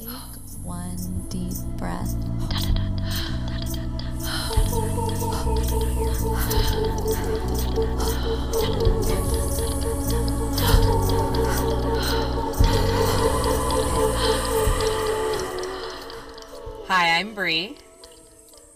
Take 0.00 0.08
one 0.64 1.26
deep 1.28 1.52
breath. 1.76 2.14
Hi, 16.86 17.18
I'm 17.18 17.34
Bree, 17.34 17.76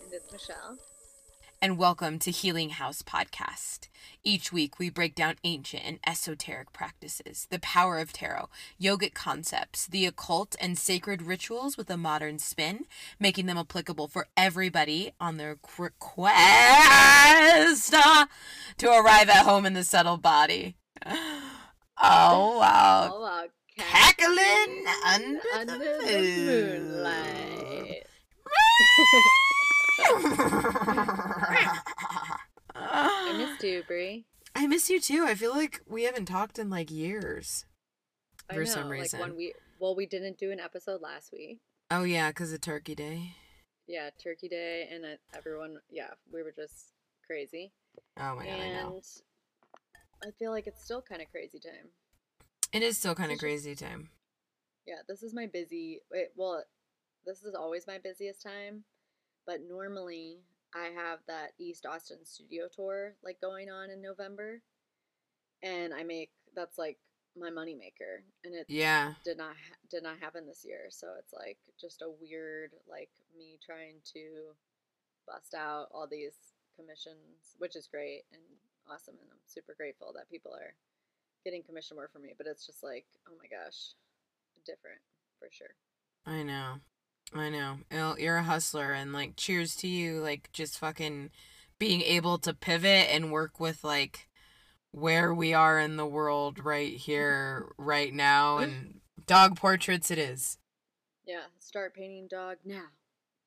And 0.02 0.12
it's 0.12 0.30
Michelle. 0.30 0.77
And 1.64 1.78
welcome 1.78 2.18
to 2.18 2.30
Healing 2.30 2.68
House 2.68 3.00
Podcast. 3.00 3.88
Each 4.22 4.52
week, 4.52 4.78
we 4.78 4.90
break 4.90 5.14
down 5.14 5.36
ancient 5.44 5.82
and 5.82 5.98
esoteric 6.06 6.74
practices, 6.74 7.46
the 7.48 7.58
power 7.58 7.98
of 8.00 8.12
tarot, 8.12 8.50
yogic 8.78 9.14
concepts, 9.14 9.86
the 9.86 10.04
occult, 10.04 10.54
and 10.60 10.77
sacred 10.77 11.22
rituals 11.22 11.78
with 11.78 11.88
a 11.88 11.96
modern 11.96 12.38
spin, 12.38 12.84
making 13.19 13.46
them 13.46 13.56
applicable 13.56 14.08
for 14.08 14.27
everybody 14.36 15.12
on 15.19 15.38
their 15.38 15.56
qu- 15.56 15.88
quest 15.98 17.94
uh, 17.94 18.27
to 18.77 18.92
arrive 18.92 19.30
at 19.30 19.46
home 19.46 19.64
in 19.64 19.72
the 19.72 19.84
subtle 19.84 20.19
body. 20.19 20.77
Oh, 21.96 22.58
wow. 22.58 23.10
All 23.10 23.24
out 23.24 23.50
Cackling 23.78 24.84
under, 25.06 25.41
under 25.55 25.78
the, 25.78 26.02
the 26.05 26.20
moonlight. 26.44 28.02
I 32.75 33.34
missed 33.37 33.62
you, 33.65 33.83
Brie. 33.87 34.25
I 34.55 34.67
miss 34.67 34.89
you 34.91 35.01
too. 35.01 35.25
I 35.27 35.34
feel 35.34 35.53
like 35.53 35.80
we 35.87 36.05
haven't 36.05 36.27
talked 36.27 36.59
in 36.59 36.70
like 36.70 36.91
years. 36.91 37.65
I 38.48 38.55
For 38.55 38.61
know, 38.61 38.67
some 38.67 38.89
reason. 38.89 39.20
Like 39.20 39.29
one 39.29 39.37
week. 39.37 39.55
Well, 39.80 39.97
we 39.97 40.07
didn't 40.07 40.39
do 40.39 40.51
an 40.53 40.61
episode 40.61 41.01
last 41.01 41.33
week. 41.33 41.61
Oh 41.91 42.05
yeah, 42.05 42.29
because 42.30 42.53
of 42.53 42.61
Turkey 42.61 42.95
Day. 42.95 43.33
Yeah, 43.86 44.11
Turkey 44.23 44.48
Day, 44.48 44.89
and 44.91 45.05
everyone. 45.36 45.77
Yeah, 45.91 46.11
we 46.33 46.42
were 46.42 46.53
just 46.55 46.92
crazy. 47.27 47.73
Oh 48.19 48.36
my 48.36 48.45
god, 48.47 48.53
I 48.61 48.69
know. 48.73 48.95
and 48.95 49.03
I 50.25 50.31
feel 50.39 50.51
like 50.53 50.67
it's 50.67 50.83
still 50.84 51.03
kind 51.03 51.20
of 51.20 51.31
crazy 51.31 51.58
time. 51.58 51.89
It 52.73 52.83
is 52.83 52.97
still 52.98 53.14
kind 53.14 53.31
of 53.33 53.39
crazy 53.39 53.75
time. 53.75 54.11
Yeah, 54.86 54.97
this 55.08 55.23
is 55.23 55.34
my 55.34 55.47
busy. 55.47 56.01
Wait, 56.11 56.29
well, 56.36 56.62
this 57.27 57.42
is 57.42 57.55
always 57.55 57.86
my 57.86 57.98
busiest 57.98 58.42
time, 58.42 58.84
but 59.47 59.61
normally 59.69 60.39
I 60.75 60.87
have 60.87 61.20
that 61.28 61.53
East 61.59 61.87
Austin 61.87 62.25
studio 62.25 62.69
tour 62.75 63.14
like 63.23 63.41
going 63.41 63.70
on 63.70 63.91
in 63.91 64.03
November, 64.03 64.61
and 65.62 65.95
I 65.95 66.03
make 66.03 66.31
that's 66.55 66.78
like 66.78 66.98
my 67.36 67.51
moneymaker, 67.51 68.23
and 68.45 68.55
it 68.55 68.67
Yeah. 68.69 69.14
did 69.25 69.39
not 69.39 69.56
ha- 69.56 69.77
did 69.91 70.03
not 70.03 70.19
happen 70.20 70.47
this 70.47 70.64
year, 70.64 70.86
so 70.91 71.14
it's 71.19 71.33
like 71.33 71.59
just 71.81 72.03
a 72.03 72.11
weird 72.11 72.73
like 72.89 73.11
me 73.36 73.59
trying 73.64 74.01
to 74.14 74.55
bust 75.27 75.55
out 75.55 75.89
all 75.91 76.06
these 76.06 76.34
commissions, 76.77 77.55
which 77.58 77.77
is 77.77 77.86
great 77.89 78.25
and 78.33 78.42
awesome, 78.89 79.17
and 79.20 79.31
I'm 79.31 79.39
super 79.47 79.75
grateful 79.75 80.12
that 80.14 80.29
people 80.31 80.53
are 80.55 80.75
getting 81.45 81.62
commission 81.62 81.97
work 81.97 82.12
for 82.12 82.19
me, 82.19 82.34
but 82.36 82.47
it's 82.47 82.67
just 82.67 82.83
like, 82.83 83.06
oh 83.29 83.33
my 83.39 83.47
gosh, 83.48 83.95
different 84.64 85.01
for 85.39 85.48
sure. 85.51 85.75
I 86.27 86.42
know. 86.42 86.81
I 87.34 87.48
know. 87.50 87.78
Well, 87.90 88.18
You're 88.18 88.36
a 88.36 88.42
hustler, 88.42 88.92
and 88.92 89.12
like, 89.12 89.36
cheers 89.36 89.74
to 89.77 89.88
you. 89.88 90.20
Like, 90.20 90.50
just 90.52 90.78
fucking 90.78 91.30
being 91.78 92.02
able 92.02 92.38
to 92.38 92.54
pivot 92.54 93.08
and 93.10 93.32
work 93.32 93.58
with 93.58 93.82
like 93.82 94.28
where 94.92 95.34
we 95.34 95.52
are 95.52 95.78
in 95.80 95.96
the 95.96 96.06
world 96.06 96.64
right 96.64 96.94
here, 96.96 97.66
right 97.77 98.14
now, 98.14 98.58
and 98.58 99.00
dog 99.27 99.56
portraits. 99.56 100.10
It 100.10 100.18
is. 100.18 100.58
Yeah, 101.27 101.42
start 101.58 101.94
painting 101.94 102.28
dog 102.30 102.58
now. 102.64 102.84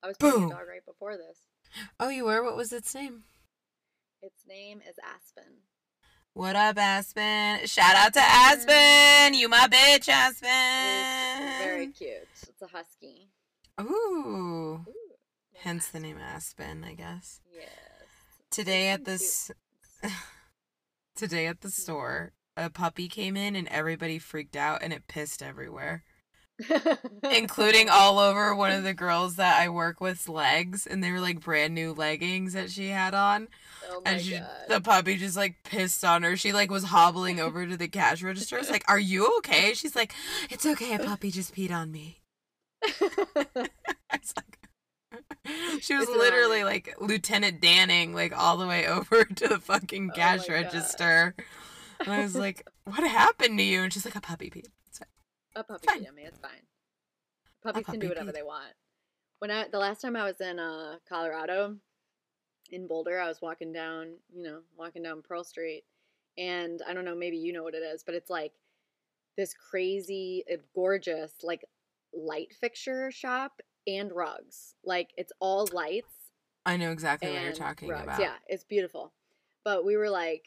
I 0.03 0.07
was 0.07 0.17
painting 0.17 0.41
Boom. 0.41 0.49
dog 0.49 0.67
right 0.67 0.85
before 0.85 1.15
this. 1.15 1.39
Oh, 1.99 2.09
you 2.09 2.25
were. 2.25 2.43
What 2.43 2.57
was 2.57 2.73
its 2.73 2.93
name? 2.93 3.23
Its 4.21 4.45
name 4.47 4.81
is 4.87 4.95
Aspen. 5.03 5.53
What 6.33 6.55
up, 6.55 6.77
Aspen? 6.77 7.65
Shout 7.65 7.95
out 7.95 8.13
to 8.13 8.21
Aspen. 8.21 9.33
You 9.33 9.47
my 9.47 9.67
bitch, 9.67 10.09
Aspen. 10.09 10.49
It's 11.47 11.63
very 11.63 11.87
cute. 11.87 12.27
It's 12.43 12.61
a 12.61 12.67
husky. 12.67 13.29
Ooh. 13.79 13.85
Ooh, 13.85 14.85
Hence 15.55 15.87
the 15.87 15.99
name 15.99 16.17
Aspen, 16.17 16.83
I 16.83 16.93
guess. 16.93 17.41
Yes. 17.53 17.69
Today 18.49 18.89
at 18.89 19.05
this 19.05 19.51
today 21.15 21.47
at 21.47 21.61
the 21.61 21.67
mm-hmm. 21.67 21.81
store, 21.81 22.33
a 22.55 22.69
puppy 22.69 23.07
came 23.07 23.37
in 23.37 23.55
and 23.55 23.67
everybody 23.67 24.19
freaked 24.19 24.55
out 24.55 24.81
and 24.81 24.93
it 24.93 25.07
pissed 25.07 25.43
everywhere. 25.43 26.03
Including 27.31 27.87
all 27.87 28.17
over 28.17 28.55
one 28.55 28.71
of 28.71 28.83
the 28.83 28.95
girls 28.95 29.35
that 29.35 29.61
I 29.61 29.69
work 29.69 30.01
with's 30.01 30.27
legs 30.27 30.87
and 30.87 31.03
they 31.03 31.11
were 31.11 31.19
like 31.19 31.39
brand 31.39 31.75
new 31.75 31.93
leggings 31.93 32.53
that 32.53 32.71
she 32.71 32.87
had 32.87 33.13
on. 33.13 33.47
oh 33.91 34.01
And 34.03 34.19
she, 34.19 34.39
god. 34.39 34.49
the 34.67 34.81
puppy 34.81 35.17
just 35.17 35.37
like 35.37 35.57
pissed 35.63 36.03
on 36.03 36.23
her. 36.23 36.35
She 36.35 36.53
like 36.53 36.71
was 36.71 36.85
hobbling 36.85 37.39
over 37.39 37.67
to 37.67 37.77
the 37.77 37.87
cash 37.87 38.23
register. 38.23 38.57
It's 38.57 38.71
like, 38.71 38.85
"Are 38.87 38.97
you 38.99 39.37
okay?" 39.37 39.75
She's 39.75 39.95
like, 39.95 40.13
"It's 40.49 40.65
okay. 40.65 40.95
A 40.95 40.99
puppy 40.99 41.29
just 41.29 41.53
peed 41.53 41.71
on 41.71 41.91
me." 41.91 42.16
It's 44.13 44.33
like 44.35 44.57
she 45.81 45.95
was 45.95 46.07
literally 46.07 46.63
like 46.63 46.95
Lieutenant 46.99 47.61
Danning, 47.61 48.13
like 48.13 48.37
all 48.37 48.57
the 48.57 48.67
way 48.67 48.87
over 48.87 49.23
to 49.25 49.47
the 49.47 49.59
fucking 49.59 50.11
Oh 50.11 50.15
cash 50.15 50.47
God. 50.47 50.53
register. 50.53 51.35
And 51.99 52.11
I 52.13 52.21
was 52.23 52.35
like, 52.35 52.67
"What 52.85 53.03
happened 53.03 53.57
to 53.59 53.63
you?" 53.63 53.83
And 53.83 53.93
she's 53.93 54.05
like, 54.05 54.15
"A 54.15 54.21
puppy 54.21 54.49
peed." 54.49 54.67
It's 54.87 54.99
fine. 54.99 55.07
A 55.55 55.63
puppy 55.63 55.87
Fine. 55.87 56.03
peed 56.03 56.09
on 56.09 56.15
me. 56.15 56.23
It's 56.23 56.39
fine. 56.39 56.61
Puppies 57.63 57.85
can 57.85 57.99
do 57.99 58.09
whatever 58.09 58.31
peed. 58.31 58.35
they 58.35 58.43
want. 58.43 58.73
When 59.39 59.51
I 59.51 59.67
the 59.67 59.79
last 59.79 60.01
time 60.01 60.15
I 60.15 60.23
was 60.23 60.39
in 60.41 60.59
uh 60.59 60.97
Colorado, 61.07 61.77
in 62.71 62.87
Boulder, 62.87 63.19
I 63.19 63.27
was 63.27 63.41
walking 63.41 63.71
down, 63.73 64.13
you 64.33 64.43
know, 64.43 64.59
walking 64.77 65.03
down 65.03 65.21
Pearl 65.21 65.43
Street, 65.43 65.83
and 66.37 66.81
I 66.87 66.93
don't 66.93 67.05
know, 67.05 67.15
maybe 67.15 67.37
you 67.37 67.53
know 67.53 67.63
what 67.63 67.75
it 67.75 67.83
is, 67.83 68.03
but 68.03 68.15
it's 68.15 68.29
like 68.29 68.53
this 69.37 69.53
crazy, 69.53 70.43
uh, 70.51 70.57
gorgeous, 70.75 71.31
like 71.43 71.63
light 72.13 72.53
fixture 72.59 73.11
shop 73.11 73.61
and 73.85 74.11
rugs. 74.11 74.75
Like 74.83 75.11
it's 75.17 75.31
all 75.39 75.67
lights 75.71 76.13
I 76.65 76.75
know 76.77 76.91
exactly 76.91 77.31
what 77.31 77.41
you're 77.43 77.53
talking 77.53 77.87
rugs. 77.89 78.03
about. 78.03 78.19
Yeah, 78.19 78.33
it's 78.47 78.63
beautiful. 78.65 79.13
But 79.63 79.85
we 79.85 79.95
were 79.95 80.09
like 80.09 80.45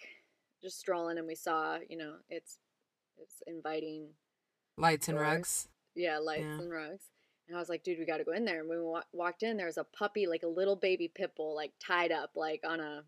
just 0.63 0.79
strolling, 0.79 1.17
and 1.19 1.27
we 1.27 1.35
saw, 1.35 1.79
you 1.89 1.97
know, 1.97 2.17
it's 2.29 2.59
it's 3.19 3.43
inviting 3.47 4.09
Lights 4.77 5.09
and 5.09 5.19
rugs. 5.19 5.69
yeah, 5.95 6.19
lights 6.19 6.43
Yeah. 6.43 6.59
and 6.61 6.71
rugs. 6.71 7.05
And 7.49 7.57
I 7.57 7.61
was 7.61 7.69
like, 7.69 7.83
dude, 7.83 7.99
we 7.99 8.05
got 8.07 8.19
to 8.19 8.25
go 8.25 8.33
in 8.33 8.45
there. 8.45 8.61
And 8.61 8.69
we 8.69 8.81
wa- 8.81 9.03
walked 9.13 9.43
in, 9.43 9.57
there 9.57 9.67
was 9.67 9.77
a 9.79 9.85
puppy, 9.85 10.27
like 10.27 10.43
a 10.45 10.47
little 10.49 10.77
baby 10.77 11.09
pit 11.13 11.33
bull, 11.37 11.55
like 11.57 11.73
tied 11.85 12.13
up, 12.13 12.31
like 12.37 12.61
on 12.67 12.79
a, 12.81 13.03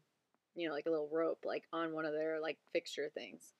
you 0.55 0.67
know, 0.69 0.75
like 0.75 0.87
a 0.87 0.91
little 0.91 1.09
rope, 1.13 1.45
like 1.45 1.65
on 1.73 1.93
one 1.93 2.05
of 2.05 2.13
their 2.13 2.41
like 2.41 2.59
fixture 2.73 3.09
things. 3.15 3.53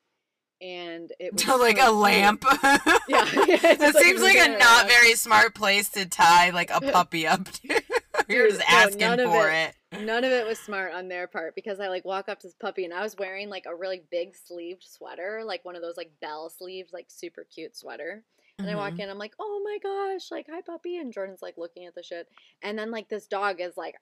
And 0.63 1.13
it 1.19 1.33
was 1.47 1.47
like 1.61 1.79
so 1.79 1.91
a 1.91 1.93
lamp. 1.93 2.45
Yeah, 2.63 2.79
like, 3.81 3.97
seems 3.97 4.23
like 4.23 4.37
a 4.37 4.57
not 4.59 4.89
very 4.89 5.15
smart 5.15 5.55
place 5.55 5.89
to 5.91 6.07
tie 6.09 6.51
like 6.51 6.71
a 6.73 6.81
puppy 6.81 7.27
up 7.27 7.45
to. 7.51 7.83
You're 8.29 8.47
Dude, 8.49 8.59
just 8.59 8.71
asking 8.71 9.17
for 9.27 9.51
it- 9.51 9.75
it. 9.93 10.01
None 10.01 10.25
of 10.25 10.33
it 10.33 10.47
was 10.47 10.59
smart 10.59 10.95
on 10.95 11.09
their 11.09 11.27
part 11.27 11.55
because 11.55 11.79
I 11.81 11.89
like 11.89 12.05
walk 12.05 12.29
up 12.29 12.41
to 12.41 12.47
this 12.47 12.55
puppy 12.55 12.85
and 12.85 12.95
I 12.95 13.03
was 13.03 13.15
wearing 13.19 13.51
like 13.51 13.67
a 13.67 13.75
really 13.75 14.03
big 14.11 14.35
sleeved 14.37 14.85
sweater, 14.85 15.43
like 15.45 15.65
one 15.67 15.77
of 15.77 15.83
those 15.83 15.99
like 15.99 16.13
bell 16.21 16.49
sleeves, 16.49 16.93
like 16.95 17.07
super 17.09 17.45
cute 17.53 17.77
sweater. 17.77 18.23
And 18.63 18.71
I 18.71 18.77
walk 18.77 18.95
Mhm. 18.95 19.01
in, 19.01 19.11
I'm 19.11 19.19
like, 19.19 19.35
oh 19.39 19.61
my 19.65 19.79
gosh, 19.83 20.31
like, 20.31 20.47
hi 20.51 20.61
puppy. 20.61 20.99
And 20.99 21.13
Jordan's 21.13 21.43
like 21.43 21.59
looking 21.59 21.87
at 21.87 21.95
the 21.95 22.03
shit. 22.03 22.29
And 22.63 22.79
then 22.79 22.91
like 22.91 23.09
this 23.09 23.27
dog 23.27 23.61
is 23.61 23.77
like, 23.77 23.97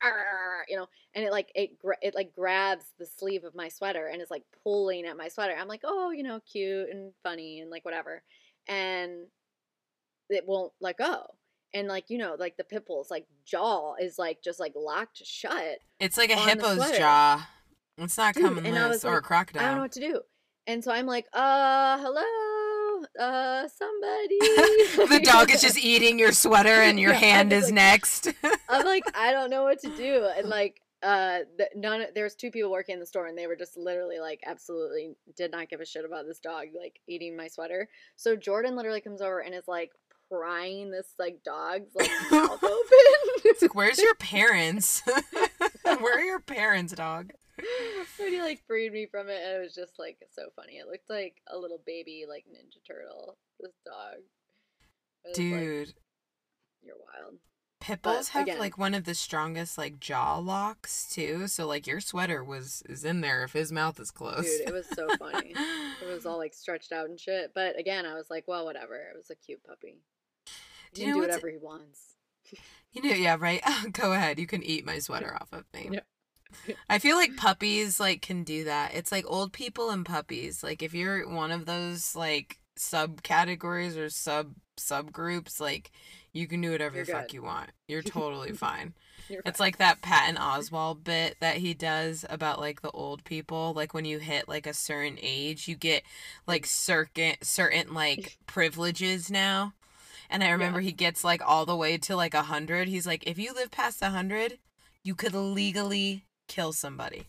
you 0.69 0.77
know, 0.77 0.89
and 1.15 1.25
it 1.25 1.31
like, 1.33 1.51
it, 1.55 1.79
gra- 1.79 1.97
it 2.03 2.15
like 2.15 2.33
grabs 2.35 2.87
the 2.99 3.07
sleeve 3.07 3.45
of 3.45 3.55
my 3.55 3.69
sweater 3.69 4.07
and 4.07 4.21
is 4.23 4.31
like 4.31 4.45
pulling 4.63 5.07
at 5.07 5.17
my 5.17 5.29
sweater. 5.29 5.55
I'm 5.59 5.69
like, 5.69 5.83
oh, 5.85 6.11
you 6.11 6.23
know, 6.23 6.41
cute 6.41 6.89
and 6.91 7.13
funny 7.23 7.61
and 7.61 7.71
like 7.71 7.85
whatever. 7.85 8.23
And 8.69 9.27
it 10.29 10.47
won't 10.47 10.73
let 10.81 10.97
go. 10.99 11.27
And 11.73 11.89
like, 11.89 12.11
you 12.11 12.19
know, 12.19 12.37
like 12.39 12.57
the 12.57 12.65
pit 12.65 12.87
bull's 12.87 13.11
like 13.11 13.27
jaw 13.45 13.95
is 14.01 14.19
like 14.19 14.43
just 14.43 14.59
like 14.61 14.73
locked 14.77 15.25
shut. 15.25 15.79
It's 15.99 16.17
like 16.19 16.31
a 16.31 16.35
hippo's 16.35 16.99
jaw. 16.99 17.49
It's 17.97 18.17
not 18.17 18.35
Dude, 18.35 18.45
coming 18.45 18.75
loose 18.75 19.05
or 19.05 19.19
a 19.19 19.23
crocodile. 19.23 19.63
I 19.63 19.67
don't 19.67 19.75
know 19.77 19.83
what 19.83 19.93
to 19.93 20.01
do. 20.01 20.21
And 20.67 20.83
so 20.83 20.93
I'm 20.93 21.07
like, 21.07 21.27
uh, 21.33 21.99
hello, 21.99 22.23
uh, 23.19 23.69
somebody. 23.69 24.39
the 25.15 25.21
dog 25.23 25.51
is 25.51 25.61
just 25.61 25.79
eating 25.83 26.19
your 26.19 26.33
sweater 26.33 26.69
and 26.83 26.99
your 26.99 27.13
Yeah, 27.13 27.19
hand 27.19 27.53
is 27.53 27.67
like- 27.67 27.75
next. 27.75 28.29
I'm 28.69 28.85
like, 28.85 29.05
I 29.15 29.33
don't 29.33 29.51
know 29.51 29.63
what 29.65 29.81
to 29.81 29.95
do. 29.97 30.27
And 30.37 30.49
like, 30.49 30.81
uh, 31.03 31.41
the, 31.57 31.69
none. 31.75 32.05
there's 32.15 32.35
two 32.35 32.51
people 32.51 32.71
working 32.71 32.93
in 32.95 33.01
the 33.01 33.07
store, 33.07 33.27
and 33.27 33.37
they 33.39 33.47
were 33.47 33.57
just 33.57 33.77
literally 33.77 34.19
like, 34.19 34.41
absolutely 34.47 35.15
did 35.37 35.51
not 35.51 35.69
give 35.71 35.81
a 35.81 35.87
shit 35.87 36.05
about 36.05 36.27
this 36.27 36.39
dog 36.41 36.67
like 36.79 37.01
eating 37.09 37.37
my 37.37 37.49
sweater. 37.49 37.89
So 38.17 38.37
Jordan 38.37 38.77
literally 38.77 39.01
comes 39.01 39.23
over 39.23 39.41
and 39.41 39.55
is 39.55 39.67
like 39.67 39.93
prying 40.31 40.91
this 40.91 41.15
like 41.19 41.39
dog's 41.45 41.93
like 41.95 42.11
mouth 42.31 42.63
open. 42.63 43.43
it's 43.45 43.63
like, 43.63 43.75
where's 43.75 43.99
your 43.99 44.15
parents? 44.17 45.03
Where 45.85 46.19
are 46.19 46.23
your 46.23 46.39
parents, 46.41 46.93
dog? 46.93 47.33
And 47.59 48.29
he 48.29 48.41
like 48.41 48.65
freed 48.67 48.93
me 48.93 49.07
from 49.07 49.29
it, 49.29 49.41
and 49.45 49.57
it 49.57 49.61
was 49.63 49.75
just 49.75 49.99
like 49.99 50.19
so 50.35 50.49
funny. 50.57 50.75
It 50.75 50.87
looked 50.87 51.11
like 51.11 51.37
a 51.47 51.59
little 51.59 51.81
baby 51.87 52.25
like 52.29 52.45
Ninja 52.47 52.85
Turtle. 52.87 53.37
This 53.59 53.73
dog, 53.85 54.17
was, 55.25 55.27
like, 55.27 55.35
Dude, 55.35 55.95
Pit 57.81 58.01
But 58.03 58.13
bulls 58.13 58.29
have 58.29 58.43
again- 58.43 58.59
like 58.59 58.77
one 58.77 58.93
of 58.93 59.05
the 59.05 59.15
strongest 59.15 59.79
like 59.79 59.99
jaw 60.01 60.37
locks 60.37 61.09
too. 61.11 61.47
So 61.47 61.67
like 61.67 61.87
your 61.87 62.01
sweater 62.01 62.45
was 62.45 62.83
is 62.89 63.05
in 63.07 63.23
there 63.23 63.43
if 63.43 63.55
his 63.55 63.73
mouth 63.73 63.99
is 63.99 64.11
closed. 64.11 64.43
Dude, 64.43 64.69
it 64.69 64.73
was 64.73 64.87
so 64.95 65.09
funny. 65.17 65.55
It 65.57 66.07
was 66.07 66.27
all 66.27 66.37
like 66.45 66.53
stretched 66.53 66.93
out 66.93 67.09
and 67.09 67.19
shit. 67.19 67.53
But 67.55 67.79
again, 67.79 68.05
I 68.05 68.15
was 68.15 68.29
like, 68.29 68.45
well, 68.47 68.67
whatever. 68.67 68.97
It 68.97 69.17
was 69.17 69.31
a 69.31 69.35
cute 69.35 69.65
puppy. 69.65 69.97
Do 70.93 71.01
you 71.01 71.09
know 71.09 71.15
do 71.15 71.21
whatever 71.21 71.49
he 71.49 71.57
wants. 71.57 72.17
You 72.93 73.03
know, 73.03 73.15
yeah, 73.15 73.37
right. 73.39 73.63
Go 73.93 74.13
ahead. 74.13 74.39
You 74.39 74.47
can 74.47 74.63
eat 74.63 74.85
my 74.85 74.99
sweater 74.99 75.35
off 75.41 75.53
of 75.53 75.65
me. 75.73 75.89
Yeah. 75.93 76.01
I 76.89 76.99
feel 76.99 77.17
like 77.17 77.37
puppies 77.37 78.01
like 78.01 78.23
can 78.23 78.45
do 78.45 78.65
that. 78.65 78.95
It's 78.95 79.13
like 79.13 79.25
old 79.27 79.53
people 79.53 79.91
and 79.91 80.05
puppies. 80.05 80.63
Like 80.63 80.83
if 80.83 80.95
you're 80.95 81.29
one 81.29 81.53
of 81.53 81.67
those 81.67 82.15
like 82.15 82.59
subcategories 82.79 83.97
or 83.97 84.09
sub 84.09 84.55
subgroups, 84.79 85.61
like 85.61 85.91
you 86.33 86.47
can 86.47 86.61
do 86.61 86.71
whatever 86.73 86.97
You're 86.97 87.05
the 87.05 87.13
fuck 87.13 87.33
you 87.33 87.43
want. 87.43 87.71
You're 87.89 88.03
totally 88.03 88.53
fine. 88.53 88.95
You're 89.29 89.43
It's 89.45 89.59
fine. 89.59 89.67
like 89.67 89.77
that 89.79 90.03
Patton 90.03 90.37
Oswalt 90.37 91.05
bit 91.05 91.37
that 91.41 91.59
he 91.59 91.75
does 91.75 92.25
about 92.29 92.61
like 92.61 92.83
the 92.83 92.91
old 92.91 93.25
people. 93.25 93.73
Like 93.75 93.95
when 93.95 94.05
you 94.05 94.19
hit 94.19 94.49
like 94.49 94.67
a 94.67 94.75
certain 94.75 95.19
age, 95.21 95.69
you 95.69 95.77
get 95.77 96.03
like 96.47 96.63
mm-hmm. 96.63 96.69
certain 96.69 97.35
certain 97.43 97.95
like 97.95 98.39
privileges 98.47 99.31
now. 99.31 99.75
And 100.33 100.45
I 100.45 100.51
remember 100.51 100.79
he 100.79 100.93
gets 100.93 101.25
like 101.25 101.43
all 101.45 101.67
the 101.67 101.77
way 101.77 101.99
to 101.99 102.15
like 102.15 102.35
a 102.35 102.43
hundred. 102.43 102.87
He's 102.89 103.07
like, 103.07 103.27
if 103.27 103.37
you 103.37 103.53
live 103.53 103.73
past 103.73 104.01
a 104.01 104.11
hundred, 104.11 104.59
you 105.03 105.15
could 105.15 105.33
mm-hmm. 105.33 105.55
legally 105.55 106.25
kill 106.51 106.73
somebody. 106.73 107.25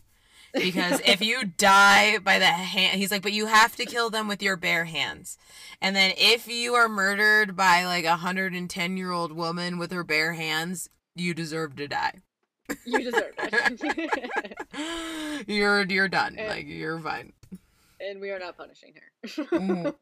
Because 0.52 1.00
if 1.06 1.22
you 1.22 1.44
die 1.56 2.18
by 2.18 2.38
the 2.38 2.44
hand, 2.44 2.98
he's 2.98 3.10
like, 3.10 3.22
but 3.22 3.32
you 3.32 3.46
have 3.46 3.74
to 3.76 3.86
kill 3.86 4.10
them 4.10 4.28
with 4.28 4.42
your 4.42 4.56
bare 4.56 4.84
hands. 4.84 5.38
And 5.80 5.96
then 5.96 6.12
if 6.18 6.46
you 6.46 6.74
are 6.74 6.88
murdered 6.88 7.56
by 7.56 7.86
like 7.86 8.04
a 8.04 8.16
hundred 8.16 8.52
and 8.52 8.68
ten 8.68 8.98
year 8.98 9.10
old 9.12 9.32
woman 9.32 9.78
with 9.78 9.92
her 9.92 10.04
bare 10.04 10.34
hands, 10.34 10.90
you 11.14 11.32
deserve 11.32 11.76
to 11.76 11.88
die. 11.88 12.20
you 12.84 12.98
deserve 12.98 13.32
it. 13.38 14.58
you're 15.48 15.84
you're 15.84 16.08
done. 16.08 16.36
And- 16.38 16.48
Like 16.48 16.66
you're 16.66 16.98
fine. 17.00 17.32
and 18.00 18.20
we 18.20 18.30
are 18.30 18.38
not 18.38 18.56
punishing 18.56 18.92
her. 18.94 19.44
Mhm. 19.44 19.94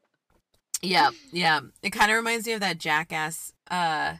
Yeah, 0.81 1.11
yeah. 1.31 1.61
It 1.83 1.91
kind 1.91 2.09
of 2.11 2.17
reminds 2.17 2.47
me 2.47 2.53
of 2.53 2.59
that 2.61 2.77
Jackass 2.77 3.53
uh 3.69 4.15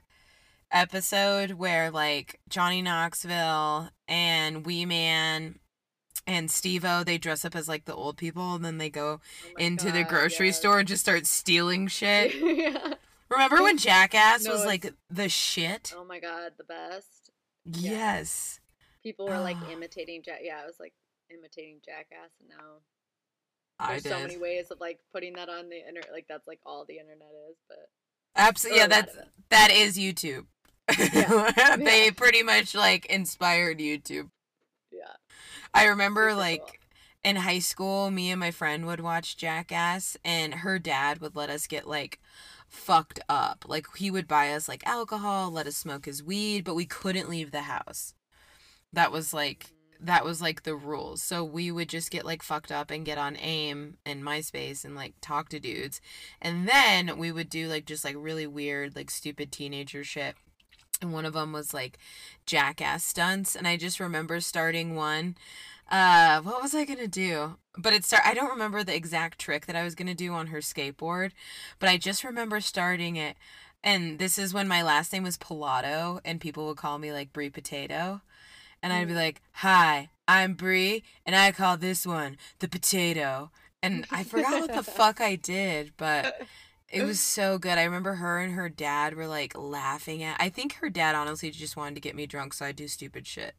episode 0.72 1.52
where 1.52 1.92
like 1.92 2.40
Johnny 2.50 2.82
Knoxville 2.82 3.90
and 4.08 4.66
Wee 4.66 4.86
Man 4.86 5.60
and 6.28 6.50
Steve-O, 6.52 7.04
they 7.04 7.18
dress 7.18 7.44
up 7.46 7.56
as 7.56 7.68
like 7.68 7.86
the 7.86 7.96
old 7.96 8.18
people 8.18 8.56
and 8.56 8.64
then 8.64 8.78
they 8.78 8.90
go 8.90 9.20
Oh 9.46 9.50
into 9.58 9.92
the 9.92 10.04
grocery 10.04 10.48
yes. 10.48 10.58
store 10.60 10.80
and 10.80 10.88
just 10.88 11.02
start 11.02 11.26
stealing 11.26 11.88
shit. 11.88 12.36
yeah. 12.42 12.94
Remember 13.30 13.62
when 13.64 13.78
Jackass 13.80 14.44
No, 14.46 14.52
was 14.54 14.66
like 14.66 14.94
the 15.10 15.30
shit? 15.30 15.94
Oh 15.96 16.04
my 16.06 16.20
god, 16.20 16.54
the 16.58 16.64
best. 16.64 17.32
Yes. 17.66 18.60
People 19.04 19.28
were 19.28 19.40
like 19.40 19.58
Oh. 19.68 19.72
imitating 19.72 20.22
Jack. 20.24 20.40
Yeah, 20.44 20.60
I 20.62 20.66
was 20.66 20.76
like 20.80 20.94
imitating 21.30 21.78
Jackass, 21.84 22.30
and 22.40 22.50
now 22.50 22.66
I 23.80 23.92
there's 23.92 24.04
did. 24.04 24.10
so 24.12 24.20
many 24.20 24.38
ways 24.38 24.70
of 24.70 24.80
like 24.80 25.00
putting 25.12 25.34
that 25.34 25.50
on 25.50 25.70
the 25.70 25.78
internet. 25.78 26.12
Like 26.12 26.26
that's 26.30 26.48
like 26.48 26.60
all 26.66 26.86
the 26.86 26.98
internet 27.00 27.30
is. 27.50 27.56
But 27.68 27.90
Absolutely. 28.36 28.80
Yeah, 28.82 28.88
that's 28.88 29.16
that 29.50 29.72
is 29.72 29.98
YouTube. 29.98 30.46
Yeah. 30.98 31.76
they 31.78 32.06
Yeah. 32.06 32.12
pretty 32.16 32.44
much 32.44 32.74
like 32.76 33.06
inspired 33.08 33.80
YouTube. 33.80 34.30
yeah. 34.92 35.16
I 35.74 35.86
remember 35.86 36.30
Super 36.30 36.40
like 36.40 36.62
cool. 36.62 36.76
in 37.24 37.36
high 37.38 37.60
school, 37.60 38.12
me 38.12 38.32
and 38.32 38.40
my 38.40 38.52
friend 38.52 38.86
would 38.86 39.00
watch 39.02 39.38
Jackass, 39.38 40.18
and 40.26 40.54
her 40.56 40.80
dad 40.80 41.20
would 41.20 41.36
let 41.36 41.50
us 41.50 41.68
get 41.68 41.88
like 41.88 42.20
fucked 42.68 43.20
up. 43.30 43.66
Like 43.68 43.86
he 43.98 44.12
would 44.12 44.28
buy 44.28 44.52
us 44.54 44.68
like 44.68 44.86
alcohol, 44.88 45.52
let 45.52 45.68
us 45.68 45.78
smoke 45.78 46.06
his 46.06 46.24
weed, 46.24 46.64
but 46.64 46.76
we 46.76 46.86
couldn't 46.86 47.30
leave 47.30 47.52
the 47.52 47.62
house. 47.64 48.14
That 48.94 49.12
was 49.12 49.34
like 49.34 49.72
that 50.04 50.26
was 50.26 50.42
like 50.42 50.64
the 50.64 50.76
rules. 50.76 51.22
So 51.22 51.44
we 51.44 51.70
would 51.72 51.88
just 51.88 52.10
get 52.10 52.26
like 52.26 52.42
fucked 52.42 52.72
up 52.72 52.90
and 52.90 53.06
get 53.06 53.20
on 53.20 53.38
AIM 53.38 53.98
and 54.04 54.24
MySpace 54.24 54.84
and 54.84 54.96
like 54.96 55.14
talk 55.22 55.50
to 55.50 55.60
dudes. 55.60 56.02
And 56.42 56.68
then 56.68 57.18
we 57.20 57.32
would 57.32 57.50
do 57.50 57.68
like 57.68 57.86
just 57.86 58.04
like 58.04 58.16
really 58.18 58.48
weird, 58.48 58.96
like 58.96 59.12
stupid 59.12 59.52
teenager 59.52 60.04
shit. 60.04 60.36
And 61.01 61.12
one 61.12 61.25
of 61.25 61.33
them 61.33 61.51
was 61.51 61.74
like 61.74 61.98
jackass 62.45 63.03
stunts. 63.03 63.56
And 63.56 63.68
I 63.68 63.75
just 63.77 64.00
remember 64.00 64.39
starting 64.39 64.95
one. 64.95 65.36
Uh, 65.89 66.42
what 66.42 66.62
was 66.62 66.74
I 66.74 66.86
gonna 66.86 67.07
do? 67.07 67.57
But 67.77 67.94
it 67.94 68.06
start. 68.06 68.24
I 68.25 68.33
don't 68.33 68.50
remember 68.50 68.83
the 68.83 68.95
exact 68.95 69.39
trick 69.39 69.65
that 69.65 69.75
I 69.75 69.83
was 69.83 69.94
gonna 69.94 70.15
do 70.15 70.33
on 70.33 70.48
her 70.48 70.59
skateboard, 70.59 71.31
but 71.80 71.89
I 71.89 71.98
just 71.98 72.24
remember 72.24 72.62
starting 72.62 73.18
it. 73.18 73.36
And 73.83 74.19
this 74.19 74.38
is 74.38 74.53
when 74.53 74.68
my 74.68 74.83
last 74.83 75.12
name 75.12 75.24
was 75.24 75.38
Pilato, 75.38 76.21
and 76.24 76.39
people 76.39 76.68
would 76.68 76.77
call 76.77 76.98
me 76.98 77.12
like 77.12 77.33
Brie 77.33 77.50
Potato. 77.50 78.21
And 78.81 78.94
I'd 78.94 79.07
be 79.07 79.13
like, 79.13 79.42
"Hi, 79.56 80.09
I'm 80.27 80.53
Brie, 80.53 81.03
and 81.25 81.36
I 81.36 81.51
call 81.51 81.77
this 81.77 82.06
one 82.06 82.38
the 82.59 82.69
potato." 82.69 83.51
And 83.83 84.06
I 84.12 84.24
forgot 84.24 84.62
what 84.62 84.74
the 84.74 84.83
fuck 84.92 85.19
I 85.19 85.36
did, 85.36 85.92
but 85.98 86.42
it 86.92 87.04
was 87.04 87.20
so 87.20 87.58
good. 87.58 87.78
I 87.78 87.84
remember 87.84 88.16
her 88.16 88.40
and 88.40 88.54
her 88.54 88.70
dad 88.70 89.16
were 89.16 89.28
like 89.28 89.58
laughing 89.58 90.24
at. 90.24 90.38
I 90.40 90.50
think 90.50 90.74
her 90.76 90.90
dad 90.90 91.16
honestly 91.16 91.52
just 91.52 91.78
wanted 91.78 91.96
to 91.96 92.02
get 92.02 92.16
me 92.16 92.26
drunk 92.28 92.54
so 92.54 92.66
I 92.66 92.72
do 92.72 92.88
stupid 92.88 93.26
shit 93.28 93.56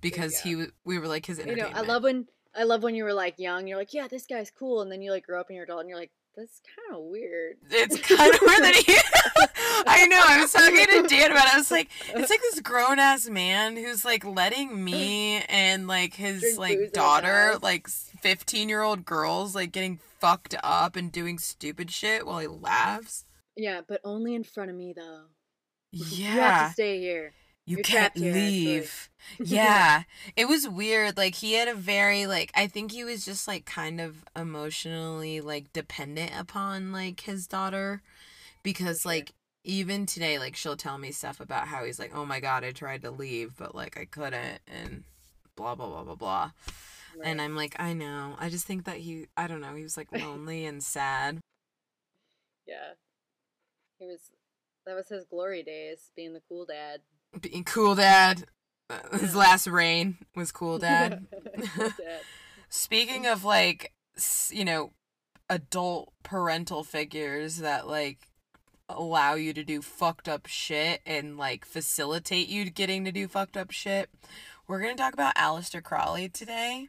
because 0.00 0.40
he 0.40 0.56
was. 0.56 0.68
We 0.84 0.98
were 0.98 1.08
like 1.08 1.26
his 1.26 1.38
You 1.38 1.56
know. 1.56 1.70
I 1.72 1.82
love 1.82 2.02
when 2.02 2.26
I 2.54 2.64
love 2.64 2.82
when 2.82 2.94
you 2.94 3.04
were 3.04 3.14
like 3.14 3.38
young. 3.38 3.66
You're 3.66 3.78
like, 3.78 3.94
yeah, 3.94 4.08
this 4.08 4.26
guy's 4.26 4.50
cool, 4.50 4.82
and 4.82 4.92
then 4.92 5.02
you 5.02 5.10
like 5.10 5.26
grow 5.26 5.40
up 5.40 5.48
and 5.48 5.56
you're 5.56 5.64
adult, 5.64 5.80
and 5.80 5.88
you're 5.88 5.98
like, 5.98 6.12
that's 6.36 6.60
kind 6.76 6.98
of 6.98 7.04
weird. 7.10 7.56
It's 7.70 7.98
kind 8.16 8.34
of 8.34 8.40
weird 8.40 8.62
that 8.62 8.74
he. 8.74 8.96
I 9.86 10.06
know. 10.06 10.20
I 10.24 10.40
was 10.40 10.52
talking 10.52 10.86
to 10.86 11.08
Dan 11.08 11.30
about. 11.30 11.46
it. 11.46 11.54
I 11.54 11.58
was 11.58 11.70
like, 11.70 11.90
it's 12.08 12.30
like 12.30 12.40
this 12.40 12.60
grown 12.62 12.98
ass 12.98 13.28
man 13.28 13.76
who's 13.76 14.04
like 14.04 14.24
letting 14.24 14.82
me 14.82 15.42
and 15.48 15.86
like 15.86 16.14
his 16.14 16.40
Drink 16.40 16.58
like 16.58 16.92
daughter, 16.92 17.58
like 17.62 17.88
fifteen 18.22 18.68
year 18.68 18.82
old 18.82 19.04
girls, 19.04 19.54
like 19.54 19.72
getting 19.72 19.98
fucked 20.18 20.54
up 20.62 20.96
and 20.96 21.12
doing 21.12 21.38
stupid 21.38 21.90
shit 21.90 22.24
while 22.26 22.38
he 22.38 22.46
laughs. 22.46 23.24
Yeah, 23.56 23.82
but 23.86 24.00
only 24.04 24.34
in 24.34 24.44
front 24.44 24.70
of 24.70 24.76
me 24.76 24.92
though. 24.94 25.24
Yeah. 25.90 26.34
You 26.34 26.40
have 26.40 26.68
to 26.68 26.72
stay 26.72 27.00
here. 27.00 27.32
you 27.66 27.76
you're 27.76 27.84
can't 27.84 28.16
here, 28.16 28.32
leave. 28.32 29.10
yeah, 29.38 30.04
it 30.36 30.48
was 30.48 30.66
weird. 30.68 31.16
Like 31.16 31.34
he 31.34 31.54
had 31.54 31.68
a 31.68 31.74
very 31.74 32.26
like 32.26 32.50
I 32.54 32.66
think 32.66 32.92
he 32.92 33.04
was 33.04 33.24
just 33.24 33.46
like 33.46 33.66
kind 33.66 34.00
of 34.00 34.24
emotionally 34.34 35.40
like 35.40 35.72
dependent 35.72 36.32
upon 36.38 36.92
like 36.92 37.20
his 37.20 37.46
daughter 37.46 38.00
because 38.62 39.04
like 39.04 39.32
even 39.64 40.06
today 40.06 40.38
like 40.38 40.56
she'll 40.56 40.76
tell 40.76 40.98
me 40.98 41.12
stuff 41.12 41.40
about 41.40 41.68
how 41.68 41.84
he's 41.84 41.98
like, 41.98 42.12
"Oh 42.14 42.24
my 42.24 42.40
god, 42.40 42.64
I 42.64 42.72
tried 42.72 43.02
to 43.02 43.10
leave, 43.10 43.56
but 43.56 43.74
like 43.74 43.98
I 43.98 44.06
couldn't." 44.06 44.60
And 44.66 45.04
blah 45.56 45.74
blah 45.74 45.88
blah 45.88 46.04
blah 46.04 46.14
blah. 46.14 46.50
And 47.22 47.40
I'm 47.40 47.56
like, 47.56 47.76
"I 47.78 47.92
know. 47.92 48.36
I 48.38 48.48
just 48.48 48.66
think 48.66 48.84
that 48.84 48.98
he 48.98 49.26
I 49.36 49.46
don't 49.46 49.60
know, 49.60 49.74
he 49.74 49.82
was 49.82 49.96
like 49.96 50.12
lonely 50.12 50.64
and 50.64 50.82
sad." 50.82 51.40
yeah, 52.66 52.94
he 53.98 54.06
was. 54.06 54.30
That 54.86 54.96
was 54.96 55.08
his 55.08 55.24
glory 55.24 55.62
days, 55.62 56.10
being 56.16 56.32
the 56.32 56.42
cool 56.48 56.66
dad. 56.66 57.02
Being 57.40 57.62
cool 57.64 57.94
dad. 57.94 58.46
His 59.12 59.34
last 59.36 59.68
reign 59.68 60.18
was 60.34 60.50
cool 60.52 60.78
dad. 60.78 61.26
Cool 61.76 61.90
dad. 61.90 62.20
Speaking 62.68 63.26
of 63.26 63.44
like, 63.44 63.92
you 64.50 64.64
know, 64.64 64.92
adult 65.48 66.12
parental 66.24 66.82
figures 66.82 67.58
that 67.58 67.86
like 67.86 68.28
allow 68.88 69.34
you 69.34 69.52
to 69.52 69.62
do 69.62 69.82
fucked 69.82 70.28
up 70.28 70.46
shit 70.46 71.00
and 71.06 71.38
like 71.38 71.64
facilitate 71.64 72.48
you 72.48 72.68
getting 72.70 73.04
to 73.04 73.12
do 73.12 73.28
fucked 73.28 73.56
up 73.56 73.70
shit, 73.70 74.10
we're 74.66 74.80
gonna 74.80 74.96
talk 74.96 75.14
about 75.14 75.36
Aleister 75.36 75.82
Crowley 75.82 76.28
today. 76.28 76.88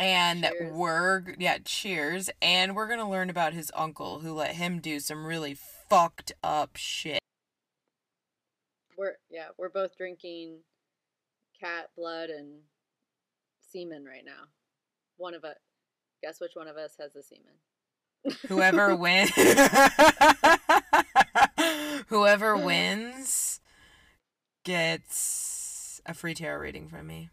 And 0.00 0.44
Cheers. 0.44 0.72
we're 0.72 1.22
yeah, 1.38 1.58
cheers. 1.62 2.30
And 2.40 2.74
we're 2.74 2.88
gonna 2.88 3.08
learn 3.08 3.28
about 3.28 3.52
his 3.52 3.70
uncle 3.74 4.20
who 4.20 4.32
let 4.32 4.56
him 4.56 4.80
do 4.80 4.98
some 4.98 5.26
really 5.26 5.54
fucked 5.54 6.32
up 6.42 6.76
shit. 6.76 7.20
We're 8.96 9.16
yeah, 9.30 9.48
we're 9.58 9.68
both 9.68 9.96
drinking 9.96 10.60
cat 11.60 11.90
blood 11.96 12.30
and 12.30 12.60
semen 13.70 14.06
right 14.06 14.24
now. 14.24 14.48
One 15.18 15.34
of 15.34 15.44
us. 15.44 15.56
Guess 16.22 16.40
which 16.40 16.52
one 16.54 16.68
of 16.68 16.76
us 16.76 16.96
has 16.98 17.12
the 17.12 17.22
semen? 17.22 18.38
Whoever 18.48 18.96
wins 18.96 19.30
Whoever 22.08 22.56
wins 22.64 23.60
gets 24.64 26.00
a 26.06 26.14
free 26.14 26.34
tarot 26.34 26.60
reading 26.60 26.88
from 26.88 27.06
me. 27.06 27.28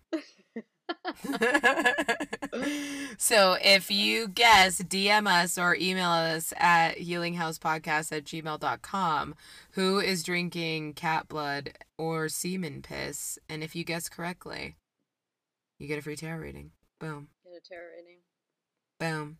so 3.17 3.57
if 3.61 3.91
you 3.91 4.27
guess, 4.27 4.81
DM 4.81 5.27
us 5.27 5.57
or 5.57 5.75
email 5.75 6.09
us 6.09 6.53
at 6.57 6.97
healinghousepodcast 6.97 8.11
at 8.11 8.25
gmail.com 8.25 9.35
who 9.71 9.99
is 9.99 10.23
drinking 10.23 10.93
cat 10.93 11.27
blood 11.27 11.73
or 11.97 12.29
semen 12.29 12.81
piss. 12.81 13.37
And 13.49 13.63
if 13.63 13.75
you 13.75 13.83
guess 13.83 14.09
correctly, 14.09 14.75
you 15.79 15.87
get 15.87 15.99
a 15.99 16.01
free 16.01 16.15
tarot 16.15 16.39
reading. 16.39 16.71
Boom. 16.99 17.27
Get 17.45 17.53
a 17.53 17.61
tarot 17.67 17.87
reading. 17.97 18.17
Boom. 18.99 19.37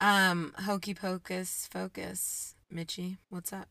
Um, 0.00 0.54
hokey 0.64 0.94
pocus 0.94 1.68
focus. 1.70 2.54
Mitchie, 2.72 3.18
what's 3.28 3.52
up? 3.52 3.68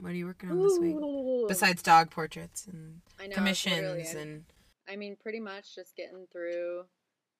What 0.00 0.12
are 0.12 0.16
you 0.16 0.26
working 0.26 0.50
on 0.50 0.62
this 0.62 0.78
week? 0.78 0.96
Ooh. 0.96 1.46
Besides 1.48 1.82
dog 1.82 2.10
portraits 2.10 2.66
and 2.66 3.00
I 3.20 3.26
know, 3.26 3.34
commissions 3.34 4.14
and 4.14 4.44
I 4.88 4.96
mean, 4.96 5.16
pretty 5.20 5.40
much 5.40 5.74
just 5.74 5.96
getting 5.96 6.26
through, 6.30 6.80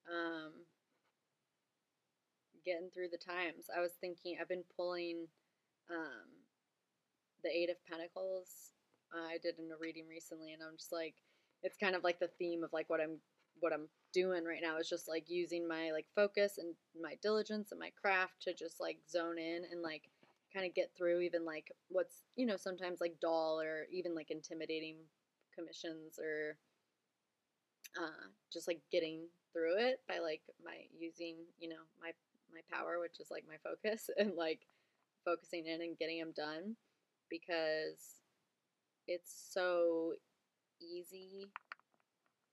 um, 0.08 0.52
getting 2.64 2.88
through 2.92 3.08
the 3.10 3.18
times. 3.18 3.66
I 3.76 3.80
was 3.80 3.92
thinking, 4.00 4.36
I've 4.40 4.48
been 4.48 4.64
pulling, 4.76 5.26
um, 5.90 6.28
the 7.42 7.50
Eight 7.50 7.70
of 7.70 7.76
Pentacles. 7.90 8.72
Uh, 9.14 9.26
I 9.26 9.38
did 9.42 9.58
in 9.58 9.70
a 9.70 9.76
reading 9.78 10.06
recently, 10.08 10.52
and 10.52 10.62
I'm 10.62 10.76
just 10.78 10.92
like, 10.92 11.14
it's 11.62 11.76
kind 11.76 11.94
of 11.94 12.02
like 12.02 12.18
the 12.18 12.30
theme 12.38 12.64
of 12.64 12.72
like 12.72 12.88
what 12.88 13.00
I'm, 13.00 13.18
what 13.60 13.72
I'm 13.72 13.88
doing 14.12 14.44
right 14.44 14.62
now 14.62 14.78
is 14.78 14.88
just 14.88 15.08
like 15.08 15.28
using 15.28 15.68
my 15.68 15.90
like 15.90 16.06
focus 16.14 16.58
and 16.58 16.74
my 17.00 17.16
diligence 17.22 17.72
and 17.72 17.80
my 17.80 17.90
craft 18.00 18.42
to 18.42 18.54
just 18.54 18.80
like 18.80 18.98
zone 19.10 19.38
in 19.38 19.62
and 19.70 19.82
like 19.82 20.08
kind 20.54 20.64
of 20.64 20.74
get 20.74 20.90
through 20.96 21.20
even 21.20 21.44
like 21.44 21.72
what's 21.88 22.22
you 22.36 22.46
know 22.46 22.56
sometimes 22.56 23.00
like 23.00 23.16
dull 23.20 23.60
or 23.60 23.86
even 23.92 24.14
like 24.14 24.30
intimidating 24.30 24.96
commissions 25.54 26.18
or 26.18 26.56
uh, 27.98 28.28
just 28.52 28.68
like 28.68 28.80
getting 28.90 29.26
through 29.52 29.76
it 29.78 30.00
by 30.08 30.18
like 30.18 30.42
my 30.64 30.76
using 30.98 31.36
you 31.58 31.68
know 31.68 31.82
my 32.00 32.10
my 32.52 32.60
power 32.72 32.98
which 33.00 33.20
is 33.20 33.30
like 33.30 33.44
my 33.48 33.56
focus 33.62 34.10
and 34.18 34.34
like 34.36 34.66
focusing 35.24 35.66
in 35.66 35.80
and 35.80 35.98
getting 35.98 36.18
them 36.18 36.32
done 36.36 36.76
because 37.30 38.20
it's 39.06 39.48
so 39.52 40.12
easy. 40.80 41.46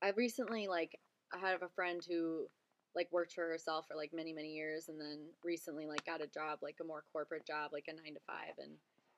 I 0.02 0.10
recently 0.16 0.68
like 0.68 0.98
i 1.34 1.38
have 1.38 1.62
a 1.62 1.70
friend 1.70 2.02
who 2.08 2.48
like 2.96 3.08
worked 3.12 3.34
for 3.34 3.48
herself 3.48 3.86
for 3.88 3.96
like 3.96 4.12
many 4.14 4.34
many 4.34 4.50
years 4.50 4.90
and 4.90 5.00
then 5.00 5.20
recently 5.44 5.86
like 5.86 6.06
got 6.06 6.22
a 6.22 6.28
job 6.28 6.60
like 6.62 6.76
a 6.82 6.84
more 6.84 7.04
corporate 7.14 7.46
job 7.46 7.72
like 7.72 7.86
a 7.88 7.94
nine 7.94 8.14
to 8.14 8.20
five 8.28 8.54
and 8.62 8.72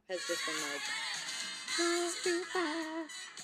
has 0.09 0.19
just 0.27 0.45
been 0.45 0.55
like 0.55 0.81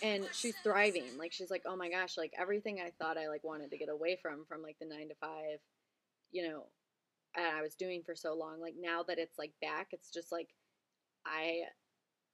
and 0.03 0.27
she's 0.31 0.55
thriving. 0.63 1.17
Like 1.17 1.33
she's 1.33 1.51
like 1.51 1.63
oh 1.65 1.75
my 1.75 1.89
gosh 1.89 2.17
like 2.17 2.33
everything 2.39 2.79
i 2.79 2.91
thought 3.00 3.17
i 3.17 3.27
like 3.27 3.43
wanted 3.43 3.71
to 3.71 3.77
get 3.77 3.89
away 3.89 4.17
from 4.21 4.45
from 4.48 4.62
like 4.62 4.77
the 4.79 4.86
nine 4.86 5.09
to 5.09 5.15
five 5.15 5.59
you 6.31 6.48
know 6.48 6.63
and 7.36 7.45
i 7.45 7.62
was 7.62 7.75
doing 7.75 8.01
for 8.05 8.15
so 8.15 8.33
long 8.33 8.59
like 8.62 8.75
now 8.79 9.03
that 9.03 9.19
it's 9.19 9.38
like 9.38 9.51
back 9.62 9.88
it's 9.91 10.12
just 10.12 10.31
like 10.31 10.50
i 11.25 11.62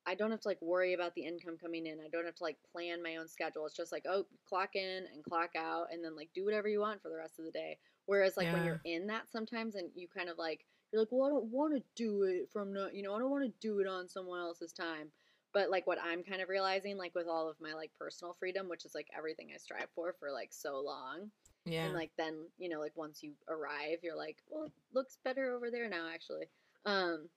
i 0.06 0.16
don't 0.16 0.32
have 0.32 0.42
to 0.42 0.48
like 0.48 0.62
worry 0.62 0.94
about 0.94 1.16
the 1.16 1.26
income 1.26 1.58
coming 1.60 1.88
in. 1.88 2.00
I 2.00 2.10
don't 2.10 2.26
have 2.26 2.36
to 2.36 2.44
like 2.44 2.58
plan 2.72 3.02
my 3.02 3.16
own 3.18 3.28
schedule. 3.28 3.66
It's 3.66 3.76
just 3.76 3.92
like 3.92 4.06
oh 4.08 4.26
clock 4.48 4.76
in 4.76 5.06
and 5.14 5.24
clock 5.24 5.52
out 5.58 5.88
and 5.92 6.04
then 6.04 6.16
like 6.16 6.30
do 6.34 6.46
whatever 6.46 6.68
you 6.68 6.80
want 6.80 7.02
for 7.02 7.10
the 7.10 7.18
rest 7.18 7.40
of 7.40 7.46
the 7.46 7.52
day. 7.52 7.78
Whereas 8.06 8.38
like 8.38 8.54
when 8.54 8.66
you're 8.66 8.82
in 8.86 9.08
that 9.08 9.32
sometimes 9.32 9.76
and 9.76 9.90
you 9.96 10.08
kind 10.08 10.30
of 10.30 10.38
like 10.38 10.66
you're 10.92 11.02
like 11.02 11.12
well 11.12 11.28
i 11.28 11.30
don't 11.30 11.52
want 11.52 11.74
to 11.74 11.82
do 11.96 12.24
it 12.24 12.48
from 12.54 12.72
no 12.72 12.88
you 12.94 13.02
know 13.02 13.16
i 13.16 13.20
don't 13.20 13.32
want 13.32 13.44
to 13.44 13.68
do 13.68 13.80
it 13.80 13.88
on 13.88 14.08
someone 14.08 14.40
else's 14.40 14.72
time 14.72 15.08
but 15.56 15.72
like 15.72 15.88
what 15.88 15.98
i'm 16.04 16.22
kind 16.22 16.42
of 16.42 16.50
realizing 16.50 16.98
like 16.98 17.16
with 17.16 17.28
all 17.28 17.50
of 17.50 17.56
my 17.60 17.74
like 17.74 17.90
personal 17.98 18.36
freedom 18.38 18.70
which 18.70 18.86
is 18.86 18.94
like 18.94 19.08
everything 19.18 19.50
i 19.56 19.58
strive 19.58 19.88
for 19.96 20.14
for 20.20 20.30
like 20.32 20.50
so 20.52 20.80
long 20.86 21.32
yeah. 21.64 21.86
and 21.86 21.96
like 21.96 22.12
then 22.18 22.36
you 22.60 22.70
know 22.70 22.80
like 22.80 22.92
once 22.96 23.24
you 23.24 23.32
arrive 23.50 23.98
you're 24.04 24.18
like 24.18 24.38
well 24.50 24.66
it 24.66 24.72
looks 24.94 25.18
better 25.24 25.56
over 25.56 25.72
there 25.72 25.90
now 25.90 26.08
actually 26.14 26.46
um 26.86 27.28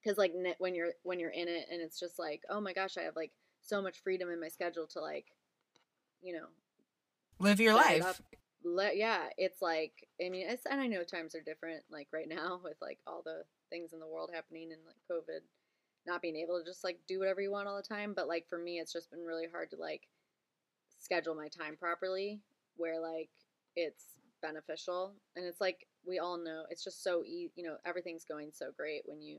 because 0.00 0.16
like 0.16 0.32
when 0.58 0.74
you're 0.74 0.92
when 1.02 1.18
you're 1.18 1.30
in 1.30 1.48
it 1.48 1.66
and 1.70 1.82
it's 1.82 2.00
just 2.00 2.18
like 2.18 2.42
oh 2.48 2.60
my 2.60 2.72
gosh 2.72 2.96
i 2.96 3.02
have 3.02 3.16
like 3.16 3.32
so 3.60 3.82
much 3.82 3.98
freedom 4.02 4.30
in 4.30 4.40
my 4.40 4.48
schedule 4.48 4.86
to 4.86 5.00
like 5.00 5.26
you 6.22 6.32
know 6.32 6.46
Live 7.38 7.58
your 7.58 7.74
life. 7.74 8.02
up. 8.02 8.16
Le- 8.64 8.94
yeah 8.94 9.24
it's 9.36 9.60
like 9.60 10.06
i 10.24 10.28
mean 10.28 10.46
it's 10.48 10.64
and 10.66 10.80
i 10.80 10.86
know 10.86 11.02
times 11.02 11.34
are 11.34 11.40
different 11.40 11.82
like 11.90 12.06
right 12.12 12.28
now 12.28 12.60
with 12.64 12.76
like 12.80 12.98
all 13.06 13.20
the 13.24 13.42
things 13.68 13.92
in 13.92 13.98
the 13.98 14.06
world 14.06 14.30
happening 14.32 14.70
and 14.70 14.80
like 14.86 14.96
covid 15.10 15.40
not 16.06 16.22
being 16.22 16.36
able 16.36 16.58
to 16.58 16.64
just 16.64 16.84
like 16.84 16.98
do 17.06 17.18
whatever 17.18 17.40
you 17.40 17.50
want 17.50 17.68
all 17.68 17.76
the 17.76 17.82
time 17.82 18.12
but 18.14 18.28
like 18.28 18.46
for 18.48 18.58
me 18.58 18.78
it's 18.78 18.92
just 18.92 19.10
been 19.10 19.24
really 19.24 19.46
hard 19.50 19.70
to 19.70 19.76
like 19.76 20.08
schedule 20.98 21.34
my 21.34 21.48
time 21.48 21.76
properly 21.76 22.40
where 22.76 23.00
like 23.00 23.30
it's 23.76 24.04
beneficial 24.40 25.14
and 25.36 25.44
it's 25.44 25.60
like 25.60 25.86
we 26.06 26.18
all 26.18 26.36
know 26.36 26.64
it's 26.70 26.82
just 26.84 27.02
so 27.04 27.22
easy 27.24 27.52
you 27.54 27.64
know 27.64 27.76
everything's 27.86 28.24
going 28.24 28.50
so 28.52 28.66
great 28.76 29.02
when 29.06 29.20
you 29.22 29.38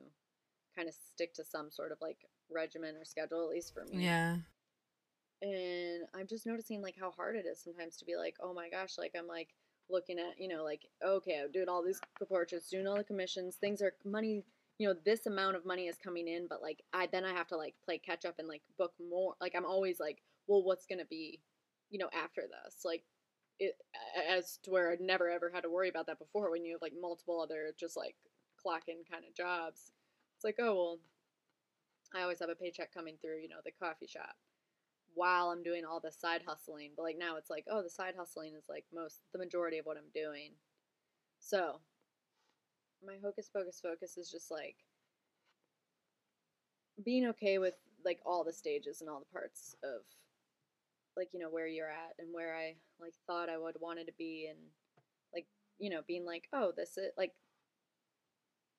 kind 0.75 0.88
of 0.88 0.96
stick 0.96 1.34
to 1.34 1.43
some 1.43 1.70
sort 1.70 1.91
of 1.91 1.98
like 2.01 2.17
regimen 2.53 2.96
or 2.96 3.03
schedule 3.05 3.43
at 3.43 3.50
least 3.50 3.74
for 3.74 3.84
me 3.86 4.03
Yeah. 4.03 4.38
and 5.41 6.03
i'm 6.13 6.27
just 6.27 6.46
noticing 6.46 6.82
like 6.82 6.96
how 7.00 7.12
hard 7.12 7.36
it 7.36 7.46
is 7.46 7.62
sometimes 7.62 7.98
to 7.98 8.05
be 8.05 8.15
like 8.15 8.36
oh 8.41 8.53
my 8.53 8.70
gosh 8.70 8.98
like 8.98 9.13
i'm 9.17 9.27
like 9.27 9.50
looking 9.89 10.17
at 10.20 10.39
you 10.39 10.48
know 10.48 10.63
like 10.63 10.82
okay 11.05 11.41
i'm 11.43 11.51
doing 11.51 11.67
all 11.67 11.84
these 11.84 12.00
portraits 12.27 12.70
doing 12.70 12.88
all 12.88 12.96
the 12.96 13.03
commissions 13.03 13.55
things 13.55 13.82
are 13.82 13.93
money 14.05 14.43
you 14.77 14.88
know 14.88 14.96
this 15.06 15.25
amount 15.25 15.56
of 15.56 15.65
money 15.65 15.88
is 15.88 15.98
coming 15.98 16.27
in 16.27 16.48
but 16.50 16.62
like 16.62 16.82
i 16.94 17.08
then 17.12 17.25
i 17.25 17.32
have 17.32 17.48
to 17.48 17.58
like 17.58 17.75
play 17.84 17.98
catch 17.98 18.25
up 18.25 18.36
and 18.39 18.48
like 18.48 18.62
book 18.77 18.94
more 19.10 19.34
like 19.39 19.53
i'm 19.56 19.65
always 19.65 20.00
like 20.00 20.22
well 20.48 20.63
what's 20.63 20.86
gonna 20.86 21.06
be 21.10 21.39
you 21.89 22.00
know 22.00 22.10
after 22.13 22.42
this 22.42 22.80
like 22.84 23.03
it 23.60 23.75
as 24.30 24.58
to 24.63 24.72
where 24.72 24.92
i'd 24.92 25.01
never 25.01 25.30
ever 25.30 25.51
had 25.53 25.62
to 25.62 25.70
worry 25.70 25.89
about 25.89 26.08
that 26.08 26.20
before 26.20 26.51
when 26.51 26.65
you 26.65 26.74
have 26.74 26.82
like 26.82 26.94
multiple 27.00 27.39
other 27.39 27.72
just 27.80 27.96
like 27.96 28.15
clock 28.62 28.84
in 28.88 28.98
kind 29.10 29.24
of 29.27 29.36
jobs 29.36 29.92
it's 30.36 30.44
like 30.44 30.58
oh 30.60 30.74
well 30.74 31.00
i 32.15 32.24
always 32.24 32.39
have 32.39 32.50
a 32.50 32.56
paycheck 32.56 32.94
coming 32.94 33.15
through 33.22 33.38
you 33.39 33.48
know 33.48 33.62
the 33.63 33.72
coffee 33.80 34.08
shop 34.08 34.36
while 35.15 35.50
I'm 35.50 35.63
doing 35.63 35.84
all 35.86 36.00
the 36.00 36.12
side 36.12 36.42
hustling. 36.46 36.92
But 36.96 37.03
like 37.03 37.18
now 37.18 37.38
it's 37.38 37.50
like, 37.50 37.65
oh, 37.70 37.82
the 37.82 37.89
side 37.89 38.15
hustling 38.18 38.53
is 38.58 38.65
like 38.70 38.86
most 38.94 39.22
the 39.32 39.39
majority 39.39 39.77
of 39.77 39.86
what 39.86 39.98
I'm 39.98 40.12
doing. 40.13 40.53
So 41.39 41.80
my 43.05 43.15
hocus 43.24 43.50
pocus 43.53 43.79
focus 43.81 44.17
is 44.17 44.29
just 44.29 44.51
like 44.51 44.75
being 47.03 47.27
okay 47.27 47.57
with 47.57 47.75
like 48.05 48.19
all 48.25 48.43
the 48.43 48.53
stages 48.53 49.01
and 49.01 49.10
all 49.10 49.19
the 49.19 49.33
parts 49.33 49.75
of 49.83 50.01
like, 51.15 51.29
you 51.33 51.39
know, 51.39 51.50
where 51.50 51.67
you're 51.67 51.89
at 51.89 52.13
and 52.19 52.33
where 52.33 52.55
I 52.55 52.75
like 53.00 53.13
thought 53.27 53.50
I 53.50 53.57
would 53.57 53.75
wanted 53.79 54.07
to 54.07 54.13
be 54.17 54.48
and 54.50 54.60
like, 55.33 55.45
you 55.79 55.89
know, 55.89 56.01
being 56.07 56.25
like, 56.25 56.48
oh, 56.53 56.72
this 56.75 56.98
is 56.98 57.12
like 57.17 57.33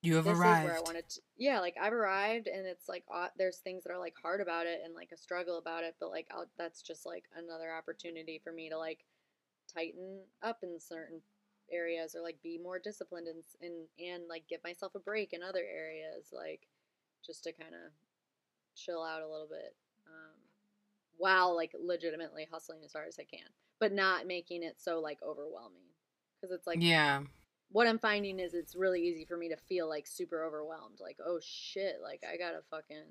You 0.02 0.16
have 0.16 0.26
this 0.26 0.38
arrived. 0.38 0.61
is 0.61 0.64
where 0.66 0.76
I 0.76 0.81
wanted 0.81 1.09
to. 1.09 1.21
Yeah, 1.38 1.61
like 1.61 1.76
I've 1.81 1.95
arrived, 1.95 2.47
and 2.47 2.66
it's 2.66 2.90
like 2.90 3.04
uh, 3.12 3.28
there's 3.38 3.59
things 3.59 3.85
that 3.85 3.93
are 3.93 3.99
like 3.99 4.14
hard 4.21 4.43
about 4.43 4.66
it 4.66 4.81
and 4.85 4.95
like 4.95 5.09
a 5.12 5.16
struggle 5.16 5.57
about 5.57 5.83
it, 5.83 5.95
but 5.99 6.11
like 6.11 6.26
I'll, 6.31 6.45
that's 6.59 6.83
just 6.83 7.07
like 7.07 7.25
another 7.35 7.73
opportunity 7.73 8.38
for 8.45 8.52
me 8.52 8.69
to 8.69 8.76
like 8.76 9.07
tighten 9.73 10.21
up 10.43 10.59
in 10.62 10.78
certain 10.78 11.23
areas 11.75 12.14
or 12.14 12.23
like 12.23 12.40
be 12.43 12.59
more 12.59 12.78
disciplined 12.78 13.26
and 13.26 13.43
and 13.61 13.88
and 13.99 14.28
like 14.28 14.47
give 14.49 14.62
myself 14.62 14.95
a 14.95 15.00
break 15.00 15.33
in 15.33 15.43
other 15.43 15.64
areas, 15.69 16.33
like 16.33 16.69
just 17.26 17.45
to 17.45 17.52
kind 17.52 17.75
of 17.75 17.90
chill 18.76 19.02
out 19.02 19.23
a 19.23 19.28
little 19.28 19.49
bit, 19.49 19.75
um, 20.07 20.37
while 21.16 21.54
like 21.54 21.73
legitimately 21.81 22.47
hustling 22.50 22.81
as 22.85 22.93
hard 22.93 23.09
as 23.09 23.19
I 23.19 23.25
can, 23.25 23.49
but 23.81 23.93
not 23.93 24.26
making 24.26 24.62
it 24.62 24.81
so 24.81 25.00
like 25.00 25.19
overwhelming, 25.23 25.88
because 26.40 26.54
it's 26.54 26.66
like 26.66 26.78
yeah. 26.81 27.21
what 27.71 27.87
I'm 27.87 27.99
finding 27.99 28.40
is 28.40 28.52
it's 28.54 28.75
really 28.75 29.02
easy 29.02 29.25
for 29.25 29.37
me 29.37 29.49
to 29.49 29.57
feel 29.57 29.88
like 29.88 30.07
super 30.07 30.45
overwhelmed. 30.45 30.99
Like, 31.00 31.19
oh 31.25 31.38
shit, 31.43 31.97
like 32.02 32.23
I 32.31 32.37
gotta 32.37 32.62
fucking, 32.71 33.04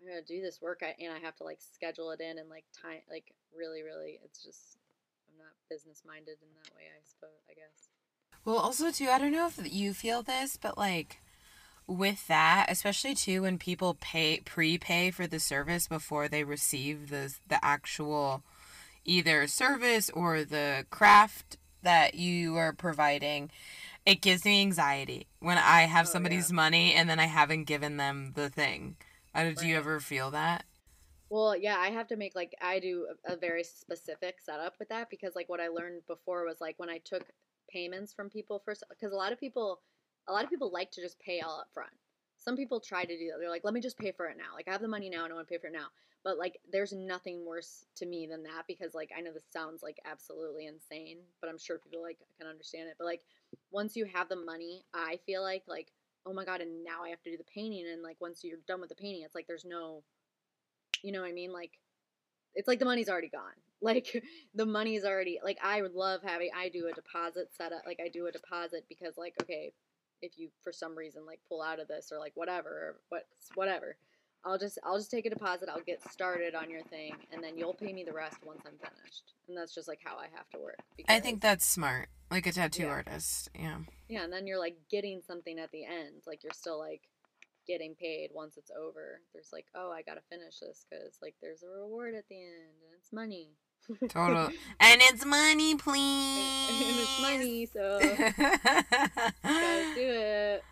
I 0.00 0.08
gotta 0.08 0.24
do 0.26 0.40
this 0.40 0.60
work, 0.60 0.82
I, 0.82 0.94
and 1.02 1.12
I 1.14 1.18
have 1.18 1.36
to 1.36 1.44
like 1.44 1.60
schedule 1.60 2.10
it 2.10 2.20
in 2.20 2.38
and 2.38 2.48
like 2.48 2.64
time, 2.82 3.00
like 3.10 3.34
really, 3.56 3.82
really, 3.82 4.18
it's 4.24 4.42
just 4.42 4.78
business 5.68 6.02
minded 6.06 6.36
in 6.42 6.48
that 6.54 6.74
way. 6.74 6.82
I 6.86 7.00
suppose, 7.04 7.40
I 7.50 7.54
guess. 7.54 7.88
Well, 8.44 8.56
also 8.58 8.90
too, 8.90 9.08
I 9.08 9.18
don't 9.18 9.32
know 9.32 9.46
if 9.48 9.58
you 9.72 9.92
feel 9.92 10.22
this, 10.22 10.56
but 10.56 10.78
like 10.78 11.20
with 11.86 12.26
that, 12.28 12.66
especially 12.68 13.14
too 13.14 13.42
when 13.42 13.58
people 13.58 13.96
pay 14.00 14.40
prepay 14.40 15.10
for 15.10 15.26
the 15.26 15.40
service 15.40 15.88
before 15.88 16.28
they 16.28 16.44
receive 16.44 17.10
the 17.10 17.34
the 17.48 17.64
actual 17.64 18.42
either 19.04 19.46
service 19.46 20.10
or 20.10 20.44
the 20.44 20.84
craft 20.90 21.56
that 21.82 22.14
you 22.16 22.56
are 22.56 22.72
providing, 22.72 23.50
it 24.04 24.20
gives 24.20 24.44
me 24.44 24.60
anxiety 24.62 25.26
when 25.38 25.58
I 25.58 25.82
have 25.82 26.06
Oh, 26.06 26.10
somebody's 26.10 26.50
yeah. 26.50 26.56
money 26.56 26.92
and 26.94 27.08
then 27.08 27.20
I 27.20 27.26
haven't 27.26 27.64
given 27.64 27.96
them 27.96 28.32
the 28.34 28.48
thing. 28.48 28.96
Uh, 29.34 29.50
do 29.50 29.66
you 29.66 29.76
ever 29.76 30.00
feel 30.00 30.30
that? 30.32 30.64
Well, 31.28 31.56
yeah, 31.56 31.76
I 31.78 31.90
have 31.90 32.06
to 32.08 32.16
make 32.16 32.34
like 32.36 32.54
I 32.60 32.78
do 32.78 33.08
a, 33.26 33.34
a 33.34 33.36
very 33.36 33.64
specific 33.64 34.40
setup 34.40 34.74
with 34.78 34.88
that 34.90 35.10
because 35.10 35.34
like 35.34 35.48
what 35.48 35.60
I 35.60 35.68
learned 35.68 36.02
before 36.06 36.44
was 36.44 36.60
like 36.60 36.78
when 36.78 36.90
I 36.90 36.98
took 36.98 37.24
payments 37.68 38.12
from 38.12 38.30
people 38.30 38.62
first 38.64 38.84
because 38.90 39.12
a 39.12 39.16
lot 39.16 39.32
of 39.32 39.40
people 39.40 39.80
a 40.28 40.32
lot 40.32 40.44
of 40.44 40.50
people 40.50 40.70
like 40.72 40.90
to 40.92 41.00
just 41.00 41.18
pay 41.18 41.40
all 41.40 41.60
up 41.60 41.68
front. 41.74 41.92
Some 42.36 42.56
people 42.56 42.78
try 42.80 43.04
to 43.04 43.18
do 43.18 43.28
that. 43.28 43.38
They're 43.40 43.50
like, 43.50 43.64
let 43.64 43.74
me 43.74 43.80
just 43.80 43.98
pay 43.98 44.12
for 44.12 44.26
it 44.26 44.36
now. 44.36 44.54
Like 44.54 44.68
I 44.68 44.72
have 44.72 44.82
the 44.82 44.88
money 44.88 45.10
now 45.10 45.24
and 45.24 45.32
I 45.32 45.36
want 45.36 45.48
to 45.48 45.52
pay 45.52 45.58
for 45.58 45.66
it 45.66 45.72
now. 45.72 45.86
But 46.22 46.38
like 46.38 46.58
there's 46.70 46.92
nothing 46.92 47.44
worse 47.44 47.84
to 47.96 48.06
me 48.06 48.26
than 48.30 48.42
that 48.44 48.64
because 48.68 48.94
like 48.94 49.10
I 49.16 49.20
know 49.20 49.32
this 49.32 49.46
sounds 49.52 49.82
like 49.82 49.98
absolutely 50.04 50.66
insane, 50.66 51.18
but 51.40 51.50
I'm 51.50 51.58
sure 51.58 51.78
people 51.78 52.02
like 52.02 52.18
can 52.38 52.48
understand 52.48 52.88
it. 52.88 52.94
But 52.98 53.06
like 53.06 53.22
once 53.72 53.96
you 53.96 54.04
have 54.14 54.28
the 54.28 54.36
money, 54.36 54.84
I 54.94 55.18
feel 55.26 55.42
like 55.42 55.64
like 55.66 55.90
oh 56.24 56.32
my 56.32 56.44
god, 56.44 56.60
and 56.60 56.84
now 56.84 57.04
I 57.04 57.08
have 57.10 57.22
to 57.22 57.30
do 57.30 57.36
the 57.36 57.44
painting 57.44 57.84
and 57.92 58.02
like 58.02 58.16
once 58.20 58.42
you're 58.44 58.58
done 58.68 58.80
with 58.80 58.90
the 58.90 58.96
painting, 58.96 59.22
it's 59.24 59.34
like 59.34 59.46
there's 59.48 59.64
no 59.64 60.02
you 61.02 61.12
know 61.12 61.20
what 61.22 61.28
I 61.28 61.32
mean? 61.32 61.52
Like 61.52 61.72
it's 62.54 62.68
like 62.68 62.78
the 62.78 62.84
money's 62.84 63.08
already 63.08 63.28
gone. 63.30 63.42
Like 63.82 64.24
the 64.54 64.64
money's 64.64 65.04
already 65.04 65.38
like 65.44 65.58
I 65.62 65.82
would 65.82 65.92
love 65.92 66.22
having 66.24 66.48
I 66.56 66.70
do 66.70 66.88
a 66.88 66.94
deposit 66.94 67.50
set 67.54 67.72
up 67.72 67.82
like 67.86 68.00
I 68.02 68.08
do 68.08 68.26
a 68.26 68.32
deposit 68.32 68.86
because 68.88 69.18
like 69.18 69.34
okay, 69.42 69.74
if 70.22 70.32
you 70.38 70.48
for 70.64 70.72
some 70.72 70.96
reason 70.96 71.26
like 71.26 71.40
pull 71.46 71.60
out 71.60 71.78
of 71.78 71.86
this 71.86 72.10
or 72.10 72.18
like 72.18 72.32
whatever 72.36 72.70
or 72.70 72.96
what 73.10 73.26
whatever. 73.54 73.96
I'll 74.46 74.58
just 74.58 74.78
I'll 74.84 74.96
just 74.96 75.10
take 75.10 75.26
a 75.26 75.30
deposit. 75.30 75.68
I'll 75.68 75.80
get 75.82 76.00
started 76.10 76.54
on 76.54 76.70
your 76.70 76.82
thing, 76.84 77.14
and 77.32 77.42
then 77.42 77.58
you'll 77.58 77.74
pay 77.74 77.92
me 77.92 78.04
the 78.04 78.12
rest 78.12 78.36
once 78.46 78.62
I'm 78.64 78.78
finished. 78.78 79.34
And 79.48 79.56
that's 79.58 79.74
just 79.74 79.88
like 79.88 79.98
how 80.04 80.16
I 80.16 80.28
have 80.34 80.48
to 80.50 80.58
work. 80.58 80.78
I 81.08 81.18
think 81.20 81.40
that's 81.42 81.66
smart. 81.66 82.08
Like 82.30 82.46
a 82.46 82.52
tattoo 82.52 82.84
Yeah. 82.84 82.88
artist. 82.90 83.50
Yeah. 83.58 83.78
yeah, 84.08 84.22
and 84.22 84.32
then 84.32 84.46
you're 84.46 84.58
like 84.58 84.76
getting 84.90 85.20
something 85.26 85.58
at 85.58 85.70
the 85.72 85.84
end. 85.84 86.22
Like 86.26 86.44
you're 86.44 86.52
still 86.54 86.78
like 86.78 87.02
getting 87.66 87.94
paid 87.94 88.30
once 88.32 88.56
it's 88.56 88.70
over. 88.70 89.20
There's 89.32 89.50
like, 89.52 89.66
oh, 89.74 89.90
I 89.90 90.02
gotta 90.02 90.22
finish 90.30 90.58
this 90.60 90.84
because 90.88 91.18
like 91.22 91.34
there's 91.42 91.62
a 91.62 91.68
reward 91.68 92.14
at 92.14 92.24
the 92.28 92.36
end, 92.36 92.74
and 92.82 92.92
it's 92.98 93.12
money. 93.12 93.50
Total. 94.08 94.46
and 94.80 95.00
it's 95.04 95.24
money, 95.24 95.76
please. 95.76 96.68
and 96.68 96.76
please. 96.78 97.02
it's 97.02 97.20
money, 97.22 97.66
so 97.66 97.98
gotta 99.42 99.94
do 99.94 100.08
it. 100.10 100.64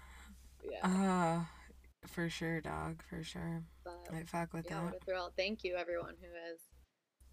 Yeah, 0.70 0.80
Oh, 0.84 1.46
for 2.08 2.28
sure, 2.28 2.60
dog. 2.60 3.02
For 3.08 3.22
sure. 3.22 3.62
but 3.84 4.00
I 4.12 4.22
fuck 4.24 4.52
with 4.52 4.66
yeah, 4.68 4.80
that. 4.80 4.84
what 4.84 5.06
a. 5.06 5.30
Thank 5.36 5.62
you 5.64 5.76
everyone 5.76 6.14
who 6.20 6.28
has, 6.48 6.58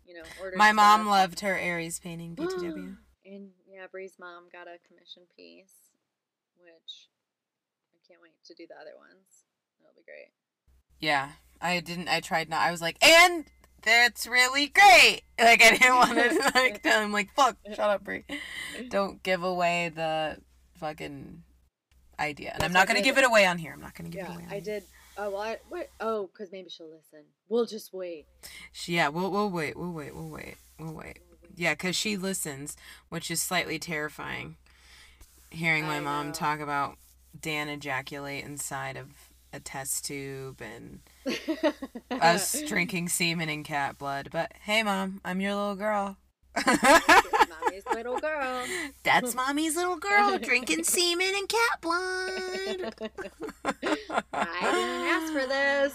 you 0.05 0.13
know, 0.15 0.23
ordered. 0.41 0.57
My 0.57 0.71
mom 0.71 1.07
loved 1.07 1.39
her 1.41 1.57
Aries 1.57 1.99
painting, 1.99 2.35
BTW. 2.37 2.97
and 3.25 3.49
yeah, 3.67 3.87
Bree's 3.91 4.17
mom 4.19 4.49
got 4.51 4.67
a 4.67 4.77
commission 4.87 5.23
piece, 5.35 5.73
which 6.57 7.09
I 7.95 7.97
can't 8.07 8.21
wait 8.21 8.33
to 8.45 8.53
do 8.53 8.65
the 8.67 8.75
other 8.75 8.97
ones. 8.97 9.45
That'll 9.91 10.01
be 10.01 10.05
great. 10.05 10.31
Yeah, 10.99 11.29
I 11.61 11.79
didn't. 11.79 12.07
I 12.07 12.19
tried 12.19 12.49
not. 12.49 12.61
I 12.61 12.71
was 12.71 12.81
like, 12.81 13.03
and 13.05 13.45
that's 13.83 14.27
really 14.27 14.67
great. 14.67 15.21
Like 15.41 15.63
I 15.63 15.71
didn't 15.71 15.95
want 15.95 16.11
to 16.19 16.51
like 16.55 16.83
tell 16.83 17.01
him 17.01 17.11
like, 17.11 17.33
fuck, 17.33 17.57
shut 17.67 17.79
up, 17.79 18.03
Brie. 18.03 18.25
Don't 18.89 19.23
give 19.23 19.41
away 19.43 19.89
the 19.89 20.37
fucking 20.75 21.41
idea. 22.19 22.51
And 22.53 22.61
I'm 22.63 22.71
not 22.73 22.87
gonna 22.87 23.01
give 23.01 23.17
it 23.17 23.25
away 23.25 23.47
on 23.47 23.57
here. 23.57 23.73
I'm 23.73 23.81
not 23.81 23.95
gonna 23.95 24.09
give 24.09 24.19
Yeah, 24.21 24.33
it 24.33 24.35
away. 24.35 24.45
I 24.51 24.59
did. 24.59 24.83
Oh, 25.17 25.31
well, 25.31 25.41
I, 25.41 25.57
what? 25.67 25.89
Oh, 25.99 26.27
because 26.27 26.51
maybe 26.51 26.69
she'll 26.69 26.91
listen. 26.91 27.25
We'll 27.49 27.65
just 27.65 27.91
wait. 27.91 28.27
She, 28.71 28.93
yeah, 28.95 29.07
we'll 29.07 29.31
we'll 29.31 29.49
wait. 29.49 29.75
We'll 29.75 29.91
wait. 29.93 30.15
We'll 30.15 30.29
wait. 30.29 30.57
We'll 30.79 30.93
wait. 30.93 31.17
Yeah, 31.55 31.73
because 31.73 31.95
she 31.95 32.17
listens, 32.17 32.77
which 33.09 33.31
is 33.31 33.41
slightly 33.41 33.79
terrifying. 33.79 34.57
Hearing 35.49 35.85
my 35.85 35.97
I 35.97 36.01
mom 36.01 36.27
know. 36.27 36.33
talk 36.33 36.59
about 36.59 36.97
Dan 37.39 37.67
ejaculate 37.67 38.45
inside 38.45 38.95
of 38.95 39.07
a 39.53 39.59
test 39.59 40.05
tube 40.05 40.61
and 40.61 40.99
us 42.11 42.61
drinking 42.67 43.09
semen 43.09 43.49
and 43.49 43.65
cat 43.65 43.97
blood. 43.97 44.29
But 44.31 44.53
hey, 44.61 44.83
mom, 44.83 45.21
I'm 45.25 45.41
your 45.41 45.55
little 45.55 45.75
girl. 45.75 46.17
Mommy's 46.55 47.85
little 47.93 48.19
girl. 48.19 48.65
That's 49.03 49.33
mommy's 49.35 49.75
little 49.75 49.97
girl 49.97 50.37
drinking 50.37 50.83
semen 50.83 51.31
and 51.35 51.47
cat 51.47 51.81
blood. 51.81 52.93
I 54.33 54.71
didn't 54.71 55.07
ask 55.07 55.33
for 55.33 55.45
this. 55.47 55.93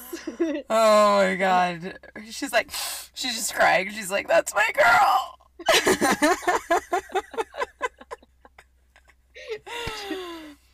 Oh 0.70 1.16
my 1.18 1.36
god. 1.36 1.98
She's 2.30 2.52
like, 2.52 2.70
she's 3.14 3.34
just 3.34 3.54
crying. 3.54 3.90
She's 3.90 4.10
like, 4.10 4.28
that's 4.28 4.54
my 4.54 4.70
girl. 4.74 5.38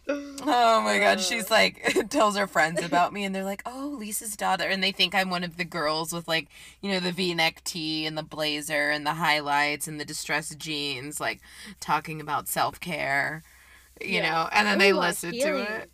Oh 0.08 0.80
my 0.84 0.98
god. 0.98 1.18
Oh. 1.18 1.20
She's 1.20 1.50
like, 1.50 2.08
tells 2.10 2.36
her 2.36 2.46
friends 2.46 2.82
about 2.82 3.12
me, 3.12 3.24
and 3.24 3.34
they're 3.34 3.44
like, 3.44 3.62
oh, 3.66 3.96
Lisa's 3.98 4.36
daughter. 4.36 4.64
And 4.64 4.82
they 4.82 4.92
think 4.92 5.14
I'm 5.14 5.30
one 5.30 5.44
of 5.44 5.56
the 5.56 5.64
girls 5.64 6.12
with 6.12 6.26
like, 6.28 6.48
you 6.80 6.90
know, 6.90 7.00
the 7.00 7.12
v 7.12 7.34
neck 7.34 7.62
tee 7.64 8.06
and 8.06 8.16
the 8.18 8.22
blazer 8.22 8.90
and 8.90 9.06
the 9.06 9.14
highlights 9.14 9.86
and 9.88 10.00
the 10.00 10.04
distressed 10.04 10.58
jeans, 10.58 11.20
like 11.20 11.40
talking 11.80 12.20
about 12.20 12.48
self 12.48 12.80
care, 12.80 13.42
you 14.00 14.16
Yeah. 14.16 14.30
know, 14.32 14.48
and 14.52 14.66
then 14.66 14.78
they 14.78 14.90
Ooh, 14.92 14.98
a 14.98 15.00
listen 15.00 15.32
to 15.32 15.56
it. 15.82 15.90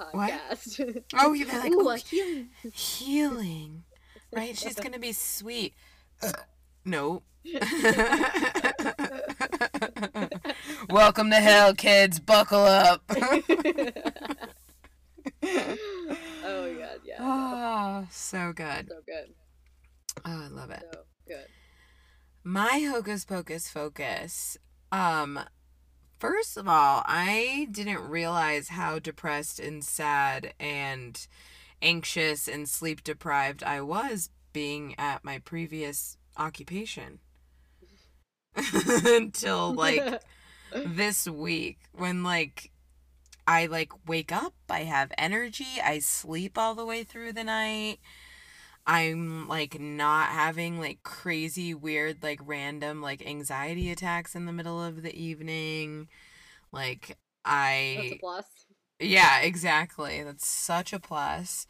Podcast. 0.00 1.02
Oh, 1.18 1.32
you're 1.32 1.48
like, 1.48 1.72
Ooh, 1.72 1.80
"Ooh, 1.88 1.94
healing. 1.96 2.50
healing, 2.72 3.82
right? 4.32 4.56
She's 4.56 4.76
gonna 4.76 5.00
be 5.00 5.10
sweet. 5.12 5.74
no. 6.84 7.22
Welcome 10.90 11.30
to 11.30 11.36
hell, 11.36 11.74
kids. 11.74 12.18
Buckle 12.20 12.60
up. 12.60 13.02
oh 13.10 13.18
my 15.42 16.72
god, 16.72 17.00
yeah. 17.04 17.16
oh, 17.20 18.06
so 18.10 18.52
good. 18.52 18.88
So 18.88 19.00
good. 19.06 19.34
Oh, 20.24 20.44
I 20.44 20.48
love 20.48 20.70
it. 20.70 20.82
So 20.92 21.00
good. 21.26 21.46
My 22.42 22.88
hocus 22.90 23.24
pocus 23.24 23.68
focus. 23.68 24.56
Um, 24.90 25.40
first 26.18 26.56
of 26.56 26.66
all, 26.66 27.02
I 27.06 27.68
didn't 27.70 28.08
realize 28.08 28.68
how 28.68 28.98
depressed 28.98 29.60
and 29.60 29.84
sad 29.84 30.54
and 30.58 31.26
anxious 31.82 32.48
and 32.48 32.68
sleep 32.68 33.04
deprived 33.04 33.62
I 33.62 33.80
was 33.80 34.30
being 34.52 34.94
at 34.98 35.24
my 35.24 35.38
previous 35.38 36.16
occupation 36.36 37.20
until 39.06 39.74
like 39.74 40.22
this 40.86 41.26
week 41.26 41.78
when 41.92 42.22
like 42.22 42.70
I 43.46 43.66
like 43.66 43.92
wake 44.06 44.30
up, 44.30 44.54
I 44.68 44.80
have 44.80 45.10
energy, 45.16 45.80
I 45.82 46.00
sleep 46.00 46.58
all 46.58 46.74
the 46.74 46.84
way 46.84 47.02
through 47.02 47.32
the 47.32 47.44
night. 47.44 47.98
I'm 48.86 49.48
like 49.48 49.78
not 49.78 50.28
having 50.28 50.78
like 50.78 51.02
crazy 51.02 51.74
weird 51.74 52.22
like 52.22 52.40
random 52.44 53.02
like 53.02 53.26
anxiety 53.26 53.90
attacks 53.90 54.34
in 54.34 54.46
the 54.46 54.52
middle 54.52 54.82
of 54.82 55.02
the 55.02 55.14
evening. 55.14 56.08
Like 56.72 57.16
I 57.44 57.96
That's 57.98 58.12
a 58.12 58.18
plus. 58.18 58.44
yeah, 59.00 59.40
exactly. 59.40 60.22
That's 60.22 60.46
such 60.46 60.92
a 60.92 60.98
plus. 61.00 61.66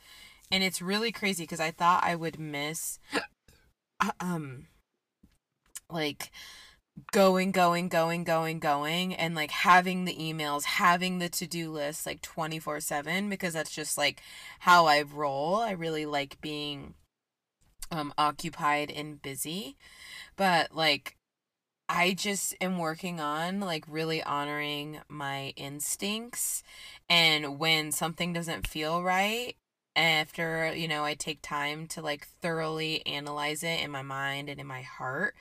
And 0.50 0.64
it's 0.64 0.80
really 0.82 1.12
crazy 1.12 1.44
because 1.44 1.60
I 1.60 1.70
thought 1.70 2.02
I 2.04 2.14
would 2.14 2.38
miss 2.38 2.98
um 4.20 4.66
like 5.90 6.30
going 7.12 7.52
going 7.52 7.88
going 7.88 8.24
going 8.24 8.58
going 8.58 9.14
and 9.14 9.34
like 9.34 9.50
having 9.50 10.04
the 10.04 10.16
emails 10.16 10.64
having 10.64 11.18
the 11.18 11.28
to-do 11.28 11.70
list 11.70 12.06
like 12.06 12.22
24/7 12.22 13.28
because 13.28 13.54
that's 13.54 13.74
just 13.74 13.98
like 13.98 14.22
how 14.60 14.86
I 14.86 15.02
roll. 15.02 15.56
I 15.56 15.72
really 15.72 16.06
like 16.06 16.40
being 16.40 16.94
um 17.90 18.12
occupied 18.18 18.90
and 18.90 19.20
busy. 19.22 19.76
But 20.36 20.74
like 20.74 21.16
I 21.88 22.12
just 22.12 22.54
am 22.60 22.78
working 22.78 23.20
on 23.20 23.60
like 23.60 23.84
really 23.88 24.22
honoring 24.22 25.00
my 25.08 25.54
instincts 25.56 26.62
and 27.08 27.58
when 27.58 27.92
something 27.92 28.32
doesn't 28.32 28.66
feel 28.66 29.02
right 29.02 29.56
after, 29.98 30.72
you 30.74 30.88
know, 30.88 31.04
I 31.04 31.14
take 31.14 31.42
time 31.42 31.86
to 31.88 32.02
like 32.02 32.26
thoroughly 32.42 33.04
analyze 33.06 33.62
it 33.64 33.80
in 33.80 33.90
my 33.90 34.02
mind 34.02 34.48
and 34.48 34.60
in 34.60 34.66
my 34.66 34.82
heart, 34.82 35.34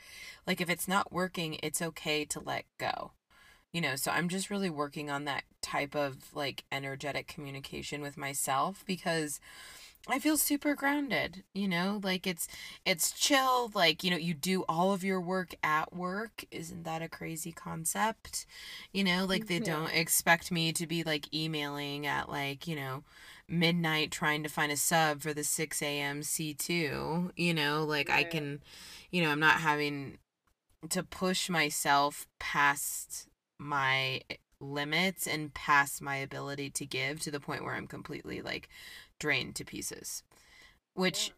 like 0.48 0.62
if 0.62 0.70
it's 0.70 0.88
not 0.88 1.14
working, 1.14 1.60
it's 1.64 1.82
okay 1.82 2.26
to 2.26 2.40
let 2.40 2.66
go. 2.80 3.12
You 3.74 3.82
know, 3.82 3.96
so 3.98 4.12
I'm 4.12 4.30
just 4.30 4.50
really 4.50 4.70
working 4.70 5.10
on 5.12 5.26
that 5.26 5.44
type 5.62 5.96
of 5.96 6.34
like 6.34 6.64
energetic 6.72 7.28
communication 7.28 8.02
with 8.02 8.18
myself 8.18 8.84
because 8.88 9.40
I 10.10 10.20
feel 10.20 10.38
super 10.38 10.74
grounded, 10.74 11.44
you 11.54 11.68
know, 11.68 12.00
like 12.02 12.26
it's 12.26 12.48
it's 12.86 13.12
chill, 13.12 13.72
like, 13.76 14.04
you 14.06 14.10
know, 14.12 14.16
you 14.18 14.34
do 14.34 14.64
all 14.70 14.94
of 14.94 15.04
your 15.04 15.20
work 15.20 15.54
at 15.64 15.94
work. 15.94 16.46
Isn't 16.50 16.84
that 16.84 17.02
a 17.02 17.10
crazy 17.10 17.52
concept? 17.52 18.46
You 18.94 19.04
know, 19.04 19.26
like 19.26 19.48
they 19.48 19.60
Yeah. 19.60 19.66
don't 19.66 19.94
expect 19.94 20.50
me 20.50 20.72
to 20.74 20.88
be 20.88 21.04
like 21.04 21.34
emailing 21.34 22.06
at 22.08 22.30
like, 22.30 22.68
you 22.68 22.76
know, 22.78 23.04
midnight 23.50 24.12
trying 24.12 24.44
to 24.44 24.50
find 24.50 24.72
a 24.72 24.78
sub 24.78 25.22
for 25.22 25.34
the 25.34 25.44
6 25.44 25.82
a.m. 25.82 26.22
C2, 26.22 27.32
you 27.36 27.54
know, 27.54 27.84
like 27.84 28.10
I 28.10 28.24
can, 28.24 28.62
you 29.12 29.22
know, 29.22 29.30
I'm 29.30 29.40
not 29.40 29.62
having 29.62 30.18
to 30.90 31.04
push 31.04 31.50
myself 31.50 32.28
past 32.40 33.28
my 33.60 34.22
limits 34.60 35.28
and 35.28 35.54
past 35.54 36.02
my 36.02 36.18
ability 36.18 36.70
to 36.72 36.86
give 36.86 37.20
to 37.22 37.32
the 37.32 37.40
point 37.40 37.64
where 37.64 37.76
I'm 37.76 37.88
completely 37.88 38.42
like 38.42 38.70
drained 39.20 39.56
to 39.56 39.66
pieces. 39.66 40.24
Which 40.94 41.32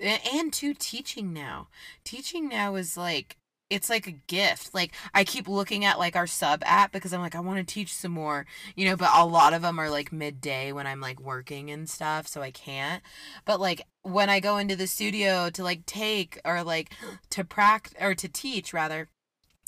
and 0.00 0.52
to 0.54 0.74
teaching 0.74 1.32
now. 1.32 1.68
Teaching 2.04 2.48
now 2.48 2.76
is 2.76 2.96
like 2.96 3.36
it's 3.70 3.88
like 3.88 4.06
a 4.06 4.12
gift. 4.12 4.74
Like 4.74 4.92
I 5.14 5.24
keep 5.24 5.48
looking 5.48 5.84
at 5.84 5.98
like 5.98 6.16
our 6.16 6.26
sub 6.26 6.62
app 6.66 6.92
because 6.92 7.12
I'm 7.12 7.20
like 7.20 7.36
I 7.36 7.40
want 7.40 7.66
to 7.66 7.74
teach 7.74 7.94
some 7.94 8.12
more, 8.12 8.44
you 8.74 8.86
know, 8.86 8.96
but 8.96 9.10
a 9.14 9.24
lot 9.24 9.54
of 9.54 9.62
them 9.62 9.78
are 9.78 9.88
like 9.88 10.12
midday 10.12 10.72
when 10.72 10.86
I'm 10.86 11.00
like 11.00 11.20
working 11.20 11.70
and 11.70 11.88
stuff, 11.88 12.26
so 12.26 12.42
I 12.42 12.50
can't. 12.50 13.02
But 13.44 13.60
like 13.60 13.86
when 14.02 14.28
I 14.28 14.40
go 14.40 14.58
into 14.58 14.76
the 14.76 14.88
studio 14.88 15.48
to 15.50 15.62
like 15.62 15.86
take 15.86 16.38
or 16.44 16.62
like 16.62 16.92
to 17.30 17.44
practice 17.44 17.94
or 18.00 18.14
to 18.16 18.28
teach 18.28 18.74
rather, 18.74 19.08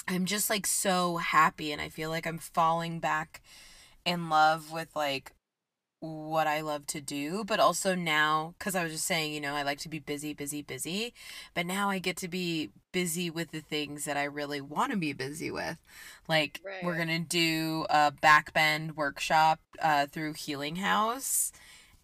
I'm 0.08 0.26
just 0.26 0.50
like 0.50 0.66
so 0.66 1.18
happy 1.18 1.70
and 1.72 1.80
I 1.80 1.88
feel 1.88 2.10
like 2.10 2.26
I'm 2.26 2.38
falling 2.38 2.98
back 2.98 3.40
in 4.04 4.28
love 4.28 4.72
with 4.72 4.88
like 4.96 5.32
what 6.02 6.48
I 6.48 6.62
love 6.62 6.86
to 6.88 7.00
do, 7.00 7.44
but 7.44 7.60
also 7.60 7.94
now, 7.94 8.54
because 8.58 8.74
I 8.74 8.82
was 8.82 8.92
just 8.92 9.04
saying, 9.04 9.32
you 9.32 9.40
know, 9.40 9.54
I 9.54 9.62
like 9.62 9.78
to 9.78 9.88
be 9.88 10.00
busy, 10.00 10.34
busy, 10.34 10.60
busy, 10.60 11.14
but 11.54 11.64
now 11.64 11.90
I 11.90 12.00
get 12.00 12.16
to 12.18 12.28
be 12.28 12.70
busy 12.90 13.30
with 13.30 13.52
the 13.52 13.60
things 13.60 14.04
that 14.04 14.16
I 14.16 14.24
really 14.24 14.60
want 14.60 14.90
to 14.90 14.98
be 14.98 15.12
busy 15.12 15.50
with. 15.50 15.78
Like, 16.28 16.60
we're 16.82 16.96
going 16.96 17.06
to 17.08 17.20
do 17.20 17.86
a 17.88 18.12
backbend 18.12 18.96
workshop 18.96 19.60
uh, 19.80 20.06
through 20.06 20.32
Healing 20.34 20.76
House. 20.76 21.52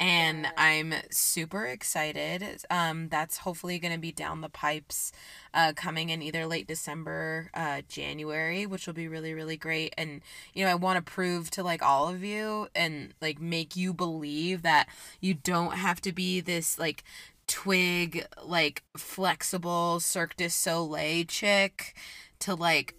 And 0.01 0.47
I'm 0.57 0.95
super 1.11 1.67
excited. 1.67 2.65
Um, 2.71 3.09
that's 3.09 3.39
hopefully 3.39 3.81
going 3.81 3.93
to 3.93 3.99
be 3.99 4.13
down 4.13 4.43
the 4.43 4.49
pipes, 4.49 5.11
uh, 5.53 5.73
coming 5.75 6.11
in 6.11 6.23
either 6.23 6.47
late 6.47 6.69
December, 6.69 7.51
uh, 7.53 7.83
January, 7.89 8.65
which 8.65 8.87
will 8.87 8.95
be 8.95 9.09
really, 9.09 9.35
really 9.35 9.57
great. 9.57 9.95
And 9.99 10.23
you 10.55 10.65
know, 10.65 10.71
I 10.71 10.77
want 10.77 11.05
to 11.05 11.13
prove 11.13 11.51
to 11.53 11.65
like 11.65 11.83
all 11.83 12.09
of 12.09 12.23
you 12.23 12.69
and 12.77 13.13
like 13.21 13.41
make 13.41 13.75
you 13.75 13.93
believe 13.93 14.63
that 14.63 14.89
you 15.21 15.35
don't 15.35 15.75
have 15.75 16.01
to 16.03 16.13
be 16.13 16.41
this 16.41 16.79
like 16.79 17.03
twig, 17.49 18.25
like 18.45 18.85
flexible 18.97 19.99
Cirque 19.99 20.37
du 20.37 20.49
Soleil 20.49 21.25
chick 21.25 21.97
to 22.39 22.55
like 22.55 22.95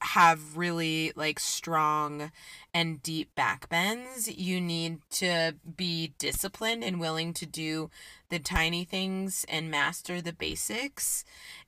have 0.00 0.56
really 0.56 1.12
like 1.16 1.38
strong 1.38 2.30
and 2.78 3.02
deep 3.02 3.34
back 3.34 3.68
bends. 3.68 4.28
You 4.28 4.60
need 4.60 5.00
to 5.10 5.56
be 5.76 6.14
disciplined 6.16 6.84
and 6.84 7.00
willing 7.00 7.32
to 7.34 7.44
do 7.44 7.90
the 8.28 8.38
tiny 8.38 8.84
things 8.84 9.44
and 9.48 9.68
master 9.68 10.20
the 10.20 10.32
basics 10.32 11.24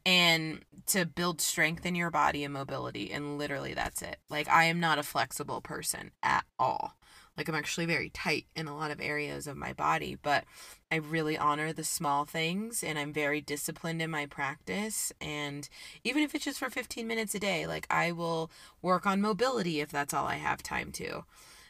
and 0.07 0.61
to 0.87 1.05
build 1.05 1.40
strength 1.40 1.85
in 1.85 1.96
your 1.96 2.12
body 2.12 2.44
and 2.44 2.55
mobility. 2.55 3.11
And 3.11 3.38
literally, 3.38 3.75
that's 3.75 4.03
it. 4.03 4.18
Like, 4.29 4.49
I 4.49 4.64
am 4.64 4.79
not 4.79 5.01
a 5.01 5.03
flexible 5.03 5.61
person 5.61 6.12
at 6.23 6.44
all. 6.61 6.94
Like, 7.37 7.49
I'm 7.49 7.55
actually 7.55 7.87
very 7.87 8.11
tight 8.11 8.47
in 8.55 8.69
a 8.69 8.77
lot 8.77 8.90
of 8.90 9.01
areas 9.01 9.47
of 9.47 9.57
my 9.57 9.73
body, 9.73 10.14
but 10.21 10.45
I 10.93 10.97
really 10.97 11.38
honor 11.38 11.73
the 11.73 11.85
small 11.85 12.25
things 12.25 12.83
and 12.83 12.99
I'm 12.99 13.12
very 13.12 13.40
disciplined 13.40 14.03
in 14.03 14.11
my 14.11 14.27
practice. 14.27 15.12
And 15.21 15.69
even 16.05 16.23
if 16.23 16.35
it's 16.35 16.45
just 16.45 16.59
for 16.59 16.69
15 16.69 17.07
minutes 17.07 17.35
a 17.35 17.38
day, 17.38 17.66
like, 17.66 17.87
I 17.88 18.12
will 18.12 18.51
work 18.83 19.07
on 19.07 19.21
mobility 19.21 19.81
if 19.81 19.90
that's 19.90 20.12
all 20.12 20.27
I 20.27 20.37
have 20.37 20.62
time 20.62 20.93
to. 20.93 21.25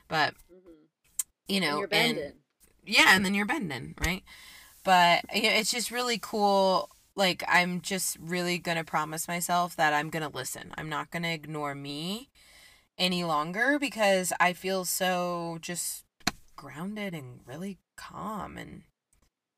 But, 0.08 0.34
Mhm. 0.52 0.72
you 1.46 1.60
know, 1.60 1.86
and 1.92 2.16
you're 2.16 2.26
and- 2.26 2.34
yeah, 2.84 3.14
and 3.14 3.24
then 3.24 3.34
you're 3.34 3.46
bending, 3.46 3.94
right? 4.04 4.24
But 4.82 5.24
yeah, 5.34 5.50
it's 5.50 5.70
just 5.70 5.90
really 5.90 6.18
cool. 6.18 6.90
Like 7.14 7.44
I'm 7.46 7.80
just 7.80 8.16
really 8.18 8.58
gonna 8.58 8.84
promise 8.84 9.28
myself 9.28 9.76
that 9.76 9.92
I'm 9.92 10.10
gonna 10.10 10.28
listen. 10.30 10.72
I'm 10.78 10.88
not 10.88 11.10
gonna 11.10 11.28
ignore 11.28 11.74
me 11.74 12.30
any 13.00 13.24
longer 13.24 13.78
because 13.78 14.32
I 14.38 14.52
feel 14.52 14.84
so 14.84 15.58
just 15.60 16.04
grounded 16.54 17.14
and 17.14 17.40
really 17.46 17.78
calm 17.96 18.58
and 18.58 18.82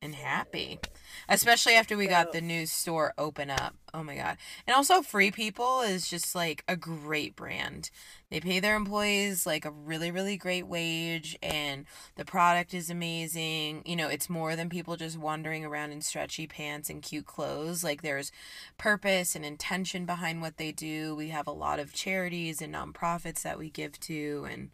and 0.02 0.16
happy. 0.16 0.80
Especially 1.28 1.74
after 1.74 1.96
we 1.96 2.06
got 2.08 2.32
the 2.32 2.40
new 2.40 2.66
store 2.66 3.14
open 3.16 3.48
up. 3.48 3.76
Oh 3.94 4.02
my 4.02 4.16
god. 4.16 4.36
And 4.66 4.74
also 4.74 5.00
Free 5.02 5.30
People 5.30 5.82
is 5.82 6.08
just 6.08 6.34
like 6.34 6.64
a 6.66 6.76
great 6.76 7.36
brand. 7.36 7.90
They 8.30 8.40
pay 8.40 8.58
their 8.58 8.74
employees 8.74 9.46
like 9.46 9.64
a 9.64 9.70
really 9.70 10.10
really 10.10 10.36
great 10.36 10.66
wage 10.66 11.38
and 11.42 11.86
the 12.16 12.24
product 12.24 12.74
is 12.74 12.90
amazing. 12.90 13.82
You 13.86 13.94
know, 13.94 14.08
it's 14.08 14.28
more 14.28 14.56
than 14.56 14.68
people 14.68 14.96
just 14.96 15.18
wandering 15.18 15.64
around 15.64 15.92
in 15.92 16.00
stretchy 16.00 16.46
pants 16.48 16.90
and 16.90 17.02
cute 17.02 17.26
clothes. 17.26 17.84
Like 17.84 18.02
there's 18.02 18.32
purpose 18.78 19.36
and 19.36 19.44
intention 19.44 20.04
behind 20.04 20.40
what 20.40 20.56
they 20.56 20.72
do. 20.72 21.14
We 21.14 21.28
have 21.28 21.46
a 21.46 21.52
lot 21.52 21.78
of 21.78 21.92
charities 21.92 22.60
and 22.60 22.74
nonprofits 22.74 23.42
that 23.42 23.58
we 23.58 23.70
give 23.70 24.00
to 24.00 24.48
and 24.50 24.70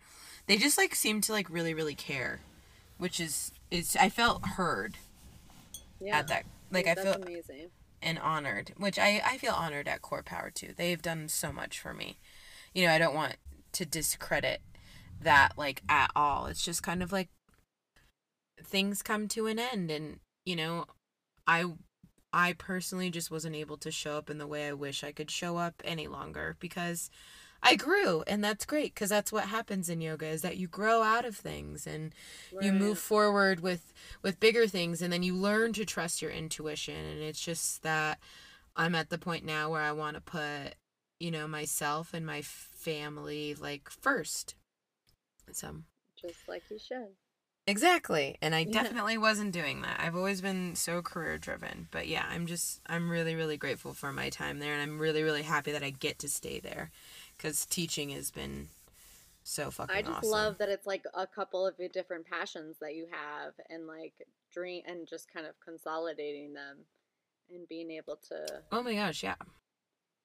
they 0.47 0.57
just 0.57 0.79
like 0.79 0.95
seem 0.95 1.21
to 1.23 1.33
like 1.33 1.51
really 1.51 1.75
really 1.75 1.95
care, 1.95 2.41
which 2.97 3.21
is 3.21 3.53
is 3.71 3.97
I 4.01 4.09
felt 4.09 4.47
heard 4.47 4.97
Yeah. 6.01 6.19
at 6.19 6.29
that. 6.29 6.45
Like 6.71 6.87
I 6.87 6.95
feel 6.95 7.15
amazing. 7.15 7.71
and 8.03 8.19
honored, 8.19 8.73
which 8.77 8.99
I 8.99 9.21
I 9.25 9.39
feel 9.39 9.53
honored 9.53 9.89
at 9.89 10.03
Core 10.03 10.23
Power 10.23 10.51
too. 10.51 10.73
They've 10.77 11.03
done 11.03 11.29
so 11.29 11.53
much 11.53 11.81
for 11.81 11.95
me. 11.95 12.19
You 12.75 12.87
know, 12.87 12.93
I 12.93 12.99
don't 12.99 13.15
want 13.15 13.37
to 13.73 13.85
discredit 13.87 14.61
that 15.21 15.53
like 15.57 15.83
at 15.89 16.11
all. 16.15 16.47
It's 16.47 16.65
just 16.65 16.83
kind 16.83 17.03
of 17.03 17.13
like 17.13 17.29
things 18.63 19.03
come 19.03 19.29
to 19.29 19.47
an 19.47 19.59
end 19.59 19.91
and 19.91 20.21
you 20.45 20.57
know, 20.57 20.87
I 21.47 21.67
I 22.33 22.53
personally 22.55 23.11
just 23.11 23.31
wasn't 23.31 23.57
able 23.57 23.79
to 23.79 23.91
show 23.91 24.17
up 24.19 24.31
in 24.31 24.39
the 24.39 24.47
way 24.47 24.69
I 24.69 24.73
wish 24.75 25.03
I 25.05 25.13
could 25.13 25.31
show 25.31 25.57
up 25.57 25.83
any 25.85 26.09
longer 26.09 26.57
because 26.61 27.11
I 27.63 27.75
grew 27.77 28.23
and 28.27 28.43
that's 28.43 28.65
great 28.65 28.95
cuz 28.95 29.09
that's 29.09 29.33
what 29.33 29.45
happens 29.45 29.89
in 29.89 30.01
yoga 30.01 30.27
is 30.27 30.43
that 30.43 30.57
you 30.57 30.69
grow 30.69 31.03
out 31.03 31.25
of 31.25 31.37
things 31.37 31.87
and 31.87 32.15
you 32.61 32.73
move 32.73 32.99
forward 32.99 33.61
with 33.61 33.93
with 34.23 34.41
bigger 34.41 34.67
things 34.67 35.03
and 35.03 35.13
then 35.13 35.23
you 35.23 35.35
learn 35.35 35.73
to 35.75 35.85
trust 35.85 36.23
your 36.23 36.31
intuition 36.31 36.95
and 36.95 37.21
it's 37.21 37.41
just 37.41 37.83
that 37.83 38.19
i'm 38.77 38.95
at 38.95 39.11
the 39.11 39.19
point 39.19 39.45
now 39.45 39.71
where 39.71 39.83
i 39.83 39.93
want 39.93 40.15
to 40.15 40.21
put 40.21 40.75
you 41.19 41.31
know 41.31 41.49
myself 41.49 42.15
and 42.15 42.25
my 42.25 42.41
family 42.43 43.55
like 43.55 43.91
first 43.91 44.55
so 45.53 45.83
just 46.21 46.49
like 46.49 46.63
you 46.71 46.79
should. 46.79 47.09
exactly 47.67 48.37
and 48.41 48.55
i 48.55 48.63
Yeah. 48.65 48.83
definitely 48.83 49.19
wasn't 49.19 49.53
doing 49.53 49.83
that 49.83 50.01
i've 50.01 50.17
always 50.17 50.41
been 50.41 50.75
so 50.75 51.03
career 51.03 51.37
driven 51.39 51.89
but 51.91 52.07
yeah 52.09 52.25
i'm 52.31 52.47
just 52.47 52.81
i'm 52.87 53.11
really 53.11 53.35
really 53.35 53.57
grateful 53.57 53.93
for 53.95 54.13
my 54.13 54.31
time 54.31 54.59
there 54.59 54.73
and 54.73 54.83
i'm 54.83 54.99
really 54.99 55.23
really 55.23 55.43
happy 55.43 55.73
that 55.73 55.83
i 55.83 55.91
get 55.91 56.19
to 56.21 56.29
stay 56.29 56.61
there 56.61 56.91
because 57.39 57.65
teaching 57.65 58.11
has 58.11 58.31
been 58.31 58.69
so 59.45 59.71
fucking 59.71 59.97
I 59.97 60.03
just 60.03 60.19
awesome. 60.19 60.31
love 60.31 60.59
that 60.59 60.69
it's 60.69 60.87
like 60.87 61.05
a 61.15 61.27
couple 61.27 61.67
of 61.67 61.75
your 61.79 61.89
different 61.89 62.27
passions 62.27 62.77
that 62.83 62.95
you 62.95 63.07
have 63.11 63.55
and 63.71 63.87
like 63.87 64.13
dream 64.53 64.83
and 64.87 65.09
just 65.09 65.33
kind 65.33 65.47
of 65.47 65.55
consolidating 65.65 66.53
them 66.53 66.77
and 67.51 67.67
being 67.67 67.91
able 67.91 68.19
to, 68.29 68.47
oh 68.73 68.83
my 68.83 68.95
gosh 68.95 69.23
yeah 69.23 69.37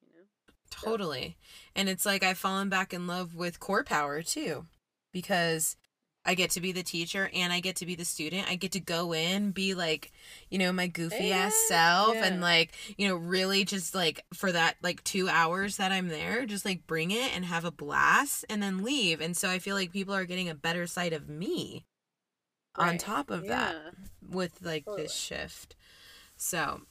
you 0.02 0.08
know. 0.14 0.24
Totally. 0.70 1.36
And 1.74 1.88
it's 1.88 2.04
like 2.04 2.22
I've 2.22 2.36
fallen 2.36 2.68
back 2.68 2.92
in 2.92 3.06
love 3.06 3.34
with 3.34 3.60
core 3.60 3.84
power 3.84 4.22
too. 4.22 4.66
Because 5.12 5.76
I 6.26 6.34
get 6.34 6.50
to 6.52 6.60
be 6.60 6.72
the 6.72 6.82
teacher 6.82 7.30
and 7.34 7.52
I 7.52 7.60
get 7.60 7.76
to 7.76 7.86
be 7.86 7.94
the 7.94 8.04
student. 8.04 8.50
I 8.50 8.56
get 8.56 8.72
to 8.72 8.80
go 8.80 9.12
in, 9.12 9.50
be 9.50 9.74
like, 9.74 10.10
you 10.50 10.58
know, 10.58 10.72
my 10.72 10.86
goofy 10.86 11.32
ass 11.32 11.54
self 11.68 12.14
yeah. 12.14 12.24
and 12.24 12.40
like, 12.40 12.72
you 12.96 13.08
know, 13.08 13.16
really 13.16 13.64
just 13.64 13.94
like 13.94 14.24
for 14.32 14.50
that 14.50 14.76
like 14.82 15.04
2 15.04 15.28
hours 15.28 15.76
that 15.76 15.92
I'm 15.92 16.08
there, 16.08 16.46
just 16.46 16.64
like 16.64 16.86
bring 16.86 17.10
it 17.10 17.34
and 17.34 17.44
have 17.44 17.64
a 17.64 17.70
blast 17.70 18.44
and 18.48 18.62
then 18.62 18.82
leave. 18.82 19.20
And 19.20 19.36
so 19.36 19.50
I 19.50 19.58
feel 19.58 19.76
like 19.76 19.92
people 19.92 20.14
are 20.14 20.24
getting 20.24 20.48
a 20.48 20.54
better 20.54 20.86
sight 20.86 21.12
of 21.12 21.28
me 21.28 21.84
on 22.76 22.98
top 22.98 23.30
of 23.30 23.46
that 23.46 23.76
with 24.26 24.60
like 24.62 24.84
Totally. 24.84 25.02
this 25.02 25.14
shift. 25.14 25.76
So, 26.36 26.82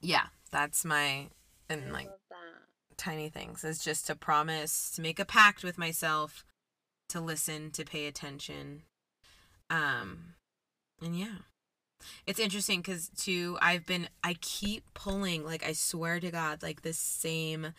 yeah, 0.00 0.26
that's 0.50 0.84
my 0.84 1.28
and 1.68 1.88
I 1.88 1.90
like 1.90 2.10
tiny 2.96 3.28
things 3.28 3.64
is 3.64 3.82
just 3.82 4.06
to 4.06 4.14
promise 4.14 4.92
to 4.94 5.02
make 5.02 5.18
a 5.18 5.24
pact 5.24 5.64
with 5.64 5.78
myself 5.78 6.44
to 7.12 7.20
listen 7.20 7.70
to 7.72 7.84
pay 7.84 8.06
attention. 8.06 8.82
Um 9.70 10.34
and 11.00 11.18
yeah. 11.18 11.38
It's 12.26 12.40
interesting 12.40 12.80
because 12.80 13.08
too 13.10 13.58
i've 13.60 13.86
been 13.86 14.08
i 14.24 14.34
keep 14.40 14.84
pulling 14.94 15.44
like 15.44 15.64
i 15.64 15.72
swear 15.72 16.18
to 16.18 16.30
god 16.30 16.62
like 16.62 16.82
this 16.82 16.98
same 16.98 17.72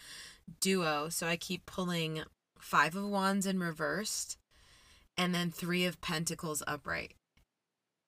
duo. 0.62 1.10
So 1.10 1.28
i 1.28 1.36
keep 1.36 1.66
pulling 1.66 2.24
five 2.60 2.96
of 2.96 3.08
wands 3.08 3.46
in 3.46 3.60
reversed 3.60 4.38
and 5.18 5.36
then 5.36 5.52
three 5.52 5.86
of 5.86 6.02
pentacles 6.02 6.64
upright. 6.66 7.14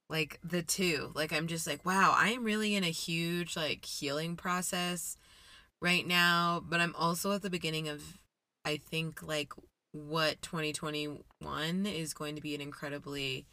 Like 0.10 0.40
the 0.44 0.62
two. 0.62 1.12
Like 1.16 1.34
i'm 1.34 1.48
just 1.48 1.68
like 1.68 1.86
wow 1.86 2.14
i 2.16 2.30
am 2.30 2.44
really 2.44 2.76
in 2.76 2.84
a 2.84 2.92
huge 2.92 3.56
like 3.58 3.86
healing 3.86 4.36
process 4.36 5.18
right 5.82 6.08
now, 6.08 6.64
but 6.68 6.82
I'm 6.82 6.96
also 6.96 7.32
at 7.34 7.42
the 7.42 7.50
beginning 7.50 7.88
of 7.88 8.18
I 8.66 8.78
think 8.78 9.22
like 9.22 9.54
what 9.96 10.42
2021 10.42 11.86
is 11.86 12.14
going 12.14 12.36
to 12.36 12.42
be 12.42 12.54
an 12.56 12.62
incredibly 12.62 13.48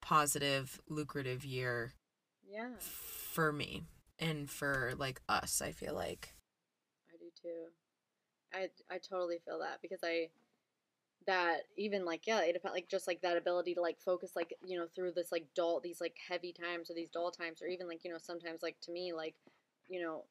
positive, 0.00 0.80
lucrative 0.88 1.44
year 1.44 1.94
Yeah, 2.48 2.68
for 2.78 3.52
me 3.52 3.84
and 4.18 4.48
for 4.50 4.94
like 4.98 5.20
us, 5.28 5.62
I 5.62 5.72
feel 5.72 5.94
like. 5.94 6.34
I 7.12 7.16
do 7.16 7.30
too. 7.40 7.66
I 8.54 8.70
I 8.94 8.98
totally 8.98 9.38
feel 9.44 9.58
that 9.60 9.80
because 9.82 10.00
I 10.04 10.30
that 11.26 11.62
even 11.76 12.04
like 12.04 12.26
yeah 12.26 12.40
it 12.42 12.52
depends 12.52 12.74
like 12.74 12.88
just 12.88 13.08
like 13.08 13.20
that 13.22 13.36
ability 13.36 13.74
to 13.74 13.80
like 13.80 14.00
focus 14.00 14.32
like 14.36 14.54
you 14.64 14.78
know 14.78 14.86
through 14.94 15.12
this 15.12 15.32
like 15.32 15.46
dull 15.54 15.80
these 15.80 16.00
like 16.00 16.16
heavy 16.28 16.52
times 16.52 16.90
or 16.90 16.94
these 16.94 17.10
dull 17.10 17.30
times 17.32 17.60
or 17.62 17.66
even 17.66 17.88
like 17.88 18.04
you 18.04 18.12
know 18.12 18.18
sometimes 18.18 18.62
like 18.62 18.76
to 18.80 18.92
me 18.92 19.12
like 19.12 19.34
you 19.88 20.00
know 20.00 20.24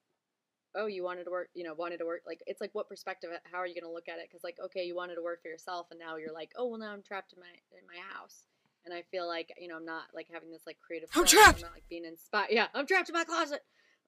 oh 0.76 0.88
you 0.88 1.04
wanted 1.04 1.24
to 1.24 1.32
work 1.32 1.50
you 1.54 1.64
know 1.64 1.74
wanted 1.74 1.98
to 1.98 2.06
work 2.06 2.22
like 2.26 2.42
it's 2.48 2.62
like 2.62 2.72
what 2.74 2.90
perspective 2.90 3.30
how 3.52 3.58
are 3.58 3.68
you 3.68 3.74
going 3.74 3.90
to 3.90 3.94
look 3.94 4.10
at 4.10 4.20
it 4.20 4.28
because 4.30 4.44
like 4.44 4.58
okay 4.64 4.84
you 4.84 4.96
wanted 4.96 5.16
to 5.16 5.24
work 5.24 5.42
for 5.42 5.48
yourself 5.48 5.88
and 5.92 6.00
now 6.00 6.16
you're 6.16 6.34
like 6.34 6.52
oh 6.58 6.68
well 6.68 6.80
now 6.80 6.92
i'm 6.92 7.02
trapped 7.02 7.34
in 7.34 7.40
my 7.40 7.48
in 7.78 7.86
my 7.88 8.00
house 8.14 8.44
and 8.86 8.94
i 8.94 9.02
feel 9.12 9.28
like 9.28 9.54
you 9.60 9.68
know 9.68 9.78
i'm 9.78 9.86
not 9.86 10.04
like 10.14 10.28
having 10.32 10.52
this 10.52 10.64
like 10.66 10.78
creative 10.86 11.10
I'm 11.16 11.26
trapped! 11.26 11.58
i'm 11.58 11.62
not 11.64 11.74
like 11.74 11.90
being 11.90 12.06
inspired 12.06 12.50
yeah 12.52 12.68
i'm 12.74 12.86
trapped 12.86 13.10
in 13.10 13.14
my 13.14 13.24
closet 13.24 13.62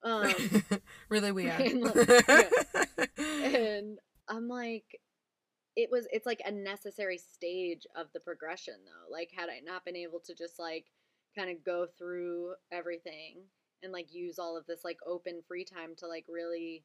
um 0.04 0.32
really 1.10 1.32
we 1.32 1.50
are. 1.50 1.60
and, 1.60 1.82
like, 1.82 2.52
and 3.18 3.98
I'm 4.30 4.48
like, 4.48 5.00
it 5.76 5.90
was 5.92 6.08
it's 6.12 6.26
like 6.26 6.42
a 6.46 6.52
necessary 6.52 7.18
stage 7.18 7.86
of 7.96 8.08
the 8.14 8.20
progression 8.20 8.76
though. 8.86 9.14
Like 9.14 9.32
had 9.36 9.50
I 9.50 9.60
not 9.64 9.86
been 9.86 9.96
able 9.96 10.20
to 10.26 10.36
just 10.36 10.60
like 10.60 10.86
kind 11.38 11.50
of 11.50 11.64
go 11.64 11.88
through 11.98 12.54
everything 12.72 13.44
and 13.84 13.92
like 13.92 14.14
use 14.14 14.40
all 14.40 14.58
of 14.58 14.66
this 14.66 14.84
like 14.84 14.98
open 15.06 15.42
free 15.48 15.64
time 15.64 15.96
to 15.98 16.08
like 16.08 16.26
really 16.30 16.84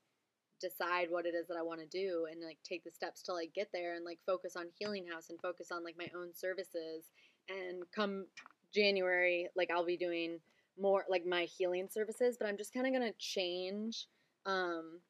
decide 0.61 1.09
what 1.11 1.27
it 1.27 1.35
is 1.35 1.49
that 1.49 1.57
I 1.57 1.63
want 1.63 1.81
to 1.81 1.87
do 1.87 2.27
and 2.31 2.41
like 2.43 2.59
take 2.63 2.85
the 2.85 2.91
steps 2.91 3.23
to 3.23 3.33
like 3.33 3.53
get 3.55 3.69
there 3.73 3.97
and 3.97 4.05
like 4.05 4.19
focus 4.25 4.55
on 4.57 4.67
healing 4.79 5.07
house 5.11 5.31
and 5.31 5.41
focus 5.41 5.73
on 5.73 5.83
like 5.83 5.97
my 5.99 6.09
own 6.17 6.35
services. 6.35 7.11
And 7.49 7.83
come 7.95 8.27
January 8.73 9.49
like 9.57 9.71
I'll 9.71 9.85
be 9.85 9.97
doing 9.97 10.39
more 10.81 11.05
like 11.09 11.27
my 11.27 11.43
healing 11.43 11.89
services 11.91 12.37
but 12.39 12.47
I'm 12.47 12.57
just 12.57 12.73
kind 12.73 12.87
of 12.87 12.93
going 12.93 13.11
to 13.11 13.19
change 13.19 14.07
um 14.47 15.01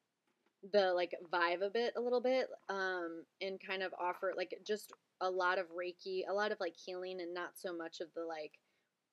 the 0.73 0.93
like 0.93 1.13
vibe 1.33 1.65
a 1.65 1.71
bit 1.71 1.93
a 1.97 2.01
little 2.01 2.21
bit 2.21 2.49
um 2.69 3.25
and 3.41 3.61
kind 3.65 3.83
of 3.83 3.93
offer 4.01 4.33
like 4.37 4.55
just 4.67 4.93
a 5.21 5.31
lot 5.31 5.59
of 5.59 5.67
reiki 5.69 6.23
a 6.29 6.33
lot 6.33 6.53
of 6.53 6.59
like 6.61 6.75
healing 6.77 7.21
and 7.21 7.33
not 7.33 7.51
so 7.55 7.77
much 7.77 8.01
of 8.01 8.09
the 8.15 8.25
like 8.25 8.59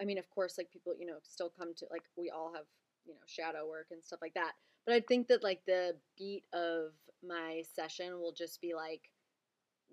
i 0.02 0.06
mean 0.06 0.18
of 0.18 0.30
course 0.30 0.58
like 0.58 0.72
people 0.72 0.94
you 1.00 1.06
know 1.06 1.18
still 1.24 1.52
come 1.58 1.74
to 1.76 1.86
like 1.92 2.04
we 2.18 2.30
all 2.30 2.52
have 2.54 2.66
you 3.06 3.14
know 3.14 3.20
shadow 3.26 3.68
work 3.68 3.88
and 3.92 4.04
stuff 4.04 4.20
like 4.22 4.34
that 4.34 4.54
but 4.86 4.94
i 4.96 5.00
think 5.00 5.28
that 5.28 5.44
like 5.44 5.62
the 5.66 5.96
beat 6.18 6.44
of 6.54 6.92
my 7.28 7.62
session 7.76 8.20
will 8.20 8.32
just 8.34 8.62
be 8.62 8.74
like 8.74 9.02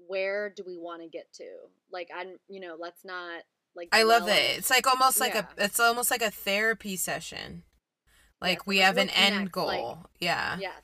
where 0.06 0.50
do 0.50 0.62
we 0.66 0.76
want 0.76 1.02
to 1.02 1.08
get 1.08 1.32
to 1.32 1.44
like 1.90 2.08
i'm 2.14 2.36
you 2.48 2.60
know 2.60 2.76
let's 2.78 3.04
not 3.04 3.42
like 3.74 3.88
I 3.92 4.04
love 4.04 4.26
it. 4.26 4.56
It's 4.58 4.70
like 4.70 4.86
almost 4.86 5.20
like 5.20 5.34
Yeah. 5.34 5.44
a 5.58 5.64
it's 5.66 5.78
almost 5.78 6.10
like 6.10 6.22
a 6.22 6.30
therapy 6.30 6.96
session. 6.96 7.62
Like 8.40 8.60
Yes, 8.60 8.66
we 8.66 8.78
have 8.78 8.96
an 8.96 9.10
end 9.10 9.34
connects, 9.52 9.56
like- 9.58 9.80
goal. 9.82 9.98
yeah. 10.18 10.56
yes 10.58 10.80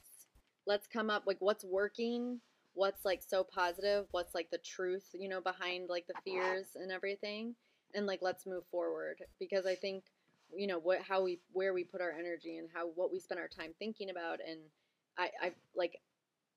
let's 0.67 0.87
come 0.87 1.09
up 1.09 1.23
like 1.27 1.39
what's 1.41 1.65
working 1.65 2.41
what's 2.75 3.03
like 3.07 3.23
so 3.27 3.45
positive 3.45 4.07
what's 4.11 4.35
like 4.35 4.51
the 4.51 4.59
truth 4.59 5.07
you 5.15 5.27
know 5.27 5.41
behind 5.41 5.89
like 5.89 6.07
the 6.07 6.13
fears 6.23 6.67
and 6.77 6.93
everything 6.93 7.55
and 7.95 8.07
like 8.07 8.21
let's 8.23 8.47
move 8.47 8.65
forward 8.71 9.23
because 9.39 9.67
i 9.67 9.75
think 9.75 10.05
you 10.55 10.67
know 10.67 10.79
what 10.79 11.01
how 11.03 11.23
we 11.23 11.39
where 11.53 11.73
we 11.73 11.85
put 11.85 12.01
our 12.01 12.13
energy 12.13 12.59
and 12.59 12.69
how 12.75 12.89
what 12.95 13.11
we 13.11 13.19
spend 13.19 13.41
our 13.41 13.49
time 13.49 13.73
thinking 13.79 14.11
about 14.11 14.39
and 14.47 14.61
i 15.19 15.31
i 15.43 15.53
like 15.75 16.01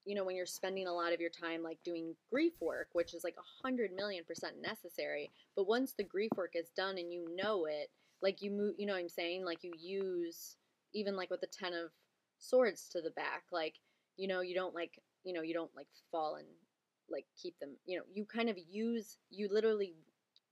you 0.06 0.16
know 0.16 0.24
when 0.24 0.36
you're 0.36 0.46
spending 0.46 0.88
a 0.88 0.94
lot 0.94 1.14
of 1.14 1.20
your 1.20 1.30
time 1.30 1.64
like 1.64 1.80
doing 1.84 2.16
grief 2.30 2.54
work 2.62 2.88
which 2.94 3.14
is 3.14 3.24
like 3.24 3.36
a 3.38 3.66
hundred 3.66 3.92
million 3.94 4.24
percent 4.24 4.62
necessary 4.62 5.32
but 5.56 5.68
once 5.68 5.94
the 5.94 6.04
grief 6.04 6.32
work 6.36 6.52
is 6.56 6.70
done 6.76 6.98
and 6.98 7.12
you 7.12 7.26
know 7.36 7.66
it 7.66 7.90
like 8.22 8.42
you 8.42 8.52
move 8.52 8.76
you 8.78 8.86
know 8.86 8.94
what 8.94 9.00
i'm 9.00 9.10
saying? 9.10 9.46
Like 9.46 9.64
you 9.64 9.74
use 9.78 10.58
even 10.94 11.16
like 11.16 11.30
with 11.30 11.42
the 11.42 11.48
ten 11.48 11.74
of 11.74 11.92
swords 12.40 12.90
to 12.90 13.02
the 13.02 13.12
back 13.12 13.44
like 13.52 13.76
you 14.18 14.28
know 14.28 14.42
you 14.42 14.56
don't 14.56 14.76
like 14.76 15.00
you 15.24 15.34
know 15.34 15.42
you 15.42 15.54
don't 15.54 15.76
like 15.76 15.88
fall 16.12 16.36
and 16.36 16.48
like 17.10 17.26
keep 17.42 17.58
them 17.60 17.70
you 17.86 17.98
know 17.98 18.04
you 18.14 18.26
kind 18.26 18.50
of 18.50 18.58
use 18.70 19.18
you 19.30 19.48
literally 19.52 19.94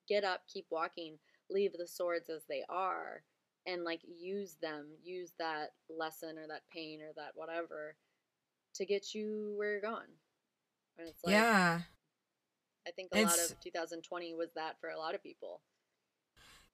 get 0.08 0.24
up 0.24 0.42
keep 0.52 0.66
walking 0.70 1.18
leave 1.50 1.74
the 1.78 1.88
swords 1.88 2.30
as 2.30 2.44
they 2.48 2.63
are 2.70 3.24
and 3.66 3.84
like 3.84 4.02
use 4.06 4.56
them 4.62 4.88
use 5.04 5.34
that 5.39 5.72
lesson 5.89 6.38
or 6.38 6.48
that 6.48 6.62
pain 6.74 7.02
or 7.02 7.12
that 7.16 7.32
whatever 7.36 7.96
to 8.74 8.86
get 8.86 9.13
you 9.13 9.54
where 9.58 9.72
you're 9.72 9.82
going 9.82 10.02
and 10.98 11.08
it's 11.08 11.24
like 11.24 11.34
yeah. 11.34 11.80
i 12.88 12.92
think 12.92 13.10
a 13.13 13.24
lot 13.24 13.34
of 13.34 13.60
2020 13.62 14.34
was 14.34 14.50
that 14.56 14.80
for 14.80 14.89
a 14.89 14.98
lot 14.98 15.16
of 15.16 15.24
people 15.24 15.62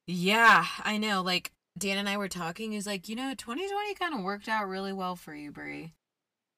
Yeah, 0.06 0.66
I 0.84 0.98
know. 0.98 1.22
Like 1.22 1.52
Dan 1.78 1.98
and 1.98 2.08
I 2.08 2.16
were 2.16 2.28
talking, 2.28 2.72
he's 2.72 2.86
like, 2.86 3.08
you 3.08 3.16
know, 3.16 3.32
2020 3.36 3.94
kind 3.94 4.14
of 4.14 4.22
worked 4.22 4.48
out 4.48 4.68
really 4.68 4.92
well 4.92 5.16
for 5.16 5.34
you, 5.34 5.50
Brie. 5.50 5.94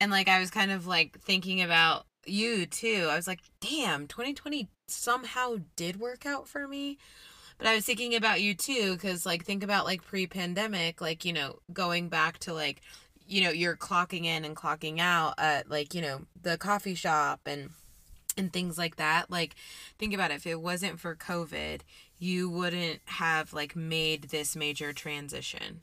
And 0.01 0.11
like 0.11 0.29
I 0.29 0.41
was 0.41 0.51
kind 0.51 0.71
of 0.71 0.87
like 0.87 1.21
thinking 1.21 1.61
about 1.61 2.07
you 2.27 2.67
too. 2.67 3.09
I 3.11 3.17
was 3.17 3.27
like, 3.27 3.41
damn, 3.61 4.07
2020 4.07 4.69
somehow 4.92 5.57
did 5.76 6.00
work 6.00 6.26
out 6.26 6.48
for 6.48 6.68
me. 6.68 6.98
But 7.59 7.66
I 7.66 7.74
was 7.74 7.85
thinking 7.85 8.14
about 8.14 8.40
you 8.40 8.55
too, 8.55 8.94
because 8.94 9.24
like 9.24 9.44
think 9.44 9.62
about 9.62 9.85
like 9.85 10.05
pre-pandemic, 10.05 11.00
like 11.00 11.24
you 11.24 11.33
know, 11.33 11.61
going 11.72 12.09
back 12.09 12.38
to 12.40 12.52
like, 12.52 12.81
you 13.26 13.42
know, 13.42 13.50
you're 13.50 13.76
clocking 13.76 14.24
in 14.24 14.44
and 14.44 14.57
clocking 14.57 14.98
out 14.98 15.35
at 15.38 15.70
like 15.70 15.94
you 15.94 16.02
know 16.02 16.22
the 16.40 16.57
coffee 16.59 16.94
shop 16.94 17.40
and 17.46 17.70
and 18.37 18.52
things 18.52 18.78
like 18.78 18.96
that. 18.96 19.31
Like 19.31 19.55
think 19.98 20.14
about 20.14 20.31
it. 20.31 20.35
If 20.35 20.46
it 20.46 20.61
wasn't 20.61 20.98
for 20.98 21.14
COVID, 21.14 21.81
you 22.18 22.48
wouldn't 22.48 23.00
have 23.07 23.52
like 23.52 23.76
made 23.76 24.24
this 24.24 24.57
major 24.57 24.92
transition. 24.92 25.83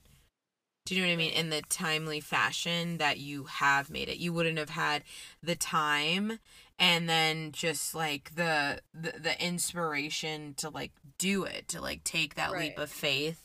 Do 0.85 0.95
you 0.95 1.01
know 1.01 1.07
what 1.07 1.13
I 1.13 1.17
mean? 1.17 1.33
In 1.33 1.49
the 1.49 1.61
timely 1.69 2.19
fashion 2.19 2.97
that 2.97 3.19
you 3.19 3.43
have 3.43 3.89
made 3.89 4.09
it. 4.09 4.17
You 4.17 4.33
wouldn't 4.33 4.57
have 4.57 4.71
had 4.71 5.03
the 5.43 5.55
time 5.55 6.39
and 6.79 7.07
then 7.09 7.51
just 7.51 7.93
like 7.93 8.35
the 8.35 8.79
the, 8.93 9.13
the 9.19 9.45
inspiration 9.45 10.53
to 10.55 10.69
like 10.69 10.91
do 11.17 11.43
it, 11.43 11.67
to 11.69 11.81
like 11.81 12.03
take 12.03 12.35
that 12.35 12.51
leap 12.53 12.79
of 12.79 12.89
faith 12.89 13.43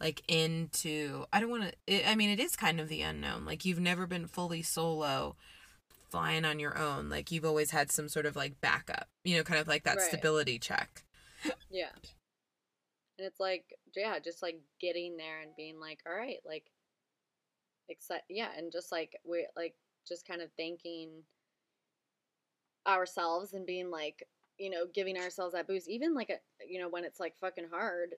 like 0.00 0.22
into 0.28 1.24
I 1.32 1.40
don't 1.40 1.50
want 1.50 1.74
to 1.86 2.08
I 2.10 2.14
mean 2.14 2.30
it 2.30 2.40
is 2.40 2.56
kind 2.56 2.80
of 2.80 2.88
the 2.88 3.02
unknown. 3.02 3.44
Like 3.44 3.64
you've 3.64 3.80
never 3.80 4.06
been 4.06 4.26
fully 4.26 4.62
solo 4.62 5.36
flying 6.10 6.44
on 6.44 6.58
your 6.58 6.78
own. 6.78 7.08
Like 7.08 7.30
you've 7.32 7.44
always 7.44 7.70
had 7.70 7.90
some 7.90 8.08
sort 8.08 8.26
of 8.26 8.36
like 8.36 8.60
backup. 8.60 9.08
You 9.24 9.36
know, 9.36 9.42
kind 9.42 9.60
of 9.60 9.68
like 9.68 9.84
that 9.84 9.96
Right. 9.96 10.06
stability 10.06 10.58
check. 10.58 11.04
Yeah. 11.70 11.90
And 13.18 13.26
it's 13.26 13.40
like, 13.40 13.64
yeah, 13.94 14.18
just 14.18 14.42
like 14.42 14.60
getting 14.80 15.16
there 15.16 15.40
and 15.40 15.50
being 15.56 15.80
like, 15.80 16.00
all 16.06 16.14
right, 16.14 16.38
like, 16.44 16.70
excited. 17.88 18.24
Yeah. 18.28 18.48
And 18.56 18.70
just 18.70 18.92
like, 18.92 19.18
we 19.24 19.46
like, 19.56 19.74
just 20.06 20.26
kind 20.26 20.42
of 20.42 20.50
thanking 20.56 21.22
ourselves 22.86 23.52
and 23.54 23.66
being 23.66 23.90
like, 23.90 24.26
you 24.58 24.70
know, 24.70 24.84
giving 24.94 25.18
ourselves 25.18 25.54
that 25.54 25.66
boost, 25.68 25.88
even 25.88 26.14
like, 26.14 26.30
a, 26.30 26.38
you 26.66 26.80
know, 26.80 26.88
when 26.88 27.04
it's 27.04 27.20
like 27.20 27.36
fucking 27.38 27.68
hard 27.70 28.10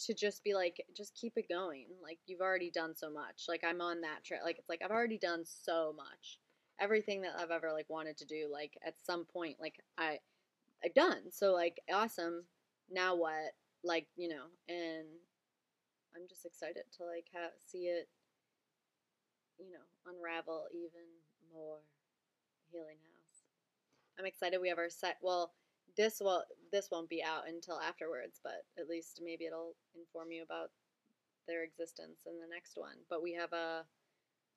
to 0.00 0.14
just 0.14 0.42
be 0.44 0.54
like, 0.54 0.84
just 0.96 1.14
keep 1.14 1.34
it 1.36 1.48
going. 1.48 1.86
Like, 2.02 2.18
you've 2.26 2.40
already 2.40 2.70
done 2.70 2.94
so 2.94 3.10
much. 3.10 3.44
Like, 3.48 3.62
I'm 3.64 3.80
on 3.80 4.00
that 4.02 4.24
track. 4.24 4.40
Like, 4.44 4.58
it's 4.58 4.68
like, 4.68 4.82
I've 4.84 4.90
already 4.90 5.18
done 5.18 5.44
so 5.44 5.94
much. 5.96 6.38
Everything 6.80 7.22
that 7.22 7.34
I've 7.38 7.52
ever 7.52 7.70
like 7.72 7.88
wanted 7.88 8.16
to 8.18 8.24
do, 8.26 8.48
like, 8.52 8.76
at 8.86 8.94
some 9.04 9.24
point, 9.24 9.56
like, 9.60 9.76
I, 9.96 10.18
I've 10.84 10.94
done. 10.94 11.30
So 11.30 11.52
like 11.52 11.80
awesome. 11.92 12.44
Now 12.90 13.16
what? 13.16 13.54
Like, 13.82 14.06
you 14.16 14.28
know, 14.28 14.44
and 14.68 15.06
I'm 16.14 16.28
just 16.28 16.46
excited 16.46 16.84
to 16.98 17.04
like 17.04 17.26
ha- 17.34 17.56
see 17.66 17.86
it 17.86 18.08
you 19.58 19.70
know, 19.70 19.86
unravel 20.06 20.66
even 20.72 21.06
more 21.52 21.78
Healing 22.70 22.98
House. 23.02 23.13
I'm 24.18 24.26
excited 24.26 24.60
we 24.60 24.68
have 24.68 24.78
our 24.78 24.90
set 24.90 25.16
well, 25.22 25.52
this 25.96 26.20
will 26.20 26.44
this 26.72 26.88
won't 26.90 27.08
be 27.08 27.22
out 27.22 27.48
until 27.48 27.80
afterwards, 27.80 28.40
but 28.42 28.64
at 28.78 28.88
least 28.88 29.20
maybe 29.22 29.46
it'll 29.46 29.74
inform 29.96 30.32
you 30.32 30.42
about 30.42 30.70
their 31.46 31.62
existence 31.62 32.26
in 32.26 32.38
the 32.40 32.52
next 32.52 32.72
one. 32.76 32.96
But 33.10 33.22
we 33.22 33.32
have 33.34 33.52
a 33.52 33.84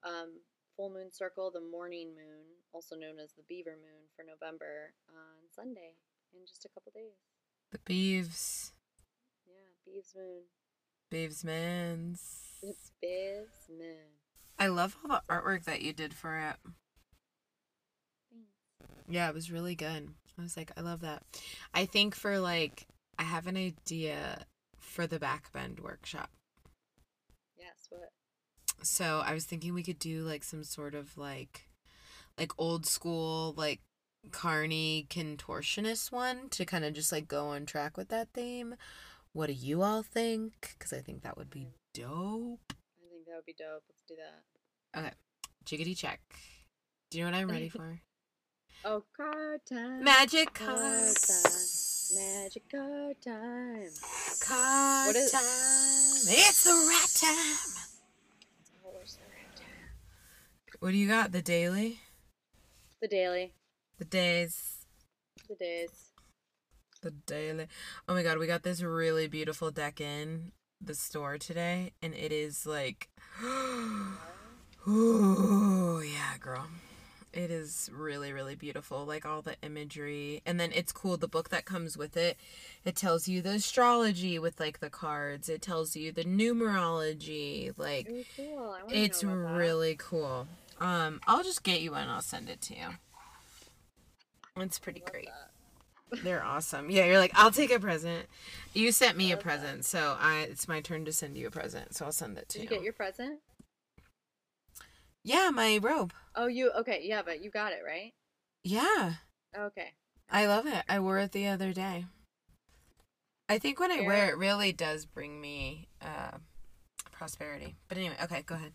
um, 0.03 0.39
full 0.75 0.89
moon 0.89 1.11
circle, 1.11 1.51
the 1.51 1.61
mourning 1.61 2.09
moon, 2.09 2.45
also 2.73 2.95
known 2.95 3.19
as 3.21 3.33
the 3.33 3.43
beaver 3.49 3.75
moon, 3.75 4.07
for 4.15 4.23
November 4.23 4.93
on 5.09 5.49
Sunday 5.53 5.93
in 6.33 6.45
just 6.47 6.65
a 6.65 6.69
couple 6.69 6.91
days. 6.93 7.17
The 7.71 7.79
Beeves. 7.79 8.71
Yeah, 9.45 9.53
Beeves 9.85 10.13
moon. 10.15 10.43
Beeves 11.09 11.43
Mans. 11.43 12.43
It's 12.63 12.91
Beeves 13.01 13.69
moon. 13.69 14.17
I 14.59 14.67
love 14.67 14.97
all 15.03 15.09
the 15.09 15.33
artwork 15.33 15.65
that 15.65 15.81
you 15.81 15.93
did 15.93 16.13
for 16.13 16.37
it. 16.37 16.55
Yeah, 19.09 19.29
it 19.29 19.33
was 19.33 19.51
really 19.51 19.75
good. 19.75 20.09
I 20.37 20.41
was 20.41 20.57
like, 20.57 20.71
I 20.77 20.81
love 20.81 21.01
that. 21.01 21.23
I 21.73 21.85
think 21.85 22.13
for 22.13 22.39
like, 22.39 22.87
I 23.17 23.23
have 23.23 23.47
an 23.47 23.57
idea 23.57 24.45
for 24.77 25.07
the 25.07 25.19
backbend 25.19 25.79
workshop. 25.79 26.29
Yes, 27.57 27.87
what? 27.89 28.11
So 28.83 29.21
I 29.25 29.33
was 29.33 29.45
thinking 29.45 29.73
we 29.73 29.83
could 29.83 29.99
do 29.99 30.21
like 30.21 30.43
some 30.43 30.63
sort 30.63 30.93
of 30.93 31.17
like, 31.17 31.69
like 32.37 32.51
old 32.57 32.85
school, 32.85 33.53
like 33.57 33.79
carny 34.31 35.07
contortionist 35.09 36.11
one 36.11 36.49
to 36.49 36.65
kind 36.65 36.85
of 36.85 36.93
just 36.93 37.11
like 37.11 37.27
go 37.27 37.47
on 37.47 37.65
track 37.65 37.97
with 37.97 38.09
that 38.09 38.29
theme. 38.33 38.75
What 39.33 39.47
do 39.47 39.53
you 39.53 39.81
all 39.81 40.03
think? 40.03 40.75
Because 40.77 40.93
I 40.93 40.99
think 41.01 41.23
that 41.23 41.37
would 41.37 41.49
be 41.49 41.67
dope. 41.93 42.73
I 42.73 43.09
think 43.09 43.25
that 43.27 43.35
would 43.35 43.45
be 43.45 43.55
dope. 43.57 43.83
Let's 43.89 44.03
do 44.07 44.15
that. 44.15 44.99
Okay, 44.99 45.13
jiggity 45.65 45.97
check. 45.97 46.19
Do 47.09 47.17
you 47.17 47.23
know 47.23 47.31
what 47.31 47.37
I'm 47.37 47.49
ready 47.49 47.69
for? 47.69 48.01
Oh, 48.85 49.03
card 49.15 49.61
time. 49.65 50.03
Magic 50.03 50.53
Card 50.53 51.15
time. 51.15 51.51
Magic 52.15 52.63
card 52.71 53.15
time. 53.21 53.89
Card 54.41 55.07
What 55.07 55.15
is- 55.15 55.31
time. 55.31 55.41
It's 56.29 56.63
the 56.63 56.71
rat 56.89 57.09
time. 57.15 57.57
Where's 58.83 59.15
the 59.15 59.23
red 59.29 59.55
time? 59.57 59.89
What 60.79 60.91
do 60.91 60.97
you 60.97 61.07
got? 61.07 61.31
The 61.33 61.41
daily? 61.41 61.99
The 63.01 63.07
daily. 63.09 63.53
The 63.97 64.05
days. 64.05 64.85
The 65.49 65.55
days. 65.55 66.11
The 67.01 67.11
daily. 67.11 67.67
Oh 68.07 68.13
my 68.13 68.23
god, 68.23 68.37
we 68.37 68.47
got 68.47 68.63
this 68.63 68.81
really 68.81 69.27
beautiful 69.27 69.69
deck 69.71 69.99
in 69.99 70.53
the 70.79 70.95
store 70.95 71.37
today, 71.37 71.91
and 72.01 72.13
it 72.13 72.31
is 72.31 72.65
like, 72.65 73.09
oh 74.87 76.01
yeah, 76.05 76.37
girl. 76.39 76.67
It 77.37 77.51
is 77.51 77.87
really, 77.93 78.33
really 78.33 78.55
beautiful. 78.55 79.05
Like 79.05 79.23
all 79.23 79.43
the 79.43 79.55
imagery. 79.61 80.41
And 80.43 80.59
then 80.59 80.71
it's 80.73 80.91
cool. 80.91 81.17
The 81.17 81.27
book 81.27 81.49
that 81.49 81.65
comes 81.65 81.95
with 81.95 82.17
it, 82.17 82.35
it 82.83 82.95
tells 82.95 83.27
you 83.27 83.43
the 83.43 83.51
astrology 83.51 84.39
with 84.39 84.59
like 84.59 84.79
the 84.79 84.89
cards. 84.89 85.47
It 85.47 85.61
tells 85.61 85.95
you 85.95 86.11
the 86.11 86.23
numerology. 86.23 87.77
Like 87.77 88.07
cool. 88.35 88.75
It's 88.89 89.21
about 89.21 89.43
that. 89.43 89.55
really 89.55 89.95
cool. 89.99 90.47
Um, 90.79 91.21
I'll 91.27 91.43
just 91.43 91.61
get 91.63 91.81
you 91.81 91.91
one. 91.91 92.09
I'll 92.09 92.21
send 92.21 92.49
it 92.49 92.59
to 92.61 92.73
you. 92.75 92.87
It's 94.59 94.79
pretty 94.79 95.01
great. 95.11 95.29
They're 96.23 96.43
awesome. 96.43 96.89
Yeah, 96.89 97.05
you're 97.05 97.19
like, 97.19 97.33
I'll 97.35 97.51
take 97.51 97.69
a 97.71 97.79
present. 97.79 98.25
You 98.73 98.91
sent 98.91 99.15
me 99.17 99.31
a 99.31 99.35
Love 99.35 99.43
that. 99.43 99.43
present, 99.43 99.85
so 99.85 100.17
I 100.19 100.47
it's 100.49 100.67
my 100.67 100.81
turn 100.81 101.05
to 101.05 101.11
send 101.13 101.37
you 101.37 101.47
a 101.47 101.51
present. 101.51 101.95
So 101.95 102.05
I'll 102.05 102.11
send 102.11 102.37
it 102.39 102.49
to 102.49 102.57
Did 102.59 102.63
you 102.63 102.69
you. 102.69 102.75
get 102.77 102.83
your 102.83 102.93
present? 102.93 103.39
Yeah, 105.23 105.49
my 105.53 105.79
robe. 105.81 106.13
Oh, 106.35 106.47
you 106.47 106.71
okay? 106.71 107.01
Yeah, 107.03 107.21
but 107.25 107.43
you 107.43 107.49
got 107.49 107.71
it 107.73 107.81
right. 107.85 108.13
Yeah, 108.63 109.13
Okay. 109.57 109.93
I 110.29 110.45
love 110.45 110.67
it. 110.67 110.83
I 110.89 110.99
wore 110.99 111.19
it 111.19 111.31
the 111.31 111.47
other 111.47 111.71
day. 111.73 112.05
I 113.49 113.59
think 113.59 113.79
when 113.79 113.91
I 113.91 114.01
wear 114.01 114.29
it, 114.29 114.37
really 114.37 114.73
does 114.73 115.05
bring 115.05 115.39
me 115.39 115.87
uh, 116.01 116.37
prosperity. 117.11 117.75
But 117.87 117.97
anyway, 117.97 118.15
okay, 118.23 118.41
go 118.45 118.55
ahead. 118.55 118.73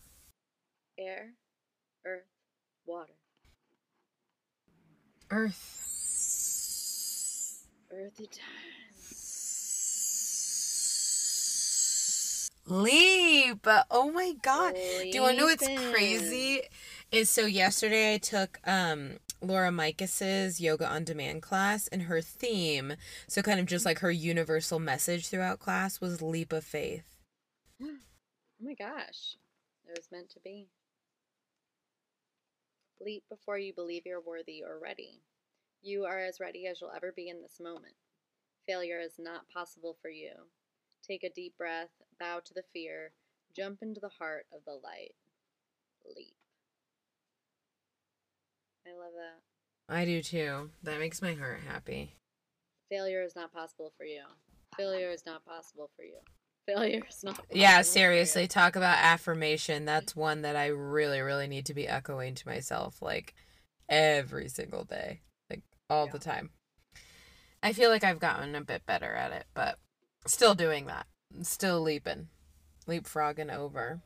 Air, 0.99 1.35
earth, 2.07 2.25
water. 2.87 3.13
Earth. 5.31 5.89
Earthy 7.93 8.27
time. 8.27 8.72
Leap. 12.73 13.67
Oh 13.91 14.11
my 14.13 14.33
god. 14.41 14.75
Do 14.75 15.11
you 15.13 15.21
want 15.21 15.37
to 15.37 15.41
know 15.41 15.45
what's 15.45 15.69
crazy? 15.91 16.63
Is 17.11 17.29
so 17.29 17.45
yesterday 17.45 18.15
I 18.15 18.19
took 18.19 18.61
um 18.67 19.19
Laura 19.43 19.71
Micus's 19.71 20.59
yoga 20.59 20.89
on 20.89 21.05
demand 21.05 21.43
class 21.43 21.87
and 21.89 22.05
her 22.05 22.23
theme, 22.23 22.95
so 23.29 23.43
kind 23.43 23.61
of 23.61 23.67
just 23.67 23.85
like 23.85 23.99
her 23.99 24.11
universal 24.11 24.79
message 24.79 25.29
throughout 25.29 25.59
class 25.59 26.01
was 26.01 26.23
leap 26.23 26.53
of 26.53 26.65
faith. 26.65 27.05
Oh 27.85 28.65
my 28.65 28.75
gosh. 28.75 29.37
It 29.89 29.99
was 29.99 30.07
meant 30.13 30.31
to 30.31 30.41
be. 30.45 30.69
Leap 33.05 33.25
before 33.29 33.59
you 33.59 33.75
believe 33.75 34.03
you're 34.07 34.21
worthy 34.21 34.63
or 34.65 34.79
ready. 34.81 35.21
You 35.83 36.05
are 36.05 36.21
as 36.21 36.39
ready 36.39 36.69
as 36.69 36.81
you'll 36.81 36.93
ever 36.95 37.13
be 37.15 37.29
in 37.29 37.43
this 37.43 37.59
moment. 37.61 37.97
Failure 38.65 39.01
is 39.01 39.15
not 39.19 39.49
possible 39.53 39.97
for 40.01 40.11
you. 40.11 40.31
Take 41.05 41.25
a 41.25 41.31
deep 41.31 41.59
breath, 41.59 41.91
bow 42.23 42.41
to 42.45 42.55
the 42.55 42.63
fear, 42.73 43.11
jump 43.55 43.79
into 43.83 44.01
the 44.01 44.09
heart 44.09 44.47
of 44.55 44.61
the 44.65 44.73
light. 44.73 45.15
Leap. 46.07 46.35
I 48.87 48.91
love 48.91 49.13
that. 49.17 49.95
I 49.95 50.05
do 50.05 50.23
too. 50.23 50.71
That 50.85 51.01
makes 51.01 51.21
my 51.21 51.35
heart 51.35 51.61
happy. 51.67 52.15
Failure 52.89 53.23
is 53.23 53.35
not 53.35 53.53
possible 53.53 53.93
for 53.97 54.05
you. 54.05 54.23
Failure 54.77 55.11
is 55.11 55.25
not 55.27 55.45
possible 55.45 55.91
for 55.97 56.05
you. 56.05 56.19
Failure 56.67 57.03
is 57.09 57.25
not 57.25 57.37
possible 57.37 57.57
Yeah, 57.57 57.79
for 57.79 57.79
you. 57.79 57.93
seriously, 57.93 58.47
talk 58.47 58.77
about 58.77 58.99
affirmation. 58.99 59.85
That's 59.85 60.15
one 60.15 60.43
that 60.43 60.55
I 60.55 60.67
really, 60.67 61.21
really 61.21 61.49
need 61.49 61.67
to 61.67 61.75
be 61.75 61.89
echoing 61.89 62.37
to 62.37 62.49
myself 62.49 63.03
like 63.03 63.35
every 63.89 64.49
single 64.49 64.85
day, 64.85 65.23
like 65.51 65.63
all 65.91 66.07
the 66.07 66.21
time. 66.21 66.51
I 67.63 67.73
feel 67.73 67.91
like 67.91 68.05
I've 68.05 68.21
gotten 68.21 68.55
a 68.55 68.61
bit 68.61 68.87
better 68.87 69.13
at 69.13 69.33
it, 69.33 69.47
but 69.55 69.79
still 70.27 70.55
doing 70.55 70.87
that. 70.87 71.07
Still 71.41 71.81
leaping, 71.81 72.29
leapfrogging 72.87 73.55
over. 73.55 74.01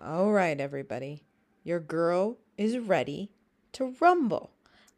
All 0.00 0.32
right, 0.32 0.58
everybody. 0.58 1.24
Your 1.64 1.80
girl 1.80 2.38
is 2.56 2.78
ready 2.78 3.30
to 3.72 3.94
rumble. 4.00 4.52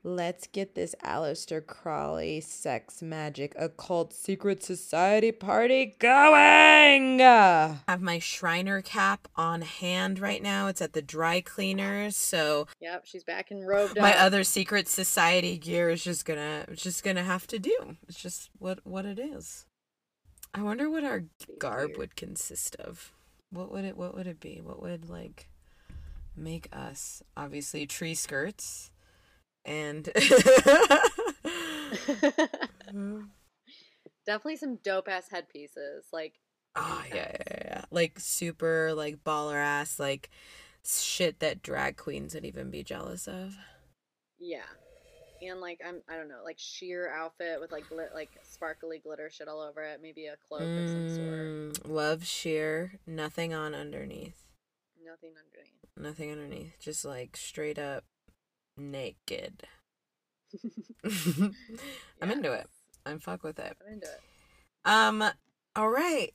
Let's 0.04 0.48
get 0.48 0.74
this 0.74 0.96
Aleister 1.04 1.64
Crowley 1.64 2.40
sex 2.40 3.02
magic 3.02 3.54
occult 3.56 4.12
secret 4.12 4.62
society 4.62 5.30
party 5.30 5.94
going. 5.98 7.18
have 7.20 8.00
my 8.00 8.18
Shriner 8.18 8.82
cap 8.82 9.28
on 9.36 9.62
hand 9.62 10.18
right 10.18 10.42
now. 10.42 10.66
It's 10.66 10.82
at 10.82 10.92
the 10.92 11.02
dry 11.02 11.40
cleaners, 11.40 12.16
so 12.16 12.66
Yep, 12.80 13.02
she's 13.06 13.22
back 13.22 13.52
and 13.52 13.66
robed 13.66 13.96
my 13.98 14.12
up. 14.12 14.22
other 14.22 14.42
secret 14.42 14.88
society 14.88 15.56
gear 15.56 15.88
is 15.90 16.02
just 16.02 16.24
gonna 16.24 16.64
it's 16.68 16.82
just 16.82 17.04
gonna 17.04 17.22
have 17.24 17.46
to 17.48 17.60
do. 17.60 17.96
It's 18.08 18.20
just 18.20 18.50
what 18.58 18.80
what 18.84 19.06
it 19.06 19.20
is. 19.20 19.66
I 20.54 20.62
wonder 20.62 20.90
what 20.90 21.04
our 21.04 21.24
garb 21.58 21.96
weird. 21.96 21.98
would 21.98 22.16
consist 22.16 22.76
of. 22.76 23.12
What 23.50 23.70
would 23.72 23.84
it 23.84 23.96
what 23.96 24.14
would 24.14 24.26
it 24.26 24.40
be? 24.40 24.60
What 24.62 24.82
would 24.82 25.08
like 25.08 25.48
make 26.36 26.68
us 26.72 27.22
obviously 27.36 27.86
tree 27.86 28.14
skirts 28.14 28.90
and 29.64 30.08
Definitely 34.26 34.56
some 34.56 34.76
dope 34.76 35.08
ass 35.08 35.28
headpieces. 35.30 36.06
Like, 36.12 36.34
Oh 36.76 37.04
yeah, 37.08 37.14
yeah, 37.32 37.36
yeah, 37.50 37.62
yeah. 37.66 37.84
Like 37.90 38.18
super 38.18 38.94
like 38.94 39.22
baller 39.24 39.56
ass 39.56 39.98
like 39.98 40.30
shit 40.84 41.40
that 41.40 41.62
drag 41.62 41.96
queens 41.96 42.34
would 42.34 42.44
even 42.44 42.70
be 42.70 42.82
jealous 42.82 43.28
of. 43.28 43.56
yeah. 44.38 44.62
And 45.48 45.60
like 45.60 45.80
I'm 45.86 46.02
I 46.08 46.16
don't 46.16 46.28
know, 46.28 46.42
like 46.44 46.58
sheer 46.58 47.12
outfit 47.12 47.60
with 47.60 47.72
like 47.72 47.88
glit 47.88 48.14
like 48.14 48.30
sparkly 48.42 48.98
glitter 48.98 49.30
shit 49.30 49.48
all 49.48 49.60
over 49.60 49.82
it, 49.82 50.00
maybe 50.02 50.26
a 50.26 50.36
cloak 50.48 50.62
of 50.62 50.88
some 50.88 51.08
sort. 51.08 51.28
Mm, 51.28 51.88
love 51.88 52.24
sheer, 52.24 52.98
nothing 53.06 53.52
on 53.52 53.74
underneath. 53.74 54.44
Nothing 55.04 55.32
underneath. 55.36 55.72
Nothing 55.96 56.30
underneath. 56.30 56.78
Just 56.80 57.04
like 57.04 57.36
straight 57.36 57.78
up 57.78 58.04
naked. 58.76 59.64
I'm 61.04 62.30
into 62.30 62.52
it. 62.52 62.68
I'm 63.04 63.18
fuck 63.18 63.42
with 63.42 63.58
it. 63.58 63.76
I'm 63.86 63.94
into 63.94 64.06
it. 64.06 64.20
Um, 64.84 65.24
all 65.74 65.88
right. 65.88 66.32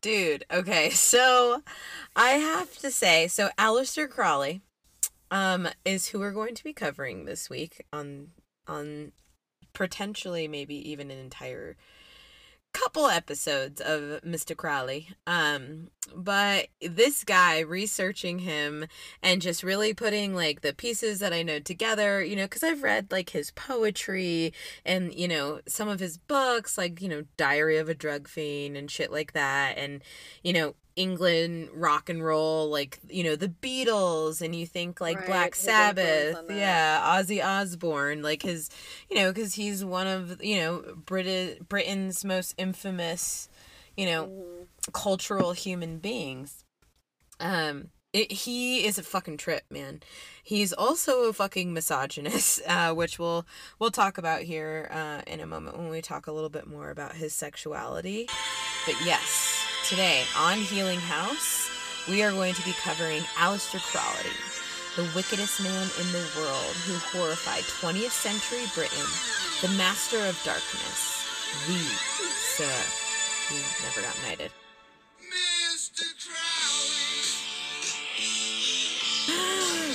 Dude, 0.00 0.44
okay, 0.52 0.90
so 0.90 1.62
I 2.16 2.30
have 2.30 2.76
to 2.78 2.90
say, 2.90 3.28
so 3.28 3.50
Aleister 3.58 4.08
Crowley 4.08 4.62
um 5.32 5.66
is 5.84 6.08
who 6.08 6.20
we're 6.20 6.30
going 6.30 6.54
to 6.54 6.62
be 6.62 6.74
covering 6.74 7.24
this 7.24 7.50
week 7.50 7.84
on 7.92 8.28
on 8.68 9.10
potentially 9.72 10.46
maybe 10.46 10.76
even 10.88 11.10
an 11.10 11.18
entire 11.18 11.76
couple 12.74 13.06
episodes 13.06 13.82
of 13.82 14.22
Mr. 14.22 14.56
Crowley. 14.56 15.08
Um 15.26 15.88
but 16.14 16.68
this 16.80 17.24
guy 17.24 17.60
researching 17.60 18.40
him 18.40 18.86
and 19.22 19.42
just 19.42 19.62
really 19.62 19.94
putting 19.94 20.34
like 20.34 20.60
the 20.60 20.74
pieces 20.74 21.18
that 21.20 21.32
I 21.32 21.42
know 21.42 21.58
together, 21.58 22.22
you 22.22 22.36
know, 22.36 22.48
cuz 22.48 22.62
I've 22.62 22.82
read 22.82 23.10
like 23.10 23.30
his 23.30 23.50
poetry 23.52 24.52
and 24.84 25.14
you 25.14 25.28
know 25.28 25.60
some 25.66 25.88
of 25.88 26.00
his 26.00 26.18
books 26.18 26.76
like 26.76 27.00
you 27.00 27.08
know 27.08 27.24
diary 27.38 27.78
of 27.78 27.88
a 27.88 27.94
drug 27.94 28.28
fiend 28.28 28.76
and 28.76 28.90
shit 28.90 29.10
like 29.10 29.32
that 29.32 29.78
and 29.78 30.02
you 30.42 30.52
know 30.52 30.74
england 30.96 31.68
rock 31.72 32.08
and 32.10 32.24
roll 32.24 32.68
like 32.70 32.98
you 33.08 33.24
know 33.24 33.34
the 33.36 33.48
beatles 33.48 34.40
and 34.42 34.54
you 34.54 34.66
think 34.66 35.00
like 35.00 35.16
Right, 35.18 35.26
black 35.26 35.54
sabbath 35.54 36.36
yeah 36.50 37.00
ozzy 37.16 37.42
osbourne 37.44 38.22
like 38.22 38.42
his 38.42 38.68
you 39.10 39.16
know 39.16 39.32
because 39.32 39.54
he's 39.54 39.84
one 39.84 40.06
of 40.06 40.42
you 40.44 40.58
know 40.58 40.84
Brit- 41.06 41.68
britain's 41.68 42.24
most 42.24 42.54
infamous 42.58 43.48
you 43.96 44.06
know 44.06 44.26
Mhm. 44.26 44.92
cultural 44.92 45.52
human 45.52 45.98
beings. 45.98 46.64
Um, 47.40 47.90
it, 48.12 48.30
he 48.30 48.84
is 48.84 48.98
a 48.98 49.02
fucking 49.02 49.36
trip, 49.38 49.62
man. 49.70 50.02
He's 50.42 50.72
also 50.72 51.24
a 51.28 51.32
fucking 51.32 51.72
misogynist, 51.72 52.60
uh, 52.66 52.92
which 52.94 53.18
we'll 53.18 53.46
we'll 53.78 53.90
talk 53.90 54.18
about 54.18 54.42
here 54.42 54.88
uh, 54.90 55.22
in 55.26 55.40
a 55.40 55.46
moment 55.46 55.78
when 55.78 55.88
we 55.88 56.02
talk 56.02 56.26
a 56.26 56.32
little 56.32 56.50
bit 56.50 56.66
more 56.66 56.90
about 56.90 57.14
his 57.16 57.32
sexuality. 57.32 58.28
But 58.86 58.96
yes, 59.04 59.61
today 59.84 60.24
on 60.38 60.58
Healing 60.58 61.00
House, 61.00 61.68
we 62.08 62.22
are 62.22 62.30
going 62.30 62.54
to 62.54 62.64
be 62.64 62.72
covering 62.72 63.22
Aleister 63.34 63.80
Crowley, 63.80 64.30
the 64.96 65.10
wickedest 65.16 65.60
man 65.60 65.88
in 66.00 66.12
the 66.12 66.24
world 66.36 66.74
who 66.86 66.94
horrified 67.10 67.64
20th 67.64 68.10
century 68.10 68.64
Britain, 68.74 69.06
the 69.60 69.76
master 69.76 70.18
of 70.18 70.40
darkness, 70.44 71.26
the 71.66 71.74
sir. 71.74 72.70
He 73.48 73.60
never 73.84 74.02
got 74.02 74.16
knighted. 74.22 74.52
Mr. 75.20 76.04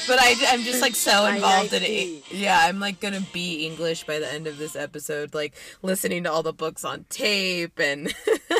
but 0.07 0.19
I, 0.19 0.35
I'm 0.49 0.63
just 0.63 0.81
like 0.81 0.95
so 0.95 1.25
involved 1.25 1.73
in 1.73 1.83
it. 1.83 2.23
Yeah, 2.31 2.59
I'm 2.61 2.79
like 2.79 2.99
gonna 2.99 3.21
be 3.33 3.65
English 3.65 4.05
by 4.05 4.19
the 4.19 4.31
end 4.31 4.47
of 4.47 4.57
this 4.57 4.75
episode, 4.75 5.33
like 5.33 5.53
listening 5.81 6.23
to 6.23 6.31
all 6.31 6.43
the 6.43 6.53
books 6.53 6.85
on 6.85 7.05
tape 7.09 7.79
and 7.79 8.13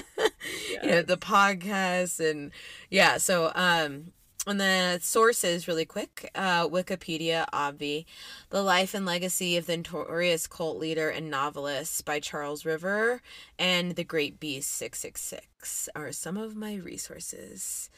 you 0.88 0.96
know 0.96 1.02
the 1.02 1.18
podcasts 1.18 2.20
and 2.20 2.52
yeah. 2.90 3.18
So 3.18 3.52
um, 3.56 4.12
and 4.46 4.60
the 4.60 5.00
sources 5.02 5.68
really 5.68 5.86
quick: 5.86 6.32
uh, 6.36 6.68
Wikipedia, 6.68 7.50
Obvi, 7.52 8.06
the 8.50 8.62
life 8.62 8.94
and 8.94 9.06
legacy 9.06 9.58
of 9.58 9.66
the 9.66 9.78
notorious 9.78 10.48
cult 10.48 10.78
leader 10.78 11.10
and 11.10 11.30
novelist 11.30 12.06
by 12.06 12.20
Charles 12.20 12.66
River, 12.66 13.22
and 13.60 13.96
the 13.96 14.04
Great 14.04 14.40
Beast 14.40 14.72
Six 14.72 15.00
Six 15.00 15.22
Six 15.22 15.90
are 15.96 16.12
some 16.12 16.38
of 16.38 16.56
my 16.56 16.76
resources. 16.76 17.90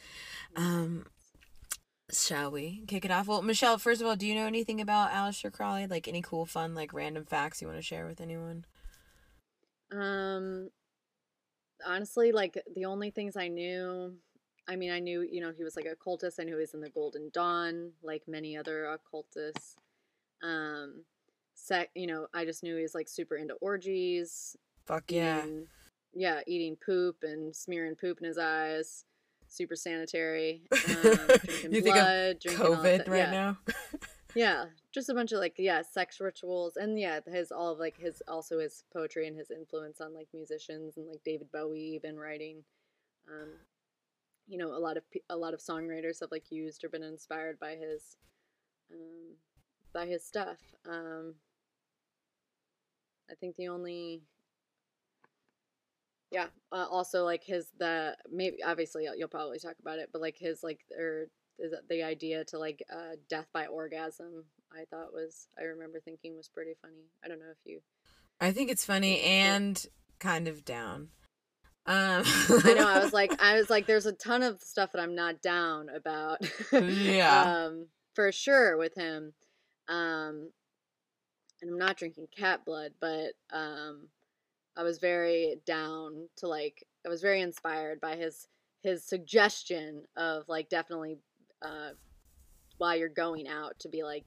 Um, 0.56 1.06
Shall 2.12 2.50
we 2.50 2.82
kick 2.88 3.04
it 3.04 3.10
off? 3.10 3.28
Well, 3.28 3.42
Michelle, 3.42 3.78
first 3.78 4.00
of 4.00 4.06
all, 4.06 4.16
do 4.16 4.26
you 4.26 4.34
know 4.34 4.46
anything 4.46 4.80
about 4.80 5.12
Aleister 5.12 5.52
Crowley? 5.52 5.86
Like 5.86 6.08
any 6.08 6.22
cool, 6.22 6.44
fun, 6.44 6.74
like 6.74 6.92
random 6.92 7.24
facts 7.24 7.62
you 7.62 7.68
want 7.68 7.78
to 7.78 7.82
share 7.82 8.06
with 8.06 8.20
anyone? 8.20 8.64
Um, 9.92 10.70
honestly, 11.86 12.32
like 12.32 12.62
the 12.74 12.84
only 12.84 13.10
things 13.10 13.36
I 13.36 13.48
knew, 13.48 14.14
I 14.68 14.76
mean, 14.76 14.90
I 14.90 15.00
knew, 15.00 15.22
you 15.22 15.40
know, 15.40 15.52
he 15.56 15.64
was 15.64 15.76
like 15.76 15.86
a 15.86 15.96
cultist. 15.96 16.40
I 16.40 16.44
knew 16.44 16.54
he 16.54 16.60
was 16.60 16.74
in 16.74 16.80
the 16.80 16.90
Golden 16.90 17.30
Dawn, 17.32 17.92
like 18.02 18.22
many 18.26 18.56
other 18.56 18.86
occultists. 18.86 19.76
Um, 20.42 21.04
sec, 21.54 21.90
you 21.94 22.06
know, 22.06 22.26
I 22.32 22.44
just 22.44 22.62
knew 22.62 22.76
he 22.76 22.82
was 22.82 22.94
like 22.94 23.08
super 23.08 23.36
into 23.36 23.54
orgies. 23.54 24.56
Fuck 24.86 25.10
yeah. 25.10 25.44
eating- 25.44 25.66
yeah, 26.12 26.40
eating 26.46 26.76
poop 26.84 27.18
and 27.22 27.54
smearing 27.54 27.94
poop 27.94 28.18
in 28.20 28.26
his 28.26 28.38
eyes. 28.38 29.04
Super 29.48 29.76
sanitary. 29.76 30.62
Um, 30.72 30.78
drinking 31.02 31.72
you 31.72 31.82
think 31.82 31.96
of 31.96 32.02
blood, 32.02 32.40
drinking 32.40 32.66
COVID 32.66 33.08
right 33.08 33.18
yeah. 33.18 33.30
now? 33.30 33.58
Yeah, 34.34 34.66
just 34.92 35.08
a 35.08 35.14
bunch 35.14 35.32
of 35.32 35.40
like 35.40 35.54
yeah, 35.58 35.82
sex 35.82 36.20
rituals 36.20 36.76
and 36.76 36.98
yeah, 36.98 37.20
his 37.26 37.50
all 37.50 37.72
of 37.72 37.78
like 37.78 37.96
his 37.98 38.22
also 38.28 38.58
his 38.60 38.84
poetry 38.92 39.26
and 39.26 39.36
his 39.36 39.50
influence 39.50 40.00
on 40.00 40.14
like 40.14 40.28
musicians 40.32 40.96
and 40.96 41.08
like 41.08 41.22
David 41.24 41.50
Bowie 41.52 41.80
even 41.96 42.18
writing 42.18 42.62
um 43.28 43.50
you 44.48 44.58
know, 44.58 44.68
a 44.68 44.78
lot 44.80 44.96
of 44.96 45.04
a 45.30 45.36
lot 45.36 45.54
of 45.54 45.60
songwriters 45.60 46.20
have 46.20 46.30
like 46.32 46.50
used 46.50 46.84
or 46.84 46.88
been 46.88 47.02
inspired 47.02 47.58
by 47.60 47.72
his 47.76 48.16
um 48.92 49.36
by 49.92 50.06
his 50.06 50.24
stuff. 50.24 50.58
Um 50.88 51.34
I 53.30 53.34
think 53.34 53.56
the 53.56 53.68
only 53.68 54.22
yeah, 56.30 56.46
uh, 56.72 56.86
also 56.88 57.24
like 57.24 57.42
his 57.44 57.68
the 57.78 58.16
maybe 58.30 58.62
obviously 58.62 59.08
you'll 59.16 59.28
probably 59.28 59.58
talk 59.58 59.76
about 59.80 59.98
it, 59.98 60.10
but 60.12 60.22
like 60.22 60.36
his 60.38 60.62
like 60.62 60.80
or 60.96 61.28
is 61.60 61.74
the 61.88 62.02
idea 62.02 62.44
to 62.44 62.58
like 62.58 62.82
uh, 62.92 63.16
death 63.28 63.46
by 63.52 63.66
orgasm 63.66 64.44
i 64.72 64.84
thought 64.90 65.12
was 65.12 65.48
i 65.58 65.64
remember 65.64 66.00
thinking 66.00 66.36
was 66.36 66.48
pretty 66.48 66.74
funny 66.80 67.10
i 67.24 67.28
don't 67.28 67.38
know 67.38 67.50
if 67.50 67.58
you 67.64 67.80
I 68.40 68.52
think 68.52 68.70
it's 68.70 68.86
funny 68.86 69.20
and 69.20 69.84
kind 70.18 70.48
of 70.48 70.64
down. 70.64 71.08
Um, 71.86 72.22
i 72.64 72.74
know 72.76 72.88
i 72.88 72.98
was 73.02 73.12
like 73.12 73.32
i 73.42 73.54
was 73.56 73.68
like 73.68 73.86
there's 73.86 74.06
a 74.06 74.12
ton 74.12 74.42
of 74.42 74.60
stuff 74.62 74.92
that 74.92 75.00
i'm 75.00 75.14
not 75.14 75.42
down 75.42 75.88
about 75.88 76.38
Yeah. 76.72 77.42
um 77.66 77.86
for 78.14 78.30
sure 78.32 78.76
with 78.76 78.94
him 78.94 79.32
um 79.88 80.50
and 81.62 81.70
i'm 81.70 81.78
not 81.78 81.96
drinking 81.96 82.28
cat 82.36 82.64
blood 82.64 82.92
but 83.00 83.32
um 83.52 84.08
i 84.76 84.82
was 84.82 84.98
very 84.98 85.56
down 85.66 86.28
to 86.36 86.46
like 86.48 86.84
i 87.04 87.08
was 87.08 87.22
very 87.22 87.40
inspired 87.40 88.00
by 88.00 88.14
his 88.16 88.46
his 88.82 89.02
suggestion 89.04 90.02
of 90.16 90.44
like 90.48 90.68
definitely 90.68 91.18
uh 91.62 91.90
while 92.78 92.96
you're 92.96 93.08
going 93.08 93.46
out 93.46 93.78
to 93.80 93.88
be 93.88 94.02
like 94.02 94.24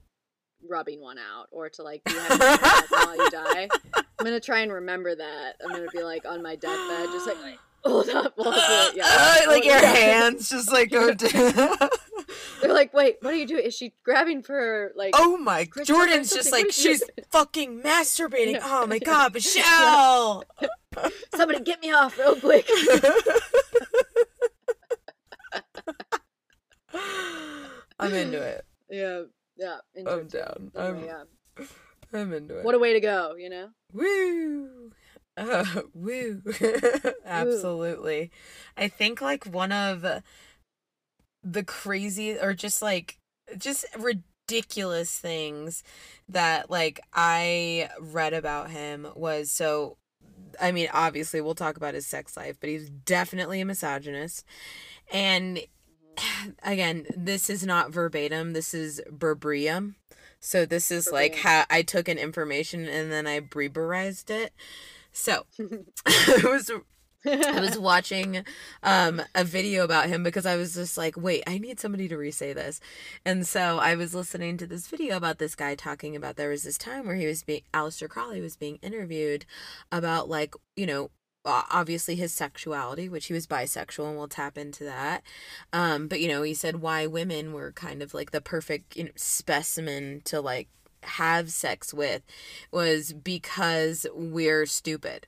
rubbing 0.68 1.00
one 1.00 1.18
out 1.18 1.48
or 1.50 1.68
to 1.68 1.82
like 1.82 2.02
be 2.04 2.12
having 2.12 2.38
while 2.88 3.16
you 3.16 3.30
die. 3.30 3.68
I'm 3.94 4.24
gonna 4.24 4.40
try 4.40 4.60
and 4.60 4.72
remember 4.72 5.14
that. 5.14 5.56
I'm 5.62 5.70
gonna 5.70 5.90
be 5.92 6.02
like 6.02 6.24
on 6.24 6.42
my 6.42 6.56
deathbed, 6.56 7.08
just 7.12 7.26
like 7.26 7.58
hold 7.84 8.08
up, 8.08 8.34
hold 8.36 8.54
up, 8.54 8.94
yeah. 8.94 9.04
Uh, 9.06 9.40
like 9.48 9.64
your 9.64 9.78
hands 9.78 10.48
just 10.48 10.72
like 10.72 10.90
go 10.90 11.12
down. 11.12 11.78
They're 12.62 12.72
like, 12.72 12.94
wait, 12.94 13.18
what 13.20 13.34
are 13.34 13.36
you 13.36 13.46
doing? 13.46 13.64
Is 13.64 13.74
she 13.74 13.92
grabbing 14.04 14.42
for 14.42 14.92
like? 14.96 15.14
oh 15.14 15.36
my, 15.36 15.66
Chris 15.66 15.86
Jordan's 15.86 16.32
just 16.32 16.50
like, 16.50 16.62
what 16.62 16.68
is 16.70 16.74
she 16.76 16.82
she's 16.82 17.00
doing? 17.00 17.26
fucking 17.30 17.82
masturbating. 17.82 18.58
Oh 18.62 18.86
my 18.86 18.98
god, 18.98 19.34
Michelle! 19.34 20.44
Somebody 21.34 21.60
get 21.60 21.82
me 21.82 21.92
off 21.92 22.18
real 22.18 22.36
quick. 22.36 22.68
I'm 27.98 28.14
into 28.14 28.40
it. 28.42 28.64
yeah, 28.90 29.22
yeah. 29.56 29.78
I'm 30.06 30.26
down. 30.26 30.72
Anyway, 30.76 30.98
I'm, 30.98 31.04
yeah. 31.04 31.64
I'm 32.20 32.32
into 32.32 32.58
it. 32.58 32.64
What 32.64 32.74
a 32.74 32.78
way 32.78 32.92
to 32.92 33.00
go, 33.00 33.34
you 33.36 33.50
know? 33.50 33.68
Woo! 33.92 34.90
Uh, 35.36 35.64
woo! 35.94 36.40
Absolutely. 37.26 38.30
I 38.76 38.86
think 38.86 39.20
like 39.20 39.44
one 39.44 39.72
of 39.72 40.22
the 41.42 41.64
crazy 41.64 42.38
or 42.38 42.54
just 42.54 42.80
like 42.82 43.18
just 43.58 43.84
ridiculous 43.98 45.18
things 45.18 45.82
that 46.28 46.70
like 46.70 47.00
I 47.12 47.90
read 48.00 48.32
about 48.32 48.70
him 48.70 49.08
was 49.14 49.50
so 49.50 49.98
I 50.60 50.70
mean 50.70 50.88
obviously 50.92 51.40
we'll 51.40 51.54
talk 51.54 51.76
about 51.76 51.94
his 51.94 52.06
sex 52.06 52.36
life 52.36 52.56
but 52.60 52.70
he's 52.70 52.88
definitely 52.88 53.60
a 53.60 53.66
misogynist 53.66 54.44
and 55.12 55.60
again 56.62 57.06
this 57.16 57.48
is 57.50 57.64
not 57.64 57.92
verbatim. 57.92 58.52
This 58.52 58.74
is 58.74 59.00
berbrium 59.10 59.94
so 60.44 60.66
this 60.66 60.90
is 60.90 61.10
like 61.10 61.36
how 61.36 61.64
I 61.70 61.80
took 61.80 62.06
an 62.06 62.18
information 62.18 62.86
and 62.86 63.10
then 63.10 63.26
I 63.26 63.40
breberized 63.40 64.28
it. 64.28 64.52
So 65.10 65.46
it 65.58 66.44
was 66.44 66.70
I 67.26 67.60
was 67.60 67.78
watching 67.78 68.44
um 68.82 69.22
a 69.34 69.42
video 69.42 69.84
about 69.84 70.08
him 70.08 70.22
because 70.22 70.44
I 70.44 70.56
was 70.56 70.74
just 70.74 70.98
like, 70.98 71.16
wait, 71.16 71.44
I 71.46 71.56
need 71.56 71.80
somebody 71.80 72.08
to 72.08 72.18
re-say 72.18 72.52
this. 72.52 72.78
And 73.24 73.46
so 73.46 73.78
I 73.78 73.94
was 73.94 74.14
listening 74.14 74.58
to 74.58 74.66
this 74.66 74.86
video 74.86 75.16
about 75.16 75.38
this 75.38 75.54
guy 75.54 75.74
talking 75.74 76.14
about 76.14 76.36
there 76.36 76.50
was 76.50 76.64
this 76.64 76.76
time 76.76 77.06
where 77.06 77.16
he 77.16 77.26
was 77.26 77.42
being 77.42 77.62
Aleister 77.72 78.06
Crowley 78.06 78.42
was 78.42 78.56
being 78.56 78.78
interviewed 78.82 79.46
about 79.90 80.28
like, 80.28 80.54
you 80.76 80.84
know, 80.84 81.10
obviously 81.44 82.16
his 82.16 82.32
sexuality, 82.32 83.08
which 83.08 83.26
he 83.26 83.32
was 83.34 83.46
bisexual 83.46 84.08
and 84.08 84.16
we'll 84.16 84.28
tap 84.28 84.56
into 84.58 84.84
that. 84.84 85.22
Um 85.72 86.08
but 86.08 86.20
you 86.20 86.28
know, 86.28 86.42
he 86.42 86.54
said 86.54 86.76
why 86.80 87.06
women 87.06 87.52
were 87.52 87.72
kind 87.72 88.02
of 88.02 88.14
like 88.14 88.30
the 88.30 88.40
perfect 88.40 88.96
you 88.96 89.04
know, 89.04 89.10
specimen 89.16 90.22
to 90.24 90.40
like 90.40 90.68
have 91.02 91.50
sex 91.50 91.92
with 91.92 92.22
was 92.72 93.12
because 93.12 94.06
we're 94.14 94.66
stupid 94.66 95.26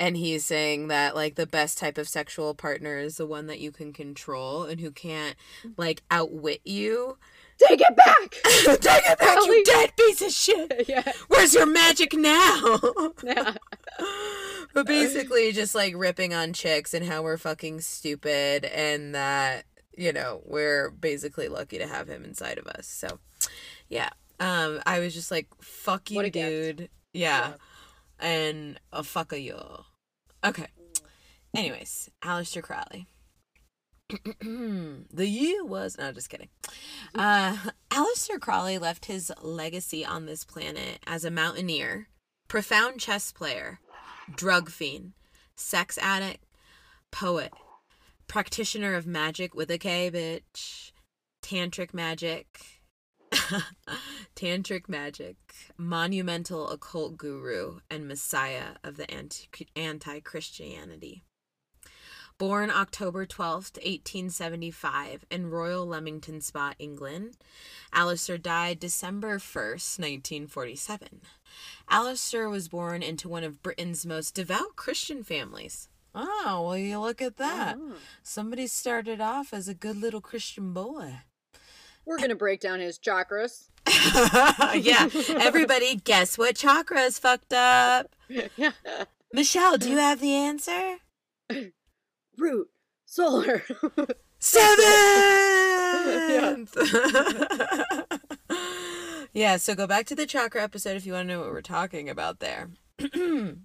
and 0.00 0.16
he's 0.16 0.44
saying 0.44 0.88
that 0.88 1.14
like 1.14 1.34
the 1.34 1.46
best 1.46 1.78
type 1.78 1.98
of 1.98 2.08
sexual 2.08 2.54
partner 2.54 2.98
is 2.98 3.16
the 3.16 3.26
one 3.26 3.46
that 3.46 3.60
you 3.60 3.72
can 3.72 3.92
control 3.92 4.64
and 4.64 4.80
who 4.80 4.90
can't 4.90 5.36
like 5.76 6.02
outwit 6.10 6.60
you. 6.64 7.18
Take 7.66 7.80
it 7.80 7.96
back. 7.96 8.30
Take 8.80 9.02
it 9.10 9.18
back, 9.18 9.38
you 9.46 9.64
dead 9.64 9.96
piece 9.96 10.22
of 10.22 10.30
shit! 10.30 10.84
yeah. 10.88 11.12
Where's 11.28 11.54
your 11.54 11.66
magic 11.66 12.14
now? 12.14 12.78
Yeah. 13.24 13.54
but 14.72 14.86
basically, 14.86 15.50
just 15.52 15.74
like 15.74 15.94
ripping 15.96 16.32
on 16.32 16.52
chicks 16.52 16.94
and 16.94 17.04
how 17.04 17.22
we're 17.22 17.36
fucking 17.36 17.80
stupid, 17.80 18.64
and 18.64 19.14
that 19.14 19.64
you 19.96 20.12
know 20.12 20.40
we're 20.44 20.90
basically 20.90 21.48
lucky 21.48 21.78
to 21.78 21.86
have 21.86 22.08
him 22.08 22.24
inside 22.24 22.58
of 22.58 22.66
us. 22.68 22.86
So, 22.86 23.18
yeah, 23.88 24.10
um, 24.38 24.80
I 24.86 25.00
was 25.00 25.14
just 25.14 25.30
like, 25.30 25.48
"Fuck 25.60 26.10
you, 26.10 26.30
dude." 26.30 26.90
Yeah, 27.12 27.54
and 28.20 28.78
a 28.92 29.02
fuck 29.02 29.32
a 29.32 29.40
you. 29.40 29.58
Okay. 30.44 30.66
Anyways, 31.54 32.10
Aleister 32.22 32.62
Crowley. 32.62 33.06
The 34.40 35.26
year 35.26 35.64
was 35.64 35.98
no, 35.98 36.12
just 36.12 36.30
kidding. 36.30 36.48
Uh, 37.14 37.56
Aleister 37.90 38.40
Crowley 38.40 38.78
left 38.78 39.06
his 39.06 39.32
legacy 39.42 40.04
on 40.04 40.26
this 40.26 40.44
planet 40.44 41.00
as 41.06 41.24
a 41.24 41.30
mountaineer, 41.30 42.08
profound 42.48 43.00
chess 43.00 43.32
player, 43.32 43.80
drug 44.34 44.70
fiend, 44.70 45.12
sex 45.56 45.98
addict, 45.98 46.44
poet, 47.10 47.52
practitioner 48.26 48.94
of 48.94 49.06
magic 49.06 49.54
with 49.54 49.70
a 49.70 49.78
K, 49.78 50.10
bitch, 50.10 50.92
tantric 51.42 51.92
magic, 51.92 52.80
tantric 54.36 54.88
magic, 54.88 55.36
monumental 55.76 56.70
occult 56.70 57.16
guru, 57.18 57.80
and 57.90 58.08
messiah 58.08 58.76
of 58.82 58.96
the 58.96 59.06
anti 59.76 60.20
Christianity. 60.20 61.24
Born 62.38 62.70
October 62.70 63.26
12th, 63.26 63.78
1875, 63.82 65.26
in 65.28 65.50
Royal 65.50 65.84
Leamington 65.84 66.40
Spa, 66.40 66.72
England, 66.78 67.36
Aleister 67.92 68.40
died 68.40 68.78
December 68.78 69.38
1st, 69.38 69.98
1947. 69.98 71.20
Aleister 71.90 72.48
was 72.48 72.68
born 72.68 73.02
into 73.02 73.28
one 73.28 73.42
of 73.42 73.60
Britain's 73.60 74.06
most 74.06 74.36
devout 74.36 74.76
Christian 74.76 75.24
families. 75.24 75.88
Oh, 76.14 76.62
well, 76.64 76.76
you 76.76 77.00
look 77.00 77.20
at 77.20 77.38
that. 77.38 77.76
Oh. 77.76 77.94
Somebody 78.22 78.68
started 78.68 79.20
off 79.20 79.52
as 79.52 79.66
a 79.66 79.74
good 79.74 79.96
little 79.96 80.20
Christian 80.20 80.72
boy. 80.72 81.22
We're 82.06 82.18
gonna 82.18 82.36
break 82.36 82.60
down 82.60 82.78
his 82.78 83.00
chakras. 83.00 83.68
yeah, 84.80 85.08
everybody, 85.40 85.96
guess 85.96 86.38
what 86.38 86.54
chakra 86.54 87.00
is 87.00 87.18
fucked 87.18 87.52
up? 87.52 88.14
yeah. 88.28 88.70
Michelle, 89.32 89.76
do 89.76 89.90
you 89.90 89.98
have 89.98 90.20
the 90.20 90.34
answer? 90.34 90.98
Root. 92.38 92.68
Solar. 93.04 93.64
Seventh. 94.38 94.76
yeah, 99.32 99.56
so 99.56 99.74
go 99.74 99.86
back 99.86 100.06
to 100.06 100.14
the 100.14 100.26
chakra 100.26 100.62
episode 100.62 100.96
if 100.96 101.06
you 101.06 101.12
want 101.14 101.28
to 101.28 101.34
know 101.34 101.40
what 101.40 101.50
we're 101.50 101.60
talking 101.62 102.08
about 102.08 102.40
there. 102.40 102.70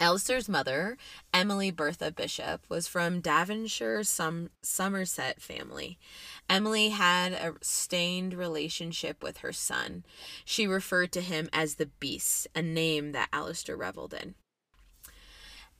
Aleister's 0.00 0.48
mother, 0.48 0.96
Emily 1.32 1.70
Bertha 1.70 2.10
Bishop, 2.10 2.64
was 2.68 2.88
from 2.88 3.20
Devonshire 3.20 4.02
Som- 4.02 4.50
Somerset 4.62 5.40
family. 5.40 5.98
Emily 6.48 6.88
had 6.88 7.32
a 7.32 7.54
stained 7.60 8.34
relationship 8.34 9.22
with 9.22 9.38
her 9.38 9.52
son. 9.52 10.04
She 10.44 10.66
referred 10.66 11.12
to 11.12 11.20
him 11.20 11.48
as 11.52 11.76
the 11.76 11.86
Beast, 11.86 12.48
a 12.54 12.62
name 12.62 13.12
that 13.12 13.30
Aleister 13.30 13.78
reveled 13.78 14.14
in. 14.14 14.34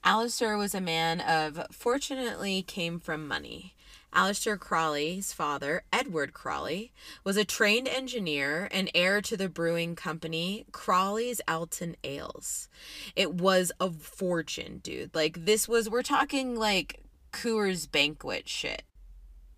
Aleister 0.05 0.57
was 0.57 0.75
a 0.75 0.81
man 0.81 1.21
of 1.21 1.65
fortunately 1.71 2.61
came 2.61 2.99
from 2.99 3.27
money. 3.27 3.73
Aleister 4.13 4.59
Crawley's 4.59 5.33
father, 5.33 5.83
Edward 5.91 6.33
Crawley, 6.33 6.91
was 7.23 7.37
a 7.37 7.45
trained 7.45 7.87
engineer 7.87 8.67
and 8.71 8.91
heir 8.93 9.21
to 9.21 9.35
the 9.35 9.49
brewing 9.49 9.95
company 9.95 10.65
Crawley's 10.71 11.41
Alton 11.47 11.95
Ales. 12.03 12.67
It 13.15 13.33
was 13.33 13.71
a 13.79 13.89
fortune, 13.89 14.81
dude. 14.83 15.15
Like 15.15 15.45
this 15.45 15.67
was 15.67 15.89
we're 15.89 16.03
talking 16.03 16.55
like 16.55 16.99
Coors 17.31 17.89
banquet 17.89 18.47
shit. 18.47 18.83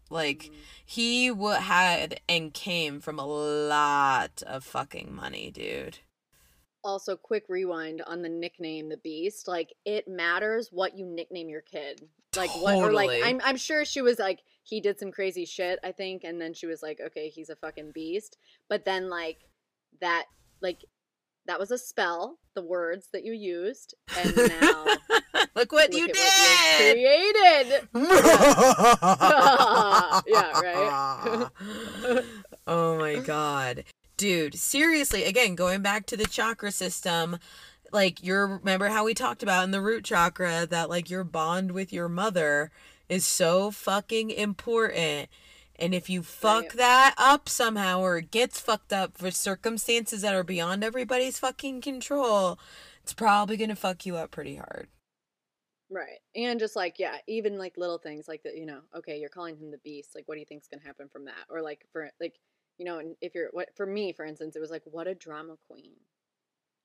Like 0.10 0.52
he 0.86 1.30
w- 1.30 1.56
had 1.56 2.22
and 2.30 2.54
came 2.54 3.02
from 3.02 3.20
a 3.20 3.26
lot 3.26 4.44
of 4.46 4.64
fucking 4.64 5.14
money, 5.14 5.52
dude. 5.52 5.98
Also, 6.86 7.16
quick 7.18 7.46
rewind 7.50 8.02
on 8.04 8.22
the 8.22 8.30
nickname 8.30 8.88
the 8.90 8.98
Beast. 8.98 9.48
Like 9.48 9.74
it 9.86 10.08
matters 10.08 10.70
what 10.72 10.96
you 10.98 11.06
nickname 11.06 11.50
your 11.50 11.62
kid. 11.62 12.08
Like 12.38 12.52
what 12.62 12.76
or 12.76 12.94
like 12.94 13.22
I'm 13.24 13.42
I'm 13.44 13.58
sure 13.58 13.84
she 13.86 14.02
was 14.02 14.20
like 14.20 14.42
he 14.64 14.80
did 14.80 15.00
some 15.00 15.12
crazy 15.12 15.46
shit, 15.46 15.80
I 15.84 15.92
think, 15.92 16.24
and 16.24 16.40
then 16.40 16.54
she 16.54 16.68
was 16.68 16.82
like, 16.84 17.02
Okay, 17.08 17.30
he's 17.30 17.50
a 17.50 17.56
fucking 17.56 17.92
beast. 17.94 18.38
But 18.70 18.86
then 18.86 19.10
like 19.10 19.40
that 20.00 20.26
like 20.62 20.86
that 21.48 21.60
was 21.60 21.72
a 21.72 21.78
spell, 21.78 22.40
the 22.54 22.62
words 22.64 23.10
that 23.14 23.24
you 23.26 23.34
used, 23.34 23.96
and 24.18 24.36
now 24.36 24.86
Look 25.56 25.72
what 25.72 25.94
look 25.94 26.00
you 26.00 26.08
did. 26.08 26.18
what 26.18 26.80
you 26.80 26.94
created. 26.94 27.88
Yeah, 30.28 30.60
right. 30.60 31.48
oh 32.68 32.98
my 32.98 33.16
god. 33.16 33.84
Dude, 34.18 34.56
seriously, 34.56 35.24
again, 35.26 35.56
going 35.56 35.82
back 35.82 36.06
to 36.08 36.18
the 36.18 36.26
chakra 36.26 36.72
system, 36.72 37.38
like 37.92 38.24
you're 38.24 38.48
remember 38.48 38.88
how 38.90 39.06
we 39.06 39.14
talked 39.14 39.44
about 39.44 39.64
in 39.66 39.72
the 39.72 39.82
root 39.82 40.06
chakra 40.06 40.66
that 40.68 40.90
like 40.90 41.10
your 41.10 41.24
bond 41.24 41.72
with 41.72 41.92
your 41.94 42.10
mother 42.10 42.72
is 43.10 43.26
so 43.26 43.72
fucking 43.72 44.32
important. 44.32 45.30
And 45.78 45.94
if 45.94 46.10
you 46.10 46.24
fuck 46.24 46.74
Right. 46.74 46.76
that 46.76 47.14
up 47.18 47.50
somehow 47.50 48.00
or 48.00 48.18
it 48.20 48.32
gets 48.32 48.60
fucked 48.60 48.94
up 48.94 49.18
for 49.18 49.32
circumstances 49.32 50.22
that 50.22 50.34
are 50.34 50.44
beyond 50.44 50.84
everybody's 50.84 51.40
fucking 51.40 51.82
control, 51.82 52.58
it's 53.04 53.14
probably 53.14 53.58
gonna 53.58 53.76
fuck 53.76 54.06
you 54.06 54.16
up 54.18 54.32
pretty 54.32 54.56
hard. 54.56 54.88
Right. 55.90 56.20
And 56.36 56.60
just 56.60 56.76
like, 56.76 56.96
yeah, 56.98 57.18
even 57.28 57.58
like 57.58 57.78
little 57.78 58.00
things 58.00 58.28
like 58.28 58.42
that, 58.44 58.58
you 58.58 58.66
know, 58.66 58.82
okay, 58.96 59.20
you're 59.20 59.30
calling 59.30 59.56
him 59.58 59.70
the 59.72 59.78
beast. 59.80 60.16
Like, 60.16 60.28
what 60.28 60.34
do 60.36 60.40
you 60.40 60.46
think's 60.46 60.68
going 60.68 60.80
to 60.82 60.86
happen 60.86 61.08
from 61.10 61.26
that? 61.26 61.46
Or 61.50 61.62
like, 61.62 61.86
for 61.94 62.10
like, 62.20 62.34
you 62.78 62.86
know, 62.86 63.00
and 63.00 63.16
if 63.22 63.34
you're, 63.36 63.50
what, 63.52 63.70
for 63.76 63.86
me, 63.86 64.14
for 64.14 64.26
instance, 64.26 64.56
it 64.56 64.60
was 64.60 64.72
like, 64.72 64.84
what 64.86 65.08
a 65.08 65.16
drama 65.16 65.56
queen. 65.70 65.94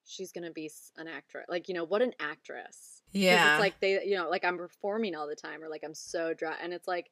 She's 0.05 0.33
going 0.33 0.45
to 0.45 0.51
be 0.51 0.71
an 0.97 1.09
actress. 1.09 1.47
Like, 1.49 1.69
you 1.69 1.75
know, 1.75 1.85
what 1.85 2.03
an 2.03 2.13
actress. 2.19 3.03
Yeah. 3.13 3.55
It's 3.55 3.61
like 3.61 3.81
they, 3.81 4.05
you 4.05 4.17
know, 4.17 4.29
like 4.29 4.45
I'm 4.45 4.57
performing 4.57 5.15
all 5.15 5.29
the 5.29 5.37
time 5.37 5.63
or 5.63 5.69
like 5.69 5.83
I'm 5.85 5.95
so 5.95 6.35
dry. 6.35 6.55
And 6.63 6.73
it's 6.73 6.89
like, 6.89 7.11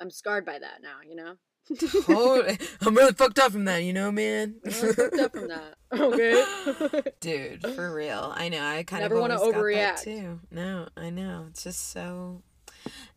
I'm 0.00 0.10
scarred 0.10 0.44
by 0.46 0.58
that 0.58 0.80
now, 0.82 0.96
you 1.06 1.14
know? 1.14 1.34
Totally. 1.78 2.06
Oh, 2.08 2.66
I'm 2.86 2.94
really 2.96 3.12
fucked 3.12 3.38
up 3.38 3.52
from 3.52 3.66
that, 3.66 3.78
you 3.84 3.92
know, 3.92 4.10
man. 4.10 4.56
I'm 4.64 4.72
really 4.72 4.94
fucked 4.94 5.18
up 5.18 5.32
from 5.32 5.48
that. 5.48 5.74
Okay. 5.92 7.02
Dude, 7.20 7.66
for 7.74 7.92
real. 7.92 8.32
I 8.34 8.48
know. 8.48 8.64
I 8.64 8.84
kind 8.84 9.02
Never 9.02 9.16
of 9.16 9.28
got 9.28 9.40
that 9.40 9.54
overreact. 9.54 10.04
too. 10.04 10.40
No, 10.50 10.88
I 10.96 11.10
know. 11.10 11.46
It's 11.50 11.64
just 11.64 11.90
so. 11.90 12.42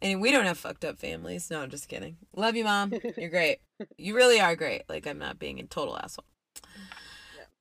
And 0.02 0.22
we 0.22 0.32
don't 0.32 0.46
have 0.46 0.58
fucked 0.58 0.86
up 0.86 0.98
families. 0.98 1.50
No, 1.50 1.62
I'm 1.62 1.70
just 1.70 1.88
kidding. 1.88 2.18
Love 2.36 2.56
you, 2.56 2.64
mom. 2.64 2.94
You're 3.18 3.30
great. 3.30 3.60
You 3.98 4.16
really 4.16 4.40
are 4.40 4.56
great. 4.56 4.84
Like 4.90 5.08
I'm 5.08 5.20
not 5.20 5.40
being 5.40 5.60
a 5.60 5.64
total 5.64 5.98
asshole. 5.98 6.26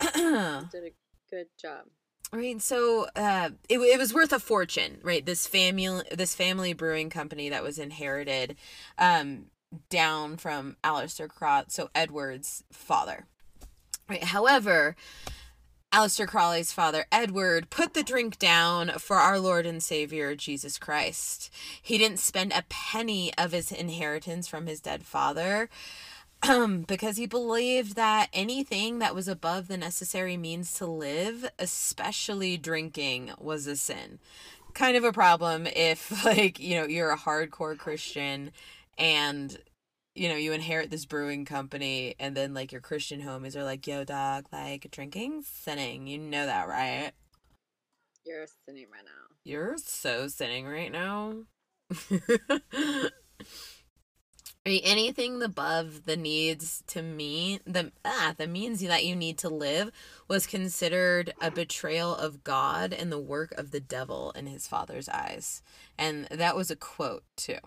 Did 0.00 0.84
a 0.84 0.92
good 1.30 1.46
job. 1.60 1.84
Right, 2.34 2.62
so 2.62 3.08
uh, 3.14 3.50
it, 3.68 3.76
it 3.76 3.98
was 3.98 4.14
worth 4.14 4.32
a 4.32 4.38
fortune, 4.38 5.00
right? 5.02 5.26
This 5.26 5.46
family, 5.46 6.02
this 6.10 6.34
family 6.34 6.72
brewing 6.72 7.10
company 7.10 7.50
that 7.50 7.62
was 7.62 7.78
inherited, 7.78 8.56
um, 8.96 9.48
down 9.90 10.38
from 10.38 10.76
Alistair 10.82 11.28
Craw, 11.28 11.64
so 11.68 11.90
Edward's 11.94 12.64
father. 12.72 13.26
Right. 14.08 14.24
However, 14.24 14.96
Aleister 15.93 16.26
Crawley's 16.26 16.72
father, 16.72 17.05
Edward, 17.12 17.68
put 17.68 17.93
the 17.93 18.03
drink 18.03 18.38
down 18.38 18.93
for 18.99 19.16
our 19.16 19.38
Lord 19.38 19.66
and 19.66 19.82
Savior 19.82 20.34
Jesus 20.34 20.78
Christ. 20.78 21.53
He 21.82 21.99
didn't 21.99 22.18
spend 22.18 22.53
a 22.53 22.64
penny 22.70 23.30
of 23.36 23.53
his 23.53 23.70
inheritance 23.70 24.49
from 24.49 24.66
his 24.66 24.80
dead 24.80 25.05
father 25.05 25.68
um, 26.49 26.82
because 26.82 27.18
he 27.18 27.26
believed 27.26 27.95
that 27.95 28.30
anything 28.32 29.01
that 29.01 29.14
was 29.14 29.28
above 29.28 29.68
the 29.68 29.76
necessary 29.76 30.38
means 30.38 30.72
to 30.74 30.86
live, 30.86 31.51
especially 31.59 32.57
drinking, 32.57 33.32
was 33.38 33.66
a 33.66 33.76
sin. 33.76 34.18
Kind 34.72 34.97
of 34.97 35.05
a 35.05 35.12
problem 35.12 35.66
if, 35.66 36.24
like, 36.24 36.59
you 36.59 36.80
know, 36.80 36.86
you're 36.86 37.11
a 37.11 37.18
hardcore 37.18 37.76
Christian 37.76 38.51
and 38.97 39.59
you 40.14 40.28
know, 40.28 40.36
you 40.36 40.52
inherit 40.52 40.90
this 40.90 41.06
brewing 41.06 41.44
company 41.44 42.14
and 42.18 42.36
then 42.36 42.54
like 42.54 42.72
your 42.72 42.80
Christian 42.80 43.22
homies 43.22 43.56
are 43.56 43.64
like, 43.64 43.86
yo 43.86 44.04
dog, 44.04 44.46
like 44.52 44.88
drinking, 44.90 45.42
sinning. 45.42 46.06
You 46.06 46.18
know 46.18 46.46
that, 46.46 46.68
right? 46.68 47.12
You're 48.24 48.46
sinning 48.66 48.86
right 48.92 49.04
now. 49.04 49.36
You're 49.44 49.76
so 49.78 50.28
sinning 50.28 50.66
right 50.66 50.92
now. 50.92 51.44
Anything 54.64 55.42
above 55.42 56.04
the 56.04 56.16
needs 56.16 56.84
to 56.86 57.02
mean 57.02 57.58
the 57.66 57.90
ah 58.04 58.32
the 58.38 58.46
means 58.46 58.80
that 58.80 59.04
you 59.04 59.16
need 59.16 59.36
to 59.38 59.48
live 59.48 59.90
was 60.28 60.46
considered 60.46 61.34
a 61.40 61.50
betrayal 61.50 62.14
of 62.14 62.44
God 62.44 62.92
and 62.92 63.10
the 63.10 63.18
work 63.18 63.50
of 63.58 63.72
the 63.72 63.80
devil 63.80 64.30
in 64.36 64.46
his 64.46 64.68
father's 64.68 65.08
eyes, 65.08 65.62
and 65.98 66.26
that 66.30 66.54
was 66.54 66.70
a 66.70 66.76
quote 66.76 67.24
too. 67.36 67.58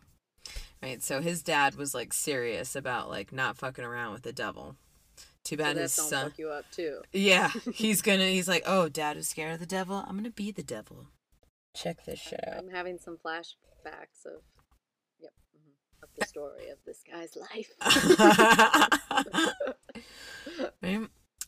Right, 0.83 1.01
so 1.01 1.21
his 1.21 1.41
dad 1.41 1.75
was 1.75 1.95
like 1.95 2.13
serious 2.13 2.75
about 2.75 3.09
like 3.09 3.31
not 3.33 3.57
fucking 3.57 3.83
around 3.85 4.13
with 4.13 4.21
the 4.23 4.33
devil. 4.33 4.75
Too 5.43 5.57
bad 5.57 5.75
that 5.77 5.81
his 5.83 5.93
son. 5.93 6.29
fuck 6.29 6.39
you 6.39 6.49
up 6.49 6.65
too. 6.71 7.01
Yeah, 7.13 7.49
he's 7.73 8.01
gonna. 8.03 8.25
He's 8.27 8.47
like, 8.47 8.63
oh, 8.65 8.89
dad 8.89 9.17
is 9.17 9.27
scared 9.29 9.53
of 9.53 9.59
the 9.59 9.65
devil. 9.65 10.03
I'm 10.07 10.15
gonna 10.15 10.29
be 10.31 10.51
the 10.51 10.63
devil. 10.63 11.07
Check 11.75 12.03
this 12.05 12.19
shit 12.19 12.39
out. 12.47 12.57
I'm 12.57 12.69
having 12.69 12.97
some 12.99 13.17
flashbacks 13.17 14.25
of, 14.25 14.41
yep, 15.19 15.33
mhm, 15.55 16.03
of 16.03 16.09
the 16.17 16.25
story 16.25 16.69
of 16.69 16.77
this 16.85 17.01
guy's 17.09 17.35
life. 17.35 17.71
Right. 20.81 21.07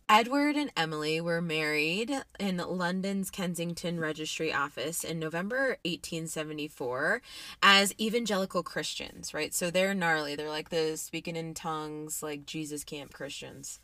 Edward 0.10 0.56
and 0.56 0.72
Emily 0.78 1.20
were 1.20 1.42
married 1.42 2.14
in 2.40 2.58
London's 2.58 3.30
Kensington 3.30 4.00
Registry 4.00 4.54
Office 4.54 5.04
in 5.04 5.20
November 5.20 5.80
1874 5.84 7.22
as 7.62 7.94
evangelical 8.00 8.64
Christians, 8.64 9.34
right? 9.34 9.54
So 9.54 9.70
they're 9.70 9.94
gnarly. 9.94 10.36
They're 10.36 10.48
like 10.48 10.70
the 10.70 10.96
speaking 10.96 11.36
in 11.36 11.54
tongues, 11.54 12.24
like 12.24 12.46
Jesus 12.46 12.86
camp 12.86 13.12
Christians. 13.12 13.82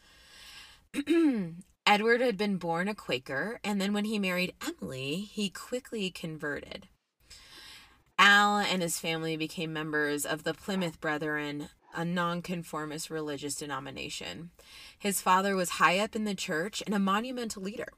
Edward 1.85 2.21
had 2.21 2.37
been 2.37 2.55
born 2.55 2.87
a 2.87 2.95
Quaker, 2.95 3.59
and 3.61 3.81
then 3.81 3.91
when 3.91 4.05
he 4.05 4.17
married 4.17 4.53
Emily, 4.65 5.15
he 5.15 5.49
quickly 5.49 6.09
converted. 6.09 6.87
Al 8.17 8.59
and 8.59 8.81
his 8.81 8.97
family 8.97 9.35
became 9.35 9.73
members 9.73 10.25
of 10.25 10.43
the 10.43 10.53
Plymouth 10.53 11.01
Brethren, 11.01 11.67
a 11.93 12.03
nonconformist 12.05 13.09
religious 13.09 13.55
denomination. 13.55 14.51
His 14.97 15.21
father 15.21 15.55
was 15.55 15.71
high 15.71 15.99
up 15.99 16.15
in 16.15 16.25
the 16.25 16.35
church 16.35 16.81
and 16.85 16.93
a 16.95 16.99
monumental 16.99 17.63
leader. 17.63 17.93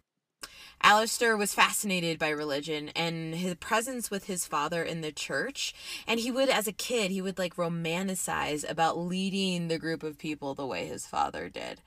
Aleister 0.85 1.35
was 1.35 1.55
fascinated 1.55 2.19
by 2.19 2.29
religion 2.29 2.89
and 2.89 3.33
his 3.33 3.55
presence 3.55 4.11
with 4.11 4.25
his 4.25 4.45
father 4.45 4.83
in 4.83 5.01
the 5.01 5.11
church. 5.11 5.73
And 6.05 6.19
he 6.19 6.29
would, 6.29 6.47
as 6.47 6.67
a 6.67 6.71
kid, 6.71 7.09
he 7.09 7.23
would 7.23 7.39
like 7.39 7.55
romanticize 7.55 8.69
about 8.69 8.95
leading 8.95 9.67
the 9.67 9.79
group 9.79 10.03
of 10.03 10.19
people 10.19 10.53
the 10.53 10.67
way 10.67 10.85
his 10.85 11.07
father 11.07 11.49
did. 11.49 11.81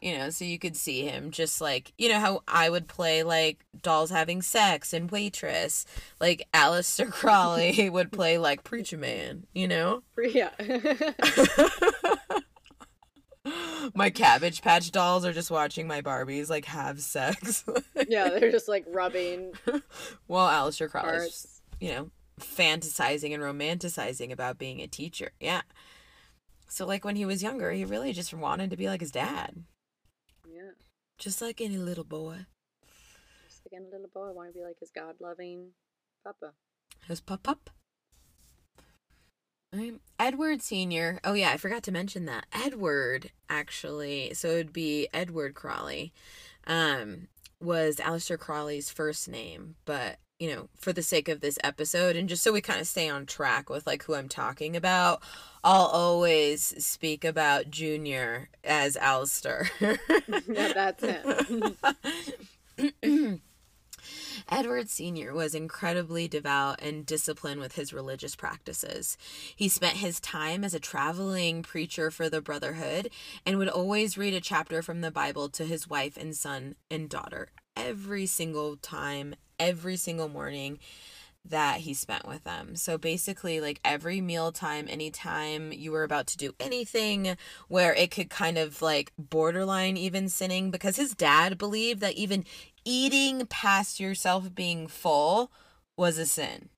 You 0.00 0.16
know, 0.16 0.30
so 0.30 0.44
you 0.44 0.60
could 0.60 0.76
see 0.76 1.02
him 1.02 1.32
just 1.32 1.60
like, 1.60 1.92
you 1.98 2.08
know, 2.08 2.20
how 2.20 2.42
I 2.46 2.70
would 2.70 2.86
play 2.86 3.24
like 3.24 3.64
dolls 3.82 4.10
having 4.10 4.40
sex 4.40 4.92
and 4.92 5.10
waitress. 5.10 5.84
Like 6.20 6.46
Aleister 6.54 7.10
Crawley 7.10 7.90
would 7.90 8.12
play 8.12 8.38
like 8.38 8.62
Preacher 8.62 8.98
Man, 8.98 9.48
you 9.52 9.66
know? 9.66 10.04
yeah. 10.16 10.50
my 13.94 14.10
cabbage 14.10 14.62
patch 14.62 14.90
dolls 14.90 15.24
are 15.24 15.32
just 15.32 15.50
watching 15.50 15.86
my 15.86 16.00
barbies 16.00 16.48
like 16.48 16.64
have 16.64 17.00
sex 17.00 17.64
yeah, 18.08 18.28
they're 18.30 18.50
just 18.50 18.68
like 18.68 18.84
rubbing 18.88 19.52
while 20.26 20.48
Aleister 20.48 20.88
Crowley's 20.90 21.60
you 21.80 21.90
know 21.92 22.10
fantasizing 22.40 23.32
and 23.34 23.42
romanticizing 23.42 24.32
about 24.32 24.58
being 24.58 24.80
a 24.80 24.86
teacher 24.86 25.32
yeah 25.40 25.62
so 26.68 26.86
like 26.86 27.04
when 27.04 27.16
he 27.16 27.24
was 27.26 27.42
younger 27.42 27.70
he 27.72 27.84
really 27.84 28.12
just 28.12 28.32
wanted 28.34 28.70
to 28.70 28.76
be 28.76 28.88
like 28.88 29.00
his 29.00 29.10
dad 29.12 29.64
Yeah. 30.50 30.70
just 31.18 31.40
like 31.42 31.60
any 31.60 31.76
little 31.76 32.04
boy 32.04 32.46
Just 33.46 33.60
like 33.70 33.80
a 33.80 33.84
little 33.84 34.08
boy, 34.12 34.28
I 34.28 34.32
want 34.32 34.48
to 34.48 34.58
be 34.58 34.64
like 34.64 34.80
his 34.80 34.90
God 34.90 35.16
loving 35.20 35.70
Papa. 36.24 36.52
His 37.06 37.20
pop 37.20 37.46
up. 37.48 37.70
Right. 39.74 39.94
Edward 40.20 40.62
Senior. 40.62 41.18
Oh 41.24 41.32
yeah, 41.34 41.50
I 41.50 41.56
forgot 41.56 41.82
to 41.84 41.92
mention 41.92 42.26
that 42.26 42.46
Edward 42.52 43.32
actually. 43.50 44.32
So 44.34 44.50
it 44.50 44.56
would 44.56 44.72
be 44.72 45.08
Edward 45.12 45.54
Crawley. 45.54 46.12
Um, 46.66 47.28
was 47.60 47.96
Aleister 47.96 48.38
Crawley's 48.38 48.90
first 48.90 49.28
name, 49.28 49.74
but 49.84 50.18
you 50.38 50.54
know, 50.54 50.68
for 50.76 50.92
the 50.92 51.02
sake 51.02 51.28
of 51.28 51.40
this 51.40 51.58
episode 51.64 52.16
and 52.16 52.28
just 52.28 52.42
so 52.42 52.52
we 52.52 52.60
kind 52.60 52.80
of 52.80 52.86
stay 52.86 53.08
on 53.08 53.26
track 53.26 53.68
with 53.68 53.86
like 53.86 54.04
who 54.04 54.14
I'm 54.14 54.28
talking 54.28 54.76
about, 54.76 55.22
I'll 55.62 55.86
always 55.86 56.62
speak 56.84 57.24
about 57.24 57.70
Junior 57.70 58.50
as 58.62 58.96
Aleister. 58.96 59.68
Yeah, 60.46 60.72
that's 60.72 61.02
him. 61.04 61.76
Edward 64.48 64.88
Sr. 64.90 65.32
was 65.32 65.54
incredibly 65.54 66.28
devout 66.28 66.80
and 66.80 67.06
disciplined 67.06 67.60
with 67.60 67.74
his 67.74 67.92
religious 67.92 68.36
practices. 68.36 69.16
He 69.54 69.68
spent 69.68 69.96
his 69.96 70.20
time 70.20 70.64
as 70.64 70.74
a 70.74 70.80
traveling 70.80 71.62
preacher 71.62 72.10
for 72.10 72.28
the 72.28 72.40
Brotherhood 72.40 73.10
and 73.46 73.58
would 73.58 73.68
always 73.68 74.18
read 74.18 74.34
a 74.34 74.40
chapter 74.40 74.82
from 74.82 75.00
the 75.00 75.10
Bible 75.10 75.48
to 75.50 75.64
his 75.64 75.88
wife 75.88 76.16
and 76.16 76.36
son 76.36 76.76
and 76.90 77.08
daughter 77.08 77.48
every 77.76 78.26
single 78.26 78.76
time, 78.76 79.34
every 79.58 79.96
single 79.96 80.28
morning 80.28 80.78
that 81.46 81.80
he 81.80 81.92
spent 81.92 82.26
with 82.26 82.42
them. 82.44 82.74
So 82.74 82.96
basically, 82.96 83.60
like 83.60 83.80
every 83.84 84.20
mealtime, 84.20 84.86
anytime 84.88 85.72
you 85.72 85.92
were 85.92 86.02
about 86.02 86.26
to 86.28 86.38
do 86.38 86.54
anything 86.58 87.36
where 87.68 87.92
it 87.94 88.10
could 88.10 88.30
kind 88.30 88.56
of 88.56 88.80
like 88.80 89.12
borderline 89.18 89.96
even 89.96 90.28
sinning, 90.28 90.70
because 90.70 90.96
his 90.96 91.14
dad 91.14 91.58
believed 91.58 92.00
that 92.00 92.14
even 92.14 92.44
eating 92.84 93.46
past 93.46 94.00
yourself 94.00 94.54
being 94.54 94.86
full 94.86 95.50
was 95.96 96.18
a 96.18 96.26
sin. 96.26 96.68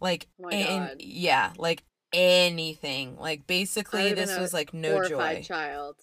Like, 0.00 0.26
Oh 0.42 0.48
and 0.48 1.00
yeah, 1.00 1.52
like 1.56 1.82
anything. 2.12 3.16
Like 3.18 3.46
basically, 3.46 4.12
this 4.12 4.38
was 4.38 4.52
like 4.52 4.72
no 4.74 5.06
joy. 5.06 5.42
child. 5.42 5.96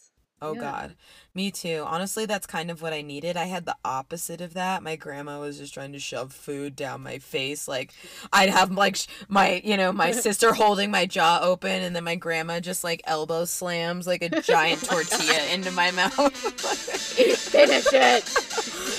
Oh 0.43 0.55
Yeah. 0.55 0.59
God. 0.61 0.95
Me 1.35 1.51
too. 1.51 1.83
Honestly, 1.85 2.25
that's 2.25 2.47
kind 2.47 2.71
of 2.71 2.81
what 2.81 2.93
I 2.93 3.03
needed. 3.03 3.37
I 3.37 3.45
had 3.45 3.65
the 3.65 3.75
opposite 3.85 4.41
of 4.41 4.55
that. 4.55 4.81
My 4.81 4.95
grandma 4.95 5.39
was 5.39 5.59
just 5.59 5.71
trying 5.73 5.93
to 5.93 5.99
shove 5.99 6.33
food 6.33 6.75
down 6.75 7.01
my 7.03 7.19
face. 7.19 7.67
Like 7.67 7.93
I'd 8.33 8.49
have 8.49 8.71
like 8.71 8.95
sh- 8.95 9.05
my, 9.29 9.61
you 9.63 9.77
know, 9.77 9.93
my 9.93 10.11
sister 10.27 10.51
holding 10.51 10.89
my 10.89 11.05
jaw 11.05 11.39
open 11.43 11.83
and 11.83 11.95
then 11.95 12.03
my 12.03 12.15
grandma 12.15 12.59
just 12.59 12.83
like 12.83 13.01
elbow 13.05 13.45
slams 13.45 14.07
like 14.07 14.23
a 14.23 14.41
giant 14.41 14.83
tortilla 14.83 15.45
into 15.53 15.69
my 15.71 15.91
mouth. 15.91 16.33
Finish 17.51 17.85
it. 17.93 18.23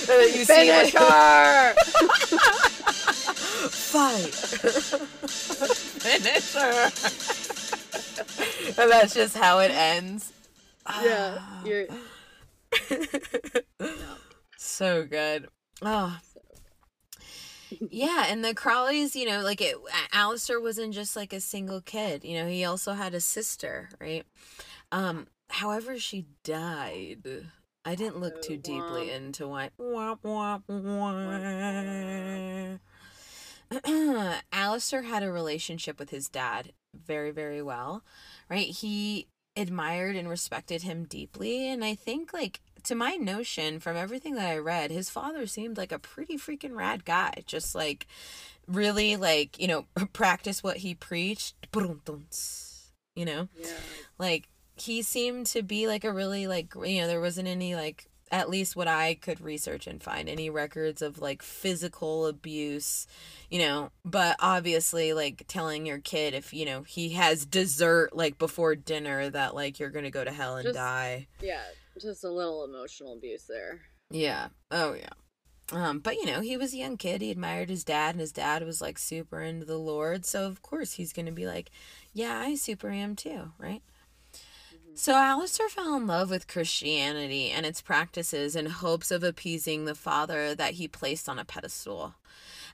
And 0.09 0.19
then 0.21 0.27
you 0.37 0.43
see 0.43 0.53
Finish 0.53 0.93
like, 0.93 1.03
her. 1.03 1.73
fight. 3.69 4.33
Finish 6.03 6.53
her. 6.53 6.91
and 8.81 8.91
that's 8.91 9.13
just 9.13 9.37
how 9.37 9.59
it 9.59 9.71
ends. 9.71 10.31
Yeah, 11.03 11.37
Ah. 11.39 11.63
you're 11.65 11.85
so 14.57 15.05
good. 15.05 15.47
Oh. 15.81 16.19
Yeah, 17.89 18.25
and 18.27 18.43
the 18.45 18.53
Crawleys, 18.53 19.15
you 19.15 19.25
know, 19.27 19.41
like 19.41 19.61
it, 19.61 19.75
Aleister 20.13 20.61
wasn't 20.61 20.93
just 20.93 21.15
like 21.15 21.33
a 21.33 21.39
single 21.39 21.81
kid. 21.81 22.23
You 22.23 22.37
know, 22.39 22.47
he 22.47 22.63
also 22.65 22.93
had 22.93 23.13
a 23.15 23.19
sister, 23.21 23.89
right? 23.99 24.25
Um, 24.91 25.27
however, 25.49 25.97
she 25.97 26.25
died. 26.43 27.45
I 27.85 27.95
didn't 27.95 28.19
look 28.19 28.41
too 28.41 28.57
deeply 28.57 29.11
into 29.11 29.47
why. 29.47 29.69
Womp, 29.79 30.19
womp, 30.23 30.63
womp. 30.69 32.79
Aleister 34.53 35.05
had 35.05 35.23
a 35.23 35.31
relationship 35.31 35.99
with 35.99 36.09
his 36.09 36.29
dad 36.29 36.73
very, 36.95 37.31
very 37.31 37.61
well, 37.61 38.03
right? 38.49 38.67
He 38.67 39.27
admired 39.55 40.15
and 40.15 40.29
respected 40.29 40.83
him 40.83 41.05
deeply, 41.05 41.69
and 41.69 41.83
I 41.83 41.95
think, 41.95 42.33
like, 42.33 42.61
to 42.83 42.95
my 42.95 43.15
notion, 43.15 43.79
from 43.79 43.97
everything 43.97 44.35
that 44.35 44.49
I 44.49 44.57
read, 44.57 44.91
his 44.91 45.09
father 45.09 45.47
seemed 45.47 45.77
like 45.77 45.91
a 45.91 45.99
pretty 45.99 46.37
freaking 46.37 46.75
rad 46.75 47.05
guy. 47.05 47.43
Just 47.45 47.75
like, 47.75 48.07
really, 48.67 49.15
like, 49.15 49.59
you 49.59 49.67
know, 49.67 49.85
practice 50.13 50.63
what 50.63 50.77
he 50.77 50.95
preached. 50.95 51.55
You 53.15 53.25
know? 53.25 53.47
yeah. 53.59 53.67
like 54.17 54.47
he 54.75 55.01
seemed 55.01 55.45
to 55.47 55.61
be 55.61 55.87
like 55.87 56.03
a 56.03 56.11
really 56.13 56.47
like 56.47 56.73
you 56.75 57.01
know 57.01 57.07
there 57.07 57.21
wasn't 57.21 57.47
any 57.47 57.75
like 57.75 58.07
at 58.31 58.49
least 58.49 58.75
what 58.75 58.87
i 58.87 59.13
could 59.13 59.39
research 59.39 59.85
and 59.85 60.01
find 60.01 60.27
any 60.27 60.49
records 60.49 61.01
of 61.03 61.19
like 61.19 61.43
physical 61.43 62.25
abuse 62.25 63.05
you 63.51 63.59
know 63.59 63.91
but 64.03 64.35
obviously 64.39 65.13
like 65.13 65.43
telling 65.47 65.85
your 65.85 65.99
kid 65.99 66.33
if 66.33 66.51
you 66.53 66.65
know 66.65 66.81
he 66.81 67.09
has 67.09 67.45
dessert 67.45 68.15
like 68.15 68.39
before 68.39 68.73
dinner 68.75 69.29
that 69.29 69.53
like 69.53 69.79
you're 69.79 69.91
gonna 69.91 70.09
go 70.09 70.23
to 70.23 70.31
hell 70.31 70.55
and 70.55 70.63
Just- 70.65 70.75
die. 70.75 71.27
Yeah, 71.41 71.61
just 72.01 72.23
a 72.23 72.31
little 72.31 72.63
emotional 72.65 73.13
abuse 73.13 73.43
there. 73.47 73.81
yeah. 74.09 74.47
Oh 74.71 74.93
yeah. 74.93 75.09
Um 75.71 75.99
but 75.99 76.15
you 76.15 76.25
know 76.25 76.41
he 76.41 76.57
was 76.57 76.73
a 76.73 76.77
young 76.77 76.97
kid. 76.97 77.21
He 77.21 77.29
admired 77.29 77.69
his 77.69 77.83
dad 77.83 78.15
and 78.15 78.19
his 78.19 78.31
dad 78.31 78.65
was 78.65 78.81
like 78.81 78.97
super 78.97 79.41
into 79.41 79.65
the 79.67 79.77
lord. 79.77 80.25
So 80.25 80.47
of 80.47 80.63
course 80.63 80.93
he's 80.93 81.13
gonna 81.13 81.31
be 81.31 81.45
like 81.45 81.69
yeah 82.13 82.39
i 82.39 82.53
super 82.55 82.89
am 82.89 83.15
too 83.15 83.51
right 83.59 83.81
So 84.95 85.13
Aleister 85.13 85.69
fell 85.69 85.95
in 85.95 86.05
love 86.05 86.29
with 86.29 86.47
Christianity 86.47 87.49
and 87.49 87.65
its 87.65 87.81
practices 87.81 88.55
in 88.55 88.67
hopes 88.67 89.09
of 89.09 89.23
appeasing 89.23 89.85
the 89.85 89.95
father 89.95 90.53
that 90.53 90.75
he 90.75 90.87
placed 90.87 91.27
on 91.27 91.39
a 91.39 91.45
pedestal. 91.45 92.13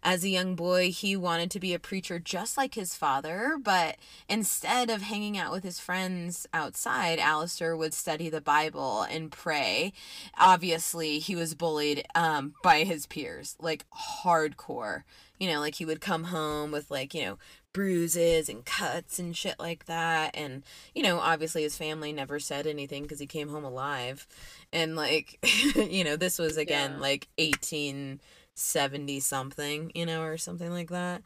As 0.04 0.24
a 0.24 0.30
young 0.30 0.56
boy, 0.56 0.92
he 0.92 1.16
wanted 1.16 1.50
to 1.52 1.60
be 1.60 1.74
a 1.74 1.80
preacher 1.80 2.20
just 2.20 2.58
like 2.58 2.76
his 2.76 2.96
father, 2.96 3.58
but 3.62 3.98
instead 4.30 4.90
of 4.90 5.02
hanging 5.02 5.38
out 5.38 5.52
with 5.52 5.64
his 5.64 5.80
friends 5.80 6.48
outside, 6.54 7.20
Aleister 7.20 7.78
would 7.78 7.94
study 7.94 8.30
the 8.30 8.42
Bible 8.42 9.04
and 9.04 9.32
pray. 9.32 9.94
Obviously, 10.38 11.20
he 11.20 11.36
was 11.36 11.56
bullied 11.56 12.06
um, 12.16 12.54
by 12.64 12.84
his 12.84 13.06
peers, 13.08 13.56
like 13.60 13.86
hardcore. 14.24 15.04
You 15.38 15.50
know, 15.50 15.60
like 15.60 15.76
he 15.76 15.86
would 15.86 16.02
come 16.02 16.26
home 16.26 16.72
with 16.72 16.92
like, 16.92 17.14
you 17.14 17.24
know, 17.24 17.38
bruises 17.74 18.50
and 18.50 18.66
cuts 18.66 19.20
and 19.20 19.36
shit 19.38 19.60
like 19.60 19.86
that. 19.86 20.36
And, 20.36 20.64
you 20.96 21.04
know, 21.04 21.20
obviously 21.20 21.64
his 21.64 21.78
family 21.78 22.12
never 22.12 22.40
said 22.40 22.66
anything 22.68 23.04
because 23.04 23.20
he 23.20 23.28
came 23.28 23.50
home 23.50 23.64
alive. 23.64 24.28
And, 24.74 24.96
like, 24.96 25.38
you 25.76 26.04
know, 26.04 26.16
this 26.16 26.40
was 26.40 26.58
again 26.58 26.94
Yeah. 26.94 27.00
like 27.00 27.28
1870 27.38 29.20
something, 29.20 29.92
you 29.96 30.06
know, 30.06 30.22
or 30.24 30.38
something 30.38 30.72
like 30.72 30.90
that. 30.90 31.22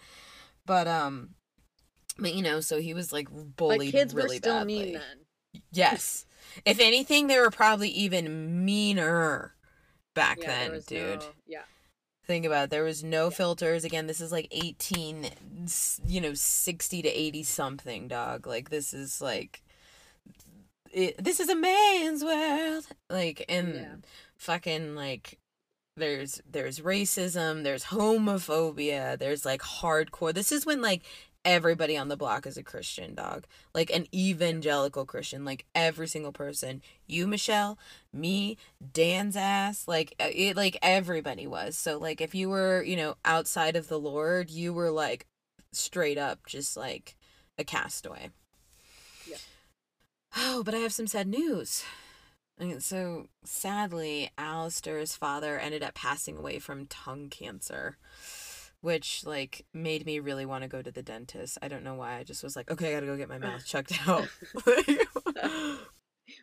But, 0.65 0.87
um, 0.87 1.31
but, 2.17 2.33
you 2.33 2.41
know, 2.43 2.59
so 2.59 2.79
he 2.79 2.93
was 2.93 3.11
like 3.11 3.27
But 3.31 3.55
bullied 3.55 3.91
kids 3.91 4.13
really 4.13 4.35
were 4.35 4.35
still 4.35 4.59
badly. 4.59 4.73
mean 4.85 4.93
then. 4.93 5.61
Yes. 5.71 6.25
if 6.65 6.79
anything, 6.79 7.27
they 7.27 7.39
were 7.39 7.51
probably 7.51 7.89
even 7.89 8.65
meaner 8.65 9.55
back 10.13 10.39
Yeah, 10.41 10.67
then, 10.69 10.81
dude. 10.87 11.19
no- 11.21 11.25
yeah. 11.47 11.61
Think 12.25 12.45
about 12.45 12.65
it. 12.65 12.69
There 12.69 12.83
was 12.85 13.03
no 13.03 13.29
filters. 13.29 13.83
Again, 13.83 14.07
this 14.07 14.21
is 14.21 14.31
like 14.31 14.47
18 14.51 15.29
you 16.07 16.21
know, 16.21 16.33
60 16.33 17.01
to 17.01 17.09
80 17.09 17.43
something, 17.43 18.07
dog. 18.07 18.47
Like, 18.47 18.69
this 18.69 18.93
is 18.93 19.21
like, 19.21 19.61
it, 20.91 21.21
this 21.21 21.39
is 21.39 21.49
a 21.49 21.55
man's 21.55 22.23
world. 22.23 22.87
Like, 23.09 23.43
and 23.49 23.73
Yeah. 23.75 23.95
fucking, 24.37 24.95
like, 24.95 25.37
there's 25.95 26.41
there's 26.49 26.79
racism 26.79 27.63
there's 27.63 27.83
homophobia 27.85 29.15
there's 29.19 29.45
like 29.45 29.61
hardcore 29.61 30.33
this 30.33 30.51
is 30.51 30.65
when 30.65 30.81
like 30.81 31.03
everybody 31.45 31.97
on 31.97 32.07
the 32.07 32.17
block 32.17 32.47
is 32.47 32.57
a 32.57 32.63
christian 32.63 33.13
dog 33.13 33.45
like 33.73 33.89
an 33.91 34.07
evangelical 34.13 35.05
christian 35.05 35.43
like 35.45 35.65
every 35.75 36.07
single 36.07 36.31
person. 36.31 36.81
You 37.07 37.27
michelle 37.27 37.77
me 38.11 38.57
dan's 38.93 39.35
ass 39.35 39.87
like 39.87 40.15
uh, 40.19 40.29
it 40.33 40.55
like 40.55 40.77
everybody 40.81 41.47
was. 41.47 41.77
So 41.77 41.97
like 41.97 42.21
if 42.21 42.33
you 42.33 42.49
were 42.49 42.83
you 42.83 42.95
know 42.95 43.15
outside 43.25 43.75
of 43.75 43.87
the 43.87 43.99
lord 43.99 44.49
you 44.49 44.73
were 44.73 44.91
like 44.91 45.25
straight 45.71 46.17
up 46.17 46.45
just 46.45 46.77
like 46.77 47.15
a 47.57 47.63
castaway. 47.63 48.29
Yeah. 49.27 49.37
oh 50.37 50.63
but 50.63 50.73
i 50.73 50.79
have 50.79 50.93
some 50.93 51.07
sad 51.07 51.27
news. 51.27 51.83
And 52.59 52.83
so 52.83 53.27
sadly, 53.43 54.29
Aleister's 54.37 55.15
father 55.15 55.57
ended 55.57 55.81
up 55.81 55.95
passing 55.95 56.37
away 56.37 56.59
from 56.59 56.85
tongue 56.85 57.29
cancer, 57.29 57.97
which 58.83 59.25
like 59.25 59.65
made 59.73 60.05
me 60.05 60.19
really 60.19 60.45
want 60.45 60.61
to 60.61 60.67
go 60.67 60.81
to 60.81 60.91
the 60.91 61.01
dentist. 61.01 61.57
I 61.61 61.69
don't 61.69 61.85
know 61.85 61.95
why. 61.95 62.17
I 62.17 62.23
just 62.23 62.43
was 62.43 62.57
like, 62.57 62.69
okay, 62.69 62.89
I 62.89 62.95
gotta 62.95 63.05
go 63.05 63.15
get 63.15 63.29
my 63.29 63.37
mouth 63.37 63.65
checked 63.65 63.97
out. 64.05 64.27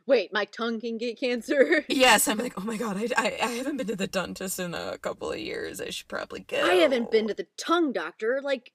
Wait, 0.06 0.32
my 0.32 0.46
tongue 0.46 0.80
can 0.80 0.96
get 0.96 1.20
cancer. 1.20 1.84
yes, 1.88 2.28
I'm 2.28 2.38
like, 2.38 2.54
oh 2.56 2.64
my 2.64 2.78
god, 2.78 2.96
I, 2.96 3.08
I, 3.14 3.36
I 3.42 3.48
haven't 3.48 3.76
been 3.76 3.88
to 3.88 3.96
the 3.96 4.06
dentist 4.06 4.58
in 4.58 4.72
a 4.72 4.96
couple 4.96 5.30
of 5.30 5.38
years. 5.38 5.82
I 5.82 5.90
should 5.90 6.08
probably 6.08 6.40
go. 6.40 6.64
I 6.64 6.76
haven't 6.76 7.10
been 7.10 7.28
to 7.28 7.34
the 7.34 7.46
tongue 7.58 7.92
doctor 7.92 8.40
like 8.42 8.72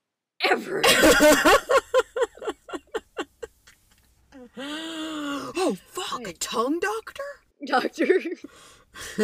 ever. 0.47 0.83
oh 4.57 5.75
fuck, 5.87 6.27
a 6.27 6.33
tongue 6.33 6.79
doctor? 6.79 7.23
doctor. 7.65 8.21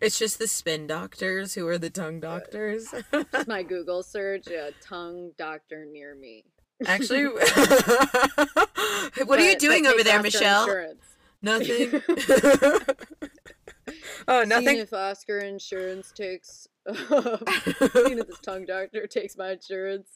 it's 0.00 0.18
just 0.18 0.38
the 0.38 0.48
spin 0.48 0.86
doctors 0.86 1.54
who 1.54 1.66
are 1.68 1.78
the 1.78 1.90
tongue 1.90 2.20
doctors. 2.20 2.92
Just 3.32 3.48
my 3.48 3.62
Google 3.68 4.02
search, 4.02 4.46
a 4.48 4.72
tongue 4.80 5.32
doctor 5.38 5.84
near 5.84 6.14
me. 6.14 6.44
Actually, 6.86 7.24
what 9.24 9.38
are 9.38 9.48
you 9.48 9.56
doing 9.58 9.86
over 9.86 10.02
there, 10.02 10.20
Michelle? 10.22 10.62
Insurance. 10.62 11.04
Nothing. 11.40 12.02
oh, 14.28 14.44
Seeing 14.44 14.48
nothing. 14.48 14.78
if 14.78 14.92
Oscar 14.92 15.38
Insurance 15.38 16.12
takes. 16.12 16.68
Seeing 16.88 18.18
if 18.18 18.26
this 18.26 18.40
tongue 18.40 18.64
doctor 18.66 19.06
takes 19.06 19.36
my 19.36 19.52
insurance. 19.52 20.08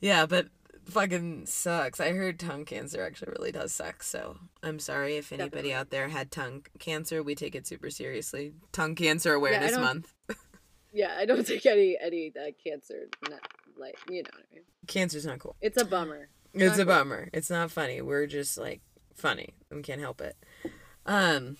yeah, 0.00 0.24
but 0.26 0.48
fucking 0.86 1.46
sucks. 1.46 2.00
I 2.00 2.12
heard 2.12 2.38
tongue 2.38 2.64
cancer 2.64 3.02
actually 3.02 3.32
really 3.38 3.52
does 3.52 3.72
suck. 3.72 4.02
So 4.02 4.36
I'm 4.62 4.78
sorry 4.78 5.16
if 5.16 5.32
anybody 5.32 5.48
Definitely. 5.70 5.74
out 5.74 5.90
there 5.90 6.08
had 6.08 6.30
tongue 6.30 6.64
cancer. 6.78 7.22
We 7.22 7.34
take 7.34 7.54
it 7.54 7.66
super 7.66 7.90
seriously. 7.90 8.52
Tongue 8.72 8.94
Cancer 8.94 9.32
Awareness 9.34 9.72
don't- 9.72 9.80
Month. 9.82 10.14
Yeah, 10.96 11.12
I 11.18 11.24
don't 11.26 11.44
take 11.46 11.66
any 11.66 11.98
any 12.00 12.32
uh, 12.40 12.52
cancer. 12.64 13.08
Not, 13.28 13.40
like 13.76 13.96
you 14.08 14.22
know 14.22 14.30
what 14.32 14.44
I 14.52 14.54
mean. 14.54 14.64
Cancer's 14.86 15.26
not 15.26 15.40
cool. 15.40 15.56
It's 15.60 15.80
a 15.82 15.84
bummer. 15.84 16.28
It's 16.52 16.62
Not 16.62 16.74
a 16.74 16.76
cool. 16.76 16.84
bummer. 16.84 17.30
It's 17.32 17.50
not 17.50 17.72
funny. 17.72 18.00
We're 18.00 18.28
just 18.28 18.56
like 18.56 18.80
funny. 19.16 19.54
We 19.72 19.82
can't 19.82 20.00
help 20.00 20.20
it. 20.20 20.36
Um 21.04 21.56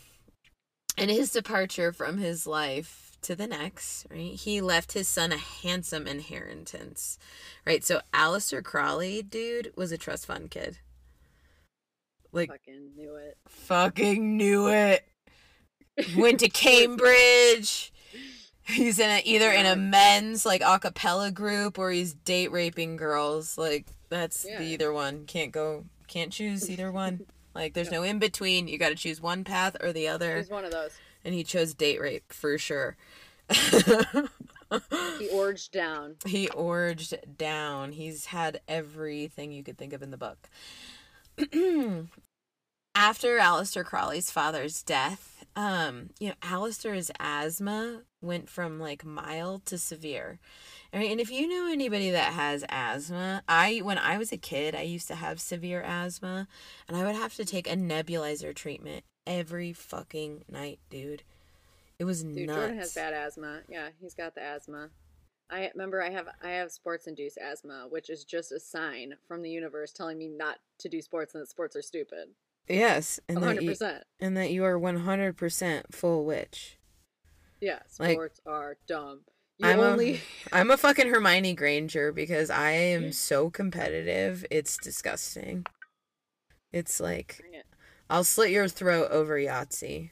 and 0.97 1.11
his 1.11 1.33
departure 1.33 1.93
from 1.93 2.18
his 2.18 2.47
life 2.47 3.13
to 3.25 3.37
the 3.37 3.47
next, 3.47 4.07
right? 4.11 4.35
He 4.35 4.61
left 4.61 4.93
his 4.93 5.09
son 5.09 5.33
a 5.33 5.37
handsome 5.37 6.07
inheritance. 6.07 7.18
Right? 7.66 7.85
So 7.85 8.01
Aleister 8.12 8.62
Crawley, 8.62 9.22
dude, 9.22 9.72
was 9.77 9.93
a 9.93 9.99
trust 9.99 10.27
fund 10.27 10.51
kid. 10.51 10.79
Like 12.33 12.51
Fucking 12.51 12.91
knew 12.97 13.14
it. 13.16 13.37
fucking 13.49 14.37
knew 14.37 14.68
it. 14.68 15.05
Went 16.16 16.41
to 16.41 16.49
Cambridge. 16.49 17.93
He's 18.66 18.99
in 18.99 19.11
a, 19.11 19.22
either 19.25 19.51
in 19.51 19.66
a 19.66 19.77
men's 19.77 20.45
like 20.47 20.62
a 20.64 20.79
cappella 20.79 21.31
group 21.31 21.79
or 21.79 21.91
he's 21.91 22.14
date 22.14 22.51
raping 22.51 22.97
girls. 22.97 23.57
Like 23.59 23.87
that's 24.09 24.45
Yeah. 24.49 24.59
the 24.59 24.64
either 24.64 24.93
one. 24.93 25.27
Can't 25.27 25.53
go 25.53 25.85
can't 26.09 26.33
choose 26.33 26.70
either 26.70 26.91
one. 26.91 27.27
Like 27.57 27.72
there's 27.75 27.93
no 27.93 28.03
in 28.03 28.18
between. 28.18 28.66
You 28.66 28.79
got 28.79 28.89
to 28.89 28.97
choose 28.97 29.20
one 29.20 29.45
path 29.45 29.77
or 29.81 29.93
the 29.93 30.09
other. 30.09 30.39
He's 30.39 30.51
one 30.51 30.64
of 30.64 30.72
those. 30.72 30.91
And 31.25 31.33
he 31.33 31.45
chose 31.45 31.72
date 31.72 32.01
rape 32.01 32.33
for 32.33 32.59
sure. 32.59 32.97
He 35.18 35.28
orged 35.28 35.72
down. 35.72 36.16
he 36.26 36.49
orged 36.51 37.14
down. 37.36 37.92
He's 37.92 38.26
had 38.26 38.61
everything 38.66 39.53
you 39.53 39.62
could 39.62 39.78
think 39.78 39.92
of 39.92 40.03
in 40.03 40.11
the 40.11 40.16
book. 40.16 40.49
After 42.97 43.38
Aleister 43.38 43.84
Crowley's 43.84 44.30
father's 44.30 44.82
death, 44.82 45.45
um, 45.57 46.11
you 46.18 46.28
know, 46.28 46.34
Aleister's 46.42 47.11
asthma 47.20 48.03
went 48.20 48.49
from 48.49 48.80
like 48.80 49.05
mild 49.05 49.66
to 49.66 49.78
severe. 49.78 50.38
Right, 50.92 51.11
and 51.11 51.20
if 51.20 51.30
you 51.30 51.49
know 51.49 51.72
anybody 51.72 52.11
that 52.11 52.34
has 52.34 52.64
asthma, 52.68 53.42
I 53.49 53.80
when 53.82 53.99
I 53.99 54.16
was 54.16 54.30
a 54.32 54.36
kid, 54.36 54.74
I 54.76 54.82
used 54.82 55.09
to 55.09 55.16
have 55.16 55.40
severe 55.40 55.82
asthma, 55.82 56.47
and 56.86 56.97
I 56.97 57.05
would 57.05 57.16
have 57.16 57.34
to 57.34 57.45
take 57.45 57.68
a 57.68 57.76
nebulizer 57.76 58.55
treatment 58.55 59.05
every 59.26 59.72
fucking 59.72 60.45
night, 60.49 60.78
dude. 60.90 61.24
It 61.99 62.05
was 62.05 62.22
Dude, 62.22 62.47
nuts. 62.47 62.59
Jordan 62.59 62.78
has 62.78 62.95
bad 62.95 63.14
asthma. 63.14 63.61
Yeah, 63.68 63.88
he's 64.01 64.14
got 64.14 64.34
the 64.34 64.42
asthma. 64.42 64.90
I 65.51 65.70
remember 65.74 66.03
I 66.03 66.11
have 66.11 66.26
I 66.42 66.51
have 66.51 66.72
sports 66.72 67.07
induced 67.07 67.38
asthma, 67.38 67.86
which 67.88 68.11
is 68.11 68.24
just 68.24 68.51
a 68.51 68.59
sign 68.59 69.14
from 69.28 69.42
the 69.42 69.51
universe 69.51 69.92
telling 69.92 70.18
me 70.18 70.28
not 70.28 70.57
to 70.78 70.88
do 70.88 71.01
sports 71.03 71.34
and 71.34 71.42
that 71.42 71.49
sports 71.49 71.76
are 71.76 71.82
stupid. 71.82 72.30
Yes, 72.68 73.20
and 73.28 73.38
that 73.38 73.45
hundred 73.45 73.64
you, 73.64 73.70
percent. 73.70 74.05
and 74.20 74.36
that 74.36 74.51
you 74.51 74.64
are 74.64 74.78
one 74.78 75.01
hundred 75.01 75.36
percent 75.36 75.95
full 75.95 76.24
witch. 76.24 76.78
Yeah, 77.61 77.80
like, 77.99 78.12
sports 78.12 78.40
are 78.47 78.78
dumb. 78.88 79.20
You 79.59 79.68
I'm 79.68 79.80
only 79.80 80.14
a 80.14 80.20
I'm 80.53 80.70
a 80.70 80.76
fucking 80.76 81.09
Hermione 81.09 81.55
Granger 81.55 82.11
because 82.11 82.51
I 82.51 82.70
am 82.70 83.12
so 83.12 83.51
competitive. 83.51 84.45
It's 84.51 84.76
disgusting. 84.78 85.66
It's 86.72 86.99
like. 86.99 87.40
I'll 88.11 88.24
slit 88.24 88.51
your 88.51 88.68
throat 88.68 89.11
over 89.11 89.38
Yahtzee. 89.38 90.11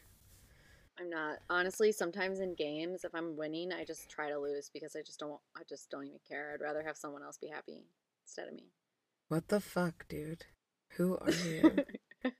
I'm 1.02 1.10
not. 1.10 1.38
Honestly, 1.50 1.90
sometimes 1.90 2.38
in 2.38 2.54
games, 2.54 3.04
if 3.04 3.12
I'm 3.12 3.36
winning, 3.36 3.72
I 3.72 3.84
just 3.84 4.08
try 4.08 4.30
to 4.30 4.38
lose 4.38 4.70
because 4.72 4.94
I 4.94 5.02
just 5.02 5.18
don't. 5.18 5.40
I 5.56 5.62
just 5.68 5.90
don't 5.90 6.06
even 6.06 6.20
care. 6.28 6.52
I'd 6.54 6.62
rather 6.62 6.82
have 6.84 6.96
someone 6.96 7.22
else 7.24 7.36
be 7.38 7.48
happy 7.48 7.82
instead 8.24 8.46
of 8.46 8.54
me. 8.54 8.70
What 9.28 9.48
the 9.48 9.60
fuck, 9.60 10.06
dude? 10.08 10.44
Who 10.96 11.18
are 11.18 11.30
you? 11.30 11.76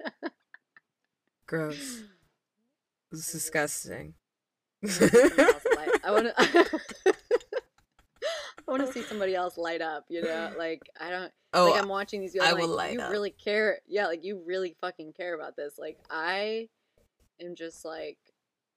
Gross. 1.47 2.03
It's 3.11 3.33
disgusting. 3.33 4.15
I 4.85 6.11
want 6.11 6.27
to. 6.27 6.35
I 6.37 6.65
want 8.69 8.87
to 8.87 8.87
see 8.93 9.03
somebody 9.03 9.35
else 9.35 9.59
light 9.59 9.81
up. 9.81 10.05
You 10.09 10.23
know, 10.23 10.53
like 10.57 10.83
I 11.01 11.11
don't. 11.11 11.33
oh, 11.53 11.71
like 11.71 11.83
I'm 11.83 11.89
watching 11.89 12.21
these. 12.21 12.37
Videos, 12.37 12.43
I 12.43 12.53
will 12.53 12.69
like, 12.69 12.77
light 12.77 12.93
you 12.93 13.01
up. 13.01 13.11
really 13.11 13.31
care. 13.31 13.81
Yeah, 13.89 14.07
like 14.07 14.25
you 14.25 14.41
really 14.47 14.77
fucking 14.81 15.15
care 15.15 15.35
about 15.35 15.57
this. 15.57 15.79
Like 15.79 15.99
I 16.09 16.69
am 17.41 17.57
just 17.57 17.85
like 17.85 18.19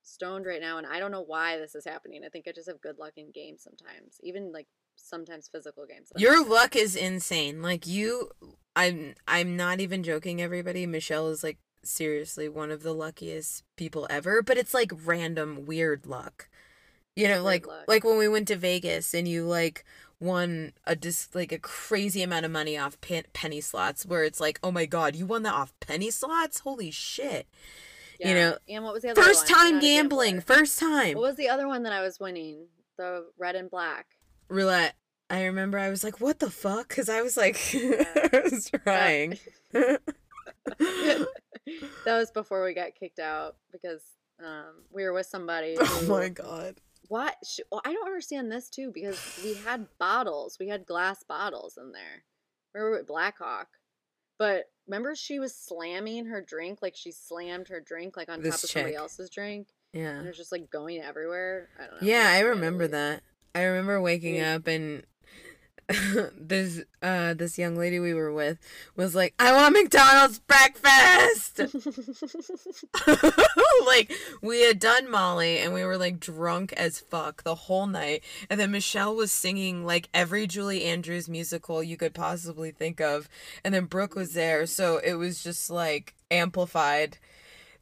stoned 0.06 0.46
right 0.46 0.62
now, 0.62 0.78
and 0.78 0.88
I 0.88 1.00
don't 1.00 1.12
know 1.12 1.24
why 1.24 1.58
this 1.58 1.76
is 1.76 1.86
happening. 1.86 2.22
I 2.26 2.30
think 2.30 2.46
I 2.48 2.52
just 2.52 2.68
have 2.70 2.82
good 2.82 2.98
luck 2.98 3.14
in 3.18 3.32
games 3.32 3.64
sometimes, 3.64 4.18
even 4.24 4.52
like 4.52 4.68
sometimes 4.96 5.50
physical 5.52 5.86
games. 5.86 6.12
Your 6.18 6.46
luck 6.48 6.76
is 6.76 6.96
insane. 6.96 7.62
Like 7.62 7.86
you 7.86 8.30
I'm 8.76 9.16
I'm 9.28 9.56
not 9.58 9.80
even 9.80 10.04
joking 10.04 10.42
everybody. 10.42 10.86
Michelle 10.86 11.30
is 11.30 11.44
like 11.44 11.58
seriously 11.84 12.50
one 12.50 12.72
of 12.72 12.84
the 12.84 12.94
luckiest 12.94 13.64
people 13.76 14.08
ever, 14.10 14.42
but 14.42 14.58
it's 14.58 14.74
like 14.74 14.92
random 15.06 15.66
weird 15.66 16.06
luck. 16.06 16.50
You 17.16 17.28
know, 17.28 17.36
Weird 17.36 17.44
like 17.44 17.68
luck. 17.68 17.86
like 17.88 18.04
when 18.04 18.18
we 18.18 18.28
went 18.28 18.48
to 18.50 18.56
Vegas 18.56 19.14
and 19.14 19.28
you 19.28 19.46
like 19.46 19.86
won 20.20 20.74
a 20.86 20.96
dis 20.96 21.30
like 21.34 21.52
a 21.52 21.60
crazy 21.60 22.24
amount 22.24 22.46
of 22.46 22.52
money 22.52 22.78
off 22.78 23.00
pen- 23.02 23.26
penny 23.34 23.62
slots 23.62 24.06
where 24.06 24.24
it's 24.24 24.40
like, 24.40 24.60
"Oh 24.64 24.72
my 24.72 24.86
god, 24.86 25.16
you 25.16 25.26
won 25.26 25.44
that 25.44 25.54
off 25.54 25.74
penny 25.80 26.12
slots? 26.12 26.60
Holy 26.60 26.92
shit." 26.92 27.48
Yeah. 28.20 28.28
you 28.28 28.36
know, 28.36 28.58
and 28.70 28.84
what 28.84 28.94
was 28.94 29.04
the 29.04 29.12
other 29.12 29.22
First 29.22 29.50
one? 29.50 29.60
Time 29.60 29.80
gambling, 29.80 30.42
first 30.42 30.80
time. 30.80 31.16
What 31.16 31.24
was 31.24 31.36
the 31.36 31.50
other 31.50 31.68
one 31.68 31.84
that 31.84 31.94
I 31.94 32.02
was 32.02 32.20
winning? 32.20 32.68
The 32.98 33.26
red 33.38 33.56
and 33.56 33.70
black. 33.70 34.08
Roulette. 34.48 34.96
I 35.30 35.46
remember 35.46 35.80
I 35.80 35.90
was 35.90 36.04
like, 36.04 36.22
"What 36.22 36.40
the 36.40 36.52
fuck?" 36.52 36.88
cuz 36.90 37.10
I 37.10 37.22
was 37.22 37.36
like 37.36 37.58
I 37.74 38.42
was 38.44 38.70
trying. 38.70 39.40
that 40.80 41.28
was 42.06 42.32
before 42.32 42.64
we 42.64 42.74
got 42.74 42.96
kicked 42.96 43.20
out 43.20 43.56
because 43.72 44.02
um, 44.44 44.84
we 44.92 45.04
were 45.04 45.14
with 45.14 45.26
somebody. 45.26 45.76
oh 45.80 46.06
my 46.08 46.30
god. 46.30 46.80
What? 47.08 47.36
Well, 47.72 47.82
I 47.86 47.94
don't 47.94 48.08
understand 48.08 48.52
this 48.52 48.70
too 48.70 48.92
because 48.92 49.40
we 49.44 49.54
had 49.54 49.88
bottles. 50.00 50.58
We 50.60 50.68
had 50.68 50.86
glass 50.86 51.24
bottles 51.24 51.78
in 51.78 51.92
there. 51.92 52.24
We 52.74 52.82
were 52.82 52.92
with 52.92 53.08
Blackhawk. 53.08 53.68
But 54.38 54.66
remember, 54.88 55.16
she 55.16 55.40
was 55.40 55.56
slamming 55.56 56.26
her 56.28 56.42
drink 56.42 56.80
like 56.82 56.96
she 56.96 57.12
slammed 57.12 57.68
her 57.70 57.80
drink 57.82 58.16
like 58.18 58.30
on 58.30 58.42
This 58.42 58.56
top 58.56 58.64
of 58.66 58.70
somebody 58.70 58.96
else's 58.96 59.30
drink, 59.30 59.68
Yeah. 59.94 60.18
and 60.18 60.26
it 60.26 60.30
was 60.30 60.38
just 60.38 60.52
like 60.52 60.70
going 60.70 61.02
everywhere. 61.02 61.70
I 61.80 61.88
don't 61.88 62.02
know. 62.02 62.08
Yeah, 62.08 62.28
I 62.30 62.40
remember 62.42 62.88
that. 62.88 63.24
I 63.54 63.64
remember 63.64 64.02
waking 64.02 64.36
Yeah. 64.36 64.56
up 64.56 64.68
and 64.68 65.04
this 66.36 66.82
uh 67.04 67.36
this 67.36 67.60
young 67.60 67.78
lady 67.78 68.00
we 68.00 68.14
were 68.14 68.34
with 68.34 68.58
was 68.96 69.14
like, 69.14 69.36
"I 69.38 69.54
want 69.54 69.74
McDonald's 69.74 70.40
breakfast." 70.40 71.60
like 73.86 74.12
we 74.42 74.64
had 74.64 74.80
done 74.80 75.10
Molly 75.12 75.60
and 75.60 75.74
we 75.74 75.84
were 75.84 75.98
like 75.98 76.20
drunk 76.20 76.74
as 76.74 77.00
fuck 77.00 77.44
the 77.44 77.54
whole 77.54 77.86
night. 77.86 78.24
And 78.50 78.60
then 78.60 78.72
Michelle 78.72 79.16
was 79.16 79.32
singing 79.32 79.86
like 79.86 80.10
every 80.12 80.48
Julie 80.48 80.86
Andrews 80.86 81.30
musical 81.30 81.84
you 81.84 81.98
could 81.98 82.16
possibly 82.16 82.72
think 82.72 83.00
of. 83.00 83.30
And 83.64 83.74
then 83.74 83.86
Brooke 83.86 84.16
was 84.16 84.34
there, 84.34 84.66
so 84.66 84.98
it 84.98 85.14
was 85.14 85.44
just 85.44 85.70
like 85.70 86.16
amplified 86.32 87.20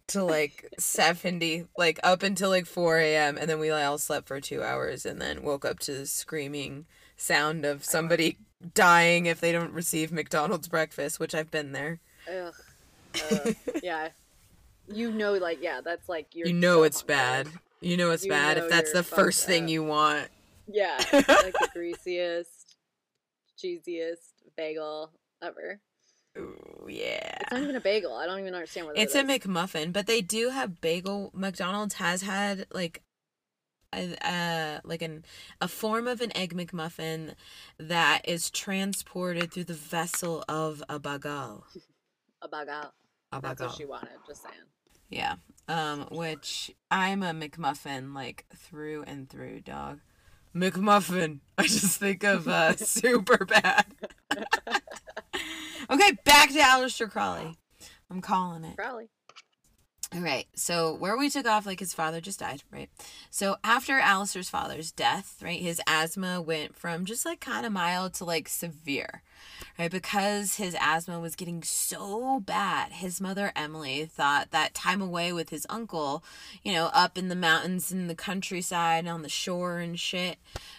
to 0.07 0.21
like 0.21 0.69
70 0.77 1.67
like 1.77 1.97
up 2.03 2.23
until 2.23 2.49
like 2.49 2.65
4 2.65 2.97
a.m 2.99 3.37
and 3.37 3.49
then 3.49 3.57
we 3.57 3.69
all 3.69 3.97
slept 3.97 4.27
for 4.27 4.41
two 4.41 4.61
hours 4.61 5.05
and 5.05 5.21
then 5.21 5.43
woke 5.43 5.63
up 5.63 5.79
to 5.79 5.93
the 5.93 6.05
screaming 6.05 6.85
sound 7.23 7.65
of 7.65 7.83
somebody 7.85 8.37
dying 8.73 9.25
if 9.25 9.39
they 9.41 9.51
don't 9.51 9.71
receive 9.73 10.11
mcdonald's 10.11 10.67
breakfast 10.67 11.19
which 11.19 11.33
i've 11.35 11.51
been 11.51 11.71
there 11.71 11.99
Ugh. 12.29 12.53
Ugh. 13.31 13.55
yeah. 13.83 14.09
You 14.87 15.11
know, 15.11 15.33
like, 15.33 15.59
yeah, 15.61 15.79
that's 15.83 16.09
like 16.09 16.27
you're. 16.33 16.47
you 16.47 16.53
know 16.53 16.83
it's 16.83 17.01
bad 17.03 17.47
you 17.79 17.95
know 17.95 18.11
it's 18.11 18.25
You 18.25 18.31
bad 18.31 18.57
know 18.57 18.65
if 18.65 18.69
that's 18.69 18.91
the 18.91 19.03
first 19.03 19.45
thing 19.45 19.63
up. 19.65 19.69
you 19.69 19.83
want 19.83 20.27
Yeah, 20.67 20.97
like 21.13 21.23
the 21.53 21.69
greasiest, 21.73 22.75
cheesiest 23.57 24.33
bagel 24.57 25.11
ever. 25.41 25.79
Ooh, 26.37 26.87
yeah 26.89 27.37
It's 27.41 27.51
not 27.51 27.61
even 27.61 27.75
a 27.75 27.79
bagel. 27.81 28.13
I 28.15 28.25
don't 28.25 28.39
even 28.39 28.53
understand 28.55 28.87
what 28.87 28.97
It's 28.97 29.15
it 29.15 29.25
a 29.25 29.31
is. 29.31 29.39
McMuffin, 29.39 29.93
but 29.93 30.07
they 30.07 30.21
do 30.21 30.49
have 30.49 30.81
bagel. 30.81 31.31
McDonald's 31.33 31.95
has 31.95 32.21
had 32.23 32.65
like 32.73 33.01
uh, 34.21 34.79
like 34.83 35.01
an 35.01 35.25
a 35.61 35.67
form 35.67 36.07
of 36.07 36.21
an 36.21 36.35
egg 36.35 36.55
McMuffin 36.55 37.35
that 37.77 38.21
is 38.25 38.49
transported 38.49 39.51
through 39.51 39.65
the 39.65 39.73
vessel 39.73 40.43
of 40.47 40.83
a 40.89 40.99
bagal. 40.99 41.63
a 42.41 42.47
bagel. 42.47 42.93
A 43.31 43.41
That's 43.41 43.61
what 43.61 43.71
she 43.71 43.85
wanted. 43.85 44.09
Just 44.27 44.43
saying. 44.43 44.55
Yeah. 45.09 45.35
Um, 45.67 46.07
which 46.11 46.71
I'm 46.91 47.23
a 47.23 47.31
McMuffin 47.31 48.13
like 48.13 48.45
through 48.55 49.03
and 49.03 49.29
through, 49.29 49.61
dog. 49.61 49.99
McMuffin. 50.55 51.39
I 51.57 51.63
just 51.63 51.99
think 51.99 52.23
of 52.23 52.47
uh 52.47 52.75
super 52.77 53.45
bad. 53.45 53.85
okay, 55.89 56.11
back 56.25 56.49
to 56.49 56.59
Aleister 56.59 57.09
Crowley. 57.09 57.57
I'm 58.09 58.21
calling 58.21 58.63
it. 58.63 58.75
Probably. 58.75 59.09
All 60.15 60.21
right. 60.21 60.45
So 60.53 60.93
where 60.93 61.17
we 61.17 61.31
took 61.31 61.47
off, 61.47 61.65
like 61.65 61.79
his 61.79 61.93
father 61.93 62.21
just 62.21 62.39
died, 62.39 62.61
right? 62.71 62.89
So 63.31 63.57
after 63.63 63.99
Aleister's 63.99 64.49
father's 64.49 64.91
death, 64.91 65.41
right, 65.41 65.59
his 65.59 65.81
asthma 65.87 66.39
went 66.39 66.75
from 66.75 67.05
just 67.05 67.25
like 67.25 67.39
kind 67.39 67.65
of 67.65 67.71
mild 67.71 68.13
to 68.15 68.25
like 68.25 68.47
severe, 68.47 69.23
right? 69.79 69.89
Because 69.89 70.55
his 70.57 70.77
asthma 70.79 71.19
was 71.19 71.35
getting 71.35 71.63
so 71.63 72.39
bad, 72.39 72.91
his 72.91 73.19
mother 73.19 73.51
Emily 73.55 74.05
thought 74.05 74.51
that 74.51 74.75
time 74.75 75.01
away 75.01 75.33
with 75.33 75.49
his 75.49 75.65
uncle, 75.67 76.23
you 76.63 76.73
know, 76.73 76.91
up 76.93 77.17
in 77.17 77.29
the 77.29 77.35
mountains 77.35 77.91
in 77.91 78.07
the 78.07 78.13
countryside 78.13 78.99
and 78.99 79.09
on 79.09 79.23
the 79.23 79.29
shore 79.29 79.79
and 79.79 79.99
shit, 79.99 80.37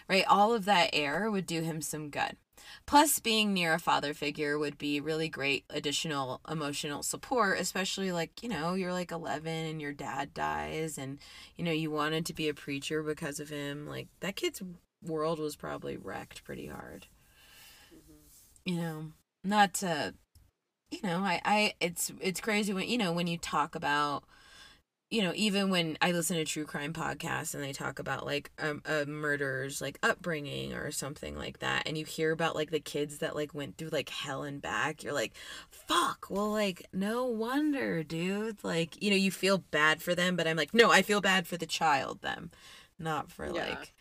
right? 0.09 0.25
All 0.29 0.55
of 0.55 0.65
that 0.67 0.91
air 0.93 1.29
would 1.29 1.47
do 1.47 1.63
him 1.63 1.83
some 1.83 2.09
good. 2.09 2.37
Plus, 2.87 3.19
being 3.19 3.53
near 3.53 3.75
a 3.75 3.79
father 3.79 4.15
figure 4.15 4.59
would 4.59 4.79
be 4.79 5.01
really 5.01 5.29
great 5.29 5.65
additional 5.71 6.41
emotional 6.49 7.03
support, 7.03 7.59
especially 7.59 8.13
like, 8.13 8.43
you 8.43 8.49
know, 8.49 8.75
you're 8.75 8.93
like 8.93 9.11
11 9.11 9.53
and 9.53 9.81
your 9.81 9.93
dad 9.93 10.35
dies 10.35 10.99
and, 10.99 11.19
you 11.57 11.65
know, 11.65 11.73
you 11.73 11.91
wanted 11.91 12.27
to 12.27 12.35
be 12.35 12.49
a 12.49 12.55
preacher 12.55 13.03
because 13.03 13.41
of 13.41 13.49
him. 13.49 13.87
Like, 13.87 14.09
that 14.21 14.37
kid's 14.37 14.63
world 15.05 15.39
was 15.39 15.57
probably 15.57 15.97
wrecked 15.97 16.45
pretty 16.45 16.67
hard. 16.67 17.07
Mm-hmm. 17.95 18.73
You 18.73 18.81
know, 18.81 19.13
not 19.43 19.75
to, 19.75 20.15
you 20.91 21.01
know, 21.03 21.19
I, 21.19 21.41
I, 21.45 21.75
it's, 21.81 22.13
it's 22.21 22.41
crazy 22.41 22.73
when, 22.73 22.89
you 22.89 22.99
know, 22.99 23.13
when 23.13 23.27
you 23.27 23.39
talk 23.39 23.75
about, 23.75 24.25
you 25.15 25.23
know, 25.23 25.33
even 25.37 25.71
when 25.71 25.97
I 26.03 26.11
listen 26.11 26.37
to 26.39 26.45
true 26.45 26.65
crime 26.65 26.93
podcasts 26.93 27.55
and 27.55 27.63
they 27.63 27.73
talk 27.73 28.01
about 28.01 28.27
like 28.27 28.51
um, 28.59 28.83
a 28.85 29.07
murderer's 29.07 29.81
like 29.81 29.97
upbringing 30.03 30.73
or 30.73 30.91
something 30.91 31.37
like 31.37 31.61
that, 31.61 31.85
and 31.87 31.97
you 31.97 32.05
hear 32.05 32.33
about 32.33 32.57
like 32.57 32.73
the 32.73 32.81
kids 32.81 33.19
that 33.19 33.37
like 33.37 33.55
went 33.55 33.79
through 33.79 33.91
like 33.91 34.09
hell 34.09 34.43
and 34.43 34.61
back, 34.61 35.05
you're 35.05 35.13
like, 35.13 35.33
fuck, 35.71 36.27
well, 36.31 36.51
like, 36.51 36.85
no 36.93 37.27
wonder, 37.27 38.03
dude. 38.03 38.65
Like, 38.65 39.01
you 39.01 39.09
know, 39.09 39.17
you 39.17 39.31
feel 39.31 39.59
bad 39.59 40.03
for 40.03 40.17
them, 40.17 40.35
but 40.35 40.49
I'm 40.49 40.57
like, 40.57 40.75
no, 40.75 40.91
I 40.91 41.03
feel 41.03 41.21
bad 41.21 41.47
for 41.47 41.57
the 41.57 41.65
child, 41.65 42.21
them, 42.21 42.51
not 42.99 43.31
for 43.31 43.53
Yeah. 43.53 43.69
like 43.69 43.95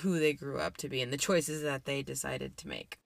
who 0.00 0.18
they 0.18 0.32
grew 0.32 0.58
up 0.58 0.78
to 0.78 0.88
be 0.88 1.02
and 1.02 1.12
the 1.12 1.18
choices 1.18 1.62
that 1.62 1.84
they 1.84 2.02
decided 2.02 2.56
to 2.56 2.68
make. 2.68 2.96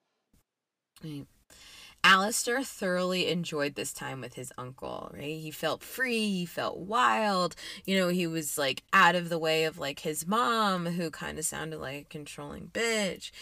Aleister 2.06 2.64
thoroughly 2.64 3.26
enjoyed 3.26 3.74
this 3.74 3.92
time 3.92 4.20
with 4.20 4.34
his 4.34 4.52
uncle, 4.56 5.10
right? 5.12 5.40
He 5.40 5.50
felt 5.50 5.82
free, 5.82 6.30
he 6.30 6.46
felt 6.46 6.78
wild. 6.78 7.56
You 7.84 7.98
know, 7.98 8.08
he 8.10 8.28
was 8.28 8.56
like 8.56 8.84
out 8.92 9.16
of 9.16 9.28
the 9.28 9.40
way 9.40 9.64
of 9.64 9.76
like 9.76 9.98
his 9.98 10.24
mom, 10.24 10.86
who 10.86 11.10
kind 11.10 11.36
of 11.36 11.44
sounded 11.44 11.80
like 11.80 12.02
a 12.02 12.04
controlling 12.04 12.68
bitch. 12.68 13.32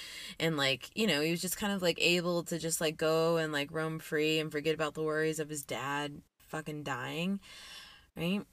And 0.41 0.57
like, 0.57 0.89
you 0.95 1.07
know, 1.07 1.21
he 1.21 1.31
was 1.31 1.43
just 1.43 1.59
kind 1.59 1.75
of 1.75 1.83
like 1.83 1.99
able 2.01 2.43
to 2.45 2.59
just 2.59 2.81
like 2.81 2.97
go 2.97 3.37
and 3.37 3.53
like 3.53 3.69
roam 3.71 3.99
free 3.99 4.39
and 4.39 4.51
forget 4.51 4.75
about 4.75 4.95
the 4.95 5.03
worries 5.03 5.41
of 5.41 5.51
his 5.51 5.63
dad 5.63 6.23
fucking 6.39 6.85
dying, 6.85 7.41
right? 8.17 8.47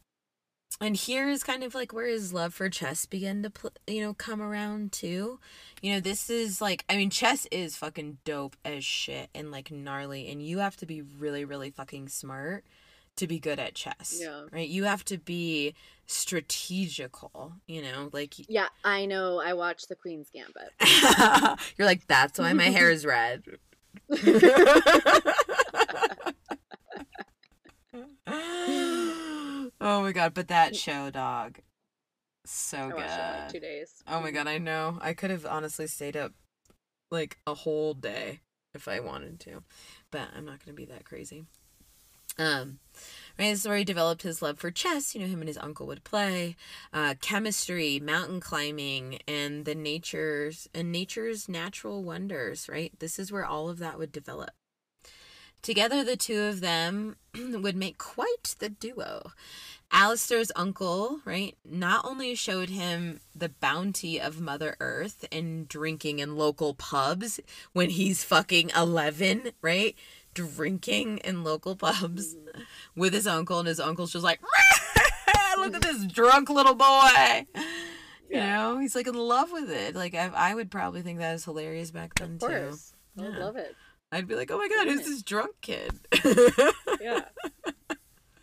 And 0.81 0.95
here 0.95 1.29
is 1.29 1.43
kind 1.43 1.63
of 1.63 1.75
like 1.75 1.93
where 1.93 2.07
his 2.07 2.33
love 2.33 2.55
for 2.55 2.67
chess 2.67 3.05
began 3.05 3.43
to, 3.43 3.51
pl- 3.51 3.73
you 3.85 4.01
know, 4.01 4.15
come 4.15 4.41
around 4.41 4.91
too. 4.91 5.39
You 5.79 5.93
know, 5.93 5.99
this 5.99 6.27
is 6.29 6.59
like, 6.59 6.83
I 6.89 6.97
mean, 6.97 7.11
chess 7.11 7.45
is 7.51 7.77
fucking 7.77 8.17
dope 8.25 8.55
as 8.65 8.83
shit 8.83 9.29
and 9.35 9.51
like 9.51 9.71
gnarly, 9.71 10.27
and 10.29 10.41
you 10.41 10.57
have 10.57 10.75
to 10.77 10.87
be 10.87 11.03
really, 11.03 11.45
really 11.45 11.69
fucking 11.69 12.09
smart 12.09 12.65
to 13.17 13.27
be 13.27 13.39
good 13.39 13.59
at 13.59 13.75
chess. 13.75 14.17
Yeah. 14.19 14.45
Right? 14.51 14.67
You 14.67 14.85
have 14.85 15.05
to 15.05 15.19
be 15.19 15.75
strategical, 16.07 17.53
you 17.67 17.83
know, 17.83 18.09
like, 18.11 18.33
Yeah, 18.49 18.69
I 18.83 19.05
know. 19.05 19.39
I 19.39 19.53
watched 19.53 19.87
The 19.87 19.95
Queen's 19.95 20.31
Gambit. 20.31 20.73
you're 21.77 21.87
like, 21.87 22.07
that's 22.07 22.39
why 22.39 22.53
my 22.53 22.69
hair 22.69 22.89
is 22.89 23.05
red. 23.05 23.43
oh 29.81 30.01
my 30.01 30.11
god, 30.11 30.33
but 30.33 30.47
that 30.47 30.75
show, 30.75 31.09
dog. 31.09 31.59
So 32.45 32.89
good. 32.89 32.97
like 32.97 33.51
two 33.51 33.59
days. 33.59 34.03
Oh 34.07 34.21
my 34.21 34.31
god, 34.31 34.47
I 34.47 34.57
know. 34.57 34.97
I 35.01 35.13
could 35.13 35.29
have 35.29 35.45
honestly 35.45 35.87
stayed 35.87 36.15
up 36.15 36.31
like 37.09 37.37
a 37.45 37.53
whole 37.53 37.93
day 37.93 38.39
if 38.73 38.87
I 38.87 38.99
wanted 38.99 39.39
to, 39.41 39.63
but 40.11 40.29
I'm 40.35 40.45
not 40.45 40.63
gonna 40.63 40.75
be 40.75 40.85
that 40.85 41.05
crazy. 41.05 41.45
Um, 42.37 42.79
right, 43.37 43.49
this 43.49 43.59
is 43.59 43.67
where 43.67 43.77
he 43.77 43.83
developed 43.83 44.21
his 44.21 44.41
love 44.41 44.57
for 44.57 44.71
chess. 44.71 45.13
You 45.13 45.21
know, 45.21 45.27
him 45.27 45.41
and 45.41 45.47
his 45.47 45.57
uncle 45.57 45.85
would 45.87 46.03
play, 46.03 46.55
uh, 46.93 47.15
chemistry, 47.21 47.99
mountain 47.99 48.39
climbing, 48.39 49.19
and 49.27 49.65
the 49.65 49.75
nature's 49.75 50.69
and 50.73 50.91
nature's 50.91 51.49
natural 51.49 52.03
wonders. 52.03 52.69
Right, 52.69 52.97
this 52.99 53.19
is 53.19 53.31
where 53.31 53.45
all 53.45 53.69
of 53.69 53.79
that 53.79 53.99
would 53.99 54.11
develop. 54.11 54.51
Together, 55.61 56.03
the 56.03 56.17
two 56.17 56.41
of 56.41 56.61
them 56.61 57.15
would 57.35 57.75
make 57.75 57.97
quite 57.97 58.55
the 58.59 58.69
duo. 58.69 59.31
Aleister's 59.93 60.51
uncle, 60.55 61.19
right, 61.25 61.57
not 61.69 62.05
only 62.05 62.33
showed 62.33 62.69
him 62.69 63.19
the 63.35 63.49
bounty 63.49 64.21
of 64.21 64.39
Mother 64.39 64.77
Earth 64.79 65.25
and 65.31 65.67
drinking 65.67 66.19
in 66.19 66.37
local 66.37 66.73
pubs 66.73 67.41
when 67.73 67.89
he's 67.89 68.23
fucking 68.23 68.71
11, 68.75 69.51
right? 69.61 69.95
Drinking 70.33 71.17
in 71.19 71.43
local 71.43 71.75
pubs 71.75 72.35
mm-hmm. 72.35 72.61
with 72.95 73.13
his 73.13 73.27
uncle, 73.27 73.59
and 73.59 73.67
his 73.67 73.81
uncle's 73.81 74.13
just 74.13 74.23
like, 74.23 74.39
look 75.57 75.75
at 75.75 75.81
this 75.81 76.05
drunk 76.05 76.49
little 76.49 76.75
boy. 76.75 77.45
You 78.29 78.37
know, 78.37 78.77
he's 78.79 78.95
like 78.95 79.07
in 79.07 79.15
love 79.15 79.51
with 79.51 79.69
it. 79.69 79.93
Like, 79.93 80.15
I, 80.15 80.31
I 80.33 80.55
would 80.55 80.71
probably 80.71 81.01
think 81.01 81.19
that 81.19 81.33
was 81.33 81.43
hilarious 81.43 81.91
back 81.91 82.15
then, 82.15 82.39
Of 82.41 82.49
too. 82.49 82.77
I 83.19 83.23
Yeah. 83.23 83.37
love 83.39 83.57
it. 83.57 83.75
I'd 84.11 84.27
be 84.27 84.35
like, 84.35 84.51
oh 84.51 84.57
my 84.57 84.67
god, 84.67 84.87
who's 84.87 85.05
this 85.05 85.23
drunk 85.23 85.55
kid? 85.61 85.91
Yeah. 86.99 87.21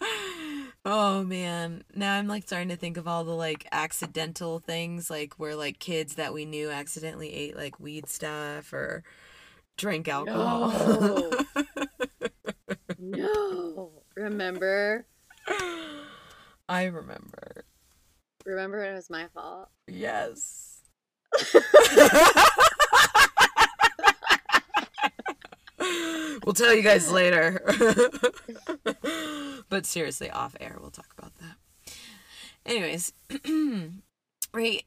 oh 0.85 1.23
man. 1.25 1.85
Now 1.95 2.15
I'm 2.15 2.27
like 2.27 2.45
starting 2.45 2.71
to 2.71 2.77
think 2.77 2.97
of 2.97 3.07
all 3.07 3.25
the 3.25 3.35
like 3.35 3.67
accidental 3.71 4.61
things, 4.61 5.11
like 5.11 5.35
where 5.35 5.55
like 5.55 5.79
kids 5.79 6.15
that 6.15 6.33
we 6.33 6.45
knew 6.47 6.71
accidentally 6.71 7.33
ate 7.35 7.57
like 7.57 7.79
weed 7.79 8.09
stuff 8.09 8.73
or 8.73 9.05
drank 9.77 10.09
alcohol. 10.09 10.73
No. 12.99 13.93
Remember? 14.17 15.07
I 16.69 16.85
remember. 16.85 17.65
Remember 18.45 18.83
it 18.85 18.95
was 18.95 19.09
my 19.09 19.29
fault. 19.35 19.69
Yes. 19.87 20.81
we'll 26.45 26.55
tell 26.55 26.75
you 26.75 26.83
guys 26.83 27.11
later. 27.11 27.63
but 29.69 29.87
seriously, 29.87 30.31
off 30.31 30.57
air, 30.61 30.79
we'll 30.81 30.91
talk 30.91 31.13
about 31.17 31.33
that. 31.39 31.95
Anyways, 32.67 33.13
right. 34.53 34.85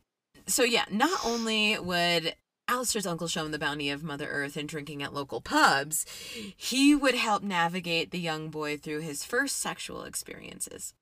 So, 0.48 0.64
yeah, 0.64 0.86
not 0.92 1.26
only 1.26 1.78
would 1.80 2.36
Aleister's 2.72 3.06
uncle 3.06 3.28
show 3.28 3.46
him 3.46 3.52
the 3.52 3.60
bounty 3.60 3.90
of 3.90 4.04
Mother 4.04 4.28
Earth 4.28 4.56
and 4.56 4.68
drinking 4.68 5.04
at 5.04 5.14
local 5.14 5.42
pubs, 5.42 6.06
he 6.56 6.96
would 6.96 7.16
help 7.16 7.44
navigate 7.44 8.12
the 8.12 8.20
young 8.20 8.50
boy 8.50 8.78
through 8.78 9.02
his 9.02 9.26
first 9.26 9.58
sexual 9.58 10.04
experiences. 10.04 10.94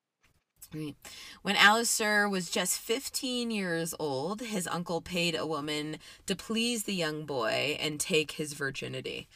When 0.72 1.56
Aleister 1.56 2.30
was 2.30 2.50
just 2.50 2.80
15 2.80 3.50
years 3.50 3.96
old, 4.00 4.42
his 4.42 4.68
uncle 4.68 5.02
paid 5.02 5.36
a 5.36 5.46
woman 5.46 5.98
to 6.28 6.36
please 6.36 6.84
the 6.84 6.94
young 6.94 7.26
boy 7.26 7.78
and 7.80 8.00
take 8.00 8.34
his 8.34 8.54
virginity. 8.54 9.28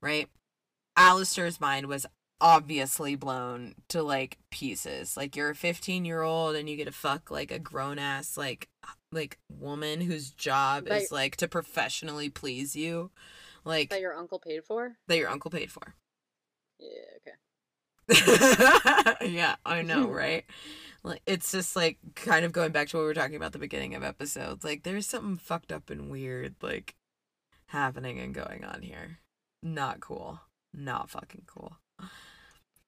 Right? 0.00 0.28
Aleister's 0.96 1.60
mind 1.60 1.86
was 1.86 2.06
obviously 2.40 3.16
blown 3.16 3.74
to 3.88 4.02
like 4.02 4.38
pieces. 4.50 5.16
Like 5.16 5.34
you're 5.36 5.50
a 5.50 5.54
15 5.54 6.04
year 6.04 6.22
old 6.22 6.54
and 6.56 6.68
you 6.68 6.76
get 6.76 6.84
to 6.86 6.92
fuck 6.92 7.30
like 7.30 7.50
a 7.50 7.58
grown 7.58 7.98
ass 7.98 8.36
like 8.36 8.68
like 9.10 9.38
woman 9.50 10.00
whose 10.00 10.30
job 10.30 10.84
But- 10.88 11.02
is 11.02 11.12
like 11.12 11.36
to 11.36 11.48
professionally 11.48 12.28
please 12.30 12.76
you. 12.76 13.10
Like 13.64 13.90
That 13.90 14.00
your 14.00 14.14
uncle 14.16 14.38
paid 14.38 14.64
for? 14.64 14.96
that 15.08 15.18
your 15.18 15.28
uncle 15.28 15.50
paid 15.50 15.70
for. 15.72 15.94
Yeah, 16.78 16.88
okay. 18.10 19.16
yeah, 19.30 19.56
I 19.66 19.82
know, 19.82 20.08
right? 20.08 20.44
Like 21.02 21.22
it's 21.26 21.50
just 21.52 21.74
like 21.76 21.98
kind 22.14 22.44
of 22.44 22.52
going 22.52 22.72
back 22.72 22.88
to 22.88 22.96
what 22.96 23.02
we 23.02 23.06
were 23.08 23.14
talking 23.14 23.36
about 23.36 23.46
at 23.46 23.52
the 23.52 23.58
beginning 23.58 23.94
of 23.94 24.02
episodes. 24.04 24.64
Like 24.64 24.82
there's 24.84 25.06
something 25.06 25.36
fucked 25.36 25.72
up 25.72 25.90
and 25.90 26.08
weird 26.10 26.54
like 26.62 26.94
happening 27.66 28.18
and 28.20 28.32
going 28.34 28.64
on 28.64 28.82
here. 28.82 29.18
Not 29.62 30.00
cool. 30.00 30.40
Not 30.72 31.10
fucking 31.10 31.44
cool. 31.46 31.76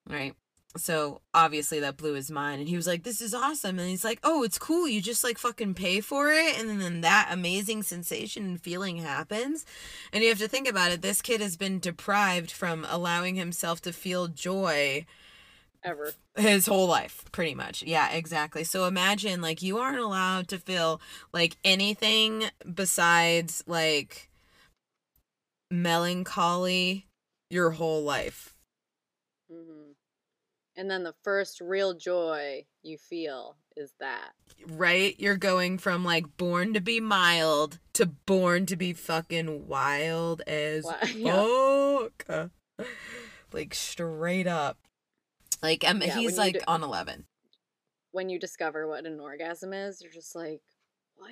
Right? 0.09 0.35
So 0.77 1.21
obviously 1.35 1.81
that 1.81 1.97
blew 1.97 2.15
his 2.15 2.31
mind 2.31 2.61
and 2.61 2.69
he 2.69 2.77
was 2.77 2.87
like, 2.87 3.03
This 3.03 3.21
is 3.21 3.35
awesome 3.35 3.79
and 3.81 3.89
he's 3.89 4.05
like, 4.05 4.21
Oh, 4.23 4.45
it's 4.45 4.59
cool, 4.59 4.87
you 4.87 5.01
just 5.01 5.25
like 5.25 5.37
fucking 5.37 5.75
pay 5.75 6.01
for 6.01 6.31
it 6.31 6.59
and 6.59 6.69
then, 6.69 6.79
then 6.79 7.01
that 7.01 7.29
amazing 7.33 7.83
sensation 7.83 8.45
and 8.45 8.61
feeling 8.61 8.99
happens. 8.99 9.67
And 10.13 10.23
you 10.23 10.29
have 10.29 10.39
to 10.39 10.47
think 10.49 10.69
about 10.69 10.93
it, 10.93 11.03
this 11.03 11.23
kid 11.23 11.41
has 11.41 11.57
been 11.57 11.81
deprived 11.81 12.53
from 12.53 12.87
allowing 12.89 13.35
himself 13.35 13.81
to 13.83 13.93
feel 13.93 14.29
joy 14.29 15.07
ever. 15.83 16.13
his 16.37 16.67
whole 16.67 16.87
life 16.87 17.25
pretty 17.33 17.55
much 17.55 17.83
yeah 17.83 18.11
exactly 18.11 18.65
so 18.65 18.85
imagine 18.85 19.41
like 19.41 19.63
you 19.63 19.79
aren't 19.79 19.99
allowed 19.99 20.47
to 20.47 20.59
feel 20.59 21.01
like 21.33 21.57
anything 21.65 22.45
besides 22.75 23.65
like 23.67 24.30
melancholy 25.71 27.07
your 27.49 27.71
whole 27.71 28.03
life 28.03 28.55
hmm 29.51 29.93
And 30.77 30.91
then 30.91 31.03
the 31.05 31.15
first 31.23 31.61
real 31.61 31.95
joy 31.95 32.65
you 32.83 32.97
feel 32.99 33.57
is 33.77 33.93
that. 34.01 34.31
right 34.67 35.15
you're 35.19 35.37
going 35.37 35.79
from 35.79 36.05
like 36.05 36.37
born 36.37 36.75
to 36.75 36.81
be 36.81 37.01
mild 37.01 37.79
to 37.95 38.07
born 38.07 38.67
to 38.67 38.77
be 38.77 38.93
fucking 38.93 39.67
wild 39.67 40.43
as 40.47 40.87
yeah. 41.15 41.45
fuck 41.47 42.51
like 43.53 43.75
straight 43.75 44.47
up 44.47 44.79
like 45.63 45.89
um, 45.89 46.01
Yeah, 46.03 46.15
he's 46.15 46.39
like 46.39 46.55
do- 46.55 46.61
on 46.67 46.83
11 46.83 47.27
When 48.13 48.29
you 48.29 48.39
discover 48.39 48.89
what 48.89 49.07
an 49.07 49.21
orgasm 49.21 49.73
is, 49.73 50.01
you're 50.03 50.11
just 50.13 50.35
like, 50.35 50.63
what? 51.17 51.31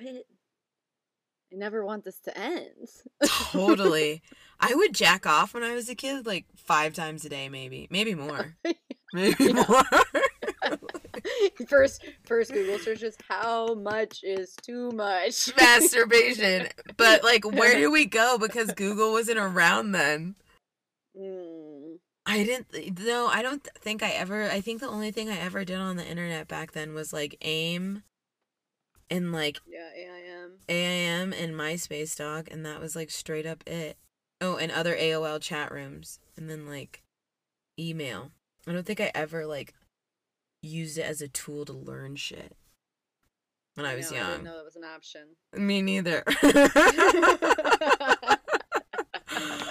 I 1.51 1.55
never 1.55 1.83
want 1.83 2.03
this 2.03 2.19
to 2.21 2.37
end. 2.37 2.89
totally. 3.25 4.21
I 4.59 4.75
would 4.75 4.93
jack 4.93 5.25
off 5.25 5.53
when 5.53 5.63
i 5.63 5.73
was 5.73 5.89
a 5.89 5.95
kid 5.95 6.25
like 6.25 6.45
five 6.57 6.93
times 6.93 7.23
a 7.23 7.29
day 7.29 7.49
maybe 7.49 7.87
maybe 7.89 8.15
more. 8.15 8.55
Maybe 9.11 9.53
more. 9.53 9.65
First, 11.67 12.05
first 12.25 12.53
Google 12.53 12.77
search 12.77 13.01
is 13.01 13.17
how 13.27 13.73
much 13.73 14.23
is 14.23 14.55
too 14.61 14.91
much. 14.91 15.49
masturbation. 15.57 16.67
But 16.95 17.23
like 17.23 17.43
where 17.43 17.75
do 17.75 17.91
we 17.91 18.05
go? 18.05 18.37
Because 18.37 18.71
google 18.73 19.11
wasn't 19.11 19.39
around 19.39 19.93
then. 19.93 20.35
Mm, 21.19 21.97
i 22.27 22.43
didn't 22.43 22.67
no 23.03 23.25
i 23.27 23.41
don't 23.41 23.67
think 23.79 24.03
i 24.03 24.11
ever 24.11 24.43
i 24.51 24.61
think 24.61 24.79
the 24.79 24.87
only 24.87 25.09
thing 25.11 25.27
i 25.27 25.37
ever 25.37 25.65
did 25.65 25.79
on 25.79 25.95
the 25.95 26.05
internet 26.05 26.47
back 26.47 26.73
then 26.73 26.93
was 26.93 27.11
like 27.11 27.35
aim 27.41 28.03
and 29.09 29.31
like 29.31 29.59
yeah, 29.67 29.89
AIM. 29.95 30.51
aim 30.67 31.33
and 31.33 31.55
myspace 31.55 32.15
dog 32.15 32.47
and 32.51 32.65
that 32.65 32.79
was 32.79 32.95
like 32.95 33.09
straight 33.09 33.45
up 33.45 33.63
it 33.67 33.97
oh 34.41 34.55
and 34.57 34.71
other 34.71 34.95
aol 34.95 35.41
chat 35.41 35.71
rooms 35.71 36.19
and 36.37 36.49
then 36.49 36.67
like 36.67 37.01
email 37.79 38.31
i 38.67 38.71
don't 38.71 38.85
think 38.85 39.01
i 39.01 39.11
ever 39.15 39.45
like 39.45 39.73
used 40.61 40.97
it 40.97 41.05
as 41.05 41.21
a 41.21 41.27
tool 41.27 41.65
to 41.65 41.73
learn 41.73 42.15
shit 42.15 42.55
when 43.75 43.85
i 43.85 43.95
was 43.95 44.11
know, 44.11 44.17
I 44.17 44.21
didn't 44.21 44.35
young 44.35 44.43
know 44.43 44.57
that 44.57 44.65
was 44.65 44.75
an 44.75 44.83
option. 44.83 45.21
Me 45.55 45.81
neither. 45.81 46.23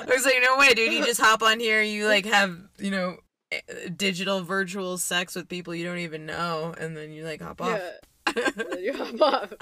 I 0.08 0.14
was 0.14 0.24
like, 0.24 0.36
no 0.42 0.56
way, 0.56 0.74
dude. 0.74 0.92
You 0.92 1.04
just 1.04 1.20
hop 1.20 1.42
on 1.42 1.60
here. 1.60 1.82
You 1.82 2.06
like 2.06 2.24
have 2.26 2.56
you 2.78 2.90
know 2.90 3.18
eh, 3.52 3.60
digital 3.94 4.42
virtual 4.42 4.98
sex 4.98 5.34
with 5.34 5.48
people 5.48 5.74
you 5.74 5.84
don't 5.84 5.98
even 5.98 6.26
know, 6.26 6.74
and 6.78 6.96
then 6.96 7.10
you 7.12 7.24
like 7.24 7.42
hop 7.42 7.60
off. 7.60 7.78
Yeah, 7.78 7.90
and 8.00 8.07
then 8.56 8.82
you 8.82 8.92
hop 8.92 9.20
off. 9.20 9.52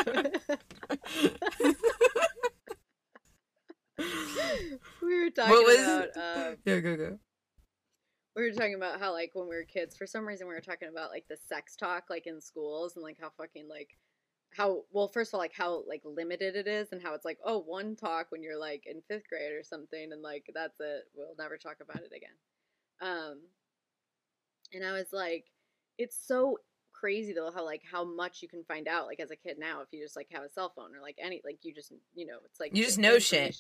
we 5.03 5.25
were 5.25 5.31
talking 5.31 5.55
was- 5.55 5.79
about 5.79 6.17
uh, 6.17 6.55
yeah, 6.65 6.81
go 6.81 6.97
go. 6.97 7.19
we 8.35 8.43
were 8.43 8.53
talking 8.53 8.75
about 8.75 9.01
how 9.01 9.13
like 9.13 9.31
when 9.35 9.49
we 9.49 9.57
were 9.57 9.65
kids, 9.65 9.97
for 9.97 10.07
some 10.07 10.27
reason 10.27 10.47
we 10.47 10.55
were 10.55 10.61
talking 10.61 10.89
about 10.89 11.11
like 11.11 11.27
the 11.29 11.37
sex 11.37 11.77
talk 11.77 12.05
like 12.11 12.27
in 12.27 12.41
schools 12.41 12.97
and 12.97 13.03
like 13.03 13.19
how 13.21 13.31
fucking 13.37 13.69
like 13.69 13.97
how 14.57 14.83
well 14.91 15.09
first 15.09 15.31
of 15.31 15.35
all 15.35 15.41
like 15.41 15.53
how 15.55 15.83
like 15.87 16.01
limited 16.05 16.57
it 16.57 16.67
is 16.67 16.93
and 16.93 17.03
how 17.03 17.15
it's 17.15 17.25
like 17.25 17.39
oh 17.45 17.59
one 17.59 17.95
talk 17.95 18.27
when 18.31 18.43
you're 18.43 18.59
like 18.59 18.85
in 18.87 19.03
fifth 19.09 19.29
grade 19.29 19.53
or 19.53 19.63
something 19.63 20.13
and 20.13 20.23
like 20.23 20.47
that's 20.55 20.81
it 20.81 21.03
we'll 21.15 21.35
never 21.39 21.59
talk 21.59 21.77
about 21.83 22.03
it 22.03 22.13
again 22.17 22.31
um 23.03 23.41
and 24.73 24.85
i 24.85 24.93
was 24.93 25.09
like 25.13 25.45
it's 25.99 26.17
so 26.27 26.57
crazy 26.99 27.33
though 27.33 27.51
how 27.55 27.65
like 27.65 27.83
how 27.91 28.05
much 28.05 28.41
you 28.43 28.49
can 28.49 28.65
find 28.65 28.89
out 28.89 29.07
like 29.07 29.21
as 29.21 29.31
a 29.31 29.37
kid 29.37 29.59
now 29.59 29.81
if 29.83 29.89
you 29.93 30.03
just 30.03 30.17
like 30.17 30.29
have 30.33 30.43
a 30.43 30.49
cell 30.51 30.73
phone 30.75 30.95
or 30.95 31.01
like 31.03 31.17
any 31.23 31.41
like 31.45 31.59
you 31.63 31.75
just 31.75 31.93
you 32.15 32.27
know 32.27 32.39
it's 32.45 32.59
like 32.61 32.75
You 32.75 32.85
just 32.85 32.99
know 32.99 33.19
shit. 33.19 33.55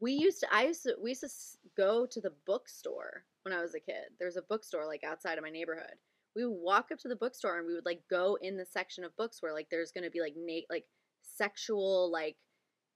we 0.00 0.12
used 0.12 0.40
to 0.40 0.46
i 0.52 0.64
used 0.66 0.82
to 0.84 0.94
we 1.02 1.10
used 1.10 1.22
to 1.22 1.28
go 1.76 2.06
to 2.06 2.20
the 2.20 2.32
bookstore 2.46 3.24
when 3.42 3.52
i 3.54 3.60
was 3.60 3.74
a 3.74 3.80
kid. 3.80 4.04
There's 4.18 4.36
a 4.36 4.42
bookstore 4.42 4.86
like 4.86 5.02
outside 5.04 5.36
of 5.38 5.44
my 5.44 5.50
neighborhood. 5.50 5.94
We 6.36 6.46
would 6.46 6.56
walk 6.60 6.86
up 6.92 6.98
to 7.00 7.08
the 7.08 7.16
bookstore 7.16 7.58
and 7.58 7.66
we 7.66 7.74
would 7.74 7.86
like 7.86 8.02
go 8.10 8.36
in 8.40 8.56
the 8.56 8.64
section 8.66 9.04
of 9.04 9.16
books 9.16 9.42
where 9.42 9.52
like 9.52 9.68
there's 9.70 9.92
gonna 9.92 10.10
be 10.10 10.20
like 10.20 10.34
na- 10.36 10.66
like 10.70 10.84
sexual 11.22 12.10
like 12.10 12.36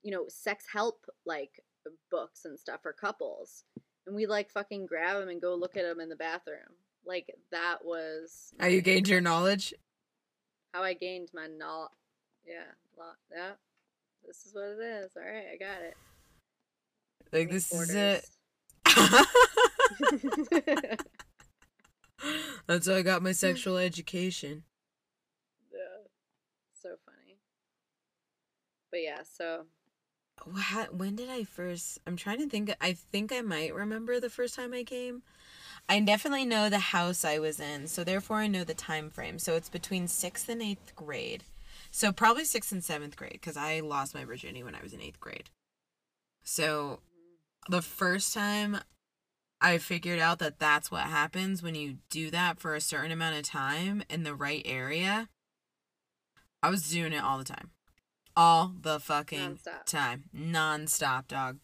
you 0.02 0.10
know 0.12 0.24
sex 0.28 0.64
help 0.72 1.04
like 1.26 1.50
books 2.10 2.44
and 2.44 2.58
stuff 2.58 2.80
for 2.82 2.92
couples. 2.92 3.64
And 4.06 4.16
we 4.16 4.26
like 4.26 4.50
fucking 4.50 4.86
grab 4.86 5.18
them 5.20 5.28
and 5.28 5.40
go 5.40 5.54
look 5.54 5.76
at 5.76 5.82
them 5.84 6.00
in 6.00 6.08
the 6.08 6.16
bathroom 6.16 6.72
like 7.08 7.34
that 7.50 7.84
was 7.84 8.52
How 8.60 8.68
you 8.68 8.82
gained 8.82 9.08
your 9.08 9.20
knowledge? 9.20 9.74
how 10.74 10.82
i 10.82 10.92
gained 10.92 11.30
my 11.34 11.46
knowledge 11.46 11.90
yeah 12.46 12.64
lo- 12.96 13.04
yeah 13.34 13.52
this 14.26 14.44
is 14.44 14.54
what 14.54 14.64
it 14.64 14.78
is 14.78 15.10
all 15.16 15.22
right 15.22 15.46
i 15.54 15.56
got 15.56 15.80
it 15.82 15.96
Like 17.32 17.50
this 17.50 17.72
is 17.72 17.94
it. 17.94 18.26
That's 22.66 22.86
how 22.88 22.94
I 22.94 23.02
got 23.02 23.22
my 23.22 23.32
sexual 23.32 23.76
education. 23.78 24.64
yeah 25.72 25.78
so 26.82 26.90
funny 27.06 27.38
but 28.90 29.00
yeah 29.02 29.22
so 29.22 29.66
when 30.92 31.16
did 31.16 31.28
I 31.28 31.42
first? 31.44 31.98
I'm 32.06 32.16
trying 32.16 32.38
to 32.38 32.48
think. 32.48 32.72
I 32.80 32.92
think 32.92 33.32
I 33.32 33.40
might 33.40 33.74
remember 33.74 34.20
the 34.20 34.30
first 34.30 34.54
time 34.54 34.72
I 34.72 34.84
came. 34.84 35.22
I 35.88 36.00
definitely 36.00 36.44
know 36.44 36.68
the 36.68 36.78
house 36.78 37.24
I 37.24 37.38
was 37.38 37.58
in, 37.58 37.86
so 37.86 38.04
therefore 38.04 38.38
I 38.38 38.46
know 38.46 38.62
the 38.62 38.74
time 38.74 39.08
frame. 39.08 39.38
So 39.38 39.54
it's 39.54 39.70
between 39.70 40.06
sixth 40.06 40.48
and 40.48 40.60
eighth 40.60 40.94
grade. 40.94 41.44
So 41.90 42.12
probably 42.12 42.44
sixth 42.44 42.72
and 42.72 42.84
seventh 42.84 43.16
grade 43.16 43.32
because 43.32 43.56
I 43.56 43.80
lost 43.80 44.14
my 44.14 44.24
virginity 44.24 44.62
when 44.62 44.74
I 44.74 44.82
was 44.82 44.92
in 44.92 45.00
eighth 45.00 45.18
grade. 45.18 45.48
So 46.42 47.00
the 47.68 47.82
first 47.82 48.34
time 48.34 48.78
I 49.60 49.78
figured 49.78 50.18
out 50.18 50.38
that 50.40 50.58
that's 50.58 50.90
what 50.90 51.02
happens 51.04 51.62
when 51.62 51.74
you 51.74 51.98
do 52.10 52.30
that 52.30 52.58
for 52.58 52.74
a 52.74 52.80
certain 52.80 53.10
amount 53.10 53.36
of 53.36 53.42
time 53.42 54.02
in 54.10 54.22
the 54.22 54.34
right 54.34 54.62
area, 54.64 55.28
I 56.62 56.70
was 56.70 56.90
doing 56.90 57.12
it 57.12 57.22
all 57.24 57.38
the 57.38 57.44
time. 57.44 57.70
All 58.40 58.72
the 58.82 59.00
fucking 59.00 59.56
Nonstop. 59.58 59.84
time. 59.84 60.24
Non-stop, 60.32 61.26
dog. 61.26 61.58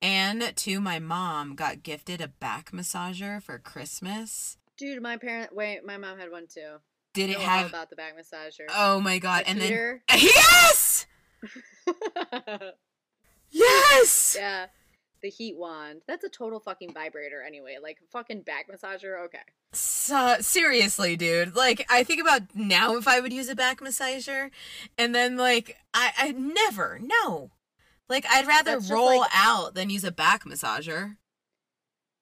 And 0.00 0.54
two, 0.56 0.80
my 0.80 0.98
mom 0.98 1.54
got 1.54 1.82
gifted 1.82 2.22
a 2.22 2.28
back 2.28 2.70
massager 2.72 3.42
for 3.42 3.58
Christmas. 3.58 4.56
dude 4.78 5.02
my 5.02 5.18
parent 5.18 5.54
wait 5.54 5.84
my 5.84 5.98
mom 5.98 6.18
had 6.18 6.30
one 6.30 6.46
too 6.46 6.76
Did 7.12 7.28
it 7.28 7.36
have 7.38 7.68
about 7.68 7.90
the 7.90 7.96
back 7.96 8.14
massager 8.18 8.64
Oh 8.74 9.00
my 9.00 9.18
god. 9.18 9.44
The 9.44 9.50
and 9.50 9.58
heater. 9.60 10.02
then 10.08 10.18
Yes! 10.22 11.06
Yes! 13.50 14.36
yeah 14.38 14.66
the 15.24 15.30
heat 15.30 15.56
wand 15.56 16.02
that's 16.06 16.22
a 16.22 16.28
total 16.28 16.60
fucking 16.60 16.92
vibrator 16.94 17.42
anyway 17.44 17.78
like 17.82 17.98
fucking 18.12 18.42
back 18.42 18.66
massager 18.70 19.24
okay 19.24 19.40
So, 19.72 20.36
seriously, 20.38 21.16
dude. 21.16 21.56
Like, 21.56 21.84
I 21.90 22.04
think 22.04 22.20
about 22.20 22.42
now 22.54 22.94
if 22.96 23.08
I 23.08 23.18
would 23.18 23.32
use 23.32 23.48
a 23.48 23.56
back 23.56 23.80
massager, 23.80 24.50
and 24.96 25.12
then 25.12 25.36
like 25.36 25.76
I, 25.92 26.12
I 26.16 26.30
never, 26.30 27.00
no. 27.02 27.50
Like, 28.08 28.24
I'd 28.30 28.46
rather 28.46 28.78
roll 28.78 29.20
like- 29.20 29.30
out 29.34 29.74
than 29.74 29.90
use 29.90 30.04
a 30.04 30.12
back 30.12 30.44
massager. 30.44 31.16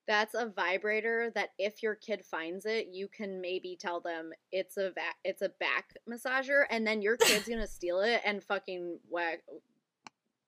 that's 0.08 0.34
a 0.34 0.46
vibrator 0.46 1.30
that 1.34 1.50
if 1.58 1.82
your 1.82 1.94
kid 1.94 2.24
finds 2.24 2.64
it 2.66 2.88
you 2.92 3.06
can 3.08 3.40
maybe 3.40 3.76
tell 3.78 4.00
them 4.00 4.30
it's 4.50 4.76
a 4.76 4.90
va- 4.90 5.18
it's 5.24 5.42
a 5.42 5.50
back 5.60 5.94
massager 6.10 6.64
and 6.70 6.86
then 6.86 7.02
your 7.02 7.16
kid's 7.16 7.48
gonna 7.50 7.66
steal 7.66 8.00
it 8.00 8.20
and 8.24 8.42
fucking 8.42 8.98
whack 9.10 9.40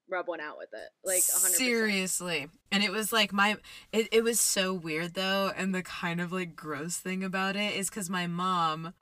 rub 0.08 0.28
one 0.28 0.40
out 0.40 0.58
with 0.58 0.68
it 0.72 0.90
like 1.04 1.22
100% 1.22 1.54
seriously. 1.56 2.48
And 2.70 2.82
it 2.82 2.90
was 2.90 3.12
like 3.12 3.32
my 3.32 3.56
it, 3.92 4.08
it 4.12 4.22
was 4.24 4.38
so 4.40 4.74
weird 4.74 5.14
though 5.14 5.52
and 5.56 5.74
the 5.74 5.82
kind 5.82 6.20
of 6.20 6.32
like 6.32 6.54
gross 6.56 6.96
thing 6.96 7.24
about 7.24 7.56
it 7.56 7.74
is 7.74 7.88
because 7.88 8.10
my 8.10 8.26
mom 8.26 8.94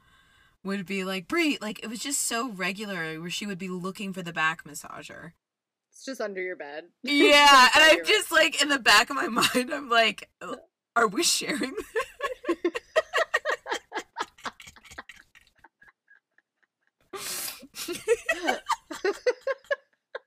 would 0.64 0.86
be 0.86 1.05
like 1.05 1.26
brie 1.26 1.59
like 1.61 1.82
it 1.82 1.88
was 1.88 1.98
just 1.98 2.22
so 2.22 2.50
regular 2.50 3.20
where 3.20 3.30
she 3.30 3.46
would 3.46 3.59
be 3.59 3.68
looking 3.68 4.12
for 4.12 4.22
the 4.22 4.32
back 4.32 4.64
massager. 4.64 5.32
It's 5.90 6.05
just 6.05 6.20
under 6.20 6.40
your 6.40 6.57
bed. 6.57 6.84
Yeah 7.03 7.68
and 7.74 7.84
i'm 7.84 8.05
just 8.05 8.30
like 8.32 8.62
in 8.62 8.68
the 8.68 8.78
back 8.78 9.11
of 9.11 9.16
my 9.16 9.28
mind 9.55 9.72
i'm 9.72 9.88
like 9.88 10.28
uh, 10.40 10.57
are 10.96 11.09
we 11.09 11.22
sharing 11.22 11.74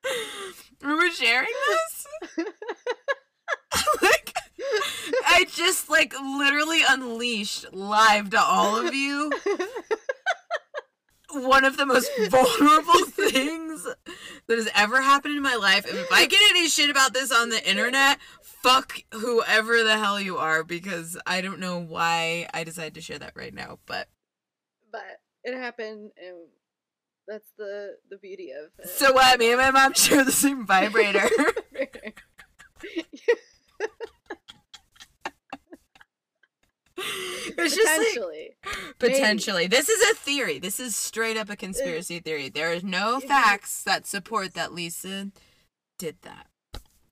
this? 0.80 0.84
are 0.84 1.12
sharing 1.12 1.48
this 1.68 2.08
like 4.02 4.34
I 5.28 5.46
just 5.50 5.90
like 5.90 6.14
literally 6.20 6.82
unleashed 6.88 7.74
live 7.74 8.30
to 8.32 8.40
all 8.40 8.78
of 8.78 8.94
you 8.94 9.32
one 11.36 11.66
of 11.66 11.78
the 11.78 11.86
most 11.86 12.10
vulnerable 12.30 13.06
things 13.06 13.86
that 14.48 14.58
has 14.58 14.70
ever 14.76 15.02
happened 15.02 15.36
in 15.36 15.44
my 15.44 15.56
life. 15.56 15.86
And 15.88 15.98
if 15.98 16.12
I 16.12 16.26
get 16.26 16.42
any 16.52 16.68
shit 16.70 16.90
about 16.90 17.14
this 17.14 17.32
on 17.32 17.50
the 17.50 17.68
internet, 17.68 18.20
fuck 18.42 19.00
whoever 19.12 19.84
the 19.84 19.98
hell 19.98 20.20
you 20.20 20.38
are 20.38 20.64
because 20.64 21.18
I 21.26 21.42
don't 21.42 21.60
know 21.60 21.80
why 21.80 22.48
I 22.54 22.64
decided 22.64 22.96
to 22.96 23.02
share 23.02 23.20
that 23.20 23.34
right 23.36 23.54
now. 23.54 23.80
But 23.86 24.08
But 24.92 25.20
it 25.44 25.56
happened, 25.56 26.12
and 26.18 26.38
that's 27.28 27.52
the 27.58 27.98
the 28.10 28.18
beauty 28.18 28.52
of 28.52 28.72
it. 28.80 28.90
so 28.90 29.14
what? 29.14 29.40
Me 29.40 29.52
and 29.52 29.60
my 29.60 29.72
mom 29.72 29.94
share 29.94 30.24
the 30.24 30.32
same 30.32 30.66
vibrator. 30.66 31.28
it's 36.98 37.76
just 37.76 37.88
like, 37.88 38.08
Potentially. 38.08 38.56
Potentially. 39.00 39.68
This 39.68 39.90
is 39.90 40.12
a 40.12 40.16
theory. 40.16 40.60
This 40.60 40.80
is 40.80 40.96
straight 40.96 41.38
up 41.38 41.50
a 41.50 41.56
conspiracy 41.56 42.20
theory. 42.20 42.50
There 42.50 42.74
is 42.74 42.84
no 42.84 43.20
facts 43.20 43.84
that 43.84 44.06
support 44.08 44.54
that 44.54 44.74
Lisa 44.74 45.32
did 45.98 46.18
that. 46.22 46.48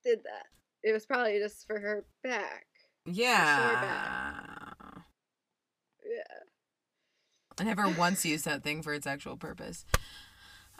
did 0.03 0.19
that. 0.23 0.47
It 0.83 0.93
was 0.93 1.05
probably 1.05 1.39
just 1.39 1.65
for 1.65 1.79
her 1.79 2.05
back. 2.23 2.65
Yeah. 3.05 3.93
Yeah. 6.05 6.42
I 7.59 7.63
never 7.63 7.87
once 7.89 8.25
used 8.25 8.45
that 8.45 8.63
thing 8.63 8.81
for 8.81 8.93
its 8.93 9.07
actual 9.07 9.37
purpose. 9.37 9.85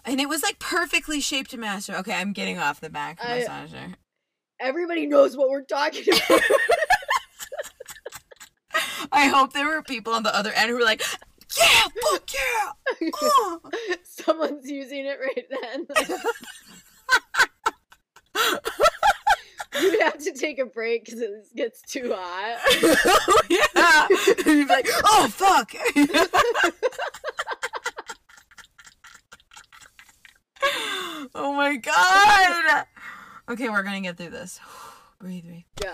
And 0.05 0.19
it 0.19 0.27
was 0.27 0.43
like 0.43 0.59
perfectly 0.59 1.21
shaped 1.21 1.51
to 1.51 1.57
master. 1.57 1.95
Okay, 1.97 2.13
I'm 2.13 2.33
getting 2.33 2.57
off 2.57 2.81
the 2.81 2.89
back 2.89 3.19
I- 3.21 3.41
massager. 3.41 3.95
Everybody 4.59 5.07
knows 5.07 5.35
what 5.35 5.49
we're 5.49 5.63
talking 5.63 6.03
about. 6.03 6.41
I 9.11 9.27
hope 9.27 9.53
there 9.53 9.67
were 9.67 9.81
people 9.81 10.13
on 10.13 10.23
the 10.23 10.33
other 10.35 10.51
end 10.53 10.69
who 10.69 10.77
were 10.77 10.83
like, 10.83 11.01
yeah, 11.57 11.83
fuck 12.11 12.29
yeah. 12.33 12.71
Oh. 13.21 13.59
Someone's 14.03 14.69
using 14.69 15.05
it 15.05 15.19
right 15.19 15.47
then. 15.49 15.87
You'd 19.81 20.01
have 20.01 20.17
to 20.19 20.33
take 20.33 20.59
a 20.59 20.65
break 20.65 21.05
because 21.05 21.21
it 21.21 21.31
gets 21.55 21.81
too 21.81 22.13
hot. 22.15 22.59
yeah. 23.49 24.07
And 24.37 24.45
you'd 24.45 24.67
be 24.67 24.73
like, 24.73 24.87
oh, 25.05 25.27
fuck. 25.29 25.73
oh 31.35 31.53
my 31.53 31.75
god. 31.77 32.85
Okay, 33.49 33.69
we're 33.69 33.83
gonna 33.83 34.01
get 34.01 34.17
through 34.17 34.29
this. 34.29 34.59
breathe, 35.19 35.43
breathe. 35.45 35.63
Yeah. 35.81 35.93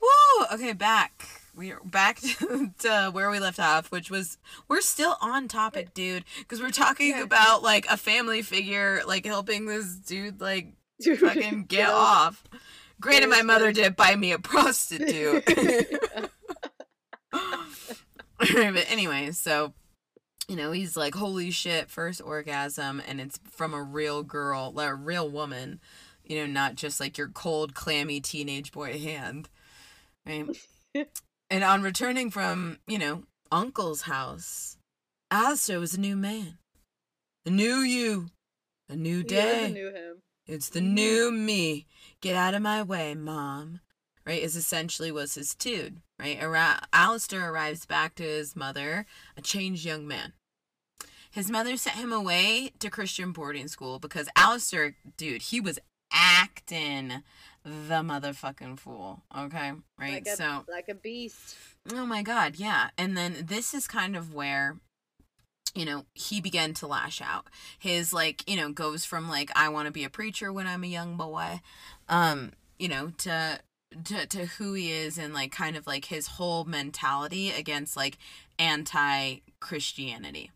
Woo! 0.00 0.46
Okay, 0.52 0.72
back. 0.72 1.26
We 1.54 1.72
are 1.72 1.80
back 1.84 2.20
to, 2.20 2.70
to 2.80 3.10
where 3.12 3.30
we 3.30 3.40
left 3.40 3.58
off, 3.58 3.90
which 3.90 4.10
was 4.10 4.38
we're 4.68 4.80
still 4.80 5.16
on 5.20 5.48
topic, 5.48 5.92
dude, 5.92 6.24
because 6.38 6.60
we're 6.60 6.70
talking 6.70 7.10
Yeah. 7.10 7.22
about 7.22 7.62
like 7.64 7.86
a 7.90 7.96
family 7.96 8.42
figure, 8.42 9.00
like 9.06 9.26
helping 9.26 9.66
this 9.66 9.96
dude 9.96 10.40
like 10.40 10.74
Dude, 11.00 11.18
fucking 11.18 11.64
get 11.64 11.88
yeah. 11.88 11.94
off. 11.94 12.44
Granted, 13.00 13.30
my 13.30 13.42
mother 13.42 13.72
did 13.72 13.96
buy 13.96 14.16
me 14.16 14.32
a 14.32 14.38
prostitute. 14.38 15.44
but 18.38 18.86
anyway, 18.90 19.30
so 19.32 19.72
you 20.48 20.56
know, 20.56 20.72
he's 20.72 20.96
like, 20.96 21.14
"Holy 21.14 21.50
shit!" 21.50 21.90
First 21.90 22.22
orgasm, 22.22 23.02
and 23.06 23.20
it's 23.20 23.38
from 23.50 23.74
a 23.74 23.82
real 23.82 24.22
girl, 24.22 24.72
like 24.72 24.88
a 24.88 24.94
real 24.94 25.28
woman. 25.28 25.80
You 26.24 26.40
know, 26.40 26.46
not 26.46 26.74
just 26.74 27.00
like 27.00 27.16
your 27.16 27.28
cold, 27.28 27.74
clammy 27.74 28.20
teenage 28.20 28.72
boy 28.72 28.98
hand. 28.98 29.48
Right. 30.26 30.46
and 31.50 31.64
on 31.64 31.82
returning 31.82 32.30
from, 32.30 32.78
you 32.86 32.98
know, 32.98 33.22
Uncle's 33.50 34.02
house, 34.02 34.76
Aleister 35.32 35.80
was 35.80 35.94
a 35.94 36.00
new 36.00 36.16
man, 36.16 36.58
a 37.46 37.50
new 37.50 37.76
you, 37.76 38.26
a 38.88 38.96
new 38.96 39.22
day. 39.22 39.70
knew 39.72 39.88
him. 39.88 40.22
It's 40.46 40.68
the 40.70 40.80
mm-hmm. 40.80 40.94
new 40.94 41.30
me. 41.30 41.86
Get 42.20 42.36
out 42.36 42.54
of 42.54 42.62
my 42.62 42.82
way, 42.82 43.14
mom. 43.14 43.80
Right? 44.26 44.42
Is 44.42 44.56
essentially 44.56 45.10
was 45.10 45.34
his 45.34 45.54
tune. 45.54 46.02
Right? 46.18 46.38
Ara- 46.40 46.82
Aleister 46.92 47.42
arrives 47.42 47.86
back 47.86 48.14
to 48.16 48.22
his 48.22 48.54
mother, 48.54 49.06
a 49.36 49.40
changed 49.40 49.84
young 49.84 50.06
man. 50.06 50.34
His 51.30 51.50
mother 51.50 51.76
sent 51.76 51.96
him 51.96 52.12
away 52.12 52.72
to 52.80 52.90
Christian 52.90 53.32
boarding 53.32 53.68
school 53.68 53.98
because 53.98 54.28
Aleister, 54.36 54.94
dude, 55.16 55.42
he 55.42 55.60
was 55.60 55.78
acting 56.12 57.22
the 57.64 58.02
motherfucking 58.02 58.78
fool. 58.78 59.22
Okay? 59.36 59.72
Right? 59.98 60.14
Like 60.14 60.26
a, 60.26 60.36
so 60.36 60.64
like 60.68 60.88
a 60.88 60.94
beast. 60.94 61.56
Oh 61.92 62.06
my 62.06 62.22
god, 62.22 62.56
yeah. 62.56 62.90
And 62.98 63.16
then 63.16 63.46
this 63.46 63.72
is 63.72 63.86
kind 63.86 64.16
of 64.16 64.34
where 64.34 64.76
you 65.74 65.84
know, 65.84 66.06
he 66.14 66.40
began 66.40 66.74
to 66.74 66.86
lash 66.86 67.20
out. 67.20 67.46
His 67.78 68.12
like, 68.12 68.48
you 68.50 68.56
know, 68.56 68.72
goes 68.72 69.04
from 69.04 69.28
like 69.28 69.50
I 69.54 69.68
want 69.68 69.86
to 69.86 69.92
be 69.92 70.04
a 70.04 70.10
preacher 70.10 70.52
when 70.52 70.66
I'm 70.66 70.82
a 70.82 70.88
young 70.88 71.16
boy, 71.16 71.60
um, 72.08 72.52
you 72.78 72.88
know, 72.88 73.12
to 73.18 73.60
to 74.04 74.26
to 74.26 74.46
who 74.46 74.74
he 74.74 74.92
is 74.92 75.18
and 75.18 75.32
like 75.32 75.52
kind 75.52 75.76
of 75.76 75.86
like 75.86 76.06
his 76.06 76.26
whole 76.26 76.64
mentality 76.64 77.50
against 77.50 77.96
like 77.96 78.18
anti-Christianity. 78.58 80.50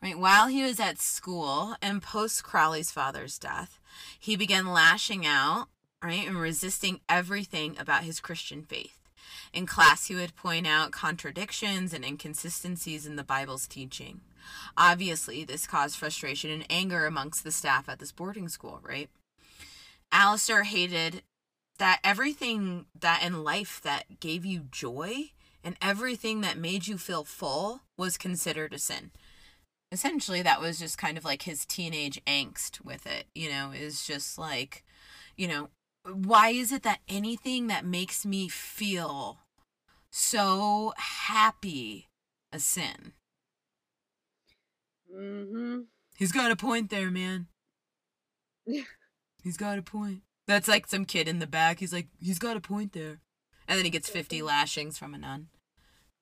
Right, 0.00 0.18
while 0.18 0.46
he 0.46 0.62
was 0.62 0.78
at 0.78 1.00
school 1.00 1.74
and 1.82 2.00
post 2.00 2.44
Crowley's 2.44 2.92
father's 2.92 3.36
death, 3.36 3.80
he 4.16 4.36
began 4.36 4.68
lashing 4.68 5.26
out, 5.26 5.66
right, 6.00 6.24
and 6.24 6.40
resisting 6.40 7.00
everything 7.08 7.76
about 7.80 8.04
his 8.04 8.20
Christian 8.20 8.62
faith. 8.62 9.00
In 9.52 9.66
class, 9.66 10.06
he 10.06 10.14
would 10.14 10.36
point 10.36 10.68
out 10.68 10.92
contradictions 10.92 11.92
and 11.92 12.04
inconsistencies 12.04 13.06
in 13.06 13.16
the 13.16 13.24
Bible's 13.24 13.66
teaching. 13.66 14.20
Obviously, 14.76 15.42
this 15.42 15.66
caused 15.66 15.96
frustration 15.96 16.50
and 16.50 16.64
anger 16.70 17.04
amongst 17.04 17.42
the 17.42 17.50
staff 17.50 17.88
at 17.88 17.98
this 17.98 18.12
boarding 18.12 18.48
school, 18.48 18.80
right? 18.82 19.10
Aleister 20.12 20.64
hated 20.64 21.22
that 21.78 22.00
everything 22.02 22.86
that 22.98 23.22
in 23.22 23.44
life 23.44 23.80
that 23.82 24.20
gave 24.20 24.44
you 24.44 24.66
joy 24.70 25.30
and 25.62 25.76
everything 25.80 26.40
that 26.40 26.58
made 26.58 26.86
you 26.86 26.98
feel 26.98 27.24
full 27.24 27.82
was 27.96 28.18
considered 28.18 28.72
a 28.72 28.78
sin. 28.78 29.10
Essentially, 29.90 30.42
that 30.42 30.60
was 30.60 30.78
just 30.78 30.98
kind 30.98 31.16
of 31.16 31.24
like 31.24 31.42
his 31.42 31.64
teenage 31.64 32.22
angst 32.26 32.84
with 32.84 33.06
it, 33.06 33.26
you 33.34 33.48
know, 33.48 33.70
is 33.72 34.04
just 34.04 34.38
like, 34.38 34.84
you 35.36 35.48
know, 35.48 35.70
why 36.04 36.50
is 36.50 36.72
it 36.72 36.82
that 36.82 37.00
anything 37.08 37.66
that 37.68 37.84
makes 37.84 38.26
me 38.26 38.48
feel 38.48 39.38
so 40.10 40.92
happy 40.96 42.08
a 42.52 42.58
sin? 42.58 43.12
Mm-hmm. 45.14 45.80
He's 46.16 46.32
got 46.32 46.50
a 46.50 46.56
point 46.56 46.90
there, 46.90 47.10
man. 47.10 47.46
He's 49.48 49.56
got 49.56 49.78
a 49.78 49.82
point. 49.82 50.20
That's 50.46 50.68
like 50.68 50.86
some 50.86 51.06
kid 51.06 51.26
in 51.26 51.38
the 51.38 51.46
back. 51.46 51.78
He's 51.78 51.94
like, 51.94 52.08
he's 52.20 52.38
got 52.38 52.58
a 52.58 52.60
point 52.60 52.92
there. 52.92 53.20
And 53.66 53.78
then 53.78 53.86
he 53.86 53.90
gets 53.90 54.10
50 54.10 54.42
lashings 54.42 54.98
from 54.98 55.14
a 55.14 55.18
nun. 55.18 55.48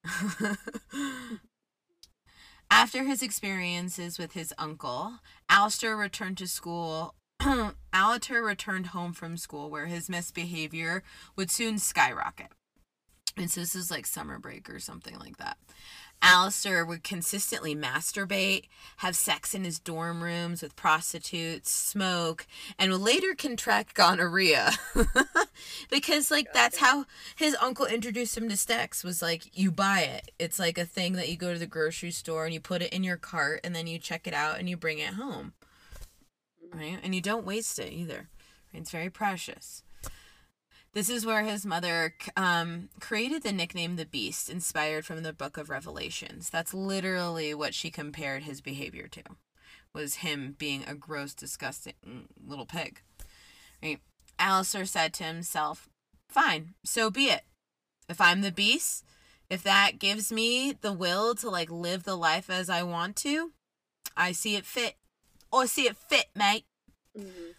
After 2.71 3.03
his 3.03 3.23
experiences 3.23 4.17
with 4.17 4.35
his 4.35 4.55
uncle, 4.59 5.15
Aleister 5.51 5.99
returned 5.99 6.39
to 6.39 6.47
school. 6.47 7.17
Aleister 7.43 8.47
returned 8.47 8.87
home 8.87 9.13
from 9.13 9.37
school 9.37 9.71
where 9.71 9.87
his 9.87 10.09
misbehavior 10.09 11.03
would 11.35 11.51
soon 11.51 11.81
skyrocket. 11.81 12.53
And 13.37 13.51
so 13.51 13.61
this 13.61 13.75
is 13.75 13.91
like 13.91 14.07
summer 14.07 14.39
break 14.39 14.71
or 14.71 14.79
something 14.79 15.19
like 15.19 15.39
that. 15.39 15.57
Aleister 16.23 16.87
would 16.87 17.05
consistently 17.05 17.75
masturbate, 17.75 18.65
have 18.99 19.15
sex 19.15 19.55
in 19.55 19.65
his 19.65 19.79
dorm 19.79 20.23
rooms 20.23 20.63
with 20.63 20.77
prostitutes, 20.77 21.71
smoke, 21.71 22.47
and 22.79 22.91
would 22.91 23.01
later 23.01 23.35
contract 23.35 23.95
gonorrhea. 23.95 24.73
because 25.91 26.31
like 26.31 26.53
that's 26.53 26.79
how 26.79 27.05
his 27.37 27.57
uncle 27.61 27.87
introduced 27.87 28.37
him 28.37 28.49
to 28.49 28.57
sex 28.57 29.05
was 29.05 29.23
like 29.23 29.57
you 29.57 29.71
buy 29.71 30.01
it. 30.01 30.31
It's 30.39 30.59
like 30.59 30.79
a 30.79 30.85
thing 30.85 31.15
that 31.15 31.29
you 31.29 31.37
go 31.37 31.53
to 31.53 31.59
the 31.59 31.67
grocery 31.67 32.11
store 32.11 32.45
and 32.45 32.55
you 32.55 32.61
put 32.61 32.83
it 32.83 32.93
in 32.93 33.05
your 33.05 33.17
cart 33.17 33.61
and 33.63 33.75
then 33.75 33.87
you 33.87 33.99
check 33.99 34.27
it 34.27 34.35
out 34.35 34.59
and 34.59 34.69
you 34.69 34.77
bring 34.77 34.99
it 34.99 35.15
home. 35.15 35.53
Mm-hmm. 36.65 36.79
Right? 36.79 36.99
And 37.03 37.15
you 37.15 37.21
don't 37.21 37.47
waste 37.47 37.79
it 37.79 37.93
either. 37.93 38.29
It's 38.73 38.91
very 38.91 39.11
precious. 39.11 39.83
This 40.97 41.11
is 41.11 41.27
where 41.27 41.43
his 41.43 41.67
mother 41.67 42.15
um, 42.39 42.89
created 43.01 43.43
the 43.43 43.53
nickname 43.53 43.97
the 43.97 44.07
Beast, 44.07 44.49
inspired 44.49 45.05
from 45.05 45.23
the 45.23 45.35
book 45.35 45.59
of 45.59 45.69
Revelations. 45.69 46.49
That's 46.49 46.73
literally 46.73 47.53
what 47.53 47.75
she 47.75 47.91
compared 47.91 48.45
his 48.45 48.63
behavior 48.63 49.07
to, 49.09 49.23
was 49.93 50.15
him 50.15 50.57
being 50.59 50.85
a 50.87 50.95
gross, 50.95 51.35
disgusting 51.35 51.93
little 52.43 52.65
pig. 52.65 53.03
Right? 53.83 53.99
Aleister 54.41 54.89
said 54.89 55.13
to 55.13 55.25
himself, 55.25 55.91
Fine, 56.31 56.73
so 56.83 57.11
be 57.11 57.25
it. 57.25 57.43
If 58.09 58.19
I'm 58.19 58.41
the 58.41 58.51
Beast, 58.51 59.05
if 59.51 59.63
that 59.65 59.99
gives 59.99 60.33
me 60.33 60.73
the 60.81 60.95
will 60.95 61.35
to 61.35 61.51
like 61.51 61.71
live 61.71 62.05
the 62.05 62.17
life 62.17 62.49
as 62.49 62.71
I 62.71 62.83
want 62.83 63.17
to, 63.17 63.53
I 64.17 64.33
see 64.33 64.57
it 64.57 64.65
fit. 64.65 64.95
Or 65.53 65.67
see 65.67 65.89
it 65.89 65.99
fit, 65.99 66.29
mate. 66.35 66.65
Mm-hmm. 67.15 67.51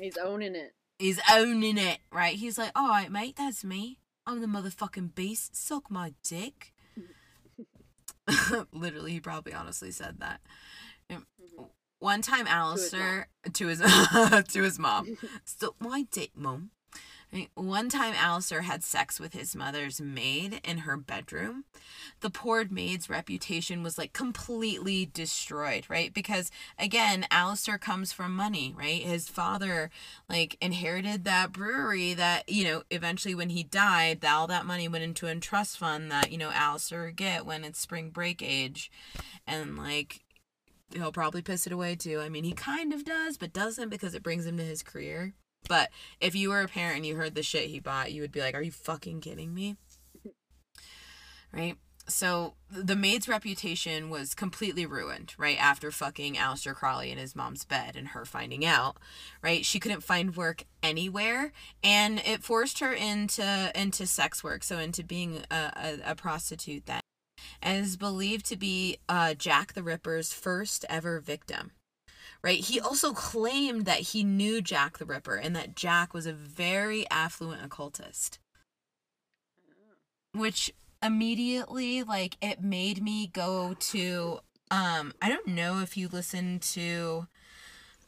He's 0.00 0.16
owning 0.16 0.54
it. 0.54 0.74
He's 0.98 1.20
owning 1.30 1.78
it, 1.78 1.98
right? 2.12 2.36
He's 2.36 2.56
like, 2.58 2.70
all 2.74 2.88
right, 2.88 3.10
mate, 3.10 3.36
that's 3.36 3.64
me. 3.64 3.98
I'm 4.26 4.40
the 4.40 4.46
motherfucking 4.46 5.14
beast. 5.14 5.56
Suck 5.56 5.90
my 5.90 6.14
dick. 6.22 6.72
Literally, 8.72 9.12
he 9.12 9.20
probably 9.20 9.52
honestly 9.52 9.90
said 9.90 10.20
that. 10.20 10.40
One 11.98 12.22
time, 12.22 12.46
Aleister 12.46 13.24
to 13.52 13.66
his 13.66 13.78
to 14.48 14.62
his 14.62 14.78
mom. 14.78 15.16
So 15.44 15.74
my 15.78 16.02
date 16.10 16.36
One 17.54 17.88
time, 17.88 18.14
Aleister 18.14 18.62
had 18.62 18.84
sex 18.84 19.18
with 19.18 19.32
his 19.32 19.56
mother's 19.56 20.00
maid 20.00 20.60
in 20.62 20.78
her 20.78 20.96
bedroom. 20.96 21.64
The 22.20 22.30
poor 22.30 22.64
maid's 22.70 23.10
reputation 23.10 23.82
was 23.82 23.98
like 23.98 24.12
completely 24.12 25.06
destroyed, 25.06 25.84
right? 25.88 26.14
Because 26.14 26.52
again, 26.78 27.26
Aleister 27.32 27.80
comes 27.80 28.12
from 28.12 28.36
money, 28.36 28.72
right? 28.78 29.02
His 29.02 29.28
father 29.28 29.90
like 30.28 30.56
inherited 30.60 31.24
that 31.24 31.50
brewery 31.50 32.14
that, 32.14 32.48
you 32.48 32.62
know, 32.62 32.82
eventually 32.90 33.34
when 33.34 33.50
he 33.50 33.64
died, 33.64 34.24
all 34.24 34.46
that 34.46 34.66
money 34.66 34.86
went 34.86 35.02
into 35.02 35.26
a 35.26 35.34
trust 35.34 35.76
fund 35.76 36.12
that, 36.12 36.30
you 36.30 36.38
know, 36.38 36.50
Aleister 36.50 37.06
would 37.06 37.16
get 37.16 37.44
when 37.44 37.64
it's 37.64 37.80
spring 37.80 38.10
break 38.10 38.42
age. 38.42 38.92
And 39.44 39.76
like 39.76 40.22
he'll 40.92 41.10
probably 41.10 41.42
piss 41.42 41.66
it 41.66 41.72
away 41.72 41.96
too. 41.96 42.20
I 42.20 42.28
mean, 42.28 42.44
he 42.44 42.52
kind 42.52 42.92
of 42.92 43.04
does, 43.04 43.36
but 43.36 43.52
doesn't 43.52 43.88
because 43.88 44.14
it 44.14 44.22
brings 44.22 44.46
him 44.46 44.56
to 44.58 44.64
his 44.64 44.84
career. 44.84 45.34
But 45.68 45.90
if 46.20 46.34
you 46.34 46.50
were 46.50 46.62
a 46.62 46.68
parent 46.68 46.96
and 46.96 47.06
you 47.06 47.16
heard 47.16 47.34
the 47.34 47.42
shit 47.42 47.70
he 47.70 47.80
bought, 47.80 48.12
you 48.12 48.22
would 48.22 48.32
be 48.32 48.40
like, 48.40 48.54
"Are 48.54 48.62
you 48.62 48.70
fucking 48.72 49.20
kidding 49.20 49.54
me?" 49.54 49.76
Right? 51.52 51.76
So 52.06 52.54
the 52.70 52.96
maid's 52.96 53.28
reputation 53.28 54.10
was 54.10 54.34
completely 54.34 54.84
ruined, 54.84 55.34
right? 55.38 55.58
After 55.58 55.90
fucking 55.90 56.34
Aleister 56.34 56.74
Crowley 56.74 57.10
in 57.10 57.16
his 57.16 57.34
mom's 57.34 57.64
bed 57.64 57.96
and 57.96 58.08
her 58.08 58.26
finding 58.26 58.64
out, 58.64 58.98
right? 59.42 59.64
She 59.64 59.80
couldn't 59.80 60.02
find 60.02 60.36
work 60.36 60.64
anywhere, 60.82 61.52
and 61.82 62.18
it 62.20 62.42
forced 62.42 62.80
her 62.80 62.92
into 62.92 63.72
into 63.74 64.06
sex 64.06 64.44
work, 64.44 64.64
so 64.64 64.78
into 64.78 65.02
being 65.02 65.44
a, 65.50 65.54
a, 66.04 66.10
a 66.10 66.14
prostitute 66.14 66.84
then, 66.84 67.00
and 67.62 67.82
is 67.82 67.96
believed 67.96 68.44
to 68.46 68.56
be 68.56 68.98
uh, 69.08 69.32
Jack 69.32 69.72
the 69.72 69.82
Ripper's 69.82 70.32
first 70.32 70.84
ever 70.90 71.20
victim 71.20 71.72
right? 72.44 72.60
He 72.60 72.78
also 72.78 73.14
claimed 73.14 73.86
that 73.86 74.00
he 74.00 74.22
knew 74.22 74.60
Jack 74.60 74.98
the 74.98 75.06
Ripper 75.06 75.34
and 75.34 75.56
that 75.56 75.74
Jack 75.74 76.12
was 76.12 76.26
a 76.26 76.32
very 76.34 77.08
affluent 77.10 77.64
occultist. 77.64 78.38
Which 80.32 80.70
immediately 81.02 82.02
like 82.02 82.36
it 82.42 82.62
made 82.62 83.02
me 83.02 83.28
go 83.28 83.74
to 83.78 84.40
um 84.70 85.14
I 85.22 85.28
don't 85.30 85.48
know 85.48 85.80
if 85.80 85.96
you 85.96 86.08
listen 86.08 86.58
to 86.72 87.26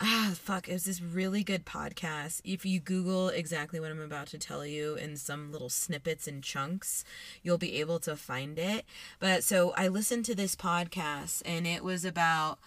ah 0.00 0.32
fuck 0.34 0.68
it 0.68 0.72
was 0.72 0.84
this 0.84 1.00
really 1.00 1.42
good 1.42 1.64
podcast 1.64 2.42
if 2.44 2.66
you 2.66 2.78
google 2.78 3.28
exactly 3.28 3.80
what 3.80 3.90
i'm 3.90 4.00
about 4.00 4.26
to 4.26 4.36
tell 4.36 4.64
you 4.66 4.94
in 4.94 5.16
some 5.16 5.50
little 5.50 5.70
snippets 5.70 6.28
and 6.28 6.42
chunks 6.42 7.02
you'll 7.42 7.56
be 7.56 7.80
able 7.80 7.98
to 7.98 8.14
find 8.14 8.58
it 8.58 8.84
but 9.20 9.42
so 9.42 9.72
i 9.74 9.88
listened 9.88 10.22
to 10.22 10.34
this 10.34 10.54
podcast 10.54 11.40
and 11.46 11.66
it 11.66 11.82
was 11.82 12.04
about 12.04 12.58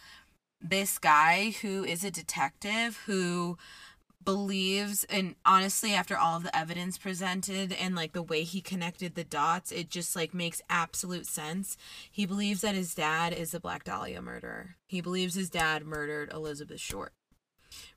this 0.61 0.97
guy 0.97 1.51
who 1.61 1.83
is 1.83 2.03
a 2.03 2.11
detective 2.11 2.97
who 3.05 3.57
believes 4.25 5.05
and 5.05 5.33
honestly 5.45 5.93
after 5.93 6.17
all 6.17 6.35
of 6.35 6.43
the 6.43 6.55
evidence 6.55 6.97
presented 6.97 7.71
and 7.71 7.95
like 7.95 8.11
the 8.11 8.21
way 8.21 8.43
he 8.43 8.61
connected 8.61 9.15
the 9.15 9.23
dots 9.23 9.71
it 9.71 9.89
just 9.89 10.15
like 10.15 10.33
makes 10.33 10.61
absolute 10.69 11.25
sense. 11.25 11.77
He 12.11 12.25
believes 12.25 12.61
that 12.61 12.75
his 12.75 12.93
dad 12.93 13.33
is 13.33 13.51
the 13.51 13.59
black 13.59 13.85
dahlia 13.85 14.21
murderer. 14.21 14.75
He 14.85 15.01
believes 15.01 15.35
his 15.35 15.49
dad 15.49 15.85
murdered 15.85 16.31
elizabeth 16.33 16.81
short. 16.81 17.13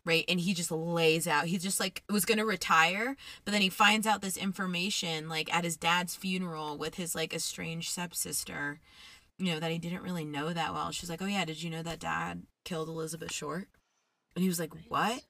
Right? 0.05 0.24
And 0.28 0.39
he 0.39 0.55
just 0.55 0.70
lays 0.70 1.26
out 1.26 1.47
he 1.47 1.59
just 1.59 1.80
like 1.80 2.05
was 2.09 2.24
gonna 2.24 2.47
retire 2.47 3.16
but 3.44 3.52
then 3.52 3.62
he 3.62 3.68
finds 3.68 4.06
out 4.06 4.22
this 4.22 4.36
information 4.36 5.28
like 5.28 5.52
at 5.52 5.64
his 5.64 5.76
dad's 5.76 6.14
funeral 6.14 6.78
with 6.78 6.94
his 6.94 7.14
like 7.14 7.34
estranged 7.34 7.90
stepsister 7.90 8.80
you 9.39 9.53
know 9.53 9.61
that 9.61 9.71
he 9.71 9.79
didn't 9.79 10.03
really 10.03 10.25
know 10.25 10.53
that 10.53 10.73
well. 10.75 10.91
She's 10.91 11.11
like 11.11 11.23
oh 11.23 11.27
yeah 11.27 11.45
did 11.45 11.63
you 11.63 11.71
know 11.71 11.83
that 11.83 12.01
dad 12.01 12.43
killed 12.65 12.89
elizabeth 12.89 13.33
short? 13.33 13.69
And 14.35 14.43
he 14.43 14.49
was 14.49 14.61
like 14.61 14.73
what? 14.89 15.23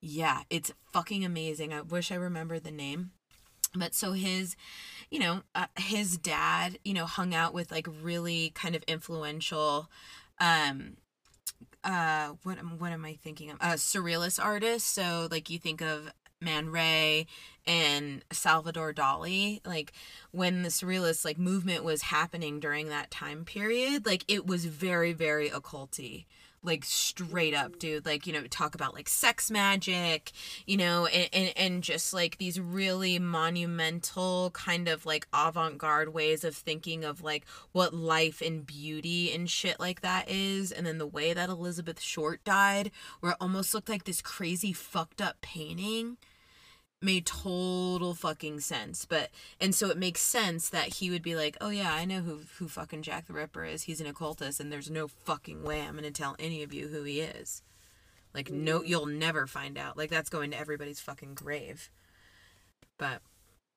Yeah 0.00 0.42
it's 0.50 0.72
fucking 0.92 1.24
amazing. 1.24 1.72
I 1.72 1.82
wish 1.82 2.10
i 2.12 2.16
remembered 2.16 2.64
the 2.64 2.70
name. 2.70 3.12
But 3.74 3.94
so 3.94 4.12
his 4.12 4.56
you 5.10 5.18
know 5.18 5.42
uh, 5.54 5.66
his 5.76 6.16
dad 6.16 6.78
you 6.84 6.94
know 6.94 7.06
hung 7.06 7.34
out 7.34 7.54
with 7.54 7.70
like 7.70 7.88
really 8.02 8.50
kind 8.54 8.74
of 8.74 8.82
influential 8.84 9.90
um 10.38 10.96
uh 11.84 12.30
what 12.42 12.58
am 12.58 12.78
what 12.78 12.92
am 12.92 13.04
I 13.04 13.14
thinking 13.14 13.50
of? 13.50 13.58
Uh 13.60 13.74
surrealist 13.74 14.42
artists. 14.42 14.88
So 14.88 15.28
like 15.30 15.50
you 15.50 15.58
think 15.58 15.80
of 15.80 16.12
Man 16.42 16.70
Ray 16.70 17.26
and 17.66 18.24
Salvador 18.32 18.94
Dali, 18.94 19.64
like 19.66 19.92
when 20.30 20.62
the 20.62 20.70
surrealist 20.70 21.24
like 21.24 21.38
movement 21.38 21.84
was 21.84 22.02
happening 22.02 22.60
during 22.60 22.88
that 22.88 23.10
time 23.10 23.44
period, 23.44 24.06
like 24.06 24.24
it 24.26 24.46
was 24.46 24.64
very, 24.64 25.12
very 25.12 25.50
occulty. 25.50 26.24
Like 26.62 26.84
straight 26.84 27.54
up 27.54 27.78
dude. 27.78 28.04
Like 28.04 28.26
you 28.26 28.32
know 28.34 28.42
talk 28.44 28.74
about 28.74 28.92
like 28.94 29.08
sex 29.08 29.50
magic 29.50 30.30
you 30.66 30.76
know 30.76 31.06
and, 31.06 31.28
and, 31.32 31.52
and 31.56 31.82
just 31.82 32.12
like 32.12 32.36
these 32.36 32.60
really 32.60 33.18
monumental 33.18 34.50
kind 34.50 34.86
of 34.86 35.06
like 35.06 35.26
avant-garde 35.32 36.12
ways 36.12 36.44
of 36.44 36.54
thinking 36.54 37.02
of 37.02 37.22
like 37.22 37.46
what 37.72 37.94
life 37.94 38.42
and 38.42 38.66
beauty 38.66 39.32
and 39.32 39.48
shit 39.48 39.80
like 39.80 40.02
that 40.02 40.28
is. 40.28 40.70
And 40.70 40.86
then 40.86 40.98
the 40.98 41.06
way 41.06 41.32
that 41.32 41.48
elizabeth 41.48 42.00
short 42.00 42.44
died 42.44 42.90
where 43.20 43.32
it 43.32 43.38
almost 43.40 43.72
looked 43.72 43.88
like 43.88 44.04
this 44.04 44.20
crazy 44.20 44.74
fucked 44.74 45.22
up 45.22 45.40
painting 45.40 46.18
made 47.02 47.26
total 47.26 48.14
fucking 48.14 48.60
sense. 48.60 49.04
But 49.04 49.30
and 49.60 49.74
so 49.74 49.88
it 49.88 49.96
makes 49.96 50.20
sense 50.20 50.68
that 50.70 50.94
he 50.94 51.10
would 51.10 51.22
be 51.22 51.36
like, 51.36 51.56
"Oh 51.60 51.70
yeah, 51.70 51.94
I 51.94 52.04
know 52.04 52.20
who 52.20 52.40
who 52.58 52.68
fucking 52.68 53.02
Jack 53.02 53.26
the 53.26 53.32
Ripper 53.32 53.64
is. 53.64 53.84
He's 53.84 54.00
an 54.00 54.06
occultist, 54.06 54.60
and 54.60 54.72
there's 54.72 54.90
no 54.90 55.08
fucking 55.08 55.62
way 55.62 55.82
I'm 55.82 55.94
gonna 55.94 56.10
tell 56.10 56.36
any 56.38 56.62
of 56.62 56.72
you 56.72 56.88
who 56.88 57.02
he 57.04 57.20
is. 57.20 57.62
Like, 58.34 58.50
no, 58.50 58.80
mm. 58.80 58.86
you'll 58.88 59.06
never 59.06 59.46
find 59.46 59.76
out. 59.76 59.96
Like 59.96 60.10
that's 60.10 60.30
going 60.30 60.50
to 60.52 60.58
everybody's 60.58 61.00
fucking 61.00 61.34
grave." 61.34 61.90
But 62.98 63.22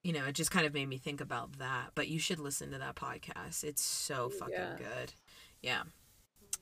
you 0.04 0.12
know, 0.12 0.26
it 0.26 0.36
just 0.36 0.52
kind 0.52 0.66
of 0.66 0.74
made 0.74 0.90
me 0.90 0.98
think 0.98 1.22
about 1.22 1.60
that. 1.60 1.92
But 1.96 2.10
you 2.10 2.20
should 2.20 2.40
listen 2.40 2.72
to 2.72 2.78
that 2.78 2.96
podcast. 2.96 3.64
It's 3.64 3.82
so 3.82 4.30
fucking 4.30 4.54
Yeah. 4.54 4.78
good. 4.78 5.14
Yeah. 5.62 5.84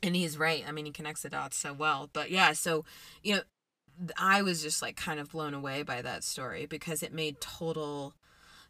And 0.03 0.15
he's 0.15 0.37
right. 0.37 0.63
I 0.67 0.71
mean, 0.71 0.85
he 0.85 0.91
connects 0.91 1.23
the 1.23 1.29
dots 1.29 1.57
so 1.57 1.73
well. 1.73 2.09
But 2.13 2.29
yeah, 2.29 2.53
so, 2.53 2.85
you 3.23 3.35
know, 3.35 3.41
I 4.17 4.41
was 4.41 4.61
just 4.61 4.81
like 4.81 4.95
kind 4.95 5.19
of 5.19 5.31
blown 5.31 5.53
away 5.53 5.83
by 5.83 6.01
that 6.01 6.23
story 6.23 6.65
because 6.65 7.03
it 7.03 7.13
made 7.13 7.41
total 7.41 8.13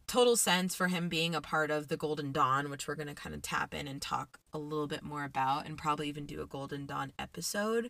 total 0.07 0.35
sense 0.35 0.75
for 0.75 0.87
him 0.87 1.07
being 1.07 1.33
a 1.33 1.41
part 1.41 1.71
of 1.71 1.87
the 1.87 1.95
Golden 1.95 2.31
Dawn, 2.33 2.69
which 2.69 2.87
we're 2.87 2.95
going 2.95 3.07
to 3.07 3.13
kind 3.13 3.33
of 3.33 3.41
tap 3.41 3.73
in 3.73 3.87
and 3.87 4.01
talk 4.01 4.39
a 4.51 4.57
little 4.57 4.87
bit 4.87 5.03
more 5.03 5.23
about 5.23 5.65
and 5.65 5.77
probably 5.77 6.09
even 6.09 6.25
do 6.25 6.41
a 6.41 6.47
Golden 6.47 6.85
Dawn 6.85 7.13
episode, 7.17 7.89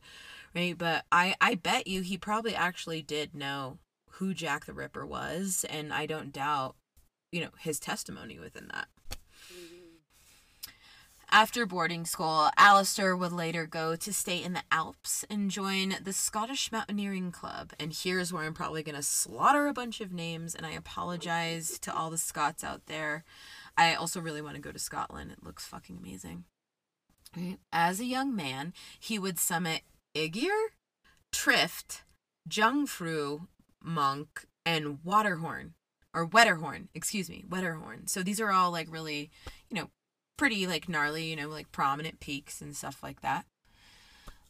right? 0.56 0.78
But 0.78 1.06
I 1.12 1.36
I 1.42 1.56
bet 1.56 1.88
you 1.88 2.02
he 2.02 2.18
probably 2.18 2.56
actually 2.56 3.02
did 3.02 3.34
know 3.34 3.80
who 4.12 4.34
Jack 4.34 4.66
the 4.66 4.74
Ripper 4.74 5.06
was 5.06 5.66
and 5.70 5.94
I 5.94 6.06
don't 6.06 6.32
doubt, 6.32 6.76
you 7.32 7.42
know, 7.42 7.52
his 7.60 7.80
testimony 7.80 8.38
within 8.40 8.70
that. 8.74 8.88
After 11.34 11.66
boarding 11.66 12.04
school, 12.06 12.50
Aleister 12.60 13.18
would 13.18 13.32
later 13.32 13.66
go 13.66 13.96
to 13.96 14.12
stay 14.12 14.44
in 14.44 14.52
the 14.52 14.64
Alps 14.70 15.24
and 15.30 15.50
join 15.50 15.96
the 16.04 16.12
Scottish 16.12 16.74
Mountaineering 16.74 17.32
Club. 17.32 17.72
And 17.80 17.94
here's 17.94 18.34
where 18.34 18.44
I'm 18.44 18.54
probably 18.54 18.84
going 18.84 18.98
to 18.98 19.02
slaughter 19.02 19.68
a 19.68 19.74
bunch 19.74 20.02
of 20.02 20.12
names, 20.12 20.54
and 20.54 20.66
I 20.66 20.72
apologize 20.72 21.80
to 21.80 21.96
all 21.96 22.10
the 22.10 22.18
Scots 22.18 22.66
out 22.66 22.88
there. 22.88 23.24
I 23.78 23.94
also 23.94 24.20
really 24.20 24.42
want 24.42 24.56
to 24.56 24.62
go 24.62 24.74
to 24.74 24.78
Scotland. 24.78 25.32
It 25.32 25.42
looks 25.42 25.66
fucking 25.66 26.00
amazing. 26.00 26.44
As 27.72 28.02
a 28.02 28.06
young 28.06 28.36
man, 28.36 28.74
he 29.00 29.18
would 29.18 29.40
summit 29.40 29.84
Eiger, 30.14 30.74
Trift, 31.32 32.04
Jungfrau, 32.46 33.48
Monk, 33.82 34.48
and 34.66 35.00
Waterhorn. 35.06 35.76
Or 36.14 36.28
Wetterhorn, 36.28 36.90
excuse 36.94 37.30
me, 37.30 37.46
Wetterhorn. 37.48 38.10
So 38.10 38.22
these 38.22 38.42
are 38.42 38.52
all 38.52 38.70
like 38.70 38.92
really, 38.92 39.32
you 39.70 39.78
know, 39.78 39.90
pretty 40.42 40.66
like 40.66 40.90
gnarly, 40.90 41.26
you 41.26 41.36
know, 41.36 41.48
like 41.48 41.72
prominent 41.72 42.20
peaks 42.20 42.62
and 42.62 42.76
stuff 42.76 43.04
like 43.04 43.22
that. 43.22 43.46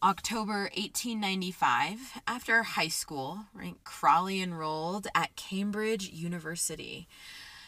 October 0.01 0.69
1895, 0.77 2.21
after 2.25 2.63
high 2.63 2.87
school, 2.87 3.39
right, 3.53 3.75
Crowley 3.83 4.41
enrolled 4.41 5.07
at 5.13 5.35
Cambridge 5.35 6.09
University. 6.09 7.09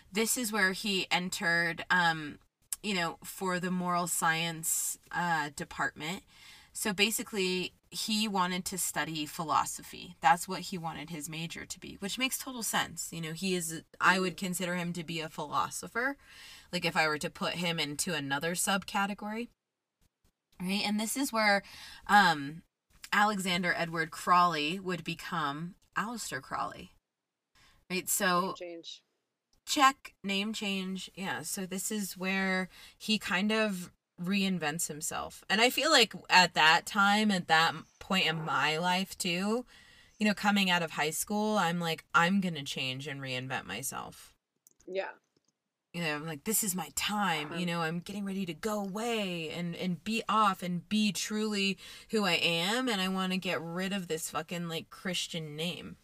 This 0.10 0.38
is 0.38 0.54
where 0.54 0.72
he 0.72 1.06
entered, 1.12 1.84
um, 1.90 2.40
you 2.82 2.94
know, 2.94 3.18
for 3.26 3.60
the 3.60 3.72
moral 3.72 4.08
science 4.08 4.98
uh, 5.12 5.50
department. 5.58 6.24
So 6.72 6.94
basically, 6.94 7.74
he 7.94 8.28
wanted 8.28 8.66
to 8.66 8.78
study 8.78 9.26
philosophy. 9.26 10.16
That's 10.22 10.48
what 10.48 10.62
he 10.62 10.78
wanted 10.78 11.10
his 11.10 11.30
major 11.30 11.66
to 11.66 11.80
be, 11.80 11.98
which 12.00 12.18
makes 12.18 12.38
total 12.38 12.64
sense. 12.64 13.10
You 13.12 13.22
know, 13.22 13.34
he 13.34 13.56
is, 13.56 13.84
I 14.02 14.20
would 14.20 14.36
consider 14.36 14.76
him 14.76 14.94
to 14.94 15.04
be 15.04 15.20
a 15.20 15.30
philosopher 15.30 16.18
like 16.72 16.86
if 16.86 16.98
I 16.98 17.08
were 17.08 17.20
to 17.20 17.30
put 17.30 17.54
him 17.54 17.80
into 17.80 18.14
another 18.14 18.56
subcategory. 18.56 19.50
Right? 20.60 20.82
And 20.86 21.00
this 21.00 21.16
is 21.16 21.32
where 21.32 21.62
um 22.08 22.64
Alexander 23.12 23.74
Edward 23.78 24.10
Crowley 24.10 24.80
would 24.80 25.04
become 25.04 25.76
Aleister 25.96 26.42
Crowley. 26.42 26.92
Right? 27.92 28.10
So 28.10 28.56
Change. 28.58 29.04
check 29.68 30.14
name 30.24 30.52
change. 30.52 31.12
Yeah, 31.16 31.44
so 31.44 31.66
this 31.68 31.92
is 31.92 32.18
where 32.18 32.70
he 32.98 33.20
kind 33.20 33.52
of 33.52 33.92
reinvents 34.22 34.88
himself. 34.88 35.44
And 35.50 35.62
I 35.62 35.70
feel 35.70 35.92
like 35.92 36.14
at 36.30 36.54
that 36.54 36.86
time, 36.86 37.32
at 37.32 37.48
that 37.48 37.74
point 38.00 38.28
in 38.28 38.44
my 38.46 38.78
life 38.78 39.18
too, 39.18 39.66
you 40.20 40.28
know, 40.28 40.34
coming 40.34 40.70
out 40.70 40.84
of 40.84 40.92
high 40.92 41.10
school, 41.10 41.58
I'm 41.58 41.80
like, 41.80 42.06
I'm 42.14 42.40
going 42.42 42.56
to 42.56 42.64
change 42.64 43.08
and 43.08 43.22
reinvent 43.22 43.66
myself. 43.66 44.34
Yeah. 44.88 45.10
You 45.94 46.02
know, 46.02 46.16
I'm 46.16 46.26
like, 46.26 46.44
this 46.44 46.64
is 46.64 46.76
my 46.76 46.90
time. 46.96 47.52
You 47.52 47.60
Um, 47.60 47.66
know, 47.66 47.82
I'm 47.82 48.00
getting 48.00 48.26
ready 48.26 48.46
to 48.48 48.54
go 48.54 48.80
away 48.80 49.50
and, 49.50 49.76
and 49.76 50.04
be 50.04 50.24
off 50.28 50.64
and 50.64 50.88
be 50.90 51.12
truly 51.12 51.78
who 52.10 52.26
I 52.26 52.34
am. 52.34 52.90
And 52.90 53.00
I 53.00 53.10
want 53.10 53.32
to 53.32 53.38
get 53.38 53.62
rid 53.62 53.94
of 53.94 54.08
this 54.08 54.30
fucking 54.30 54.68
like 54.70 54.90
Christian 54.90 55.56
name. 55.56 55.98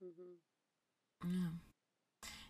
hmm 0.00 0.36
Yeah. 1.24 1.48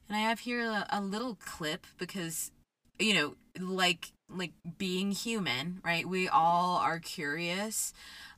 And 0.09 0.16
I 0.16 0.20
have 0.20 0.40
here 0.40 0.60
a, 0.60 0.86
a 0.90 1.01
little 1.01 1.34
clip 1.36 1.86
because 1.98 2.51
you 2.98 3.14
know, 3.14 3.36
like 3.61 4.12
like 4.28 4.53
being 4.78 5.12
human, 5.12 5.81
right? 5.85 6.07
We 6.09 6.28
all 6.28 6.77
are 6.78 6.99
curious 6.99 7.93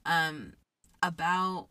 um 0.07 0.55
about 1.03 1.69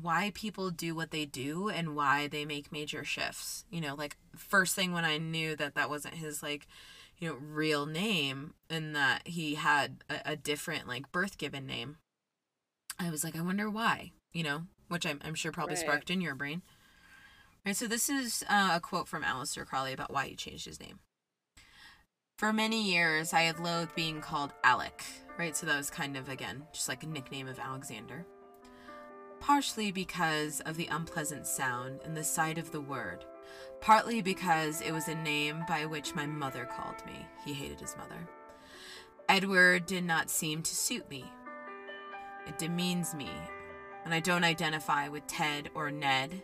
why 0.00 0.30
people 0.34 0.70
do 0.70 0.94
what 0.94 1.10
they 1.10 1.24
do 1.24 1.68
and 1.68 1.96
why 1.96 2.26
they 2.28 2.44
make 2.44 2.70
major 2.72 3.04
shifts. 3.04 3.64
You 3.70 3.80
know, 3.80 3.94
like 3.94 4.16
first 4.36 4.74
thing 4.74 4.92
when 4.92 5.04
I 5.04 5.18
knew 5.18 5.56
that 5.56 5.74
that 5.74 5.90
wasn't 5.90 6.14
his 6.14 6.42
like 6.42 6.66
you 7.18 7.28
know 7.28 7.36
real 7.40 7.86
name 7.86 8.54
and 8.68 8.94
that 8.94 9.26
he 9.28 9.54
had 9.54 10.04
a, 10.10 10.32
a 10.32 10.36
different 10.36 10.86
like 10.86 11.10
birth 11.12 11.38
given 11.38 11.66
name. 11.66 11.96
I 12.98 13.10
was 13.10 13.24
like, 13.24 13.36
I 13.36 13.42
wonder 13.42 13.68
why, 13.70 14.12
you 14.32 14.42
know, 14.42 14.62
which 14.88 15.06
I'm, 15.06 15.20
I'm 15.24 15.34
sure 15.34 15.52
probably 15.52 15.74
Right. 15.74 15.80
sparked 15.80 16.10
in 16.10 16.20
your 16.20 16.34
brain. 16.34 16.62
Right, 17.64 17.76
so 17.76 17.86
this 17.86 18.08
is 18.08 18.44
uh, 18.48 18.72
a 18.74 18.80
quote 18.80 19.08
from 19.08 19.24
Aleister 19.24 19.66
Crowley 19.66 19.92
about 19.92 20.12
why 20.12 20.26
he 20.28 20.36
changed 20.36 20.66
his 20.66 20.80
name. 20.80 21.00
For 22.36 22.52
many 22.52 22.82
years, 22.82 23.32
I 23.32 23.42
had 23.42 23.60
loathed 23.60 23.94
being 23.94 24.20
called 24.20 24.52
Alec, 24.62 25.02
right? 25.38 25.56
So 25.56 25.64
that 25.64 25.78
was 25.78 25.88
kind 25.88 26.18
of, 26.18 26.28
again, 26.28 26.64
just 26.70 26.86
like 26.86 27.02
a 27.02 27.06
nickname 27.06 27.48
of 27.48 27.58
Alexander. 27.58 28.26
Partially 29.40 29.90
because 29.90 30.60
of 30.60 30.76
the 30.76 30.88
unpleasant 30.88 31.46
sound 31.46 32.00
and 32.04 32.14
the 32.14 32.22
sight 32.22 32.58
of 32.58 32.72
the 32.72 32.80
word, 32.80 33.24
partly 33.80 34.20
because 34.20 34.82
it 34.82 34.92
was 34.92 35.08
a 35.08 35.14
name 35.14 35.64
by 35.66 35.86
which 35.86 36.14
my 36.14 36.26
mother 36.26 36.66
called 36.66 37.02
me. 37.06 37.26
He 37.42 37.54
hated 37.54 37.80
his 37.80 37.96
mother. 37.96 38.28
Edward 39.30 39.86
did 39.86 40.04
not 40.04 40.28
seem 40.28 40.60
to 40.60 40.76
suit 40.76 41.08
me. 41.08 41.24
It 42.46 42.58
demeans 42.58 43.14
me, 43.14 43.30
and 44.04 44.12
I 44.12 44.20
don't 44.20 44.44
identify 44.44 45.08
with 45.08 45.26
Ted 45.26 45.70
or 45.74 45.90
Ned, 45.90 46.42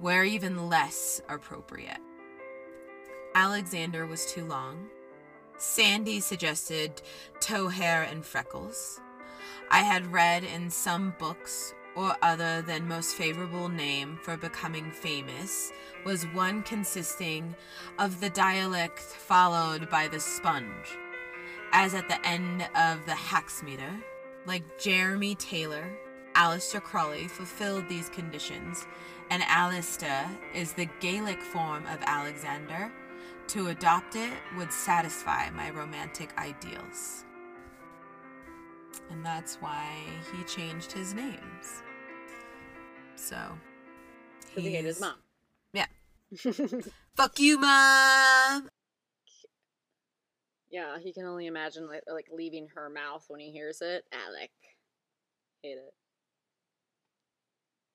where 0.00 0.24
even 0.24 0.68
less 0.68 1.22
appropriate. 1.28 2.00
Alexander 3.36 4.04
was 4.04 4.26
too 4.26 4.44
long. 4.44 4.88
Sandy 5.58 6.20
suggested 6.20 7.00
tow 7.40 7.68
hair 7.68 8.02
and 8.02 8.24
freckles. 8.24 9.00
I 9.70 9.78
had 9.78 10.12
read 10.12 10.44
in 10.44 10.70
some 10.70 11.14
books 11.18 11.74
or 11.96 12.14
other 12.20 12.60
than 12.62 12.86
most 12.86 13.14
favorable 13.14 13.68
name 13.68 14.18
for 14.22 14.36
becoming 14.36 14.90
famous 14.90 15.72
was 16.04 16.24
one 16.34 16.62
consisting 16.62 17.54
of 17.98 18.20
the 18.20 18.30
dialect 18.30 19.00
followed 19.00 19.88
by 19.88 20.06
the 20.06 20.20
sponge, 20.20 20.98
as 21.72 21.94
at 21.94 22.08
the 22.08 22.24
end 22.26 22.68
of 22.76 23.04
the 23.06 23.14
hexameter, 23.14 23.90
like 24.44 24.78
Jeremy 24.78 25.34
Taylor, 25.36 25.90
Aleister 26.34 26.82
Crowley 26.82 27.28
fulfilled 27.28 27.88
these 27.88 28.10
conditions, 28.10 28.86
and 29.30 29.42
Aleister 29.44 30.28
is 30.54 30.74
the 30.74 30.88
Gaelic 31.00 31.40
form 31.40 31.84
of 31.86 31.98
Alexander. 32.02 32.92
To 33.48 33.68
adopt 33.68 34.16
it 34.16 34.32
would 34.56 34.72
satisfy 34.72 35.50
my 35.50 35.70
romantic 35.70 36.36
ideals. 36.38 37.24
And 39.10 39.24
that's 39.24 39.56
why 39.56 39.88
he 40.34 40.42
changed 40.44 40.90
his 40.90 41.14
names. 41.14 41.82
So. 43.14 43.36
Because 44.40 44.64
he 44.64 44.70
hated 44.70 44.86
his 44.86 45.00
mom. 45.00 45.16
Yeah. 45.72 45.86
Fuck 47.14 47.38
you, 47.38 47.58
mom! 47.58 48.68
yeah, 50.76 50.98
he 50.98 51.12
can 51.12 51.24
only 51.24 51.46
imagine 51.46 51.88
like, 51.88 52.02
like 52.06 52.26
leaving 52.30 52.68
her 52.74 52.90
mouth 52.90 53.24
when 53.28 53.40
he 53.40 53.50
hears 53.50 53.80
it. 53.80 54.04
Alec. 54.12 54.50
Hate 55.62 55.78
it. 55.78 55.94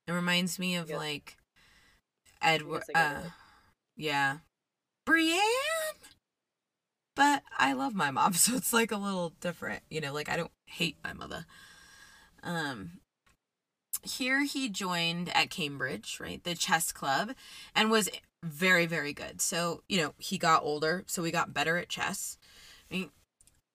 It 0.07 0.13
reminds 0.13 0.57
me 0.57 0.75
of 0.75 0.89
like 0.89 1.37
Edward. 2.41 2.83
Uh, 2.95 3.21
yeah, 3.95 4.37
Brienne. 5.11 5.35
But 7.17 7.43
I 7.59 7.73
love 7.73 7.93
my 7.93 8.11
mom, 8.11 8.33
so 8.33 8.55
it's 8.55 8.71
like 8.71 8.93
a 8.93 8.97
little 8.97 9.33
different. 9.41 9.83
You 9.89 9.99
know, 9.99 10.13
like 10.13 10.29
I 10.29 10.37
don't 10.37 10.51
hate 10.65 10.95
my 11.03 11.11
mother. 11.11 11.45
Um, 12.43 13.01
here 14.03 14.45
he 14.45 14.69
joined 14.69 15.29
at 15.35 15.49
Cambridge, 15.49 16.17
right, 16.21 16.41
the 16.41 16.55
chess 16.55 16.93
club, 16.93 17.33
and 17.75 17.91
was 17.91 18.09
very, 18.41 18.85
very 18.85 19.11
good. 19.11 19.41
So 19.41 19.83
you 19.89 19.97
know, 19.97 20.13
he 20.17 20.37
got 20.37 20.63
older, 20.63 21.03
so 21.07 21.25
he 21.25 21.31
got 21.31 21.53
better 21.53 21.75
at 21.77 21.89
chess. 21.89 22.37
I 22.89 22.93
mean, 22.93 23.09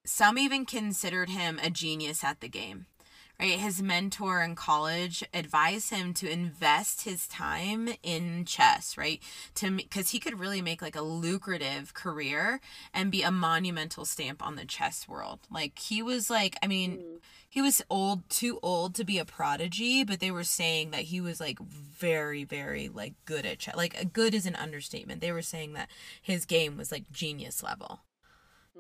some 0.07 0.39
even 0.39 0.65
considered 0.65 1.29
him 1.29 1.61
a 1.63 1.69
genius 1.69 2.25
at 2.25 2.41
the 2.41 2.49
game 2.49 2.87
right 3.41 3.59
his 3.59 3.83
mentor 3.83 4.43
in 4.43 4.55
college 4.55 5.23
advised 5.35 5.91
him 5.91 6.15
to 6.15 6.31
invest 6.31 7.03
his 7.03 7.27
time 7.29 7.89
in 8.03 8.45
chess 8.45 8.97
right 8.97 9.21
to 9.55 9.71
because 9.71 10.11
he 10.11 10.19
could 10.19 10.39
really 10.41 10.63
make 10.63 10.81
like 10.83 10.97
a 10.97 11.03
lucrative 11.03 11.93
career 11.95 12.61
and 12.95 13.11
be 13.13 13.23
a 13.23 13.31
monumental 13.31 14.05
stamp 14.05 14.45
on 14.47 14.57
the 14.57 14.65
chess 14.65 15.07
world. 15.09 15.41
Like 15.51 15.79
he 15.79 16.03
was 16.03 16.31
like 16.31 16.57
i 16.63 16.67
mean 16.67 16.99
Mm. 16.99 17.19
he 17.49 17.61
was 17.63 17.83
old 17.91 18.29
too 18.29 18.59
old 18.63 18.95
to 18.95 19.05
be 19.05 19.19
a 19.19 19.25
prodigy 19.25 20.05
but 20.05 20.21
they 20.21 20.31
were 20.31 20.45
saying 20.45 20.91
that 20.93 21.03
he 21.03 21.21
was 21.21 21.41
like 21.41 21.59
very 21.61 22.45
very 22.45 22.89
like 22.89 23.15
good 23.25 23.45
at 23.47 23.59
chess 23.59 23.77
like 23.77 24.13
good 24.13 24.35
is 24.35 24.47
an 24.47 24.57
understatement. 24.57 25.21
They 25.21 25.33
were 25.33 25.43
saying 25.43 25.73
that 25.75 25.89
his 26.23 26.45
game 26.45 26.77
was 26.77 26.91
like 26.93 27.11
genius 27.13 27.63
level 27.63 28.01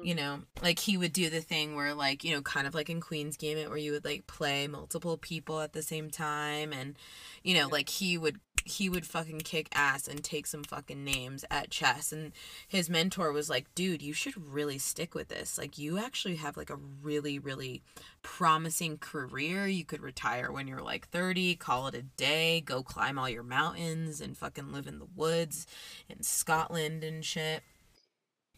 you 0.02 0.14
know 0.14 0.40
like 0.62 0.78
he 0.78 0.96
would 0.96 1.12
do 1.12 1.30
the 1.30 1.40
thing 1.40 1.74
where 1.74 1.94
like 1.94 2.22
you 2.22 2.34
know 2.34 2.42
kind 2.42 2.66
of 2.66 2.74
like 2.74 2.90
in 2.90 3.00
queen's 3.00 3.36
gambit 3.36 3.68
where 3.68 3.78
you 3.78 3.92
would 3.92 4.04
like 4.04 4.26
play 4.26 4.66
multiple 4.66 5.16
people 5.16 5.60
at 5.60 5.72
the 5.72 5.82
same 5.82 6.10
time 6.10 6.72
and 6.72 6.96
you 7.42 7.54
know 7.54 7.68
like 7.68 7.88
he 7.88 8.18
would 8.18 8.38
he 8.66 8.88
would 8.88 9.06
fucking 9.06 9.38
kick 9.40 9.68
ass 9.72 10.08
and 10.08 10.24
take 10.24 10.44
some 10.46 10.64
fucking 10.64 11.04
names 11.04 11.44
at 11.50 11.70
chess. 11.70 12.12
And 12.12 12.32
his 12.66 12.90
mentor 12.90 13.30
was 13.30 13.48
like 13.48 13.72
dude 13.74 14.02
you 14.02 14.12
should 14.12 14.52
really 14.52 14.78
stick 14.78 15.14
with 15.14 15.28
this. 15.28 15.56
Like 15.56 15.78
you 15.78 15.98
actually 15.98 16.36
have 16.36 16.56
like 16.56 16.70
a 16.70 16.78
really 17.00 17.38
really 17.38 17.82
promising 18.22 18.98
career. 18.98 19.66
You 19.68 19.84
could 19.84 20.02
retire 20.02 20.50
when 20.50 20.66
you're 20.66 20.82
like 20.82 21.08
30 21.08 21.54
call 21.56 21.86
it 21.86 21.94
a 21.94 22.02
day 22.02 22.60
go 22.60 22.82
climb 22.82 23.18
all 23.18 23.28
your 23.28 23.44
mountains 23.44 24.20
and 24.20 24.36
fucking 24.36 24.72
live 24.72 24.88
in 24.88 24.98
the 24.98 25.06
woods 25.14 25.66
in 26.08 26.22
scotland 26.22 27.04
and 27.04 27.24
shit 27.24 27.62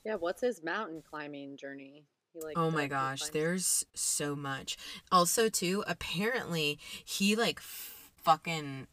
Yeah, 0.09 0.15
what's 0.15 0.41
his 0.41 0.65
mountain 0.65 1.03
climbing 1.03 1.59
journey? 1.59 2.07
He 2.33 2.41
like 2.41 2.57
oh 2.57 2.71
my 2.71 2.87
gosh, 2.87 3.19
climbs- 3.19 3.33
there's 3.33 3.85
so 3.95 4.35
much. 4.35 4.79
Also, 5.13 5.51
too, 5.51 5.85
apparently 5.87 6.79
he 7.05 7.37
like 7.37 7.61
fucking 7.61 8.87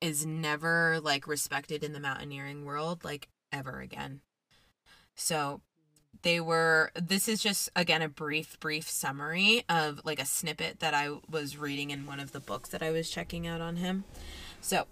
is 0.00 0.24
never 0.24 1.00
like 1.02 1.26
respected 1.26 1.84
in 1.84 1.92
the 1.92 2.00
mountaineering 2.00 2.64
world 2.64 3.04
like 3.04 3.28
ever 3.52 3.80
again. 3.80 4.22
So 5.14 5.60
mm. 6.16 6.22
they 6.22 6.40
were 6.40 6.92
this 6.94 7.28
is 7.28 7.42
just 7.42 7.68
again 7.76 8.00
a 8.00 8.08
brief 8.08 8.58
brief 8.58 8.88
summary 8.88 9.64
of 9.68 10.00
like 10.06 10.18
a 10.18 10.24
snippet 10.24 10.80
that 10.80 10.94
I 10.94 11.10
was 11.28 11.58
reading 11.58 11.90
in 11.90 12.06
one 12.06 12.20
of 12.20 12.32
the 12.32 12.40
books 12.40 12.70
that 12.70 12.82
I 12.82 12.90
was 12.90 13.10
checking 13.10 13.46
out 13.46 13.60
on 13.60 13.76
him. 13.76 14.04
So 14.62 14.86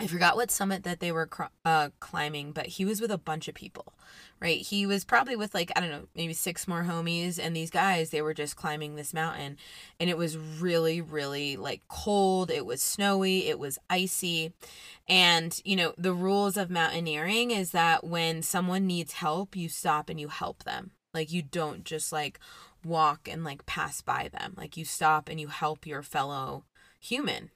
I 0.00 0.06
forgot 0.06 0.36
what 0.36 0.52
summit 0.52 0.84
that 0.84 1.00
they 1.00 1.10
were 1.10 1.28
uh, 1.64 1.88
climbing, 1.98 2.52
but 2.52 2.66
he 2.66 2.84
was 2.84 3.00
with 3.00 3.10
a 3.10 3.18
bunch 3.18 3.48
of 3.48 3.54
people, 3.54 3.94
right? 4.40 4.60
He 4.60 4.86
was 4.86 5.04
probably 5.04 5.34
with 5.34 5.54
like, 5.54 5.72
I 5.74 5.80
don't 5.80 5.90
know, 5.90 6.06
maybe 6.14 6.34
six 6.34 6.68
more 6.68 6.84
homies. 6.84 7.36
And 7.42 7.54
these 7.54 7.70
guys, 7.70 8.10
they 8.10 8.22
were 8.22 8.34
just 8.34 8.54
climbing 8.54 8.94
this 8.94 9.12
mountain. 9.12 9.56
And 9.98 10.08
it 10.08 10.16
was 10.16 10.38
really, 10.38 11.00
really 11.00 11.56
like 11.56 11.82
cold. 11.88 12.48
It 12.50 12.64
was 12.64 12.80
snowy. 12.80 13.48
It 13.48 13.58
was 13.58 13.78
icy. 13.90 14.52
And, 15.08 15.60
you 15.64 15.74
know, 15.74 15.94
the 15.98 16.14
rules 16.14 16.56
of 16.56 16.70
mountaineering 16.70 17.50
is 17.50 17.72
that 17.72 18.04
when 18.04 18.42
someone 18.42 18.86
needs 18.86 19.14
help, 19.14 19.56
you 19.56 19.68
stop 19.68 20.08
and 20.08 20.20
you 20.20 20.28
help 20.28 20.62
them. 20.62 20.92
Like, 21.12 21.32
you 21.32 21.42
don't 21.42 21.84
just 21.84 22.12
like 22.12 22.38
walk 22.84 23.28
and 23.28 23.42
like 23.42 23.66
pass 23.66 24.00
by 24.00 24.28
them. 24.28 24.54
Like, 24.56 24.76
you 24.76 24.84
stop 24.84 25.28
and 25.28 25.40
you 25.40 25.48
help 25.48 25.86
your 25.86 26.02
fellow 26.02 26.66
human. 27.00 27.50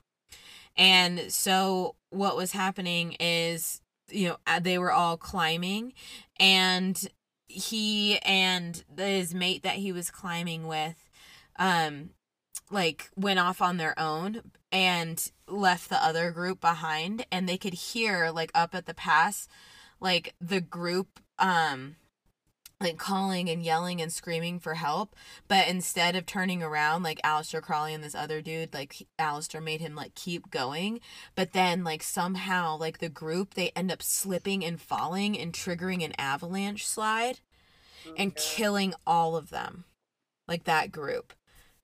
And 0.76 1.30
so 1.30 1.94
what 2.12 2.36
was 2.36 2.52
happening 2.52 3.16
is, 3.18 3.80
you 4.10 4.28
know, 4.28 4.58
they 4.60 4.78
were 4.78 4.92
all 4.92 5.16
climbing 5.16 5.94
and 6.38 7.08
he 7.48 8.18
and 8.20 8.84
his 8.96 9.34
mate 9.34 9.62
that 9.62 9.76
he 9.76 9.92
was 9.92 10.10
climbing 10.10 10.66
with 10.66 11.10
um 11.58 12.10
like 12.70 13.10
went 13.14 13.38
off 13.38 13.60
on 13.60 13.76
their 13.76 13.98
own 13.98 14.40
and 14.70 15.30
left 15.46 15.90
the 15.90 16.02
other 16.02 16.30
group 16.30 16.60
behind 16.60 17.26
and 17.30 17.46
they 17.46 17.58
could 17.58 17.74
hear 17.74 18.30
like 18.30 18.50
up 18.54 18.74
at 18.74 18.86
the 18.86 18.94
pass 18.94 19.48
like 20.00 20.34
the 20.40 20.60
group 20.62 21.20
um 21.38 21.96
like 22.82 22.98
calling 22.98 23.48
and 23.48 23.62
yelling 23.62 24.00
and 24.00 24.12
screaming 24.12 24.58
for 24.58 24.74
help. 24.74 25.14
But 25.48 25.68
instead 25.68 26.16
of 26.16 26.26
turning 26.26 26.62
around, 26.62 27.02
like 27.02 27.22
Aleister 27.22 27.62
Crowley 27.62 27.94
and 27.94 28.02
this 28.02 28.14
other 28.14 28.40
dude, 28.40 28.74
like 28.74 29.06
Aleister 29.18 29.62
made 29.62 29.80
him 29.80 29.94
like 29.94 30.14
keep 30.14 30.50
going. 30.50 31.00
But 31.34 31.52
then 31.52 31.84
like 31.84 32.02
somehow 32.02 32.76
like 32.76 32.98
the 32.98 33.08
group 33.08 33.54
they 33.54 33.70
end 33.70 33.92
up 33.92 34.02
slipping 34.02 34.64
and 34.64 34.80
falling 34.80 35.38
and 35.38 35.52
triggering 35.52 36.04
an 36.04 36.12
avalanche 36.18 36.86
slide 36.86 37.40
Oh, 38.06 38.14
and 38.16 38.34
killing 38.34 38.94
all 39.06 39.36
of 39.36 39.50
them. 39.50 39.84
Like 40.48 40.64
that 40.64 40.92
group. 40.92 41.32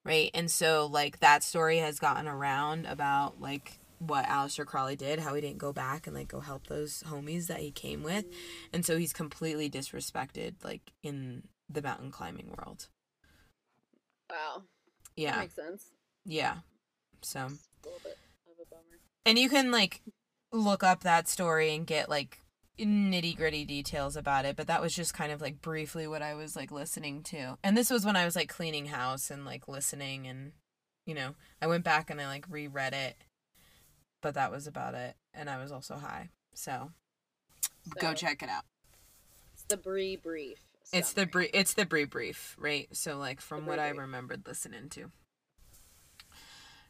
Right? 0.05 0.31
And 0.35 0.51
so 0.51 0.89
like 0.91 1.21
that 1.21 1.43
story 1.43 1.79
has 1.79 1.99
gotten 1.99 2.27
around 2.27 2.87
about 2.87 3.41
like 3.41 3.78
what 3.99 4.25
Aleister 4.27 4.65
Crowley 4.65 4.97
did, 4.97 5.19
how 5.21 5.35
he 5.35 5.41
didn't 5.41 5.59
go 5.59 5.73
back 5.73 6.07
and 6.07 6.15
like 6.15 6.29
go 6.29 6.41
help 6.41 6.67
those 6.67 7.03
homies 7.07 7.47
that 7.49 7.61
he 7.61 7.71
came 7.71 8.03
with. 8.03 8.25
And 8.73 8.85
so 8.87 8.97
he's 8.97 9.13
completely 9.13 9.69
disrespected 9.69 10.55
like 10.63 10.93
in 11.03 11.43
the 11.69 11.83
mountain 11.83 12.11
climbing 12.11 12.55
world. 12.57 12.89
Wow. 14.31 14.63
That 15.17 15.23
Yeah. 15.23 15.39
makes 15.41 15.55
sense. 15.55 15.91
Yeah. 16.25 16.59
So 17.23 17.41
A 17.41 17.43
little 17.85 18.01
bit 18.05 18.19
of 18.47 18.55
a 18.63 18.67
bummer. 18.71 19.01
and 19.27 19.39
you 19.39 19.49
can 19.49 19.71
like 19.71 20.03
look 20.53 20.83
up 20.83 21.03
that 21.03 21.29
story 21.29 21.75
and 21.75 21.87
get 21.87 22.09
like 22.09 22.41
nitty 22.79 23.37
gritty 23.37 23.65
details 23.65 24.17
about 24.17 24.45
it, 24.45 24.55
but 24.55 24.69
that 24.69 24.81
was 24.81 24.95
just 24.95 25.13
kind 25.13 25.33
of 25.33 25.41
like 25.41 25.61
briefly 25.61 26.07
what 26.07 26.23
I 26.23 26.35
was 26.35 26.55
like 26.55 26.71
listening 26.71 27.23
to. 27.25 27.59
And 27.65 27.77
this 27.77 27.91
was 27.91 28.07
when 28.07 28.15
I 28.17 28.25
was 28.25 28.37
like 28.37 28.49
cleaning 28.49 28.87
house 28.87 29.31
and 29.31 29.45
like 29.45 29.67
listening 29.67 30.27
and 30.27 30.53
you 31.05 31.15
know, 31.15 31.35
I 31.63 31.67
went 31.67 31.85
back 31.85 32.11
and 32.11 32.21
I 32.21 32.27
like 32.27 32.45
reread 32.51 32.93
it. 32.93 33.17
But 34.21 34.35
that 34.35 34.51
was 34.51 34.67
about 34.67 34.95
it. 34.95 35.17
And 35.33 35.49
I 35.49 35.63
was 35.63 35.73
also 35.73 35.97
high. 35.97 36.31
So 36.55 36.91
go 38.01 38.15
check 38.15 38.43
it 38.43 38.49
out. 38.49 38.65
It's 39.55 39.65
the 39.65 39.77
Brie 39.77 40.17
brief. 40.17 40.59
It's 40.93 41.13
the 41.13 41.23
summary. 41.23 41.31
brief 41.31 41.51
it's 41.55 41.75
the 41.75 41.87
brief 41.87 42.11
brief, 42.11 42.57
right? 42.59 42.89
So 42.93 43.19
like 43.19 43.41
from 43.41 43.67
what 43.67 43.77
Brie 43.77 43.85
I 43.85 43.91
remembered 43.91 44.43
listening 44.47 44.89
to. 44.91 45.11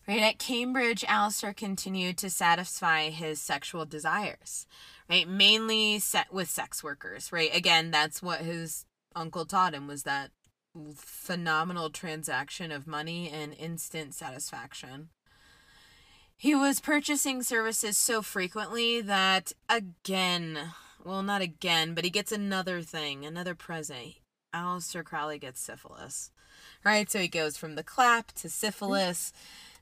Right 0.07 0.23
at 0.23 0.39
Cambridge, 0.39 1.03
Aleister 1.03 1.55
continued 1.55 2.17
to 2.19 2.31
satisfy 2.31 3.11
his 3.11 3.43
sexual 3.43 3.85
desires, 3.85 4.67
right? 5.11 5.29
Mainly 5.29 5.99
set 5.99 6.33
with 6.33 6.49
sex 6.49 6.83
workers, 6.83 7.31
right? 7.31 7.55
Again, 7.55 7.91
that's 7.91 8.23
what 8.23 8.41
his 8.41 8.87
uncle 9.15 9.45
taught 9.45 9.75
him 9.75 9.87
was 9.87 10.05
that 10.05 10.31
phenomenal 10.95 11.91
transaction 11.91 12.73
of 12.73 12.87
money 12.87 13.29
and 13.29 13.53
instant 13.53 14.15
satisfaction. 14.15 15.11
He 16.41 16.55
was 16.55 16.81
purchasing 16.81 17.43
services 17.43 17.99
so 17.99 18.23
frequently 18.23 19.01
that 19.01 19.53
again, 19.69 20.73
well, 21.05 21.25
not 21.25 21.43
again, 21.43 21.95
but 21.95 22.05
he 22.05 22.11
gets 22.11 22.31
another 22.31 22.81
thing, 22.81 23.27
another 23.27 23.57
present. 23.57 24.15
Aleister 24.55 25.05
Crowley 25.05 25.41
gets 25.41 25.61
syphilis. 25.61 26.31
Right? 26.85 27.11
So 27.11 27.19
he 27.19 27.27
goes 27.27 27.57
from 27.57 27.75
the 27.75 27.83
clap 27.83 28.33
to 28.33 28.49
syphilis. 28.49 29.33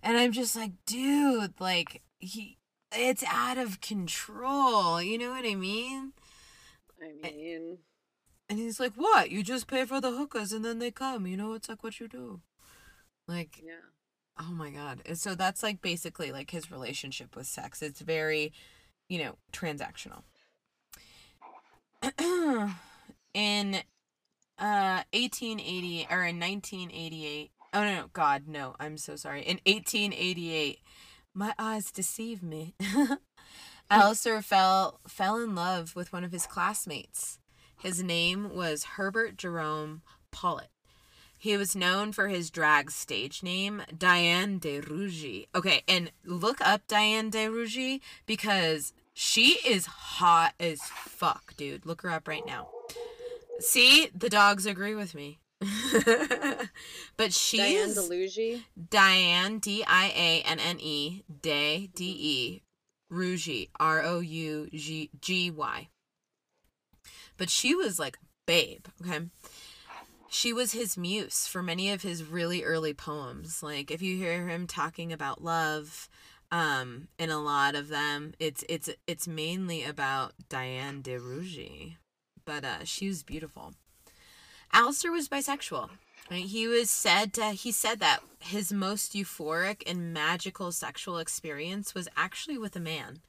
And 0.02 0.16
I'm 0.16 0.32
just 0.32 0.56
like, 0.56 0.72
dude, 0.86 1.60
like, 1.60 2.02
he. 2.18 2.56
It's 2.90 3.24
out 3.24 3.58
of 3.58 3.80
control. 3.82 5.02
You 5.02 5.18
know 5.18 5.30
what 5.30 5.44
I 5.44 5.54
mean? 5.56 6.12
I 7.02 7.32
mean, 7.32 7.78
And 8.48 8.58
he's 8.58 8.80
like, 8.80 8.94
what? 8.94 9.30
You 9.30 9.42
just 9.42 9.66
pay 9.66 9.84
for 9.84 10.00
the 10.00 10.12
hookers 10.12 10.52
and 10.52 10.64
then 10.64 10.78
they 10.78 10.90
come. 10.90 11.26
You 11.26 11.36
know, 11.36 11.52
it's 11.52 11.68
like 11.68 11.82
what 11.82 12.00
you 12.00 12.08
do. 12.08 12.40
Like, 13.28 13.60
yeah. 13.62 13.90
Oh 14.38 14.52
my 14.52 14.70
god. 14.70 15.02
So 15.14 15.34
that's 15.34 15.62
like 15.62 15.80
basically 15.80 16.30
like 16.30 16.50
his 16.50 16.70
relationship 16.70 17.34
with 17.34 17.46
sex. 17.46 17.82
It's 17.82 18.00
very, 18.00 18.52
you 19.08 19.18
know, 19.18 19.36
transactional. 19.52 20.22
in 23.34 23.76
uh 24.58 25.02
1880 25.12 26.06
or 26.10 26.24
in 26.24 26.38
1988. 26.38 27.50
Oh 27.72 27.80
no, 27.82 27.94
no, 27.94 28.06
god, 28.12 28.44
no. 28.46 28.76
I'm 28.78 28.98
so 28.98 29.16
sorry. 29.16 29.40
In 29.40 29.60
1888, 29.66 30.80
my 31.34 31.54
eyes 31.58 31.90
deceive 31.90 32.42
me. 32.42 32.74
Aleister 33.90 34.42
fell 34.42 35.00
fell 35.06 35.38
in 35.38 35.54
love 35.54 35.96
with 35.96 36.12
one 36.12 36.24
of 36.24 36.32
his 36.32 36.46
classmates. 36.46 37.38
His 37.78 38.02
name 38.02 38.54
was 38.54 38.84
Herbert 38.84 39.36
Jerome 39.36 40.02
Pollitt. 40.32 40.70
He 41.46 41.56
was 41.56 41.76
known 41.76 42.10
for 42.10 42.26
his 42.26 42.50
drag 42.50 42.90
stage 42.90 43.40
name, 43.40 43.82
Diane 43.96 44.58
de 44.58 44.80
Rougy. 44.80 45.46
Okay, 45.54 45.84
and 45.86 46.10
look 46.24 46.60
up 46.60 46.88
Diane 46.88 47.30
de 47.30 47.46
Rougy 47.46 48.00
because 48.26 48.92
she 49.14 49.60
is 49.64 49.86
hot 49.86 50.54
as 50.58 50.80
fuck, 50.82 51.56
dude. 51.56 51.86
Look 51.86 52.02
her 52.02 52.10
up 52.10 52.26
right 52.26 52.44
now. 52.44 52.70
See, 53.60 54.08
the 54.12 54.28
dogs 54.28 54.66
agree 54.66 54.96
with 54.96 55.14
me. 55.14 55.38
but 57.16 57.32
she's 57.32 57.60
Diane 57.60 57.90
DeLugy. 57.90 58.64
Diane 58.90 59.60
D 59.60 59.84
I 59.86 60.06
A 60.16 60.42
N 60.44 60.58
N 60.58 60.78
E 60.80 61.22
De 61.42 61.88
D 61.94 62.16
E 62.18 62.62
Rougy 63.08 63.68
R 63.78 64.02
O 64.02 64.18
U 64.18 64.68
G 64.72 65.10
G 65.20 65.52
Y. 65.52 65.88
But 67.36 67.50
she 67.50 67.76
was 67.76 68.00
like 68.00 68.18
babe, 68.46 68.86
okay? 69.00 69.26
She 70.28 70.52
was 70.52 70.72
his 70.72 70.96
muse 70.96 71.46
for 71.46 71.62
many 71.62 71.90
of 71.90 72.02
his 72.02 72.24
really 72.24 72.64
early 72.64 72.92
poems. 72.94 73.62
Like 73.62 73.90
if 73.90 74.02
you 74.02 74.16
hear 74.16 74.48
him 74.48 74.66
talking 74.66 75.12
about 75.12 75.42
love, 75.42 76.08
um, 76.50 77.08
in 77.18 77.30
a 77.30 77.40
lot 77.40 77.74
of 77.74 77.88
them, 77.88 78.34
it's 78.38 78.64
it's 78.68 78.90
it's 79.06 79.26
mainly 79.26 79.84
about 79.84 80.32
Diane 80.48 81.00
de 81.02 81.18
Rougy. 81.18 81.96
But 82.44 82.64
uh 82.64 82.84
she 82.84 83.08
was 83.08 83.22
beautiful. 83.22 83.74
Alistair 84.72 85.12
was 85.12 85.28
bisexual. 85.28 85.90
He 86.30 86.66
was 86.66 86.90
said 86.90 87.32
to 87.34 87.50
he 87.50 87.70
said 87.72 88.00
that 88.00 88.20
his 88.40 88.72
most 88.72 89.12
euphoric 89.14 89.82
and 89.86 90.12
magical 90.12 90.72
sexual 90.72 91.18
experience 91.18 91.94
was 91.94 92.08
actually 92.16 92.58
with 92.58 92.76
a 92.76 92.80
man. 92.80 93.20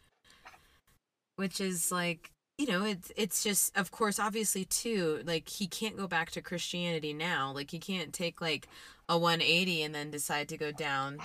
Which 1.36 1.62
is 1.62 1.92
like, 1.92 2.32
you 2.58 2.66
know, 2.68 2.84
it's 2.84 3.12
it's 3.16 3.44
just 3.44 3.78
of 3.78 3.92
course 3.92 4.20
obviously 4.20 4.66
too, 4.66 5.22
like 5.26 5.48
he 5.48 5.68
can't 5.68 5.98
go 5.98 6.08
back 6.08 6.32
to 6.32 6.42
Christianity 6.42 7.14
now. 7.14 7.52
Like 7.54 7.72
he 7.72 7.80
can't 7.80 8.14
take 8.14 8.42
like 8.42 8.68
a 9.08 9.18
180 9.18 9.84
and 9.84 9.94
then 9.94 10.10
decide 10.12 10.50
to 10.50 10.58
go 10.58 10.72
down, 10.72 11.20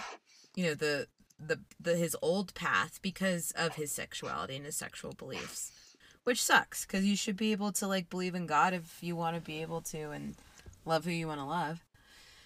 you 0.54 0.64
know, 0.66 0.74
the 0.74 1.06
the 1.38 1.60
the 1.80 1.96
his 1.96 2.16
old 2.22 2.54
path 2.54 3.00
because 3.02 3.50
of 3.52 3.74
his 3.76 3.90
sexuality 3.90 4.56
and 4.56 4.66
his 4.66 4.76
sexual 4.76 5.12
beliefs. 5.12 5.72
Which 6.24 6.42
sucks 6.42 6.84
cuz 6.84 7.04
you 7.04 7.16
should 7.16 7.36
be 7.36 7.52
able 7.52 7.72
to 7.72 7.86
like 7.86 8.10
believe 8.10 8.34
in 8.34 8.46
God 8.46 8.74
if 8.74 8.98
you 9.02 9.16
want 9.16 9.34
to 9.36 9.40
be 9.42 9.62
able 9.62 9.80
to 9.82 10.10
and 10.10 10.36
love 10.84 11.04
who 11.04 11.10
you 11.10 11.26
want 11.26 11.40
to 11.40 11.44
love. 11.46 11.84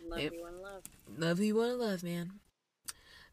Love 0.08 0.20
Yep. 0.20 0.32
you 0.32 0.42
one 0.42 0.62
love. 0.62 0.82
Love 1.18 1.38
who 1.38 1.44
you 1.44 1.56
want 1.56 1.72
to 1.72 1.76
love, 1.76 2.02
man. 2.04 2.38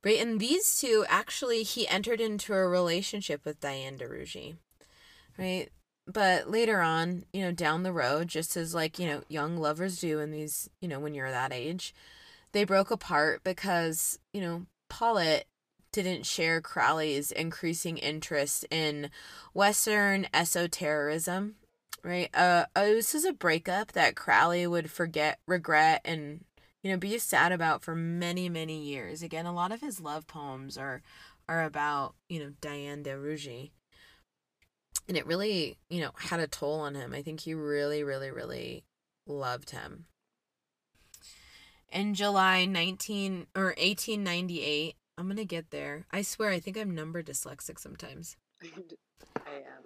Right, 0.04 0.20
and 0.20 0.40
these 0.40 0.78
two 0.80 1.06
actually 1.08 1.64
he 1.64 1.88
entered 1.88 2.20
into 2.20 2.54
a 2.54 2.68
relationship 2.68 3.46
with 3.46 3.62
Diane 3.62 3.98
DeRougy. 3.98 4.58
Right? 5.38 5.70
But 6.06 6.50
later 6.50 6.82
on, 6.82 7.26
you 7.32 7.42
know, 7.42 7.52
down 7.52 7.84
the 7.84 7.94
road, 7.94 8.28
just 8.28 8.58
as 8.58 8.76
like, 8.76 9.00
you 9.00 9.08
know, 9.08 9.24
young 9.30 9.58
lovers 9.58 10.00
do 10.00 10.20
in 10.20 10.32
these, 10.32 10.70
you 10.82 10.88
know, 10.88 11.00
when 11.00 11.14
you're 11.14 11.32
that 11.32 11.54
age, 11.54 11.96
they 12.52 12.66
broke 12.66 12.92
apart 12.92 13.42
because, 13.44 14.20
you 14.34 14.42
know, 14.42 14.66
Paulette 14.90 15.46
didn't 15.92 16.26
share 16.26 16.60
Crowley's 16.60 17.32
increasing 17.32 17.98
interest 17.98 18.66
in 18.70 19.10
Western 19.54 20.28
esotericism. 20.34 21.56
Right? 22.04 22.30
Uh, 22.36 22.66
uh 22.76 22.84
this 22.84 23.16
is 23.16 23.24
a 23.24 23.32
breakup 23.32 23.94
that 23.94 24.16
Crowley 24.16 24.68
would 24.68 24.92
forget, 24.92 25.40
regret, 25.48 26.02
and 26.04 26.44
you 26.84 26.92
know 26.92 26.98
be 26.98 27.18
sad 27.18 27.52
about 27.52 27.82
for 27.82 27.96
many 27.96 28.50
many 28.50 28.84
years 28.84 29.24
again 29.24 29.46
a 29.46 29.54
lot 29.54 29.72
of 29.72 29.82
his 29.82 30.00
love 30.00 30.28
poems 30.28 30.78
are 30.78 31.02
are 31.48 31.64
about 31.64 32.14
you 32.30 32.40
know 32.40 32.52
diane 32.62 33.02
de 33.04 33.12
rougy 33.12 33.72
and 35.08 35.18
it 35.18 35.26
really 35.26 35.78
you 35.90 36.02
know 36.02 36.12
had 36.18 36.40
a 36.40 36.48
toll 36.48 36.80
on 36.80 36.96
him 36.96 37.14
i 37.14 37.22
think 37.22 37.42
he 37.42 37.54
really 37.54 38.04
really 38.04 38.32
really 38.32 38.84
loved 39.28 39.70
him 39.72 40.06
in 41.92 42.14
july 42.14 42.66
19 42.66 43.48
or 43.56 43.76
1898 43.78 44.96
i'm 45.18 45.28
gonna 45.28 45.46
get 45.46 45.72
there 45.72 46.06
i 46.12 46.22
swear 46.22 46.50
i 46.50 46.60
think 46.60 46.78
i'm 46.78 46.94
number 46.96 47.22
dyslexic 47.24 47.80
sometimes 47.80 48.38
I 49.36 49.56
am. 49.56 49.84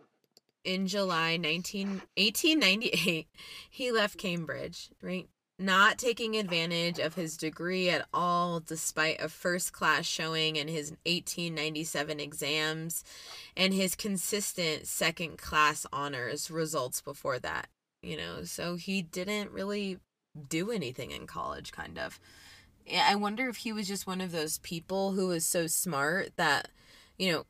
in 0.64 0.88
July 0.88 1.38
19, 1.38 2.02
1898, 2.18 3.28
he 3.70 3.92
left 3.92 4.18
Cambridge, 4.18 4.90
right? 5.02 5.28
Not 5.60 5.98
taking 5.98 6.36
advantage 6.36 7.00
of 7.00 7.16
his 7.16 7.36
degree 7.36 7.90
at 7.90 8.06
all, 8.14 8.60
despite 8.60 9.20
a 9.20 9.28
first 9.28 9.74
class 9.74 10.06
showing 10.06 10.56
in 10.56 10.68
his 10.68 10.92
1897 11.06 12.20
exams 12.20 13.04
and 13.56 13.74
his 13.74 13.96
consistent 13.96 14.86
second 14.86 15.40
class 15.40 15.86
honors 15.92 16.52
results 16.52 17.02
before 17.02 17.40
that, 17.40 17.70
you 18.04 18.16
know. 18.18 18.44
So 18.44 18.76
he 18.76 19.02
didn't 19.02 19.52
really 19.52 19.98
do 20.48 20.70
anything 20.70 21.10
in 21.10 21.26
college, 21.26 21.72
kind 21.72 21.98
of. 21.98 22.20
I 22.96 23.16
wonder 23.16 23.50
if 23.50 23.58
he 23.58 23.74
was 23.74 23.88
just 23.88 24.06
one 24.06 24.22
of 24.22 24.32
those 24.32 24.60
people 24.60 25.14
who 25.14 25.28
was 25.28 25.44
so 25.44 25.66
smart 25.66 26.34
that, 26.38 26.70
you 27.18 27.32
know, 27.32 27.46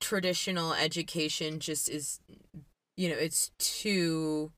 traditional 0.00 0.74
education 0.74 1.58
just 1.58 1.88
is 1.88 2.20
you 2.96 3.08
know 3.08 3.16
it's 3.16 3.50
too 3.58 4.52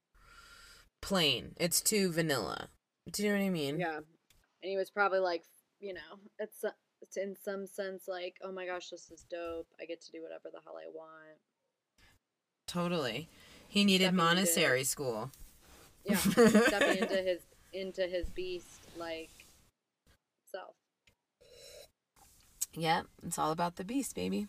plain. 1.01 1.53
It's 1.59 1.81
too 1.81 2.11
vanilla. 2.11 2.69
Do 3.11 3.23
you 3.23 3.31
know 3.33 3.39
what 3.39 3.45
I 3.45 3.51
mean? 3.51 3.79
Yeah. 3.79 3.97
And 3.97 4.71
he 4.71 4.77
was 4.77 4.91
probably 4.91 5.21
like, 5.21 5.45
you 5.81 5.95
know, 5.95 6.19
it's 6.39 6.65
it's 7.01 7.17
in 7.17 7.37
some 7.43 7.67
sense 7.67 8.09
like, 8.09 8.37
oh 8.43 8.53
my 8.53 8.67
gosh, 8.67 8.91
this 8.91 9.11
is 9.11 9.25
dope. 9.31 9.69
I 9.81 9.85
get 9.85 10.01
to 10.03 10.11
do 10.13 10.23
whatever 10.23 10.49
the 10.53 10.61
hell 10.65 10.77
I 10.77 10.89
want. 10.93 11.39
Totally. 12.67 13.29
He 13.69 13.85
needed 13.85 14.05
Stepping 14.07 14.19
into- 14.21 14.35
Montessori 14.35 14.85
school. 14.85 15.31
Yeah. 16.05 16.17
Stepping 16.17 16.99
into 16.99 17.17
his 17.17 17.41
into 17.73 18.03
his 18.07 18.29
beast 18.31 18.81
like 18.97 19.31
self. 20.51 20.75
Yep, 22.75 23.07
it's 23.27 23.39
all 23.39 23.51
about 23.53 23.77
the 23.77 23.85
beast, 23.85 24.15
baby. 24.15 24.49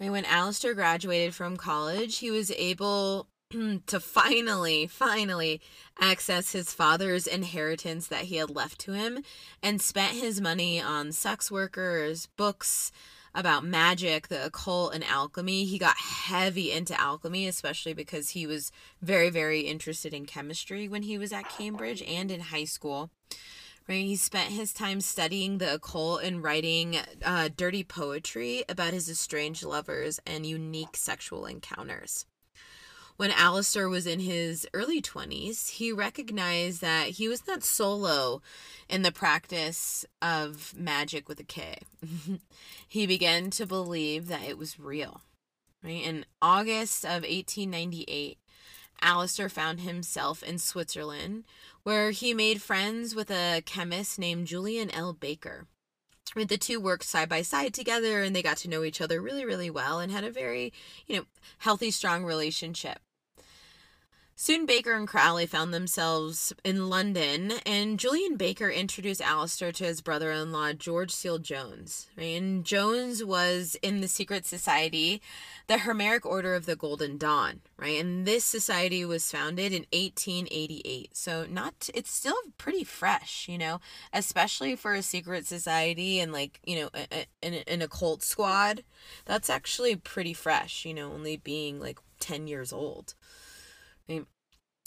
Mean, 0.00 0.12
when 0.12 0.24
Aleister 0.24 0.74
graduated 0.74 1.34
from 1.34 1.56
college, 1.56 2.18
he 2.18 2.30
was 2.30 2.50
able 2.52 3.28
to 3.86 4.00
finally, 4.00 4.86
finally 4.86 5.60
access 6.00 6.52
his 6.52 6.72
father's 6.72 7.26
inheritance 7.26 8.08
that 8.08 8.22
he 8.22 8.36
had 8.36 8.50
left 8.50 8.78
to 8.80 8.92
him 8.92 9.22
and 9.62 9.80
spent 9.80 10.12
his 10.12 10.40
money 10.40 10.80
on 10.80 11.12
sex 11.12 11.50
workers, 11.50 12.26
books 12.36 12.92
about 13.34 13.64
magic, 13.64 14.28
the 14.28 14.44
occult, 14.44 14.94
and 14.94 15.04
alchemy. 15.04 15.64
He 15.64 15.78
got 15.78 15.96
heavy 15.96 16.70
into 16.70 16.98
alchemy, 17.00 17.46
especially 17.46 17.94
because 17.94 18.30
he 18.30 18.46
was 18.46 18.72
very, 19.00 19.30
very 19.30 19.60
interested 19.60 20.12
in 20.12 20.26
chemistry 20.26 20.88
when 20.88 21.02
he 21.02 21.16
was 21.16 21.32
at 21.32 21.48
Cambridge 21.48 22.02
and 22.02 22.30
in 22.30 22.40
high 22.40 22.64
school. 22.64 23.10
Right, 23.88 24.04
he 24.04 24.14
spent 24.14 24.50
his 24.50 24.72
time 24.72 25.00
studying 25.00 25.58
the 25.58 25.74
occult 25.74 26.22
and 26.22 26.42
writing 26.42 26.98
uh, 27.24 27.48
dirty 27.56 27.82
poetry 27.82 28.64
about 28.68 28.92
his 28.92 29.08
estranged 29.08 29.64
lovers 29.64 30.20
and 30.24 30.46
unique 30.46 30.96
sexual 30.96 31.46
encounters. 31.46 32.26
When 33.22 33.30
Aleister 33.30 33.88
was 33.88 34.04
in 34.04 34.18
his 34.18 34.66
early 34.74 35.00
20s, 35.00 35.68
he 35.68 35.92
recognized 35.92 36.80
that 36.80 37.10
he 37.10 37.28
was 37.28 37.46
not 37.46 37.62
solo 37.62 38.42
in 38.88 39.02
the 39.02 39.12
practice 39.12 40.04
of 40.20 40.74
magic 40.76 41.28
with 41.28 41.38
a 41.38 41.44
K. 41.44 41.78
he 42.88 43.06
began 43.06 43.50
to 43.50 43.64
believe 43.64 44.26
that 44.26 44.42
it 44.42 44.58
was 44.58 44.80
real. 44.80 45.20
Right? 45.84 46.02
In 46.04 46.24
August 46.42 47.04
of 47.04 47.22
1898, 47.22 48.38
Aleister 49.00 49.48
found 49.48 49.82
himself 49.82 50.42
in 50.42 50.58
Switzerland, 50.58 51.44
where 51.84 52.10
he 52.10 52.34
made 52.34 52.60
friends 52.60 53.14
with 53.14 53.30
a 53.30 53.62
chemist 53.64 54.18
named 54.18 54.48
Julian 54.48 54.90
L. 54.90 55.12
Baker. 55.12 55.68
The 56.34 56.58
two 56.58 56.80
worked 56.80 57.04
side 57.04 57.28
by 57.28 57.42
side 57.42 57.72
together 57.72 58.20
and 58.20 58.34
they 58.34 58.42
got 58.42 58.56
to 58.58 58.68
know 58.68 58.82
each 58.82 59.00
other 59.00 59.20
really, 59.20 59.44
really 59.44 59.70
well 59.70 60.00
and 60.00 60.10
had 60.10 60.24
a 60.24 60.30
very, 60.32 60.72
you 61.06 61.14
know, 61.14 61.24
healthy, 61.58 61.92
strong 61.92 62.24
relationship. 62.24 62.98
Soon 64.42 64.66
Baker 64.66 64.94
and 64.94 65.06
Crowley 65.06 65.46
found 65.46 65.72
themselves 65.72 66.52
in 66.64 66.88
London, 66.88 67.52
and 67.64 67.96
Julian 67.96 68.36
Baker 68.36 68.68
introduced 68.68 69.20
Aleister 69.20 69.72
to 69.72 69.84
his 69.84 70.00
brother 70.00 70.32
in 70.32 70.50
law, 70.50 70.72
George 70.72 71.12
Cecil 71.12 71.38
Jones. 71.38 72.08
And 72.18 72.64
Jones 72.64 73.22
was 73.22 73.76
in 73.82 74.00
the 74.00 74.08
secret 74.08 74.44
society, 74.44 75.22
the 75.68 75.78
Hermetic 75.78 76.26
Order 76.26 76.56
of 76.56 76.66
the 76.66 76.74
Golden 76.74 77.18
Dawn, 77.18 77.60
right? 77.76 78.00
And 78.00 78.26
this 78.26 78.44
society 78.44 79.04
was 79.04 79.30
founded 79.30 79.72
in 79.72 79.86
1888. 79.92 81.16
So 81.16 81.46
not 81.48 81.88
it's 81.94 82.10
still 82.10 82.34
pretty 82.58 82.82
fresh, 82.82 83.46
you 83.48 83.58
know, 83.58 83.78
especially 84.12 84.74
for 84.74 84.92
a 84.92 85.02
secret 85.02 85.46
society 85.46 86.18
and 86.18 86.32
like, 86.32 86.58
you 86.64 86.80
know, 86.80 86.90
an, 87.44 87.54
an 87.68 87.80
occult 87.80 88.24
squad. 88.24 88.82
That's 89.24 89.48
actually 89.48 89.94
pretty 89.94 90.34
fresh, 90.34 90.84
you 90.84 90.94
know, 90.94 91.12
only 91.12 91.36
being 91.36 91.78
like 91.78 92.00
10 92.18 92.48
years 92.48 92.72
old. 92.72 93.14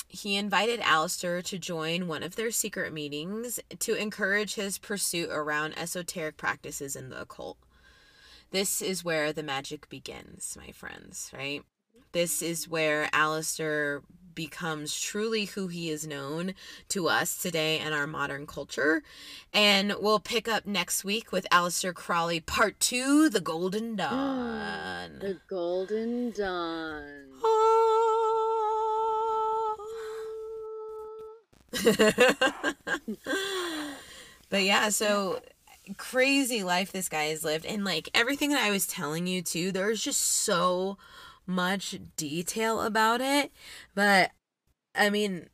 He 0.08 0.36
invited 0.36 0.80
Aleister 0.82 1.44
to 1.44 1.58
join 1.58 2.08
one 2.08 2.24
of 2.24 2.36
their 2.36 2.52
secret 2.52 2.94
meetings 2.94 3.60
to 3.80 3.96
encourage 3.96 4.56
his 4.56 4.78
pursuit 4.78 5.30
around 5.32 5.78
esoteric 5.78 6.38
practices 6.38 6.96
in 6.96 7.10
the 7.10 7.22
occult. 7.22 7.58
This 8.52 8.82
is 8.82 9.04
where 9.04 9.34
the 9.34 9.44
magic 9.44 9.90
begins, 9.90 10.58
my 10.60 10.72
friends, 10.72 11.32
right? 11.36 11.64
This 12.12 12.42
is 12.42 12.70
where 12.70 13.10
Aleister 13.12 14.02
becomes 14.36 15.00
truly 15.00 15.46
who 15.46 15.68
he 15.68 15.90
is 15.90 16.06
known 16.06 16.54
to 16.90 17.08
us 17.08 17.42
today 17.42 17.80
in 17.80 17.94
our 17.94 18.06
modern 18.06 18.46
culture. 18.46 19.02
And 19.54 19.96
we'll 20.00 20.20
pick 20.20 20.48
up 20.48 20.66
next 20.66 21.04
week 21.04 21.32
with 21.32 21.48
Alistair 21.52 21.94
Crowley, 21.94 22.40
part 22.40 22.80
two 22.80 23.30
The 23.30 23.42
Golden 23.42 23.96
Dawn. 23.98 25.20
The 25.20 25.40
Golden 25.50 26.32
Dawn. 26.32 27.32
Ah. 27.44 28.25
but 34.50 34.64
yeah, 34.64 34.90
so 34.90 35.42
crazy 35.98 36.64
life 36.64 36.92
this 36.92 37.10
guy 37.10 37.26
has 37.26 37.44
lived. 37.44 37.66
And 37.66 37.84
like 37.84 38.10
everything 38.14 38.50
that 38.52 38.64
I 38.64 38.72
was 38.72 38.88
telling 38.88 39.28
you 39.28 39.42
too, 39.42 39.72
there's 39.72 40.04
just 40.04 40.22
so 40.22 40.98
much 41.46 42.00
detail 42.18 42.82
about 42.82 43.22
it. 43.22 43.52
But 43.94 44.32
I 44.96 45.10
mean, 45.10 45.50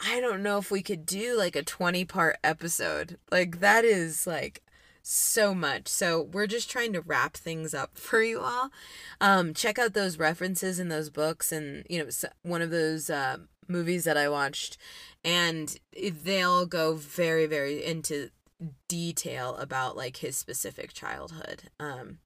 I 0.00 0.20
don't 0.20 0.42
know 0.42 0.58
if 0.58 0.70
we 0.70 0.82
could 0.82 1.06
do 1.06 1.36
like 1.36 1.56
a 1.56 1.62
20 1.62 2.04
part 2.04 2.38
episode. 2.44 3.18
Like 3.30 3.60
that 3.60 3.84
is 3.84 4.26
like 4.26 4.62
so 5.02 5.54
much. 5.54 5.88
So 5.88 6.22
we're 6.22 6.46
just 6.46 6.70
trying 6.70 6.92
to 6.94 7.00
wrap 7.00 7.36
things 7.36 7.74
up 7.74 7.96
for 7.98 8.22
you 8.22 8.40
all. 8.40 8.70
Um 9.20 9.54
check 9.54 9.78
out 9.78 9.94
those 9.94 10.18
references 10.18 10.78
in 10.78 10.88
those 10.88 11.10
books 11.10 11.52
and 11.52 11.86
you 11.88 11.98
know 11.98 12.10
one 12.42 12.62
of 12.62 12.70
those 12.70 13.10
uh, 13.10 13.38
movies 13.68 14.04
that 14.04 14.16
I 14.16 14.28
watched 14.28 14.76
and 15.24 15.76
they'll 16.22 16.66
go 16.66 16.94
very 16.94 17.46
very 17.46 17.84
into 17.84 18.30
detail 18.88 19.56
about 19.56 19.96
like 19.96 20.18
his 20.18 20.36
specific 20.36 20.92
childhood. 20.92 21.64
Um 21.78 22.18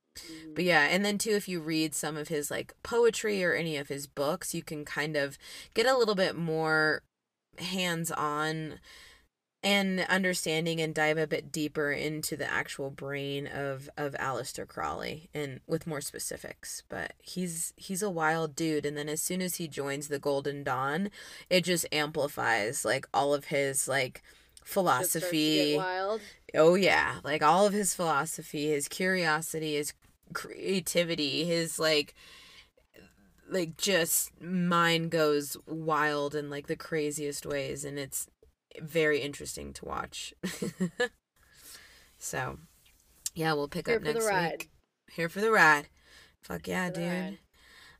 but 0.54 0.64
yeah, 0.64 0.88
and 0.90 1.04
then 1.04 1.18
too, 1.18 1.30
if 1.30 1.48
you 1.48 1.60
read 1.60 1.94
some 1.94 2.16
of 2.16 2.28
his 2.28 2.50
like 2.50 2.74
poetry 2.82 3.42
or 3.44 3.54
any 3.54 3.76
of 3.76 3.88
his 3.88 4.06
books, 4.06 4.54
you 4.54 4.62
can 4.62 4.84
kind 4.84 5.16
of 5.16 5.38
get 5.74 5.86
a 5.86 5.96
little 5.96 6.14
bit 6.14 6.36
more 6.36 7.02
hands 7.58 8.10
on 8.10 8.80
and 9.62 10.00
understanding 10.08 10.80
and 10.80 10.94
dive 10.94 11.18
a 11.18 11.26
bit 11.26 11.52
deeper 11.52 11.92
into 11.92 12.36
the 12.36 12.50
actual 12.50 12.90
brain 12.90 13.46
of 13.46 13.90
of 13.96 14.14
Aleister 14.14 14.66
Crowley 14.66 15.28
and 15.34 15.60
with 15.66 15.86
more 15.86 16.00
specifics. 16.00 16.82
But 16.88 17.12
he's 17.20 17.72
he's 17.76 18.02
a 18.02 18.10
wild 18.10 18.56
dude 18.56 18.86
and 18.86 18.96
then 18.96 19.08
as 19.08 19.20
soon 19.20 19.42
as 19.42 19.56
he 19.56 19.68
joins 19.68 20.08
the 20.08 20.18
Golden 20.18 20.62
Dawn, 20.64 21.10
it 21.50 21.64
just 21.64 21.86
amplifies 21.92 22.84
like 22.84 23.06
all 23.12 23.34
of 23.34 23.46
his 23.46 23.86
like 23.86 24.22
Just 24.22 24.32
to 24.64 24.64
get 24.64 24.72
philosophy. 24.72 25.76
wild. 25.76 26.20
Oh 26.54 26.74
yeah, 26.74 27.16
like 27.22 27.42
all 27.42 27.66
of 27.66 27.72
his 27.74 27.94
philosophy, 27.94 28.68
his 28.68 28.88
curiosity, 28.88 29.74
his 29.76 29.92
creativity, 30.32 31.44
his 31.44 31.78
like 31.78 32.14
like 33.48 33.76
just 33.76 34.30
mind 34.40 35.10
goes 35.10 35.56
wild 35.66 36.34
in 36.34 36.48
like 36.48 36.66
the 36.68 36.76
craziest 36.76 37.44
ways 37.44 37.84
and 37.84 37.98
it's 37.98 38.26
very 38.80 39.20
interesting 39.20 39.72
to 39.74 39.84
watch. 39.84 40.34
so, 42.18 42.59
yeah, 43.34 43.52
we'll 43.52 43.68
pick 43.68 43.86
Here 43.86 43.97
up 43.97 44.02
next 44.02 44.30
week. 44.30 44.70
Here 45.12 45.28
for 45.28 45.40
the 45.40 45.51
ride. 45.51 45.88
Fuck 46.42 46.68
yeah, 46.68 46.90
dude. 46.90 47.09
ride. 47.09 47.38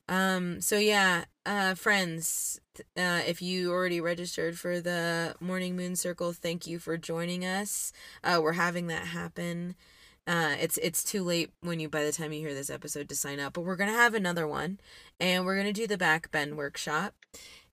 Um, 0.09 0.61
so 0.61 0.77
yeah, 0.77 1.25
uh, 1.47 1.75
friends, 1.75 2.61
uh, 2.97 3.21
if 3.27 3.41
you 3.41 3.71
already 3.71 4.01
registered 4.01 4.59
for 4.59 4.81
the 4.81 5.37
Mourning 5.41 5.77
Moon 5.77 5.95
Circle, 5.95 6.33
thank 6.33 6.67
you 6.67 6.81
for 6.81 6.97
joining 6.97 7.45
us. 7.45 7.93
Uh, 8.25 8.41
we're 8.43 8.55
having 8.55 8.89
that 8.89 9.07
happen. 9.07 9.77
Uh, 10.27 10.55
it's 10.61 10.79
it's 10.79 11.03
too 11.03 11.23
late 11.23 11.51
when 11.61 11.81
you 11.81 11.89
by 11.89 12.05
the 12.05 12.13
time 12.13 12.33
you 12.33 12.41
hear 12.41 12.55
this 12.55 12.71
episode 12.71 13.09
to 13.09 13.17
sign 13.17 13.41
up, 13.41 13.53
but 13.53 13.63
we're 13.63 13.77
gonna 13.77 13.93
have 13.93 14.15
another 14.15 14.47
one, 14.47 14.79
and 15.19 15.45
we're 15.45 15.57
gonna 15.57 15.73
do 15.73 15.87
the 15.87 15.97
back 15.97 16.31
bend 16.31 16.57
workshop. 16.57 17.15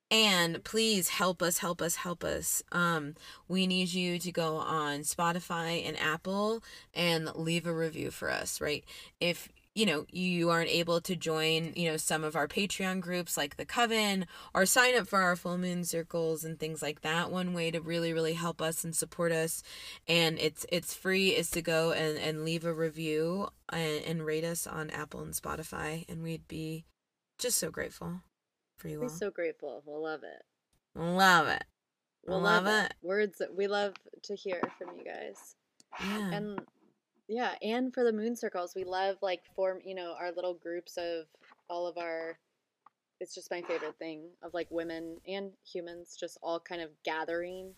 And 0.10 0.64
please 0.64 1.10
help 1.10 1.42
us, 1.42 1.58
help 1.58 1.82
us, 1.82 1.98
help 1.98 2.24
us. 2.24 2.64
Um, 2.72 3.16
we 3.50 3.68
need 3.68 3.94
you 3.94 4.20
to 4.20 4.32
go 4.32 4.56
on 4.56 5.02
Spotify 5.02 5.86
and 5.86 6.00
Apple 6.00 6.64
and 6.94 7.30
leave 7.36 7.68
a 7.68 7.74
review 7.74 8.12
for 8.12 8.32
us, 8.32 8.62
right? 8.62 8.86
If 9.20 9.50
you 9.78 9.86
know 9.86 10.08
you 10.12 10.50
aren't 10.50 10.72
able 10.72 11.00
to 11.00 11.16
join 11.16 11.72
you 11.76 11.88
know 11.88 11.98
some 11.98 12.24
of 12.24 12.36
our 12.36 12.48
patreon 12.48 13.00
groups 13.00 13.38
like 13.38 13.58
the 13.58 13.66
coven 13.66 14.26
or 14.56 14.66
sign 14.66 14.98
up 14.98 15.08
for 15.08 15.22
our 15.22 15.36
full 15.36 15.56
moon 15.56 15.84
circles 15.84 16.44
and 16.44 16.58
things 16.58 16.82
like 16.82 17.02
that 17.02 17.32
one 17.32 17.54
way 17.54 17.70
to 17.70 17.80
really 17.80 18.12
really 18.12 18.34
help 18.34 18.60
us 18.60 18.84
and 18.84 18.96
support 18.96 19.32
us 19.32 19.62
and 20.08 20.40
it's 20.40 20.66
it's 20.72 20.96
free 20.96 21.30
is 21.30 21.52
to 21.52 21.62
go 21.62 21.92
and 21.92 22.18
and 22.18 22.44
leave 22.44 22.66
a 22.66 22.74
review 22.74 23.50
and, 23.70 24.04
and 24.04 24.26
rate 24.26 24.44
us 24.44 24.66
on 24.66 24.90
apple 24.90 25.22
and 25.22 25.34
spotify 25.34 26.04
and 26.10 26.24
we'd 26.24 26.48
be 26.48 26.84
just 27.38 27.60
so 27.60 27.70
grateful 27.70 28.22
for 28.78 28.88
you 28.90 29.02
We're 29.02 29.08
all 29.08 29.10
so 29.10 29.30
grateful. 29.32 29.84
We'll 29.86 30.02
love 30.04 30.24
it. 30.24 30.44
love 30.96 31.48
it 31.48 31.64
We'll 32.26 32.42
Love 32.42 32.66
love, 32.66 32.68
it. 32.68 32.92
it. 32.92 32.94
Words 33.02 33.38
that 33.40 33.56
we 33.56 33.68
love 33.68 33.94
to 34.24 34.36
hear 34.36 34.62
from 34.78 34.98
you 34.98 35.06
guys. 35.06 35.56
yeah 36.00 36.32
And 36.32 36.60
yeah, 37.28 37.56
and 37.62 37.94
for 37.94 38.04
the 38.04 38.14
moon 38.14 38.36
circles, 38.36 38.74
we 38.76 38.84
love 38.84 39.18
like 39.22 39.42
form, 39.56 39.80
you 39.84 39.96
know, 39.96 40.16
our 40.20 40.32
little 40.32 40.54
groups 40.54 40.98
of 40.98 41.26
all 41.70 41.88
of 41.88 41.98
our 41.98 42.38
it's 43.20 43.34
just 43.36 43.52
my 43.52 43.62
favorite 43.64 43.98
thing 43.98 44.30
of 44.44 44.54
like 44.54 44.68
women 44.70 45.18
and 45.28 45.52
humans 45.66 46.16
just 46.20 46.38
all 46.44 46.60
kind 46.60 46.82
of 46.82 46.90
gathering. 47.04 47.74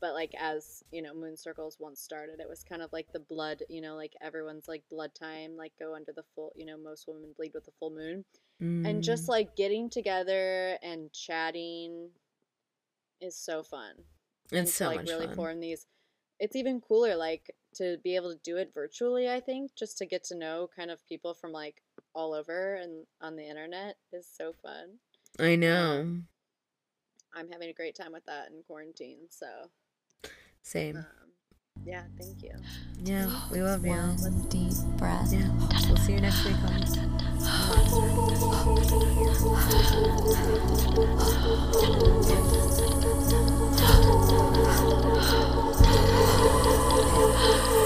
But 0.00 0.14
like 0.14 0.32
as 0.38 0.82
you 0.92 1.02
know, 1.02 1.14
moon 1.14 1.36
circles 1.36 1.76
once 1.78 2.00
started, 2.00 2.40
it 2.40 2.48
was 2.48 2.64
kind 2.64 2.82
of 2.82 2.92
like 2.92 3.06
the 3.12 3.20
blood. 3.20 3.62
You 3.68 3.82
know, 3.82 3.96
like 3.96 4.14
everyone's 4.22 4.68
like 4.68 4.82
blood 4.90 5.14
time, 5.14 5.56
like 5.56 5.72
go 5.78 5.94
under 5.94 6.12
the 6.12 6.24
full. 6.34 6.52
You 6.56 6.66
know, 6.66 6.78
most 6.78 7.06
women 7.06 7.32
bleed 7.36 7.52
with 7.54 7.66
the 7.66 7.72
full 7.78 7.90
moon, 7.90 8.24
and 8.60 9.02
just 9.02 9.24
Mm. 9.24 9.28
like 9.28 9.56
getting 9.56 9.88
together 9.90 10.78
and 10.82 11.12
chatting 11.12 12.10
is 13.20 13.36
so 13.36 13.62
fun 13.62 13.92
and 14.52 14.60
it's 14.62 14.74
so 14.74 14.86
like 14.86 14.96
much 14.98 15.08
really 15.08 15.26
fun. 15.26 15.36
form 15.36 15.60
these 15.60 15.86
it's 16.38 16.56
even 16.56 16.80
cooler 16.80 17.16
like 17.16 17.54
to 17.74 17.98
be 18.02 18.16
able 18.16 18.32
to 18.32 18.40
do 18.42 18.56
it 18.56 18.72
virtually 18.74 19.28
i 19.30 19.38
think 19.40 19.74
just 19.76 19.98
to 19.98 20.06
get 20.06 20.24
to 20.24 20.34
know 20.34 20.68
kind 20.74 20.90
of 20.90 21.06
people 21.06 21.34
from 21.34 21.52
like 21.52 21.82
all 22.14 22.34
over 22.34 22.74
and 22.74 23.06
on 23.20 23.36
the 23.36 23.46
internet 23.46 23.96
is 24.12 24.26
so 24.26 24.52
fun 24.52 24.98
I 25.38 25.56
know. 25.56 26.00
um, 26.00 26.26
i'm 27.34 27.48
having 27.50 27.68
a 27.68 27.74
great 27.74 27.94
time 27.94 28.12
with 28.12 28.24
that 28.26 28.48
in 28.50 28.62
quarantine 28.66 29.18
so 29.28 29.46
Same. 30.62 30.96
um, 30.96 31.19
yeah, 31.84 32.02
thank 32.18 32.42
you. 32.42 32.52
Yeah, 33.04 33.30
we 33.50 33.62
love 33.62 33.84
you. 33.84 33.92
One 33.92 34.46
deep 34.48 34.72
breath. 34.96 35.32
Yeah. 35.32 35.48
We'll 35.88 35.96
see 35.96 36.12
you 36.12 36.20
next 36.20 36.44
week. 36.44 36.56
On. 47.70 47.79